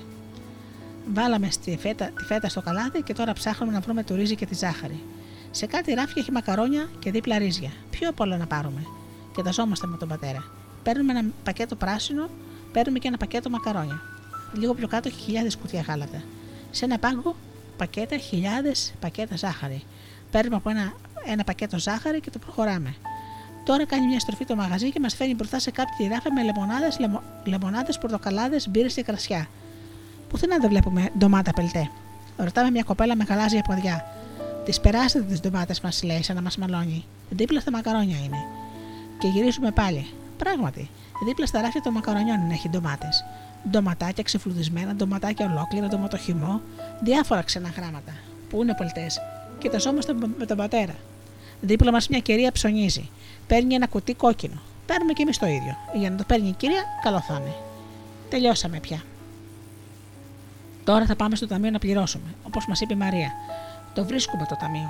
Βάλαμε 1.14 1.50
στη 1.50 1.78
φέτα, 1.82 2.06
τη 2.06 2.24
φέτα 2.24 2.50
στο 2.50 2.62
καλάδι 2.62 3.02
και 3.02 3.14
τώρα 3.14 3.34
ψάχνουμε 3.34 3.74
να 3.74 3.80
βρούμε 3.80 4.04
το 4.04 4.16
ρύζι 4.16 4.36
και 4.36 4.46
τη 4.46 4.56
ζάχαρη. 4.56 5.04
Σε 5.52 5.66
κάτι 5.66 5.94
ράφια 5.94 6.16
έχει 6.22 6.32
μακαρόνια 6.32 6.90
και 7.00 7.12
δίπλα 7.12 7.38
ρύζια. 7.38 7.72
Ποιο 7.90 8.10
από 8.10 8.24
όλα 8.24 8.38
να 8.38 8.46
πάρουμε. 8.46 8.86
Και 9.36 9.42
δαζόμαστε 9.42 9.88
με 9.88 9.98
τον 9.98 10.08
πατέρα. 10.08 10.44
Παίρνουμε 10.84 11.12
ένα 11.12 11.30
πακέτο 11.44 11.76
πράσινο, 11.76 12.30
παίρνουμε 12.72 13.00
και 13.00 13.08
ένα 13.08 13.18
πακέτο 13.18 13.50
μακαρόνια. 13.50 14.02
Λίγο 14.54 14.74
πιο 14.74 14.88
κάτω 14.88 15.08
έχει 15.08 15.20
χιλιάδες 15.20 15.58
κουτιά 15.58 15.82
γάλατα. 15.82 16.24
Σε 16.72 16.86
ένα 16.86 17.00
πάγκο 17.00 17.36
πακέτα, 17.78 18.18
χιλιάδες 18.18 18.94
πακέτα 19.00 19.38
ζάχαρη. 19.38 19.84
Παίρνουμε 20.32 20.56
από 20.56 20.70
ένα, 20.70 20.94
ένα 21.26 21.44
πακέτο 21.44 21.80
ζάχαρη 21.80 22.20
και 22.20 22.30
το 22.30 22.40
προχωράμε. 22.40 22.96
Τώρα 23.64 23.86
κάνει 23.86 24.06
μια 24.06 24.20
στροφή 24.20 24.46
το 24.46 24.56
μαγαζί 24.56 24.92
και 24.92 25.00
μας 25.00 25.16
φέρνει 25.16 25.36
μπροστά 25.36 25.60
σε 25.60 25.72
κάποια 25.72 26.08
ράφια 26.10 26.34
με 26.34 26.44
λεμονάδες, 26.44 27.00
λεμο, 27.00 27.22
λεμονάδες, 27.44 27.98
πορτοκαλάδες, 27.98 28.70
μπύρες 28.70 28.94
και 28.94 29.04
κρασιά. 29.04 29.48
Πουθενά 30.30 30.58
δεν 30.58 30.70
βλέπουμε 30.70 31.10
ντομάτα 31.18 31.54
πελτέ. 31.54 31.90
Ρωτάμε 32.38 32.72
μια 32.72 32.84
κοπέλα 32.84 33.16
με 33.16 33.24
γαλάζια 33.24 33.62
ποδιά. 33.62 34.06
Τις 34.66 34.80
περάσετε 34.80 35.26
τις 35.26 35.40
ντομάτες 35.40 35.82
μας, 35.82 36.04
λέει, 36.04 36.24
σαν 36.24 36.36
να 36.36 36.42
μας 36.42 36.58
μαλώνει. 36.58 37.06
Δίπλα 37.30 37.60
στα 37.60 37.72
μακαρόνια 37.72 38.18
είναι. 38.18 38.38
Και 39.20 39.28
γυρίζουμε 39.28 39.72
πάλι. 39.72 40.08
Πράγματι, 40.38 40.90
δίπλα 41.26 41.46
στα 41.46 41.62
ράφια 41.62 41.82
των 41.82 41.94
μακαρονιών 41.94 42.42
είναι 42.42 42.54
έχει 42.54 42.70
ντομάτες. 42.70 43.24
Ντοματάκια 43.70 44.24
ξεφλουδισμένα, 44.24 44.96
ντοματάκια 44.96 45.46
ολόκληρα, 45.46 45.88
ντοματοχυμό, 45.88 46.62
διάφορα 47.02 47.42
ξένα 47.42 47.70
γράμματα. 47.70 48.12
Πού 48.50 48.62
είναι 48.62 48.74
πολιτέ. 48.74 49.08
Κοιταζόμαστε 49.58 50.14
με 50.38 50.46
τον 50.46 50.58
πατέρα. 50.58 50.96
Δίπλα 51.62 51.92
μας 51.92 52.08
μια 52.08 52.20
κυρία 52.20 52.52
ψωνίζει. 52.52 53.10
Παίρνει 53.48 53.74
ένα 53.74 53.88
κουτί 53.88 54.14
κόκκινο. 54.14 54.62
Παίρνουμε 54.86 55.14
κι 55.14 55.22
εμείς 55.22 55.38
το 55.38 55.46
ίδιο. 55.46 55.76
Για 55.94 56.10
να 56.10 56.16
το 56.16 56.24
παίρνει 56.28 56.48
η 56.48 56.56
κυρία, 56.58 56.84
καλό 57.04 57.22
θα 57.22 57.38
είναι. 57.42 57.56
Τελειώσαμε 58.30 58.80
πια. 58.80 59.02
Τώρα 60.84 61.06
θα 61.06 61.16
πάμε 61.16 61.36
στο 61.36 61.48
ταμείο 61.48 61.72
να 61.72 61.80
πληρώσουμε, 61.80 62.36
όπως 62.44 62.66
μας 62.68 62.82
είπε 62.82 62.94
η 62.94 62.98
Μαρία. 62.98 63.32
Το 63.94 64.06
βρίσκουμε 64.06 64.46
το 64.50 64.56
ταμείο. 64.56 64.90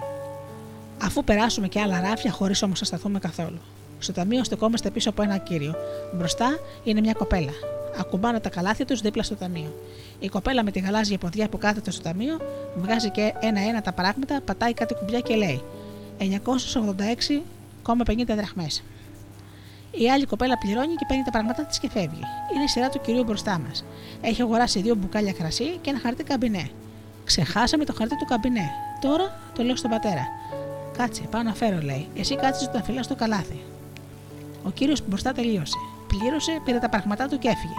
Αφού 1.02 1.24
περάσουμε 1.24 1.68
και 1.68 1.80
άλλα 1.80 2.02
ράφια, 2.02 2.32
χωρίς 2.32 2.62
όμως 2.62 2.80
να 2.80 2.86
σταθούμε 2.86 3.20
καθόλου. 3.20 3.60
Στο 4.00 4.14
ταμείο 4.14 4.44
στεκόμαστε 4.44 4.90
πίσω 4.90 5.10
από 5.10 5.22
ένα 5.22 5.38
κύριο. 5.38 5.76
Μπροστά 6.14 6.60
είναι 6.84 7.02
μια 7.02 7.14
κοπέλα. 7.14 7.52
Ακουμπάνε 8.00 8.40
τα 8.40 8.50
καλάθια 8.50 8.86
τους 8.86 9.02
δίπλα 9.02 9.24
στο 9.24 9.36
ταμείο. 9.36 9.74
Η 10.20 10.28
κοπέλα 10.28 10.64
με 10.64 10.72
τη 10.72 10.80
γαλάζια 10.80 11.18
ποδιά 11.18 11.50
που 11.50 11.58
κάθεται 11.58 11.92
στο 11.92 12.02
ταμείο 12.02 12.38
βγάζει 12.76 13.10
και 13.10 13.34
ένα-ένα 13.40 13.82
τα 13.82 13.92
πράγματα, 13.92 14.42
πατάει 14.46 14.74
κάτι 14.74 14.94
κουμπιά 14.94 15.20
και 15.20 15.36
λέει 15.36 15.62
986,50 16.20 16.26
δραχμές. 18.36 18.84
Η 19.92 20.12
άλλη 20.12 20.26
κοπέλα 20.26 20.58
πληρώνει 20.58 20.96
και 20.96 21.06
παίρνει 21.08 21.24
τα 21.24 21.32
πράγματά 21.32 21.66
της 21.66 21.80
και 21.80 21.90
φεύγει. 21.90 22.22
Είναι 22.56 22.64
η 22.64 22.68
σειρά 22.68 22.90
του 22.90 23.02
κυρίου 23.02 23.24
μπροστά 23.24 23.60
μας. 23.68 23.86
Έχει 24.22 24.42
αγοράσει 24.42 24.82
δύο 24.82 24.96
μπουκάλια 24.96 25.34
κρασί 25.34 25.78
και 25.82 25.90
ένα 25.90 26.00
χαρτί 26.00 26.24
καμπινέ. 26.24 26.70
Ξεχάσαμε 27.24 27.86
το 27.86 27.94
χαρτί 27.94 28.18
του 28.18 28.26
καμπινέ. 28.26 28.72
Τώρα 29.02 29.40
το 29.56 29.64
λέω 29.64 29.76
στον 29.76 29.90
πατέρα. 29.90 30.28
Κάτσε, 30.98 31.22
πάω 31.32 31.42
να 31.42 31.54
φέρω, 31.54 31.82
λέει. 31.82 32.08
Εσύ 32.16 32.36
κάτσε 32.36 32.72
να 32.74 32.84
φυλά 32.84 33.04
στο 33.04 33.16
καλάθι. 33.16 33.60
Ο 34.64 34.70
κύριος 34.70 35.08
μπροστά 35.08 35.32
τελείωσε. 35.32 35.78
Πλήρωσε, 36.08 36.62
πήρε 36.64 36.78
τα 36.78 36.90
πράγματά 36.90 37.28
του 37.28 37.38
και 37.40 37.48
έφυγε. 37.48 37.74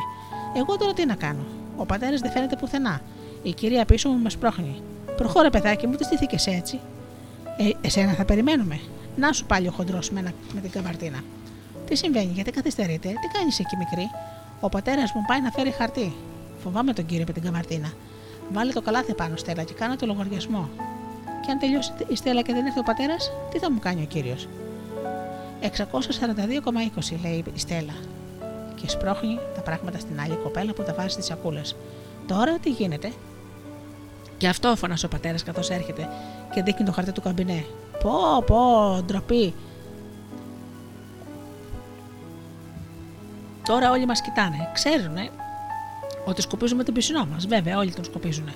Εγώ 0.56 0.76
τώρα 0.76 0.92
τι 0.92 1.06
να 1.06 1.14
κάνω; 1.14 1.44
Ο 1.76 1.86
πατέρας 1.86 2.20
δεν 2.20 2.30
φαίνεται 2.30 2.56
πουθενά. 2.56 3.00
Η 3.42 3.52
κυρία 3.52 3.84
πίσω 3.84 4.09
μου 4.09 4.18
με 4.22 4.30
σπρώχνει. 4.30 4.82
Προχώρε, 5.16 5.50
παιδάκι 5.50 5.86
μου, 5.86 5.94
τις 5.94 6.06
στηθήκε 6.06 6.50
έτσι. 6.50 6.80
Ε, 7.59 7.70
εσένα 7.80 8.12
θα 8.12 8.24
περιμένουμε. 8.24 8.80
Να 9.16 9.32
σου 9.32 9.46
πάλι 9.46 9.68
ο 9.68 9.70
χοντρός 9.70 10.10
με, 10.10 10.34
με 10.55 10.60
την 10.60 10.70
καβαρτίνα. 10.70 11.18
Τι 11.86 11.96
συμβαίνει, 11.96 12.32
γιατί 12.34 12.50
καθυστερείτε, 12.50 13.09
τι 13.09 13.38
κάνεις 13.38 13.59
εκεί 13.59 13.76
μικρή; 13.76 14.10
Ο 14.60 14.68
πατέρας 14.68 15.12
μου 15.12 15.24
πάει 15.26 15.40
να 15.40 15.50
φέρει 15.50 15.70
χαρτί. 15.70 16.12
Φοβάμαι 16.62 16.92
τον 16.92 17.06
κύριο 17.06 17.24
με 17.26 17.32
την 17.32 17.42
καβαρτίνα. 17.42 17.92
Βάλε 18.52 18.72
το 18.72 18.80
καλάθι 18.80 19.14
πάνω, 19.14 19.36
Στέλλα, 19.36 19.62
και 19.62 19.72
κάνω 19.72 19.96
το 19.96 20.06
λογαριασμό. 20.06 20.68
Και 21.46 21.50
αν 21.50 21.59
τελειώσει 21.59 21.92
η 22.09 22.16
Στέλλα 22.16 22.42
και 22.42 22.52
δεν 22.52 22.66
έρθει 22.66 22.78
ο 22.78 22.82
πατέρας, 22.82 23.32
τι 23.50 23.59
θα 23.59 23.70
μου 23.70 23.78
κάνει 23.78 24.02
ο 24.02 24.06
κύριος; 24.06 24.48
642,20 25.60 27.18
λέει 27.22 27.44
η 27.55 27.59
Στέλλα. 27.59 27.94
Και 28.80 28.88
σπρώχνει 28.88 29.38
τα 29.55 29.60
πράγματα 29.60 29.98
στην 29.98 30.20
άλλη 30.20 30.34
κοπέλα 30.42 30.72
που 30.72 30.82
τα 30.82 30.94
βάζει 30.94 31.09
στις 31.09 31.24
σακούλες. 31.24 31.76
Τώρα 32.26 32.59
τι 32.59 32.70
γίνεται; 32.70 33.12
Και 34.36 34.48
αυτό 34.48 34.76
φωνάζει 34.76 35.05
ο 35.05 35.09
πατέρας 35.09 35.42
καθώς 35.42 35.70
έρχεται 35.70 36.09
και 36.55 36.62
δείχνει 36.62 36.86
το 36.86 36.92
χαρτί 36.92 37.12
του 37.12 37.20
καμπινέ. 37.20 37.64
Πω, 38.02 38.42
πω, 38.46 39.02
ντροπή. 39.06 39.55
Τώρα 43.64 43.90
όλοι 43.90 44.06
μας 44.06 44.20
κοιτάνε. 44.20 44.70
Ξέρουν 44.72 45.16
ότι 46.24 46.42
σκοπίζουμε 46.42 46.84
τον 46.84 46.94
πισινό 46.94 47.26
μας. 47.32 47.46
Βέβαια, 47.46 47.78
όλοι 47.78 47.92
τον 47.92 48.05
σκοπίζουν. 48.05 48.48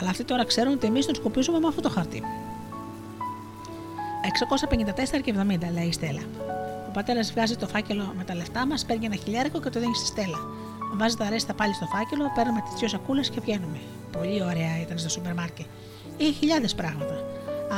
Αλλά 0.00 0.10
αυτοί 0.10 0.24
τώρα 0.24 0.44
ξέρουν 0.44 0.72
ότι 0.72 0.86
εμείς 0.86 1.06
τον 1.06 1.14
σκοπίζουμε 1.14 1.58
με 1.58 1.66
αυτό 1.66 1.80
το 1.80 1.88
χαρτί. 1.88 2.22
654 5.18 5.20
και 5.22 5.34
70, 5.36 5.72
λέει 5.72 5.86
η 5.86 5.92
Στέλλα. 5.92 6.22
Ο 6.96 6.98
πατέρας 6.98 7.32
βγάζει 7.32 7.56
το 7.56 7.66
φάκελο 7.66 8.12
με 8.16 8.24
τα 8.24 8.34
λεφτά 8.34 8.66
μας, 8.66 8.84
παίρνει 8.84 9.04
ένα 9.04 9.14
χιλιάρικο 9.14 9.60
και 9.60 9.70
το 9.70 9.80
δίνει 9.80 9.94
στη 9.94 10.06
Στέλλα. 10.06 10.38
Βάζει 10.94 11.16
τα 11.16 11.28
ρέστα 11.28 11.54
πάλι 11.54 11.74
στο 11.74 11.86
φάκελο, 11.86 12.32
παίρνουμε 12.34 12.60
τις 12.60 12.78
δύο 12.78 12.88
σακούλες 12.88 13.30
και 13.30 13.40
βγαίνουμε. 13.40 13.78
Πολύ 14.12 14.42
ωραία 14.42 14.80
ήταν 14.80 14.98
στο 14.98 15.08
σούπερ 15.08 15.34
μάρκετ. 15.34 15.66
Είχε 16.16 16.32
χιλιάδες 16.32 16.74
πράγματα. 16.74 17.14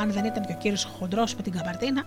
Αν 0.01 0.12
δεν 0.12 0.24
ήταν 0.24 0.47
και 0.47 0.53
ο 0.53 0.57
κύριος 0.57 0.85
χοντρός 0.99 1.35
με 1.35 1.43
την 1.43 1.53
καπαρτίνα, 1.53 2.05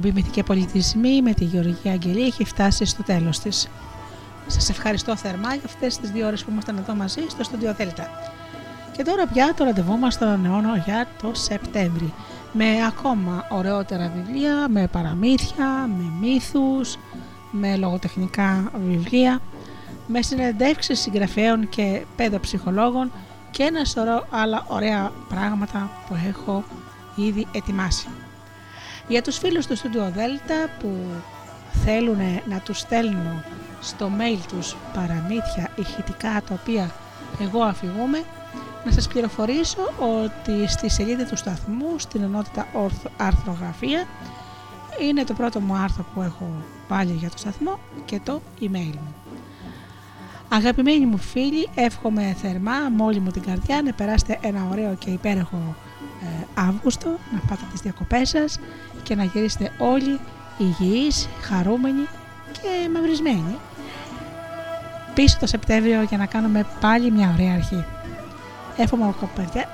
εκπομπή 0.00 0.20
Μυθική 0.20 0.42
Πολιτισμοί 0.42 1.22
με 1.22 1.32
τη 1.32 1.44
Γεωργία 1.44 1.92
Αγγελή 1.92 2.26
έχει 2.26 2.44
φτάσει 2.44 2.84
στο 2.84 3.02
τέλος 3.02 3.38
της. 3.38 3.68
Σας 4.46 4.68
ευχαριστώ 4.68 5.16
θερμά 5.16 5.54
για 5.54 5.62
αυτές 5.64 5.98
τις 5.98 6.10
δύο 6.10 6.26
ώρες 6.26 6.44
που 6.44 6.50
ήμασταν 6.50 6.76
εδώ 6.76 6.94
μαζί 6.94 7.20
στο 7.28 7.44
Studio 7.50 7.80
Delta. 7.80 8.04
Και 8.96 9.02
τώρα 9.02 9.26
πια 9.26 9.54
το 9.56 9.64
ραντεβού 9.64 9.98
μας 9.98 10.14
στον 10.14 10.44
αιώνα 10.46 10.76
για 10.76 11.06
το 11.22 11.30
Σεπτέμβρη. 11.34 12.12
Με 12.52 12.64
ακόμα 12.86 13.46
ωραιότερα 13.50 14.12
βιβλία, 14.16 14.68
με 14.68 14.86
παραμύθια, 14.86 15.66
με 15.96 16.12
μύθους, 16.20 16.96
με 17.50 17.76
λογοτεχνικά 17.76 18.70
βιβλία, 18.86 19.40
με 20.06 20.22
συνεντεύξεις 20.22 21.00
συγγραφέων 21.00 21.68
και 21.68 22.02
παιδοψυχολόγων 22.16 23.12
και 23.50 23.62
ένα 23.62 23.84
σωρό 23.84 24.26
άλλα 24.30 24.64
ωραία 24.68 25.12
πράγματα 25.28 25.90
που 26.08 26.16
έχω 26.28 26.64
ήδη 27.14 27.46
ετοιμάσει. 27.52 28.08
Για 29.10 29.22
τους 29.22 29.38
φίλους 29.38 29.66
του 29.66 29.76
Studio 29.78 30.16
Delta 30.16 30.68
που 30.78 30.88
θέλουν 31.84 32.18
να 32.48 32.58
τους 32.58 32.78
στέλνω 32.78 33.42
στο 33.80 34.10
mail 34.18 34.38
τους 34.48 34.76
παραμύθια 34.94 35.70
ηχητικά 35.76 36.42
τα 36.48 36.58
οποία 36.60 36.90
εγώ 37.40 37.62
αφηγούμε, 37.62 38.22
να 38.84 38.92
σας 38.92 39.08
πληροφορήσω 39.08 39.78
ότι 39.98 40.68
στη 40.68 40.90
σελίδα 40.90 41.24
του 41.24 41.36
σταθμού, 41.36 41.98
στην 41.98 42.22
ενότητα 42.22 42.66
αρθρογραφία, 43.16 44.06
είναι 45.00 45.24
το 45.24 45.34
πρώτο 45.34 45.60
μου 45.60 45.74
άρθρο 45.74 46.04
που 46.14 46.22
έχω 46.22 46.50
πάλι 46.88 47.12
για 47.12 47.30
το 47.30 47.38
σταθμό 47.38 47.78
και 48.04 48.20
το 48.24 48.40
email 48.60 48.94
μου. 48.94 49.14
Αγαπημένοι 50.48 51.06
μου 51.06 51.18
φίλοι, 51.18 51.68
εύχομαι 51.74 52.36
θερμά 52.42 52.88
με 52.96 53.02
όλη 53.02 53.20
μου 53.20 53.30
την 53.30 53.42
καρδιά 53.42 53.82
να 53.82 53.92
περάσετε 53.92 54.38
ένα 54.42 54.66
ωραίο 54.70 54.94
και 54.94 55.10
υπέροχο 55.10 55.76
ε, 56.22 56.46
Αύγουστο, 56.54 57.08
να 57.08 57.40
πάτε 57.48 57.62
τις 57.70 57.80
διακοπές 57.80 58.28
σας 58.28 58.58
και 59.10 59.16
να 59.16 59.24
γυρίσετε 59.24 59.72
όλοι 59.78 60.20
υγιείς, 60.58 61.28
χαρούμενοι 61.40 62.06
και 62.52 62.88
μαυρισμένοι 62.92 63.58
πίσω 65.14 65.36
το 65.40 65.46
Σεπτέμβριο 65.46 66.02
για 66.02 66.18
να 66.18 66.26
κάνουμε 66.26 66.66
πάλι 66.80 67.10
μια 67.10 67.30
ωραία 67.34 67.52
αρχή. 67.54 67.84
Εύχομαι 68.76 69.14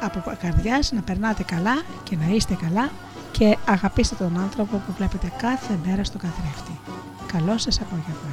από 0.01 0.37
καρδιάς 0.41 0.93
να 0.93 1.01
περνάτε 1.01 1.43
καλά 1.43 1.83
και 2.03 2.17
να 2.17 2.35
είστε 2.35 2.55
καλά 2.55 2.91
και 3.33 3.57
αγαπήστε 3.67 4.15
τον 4.15 4.39
άνθρωπο 4.39 4.77
που 4.77 4.93
βλέπετε 4.97 5.33
κάθε 5.39 5.79
μέρα 5.87 6.05
στο 6.05 6.19
καθρέφτη. 6.19 6.81
Καλό 7.33 7.59
σας 7.59 7.81
απόγευμα. 7.81 8.31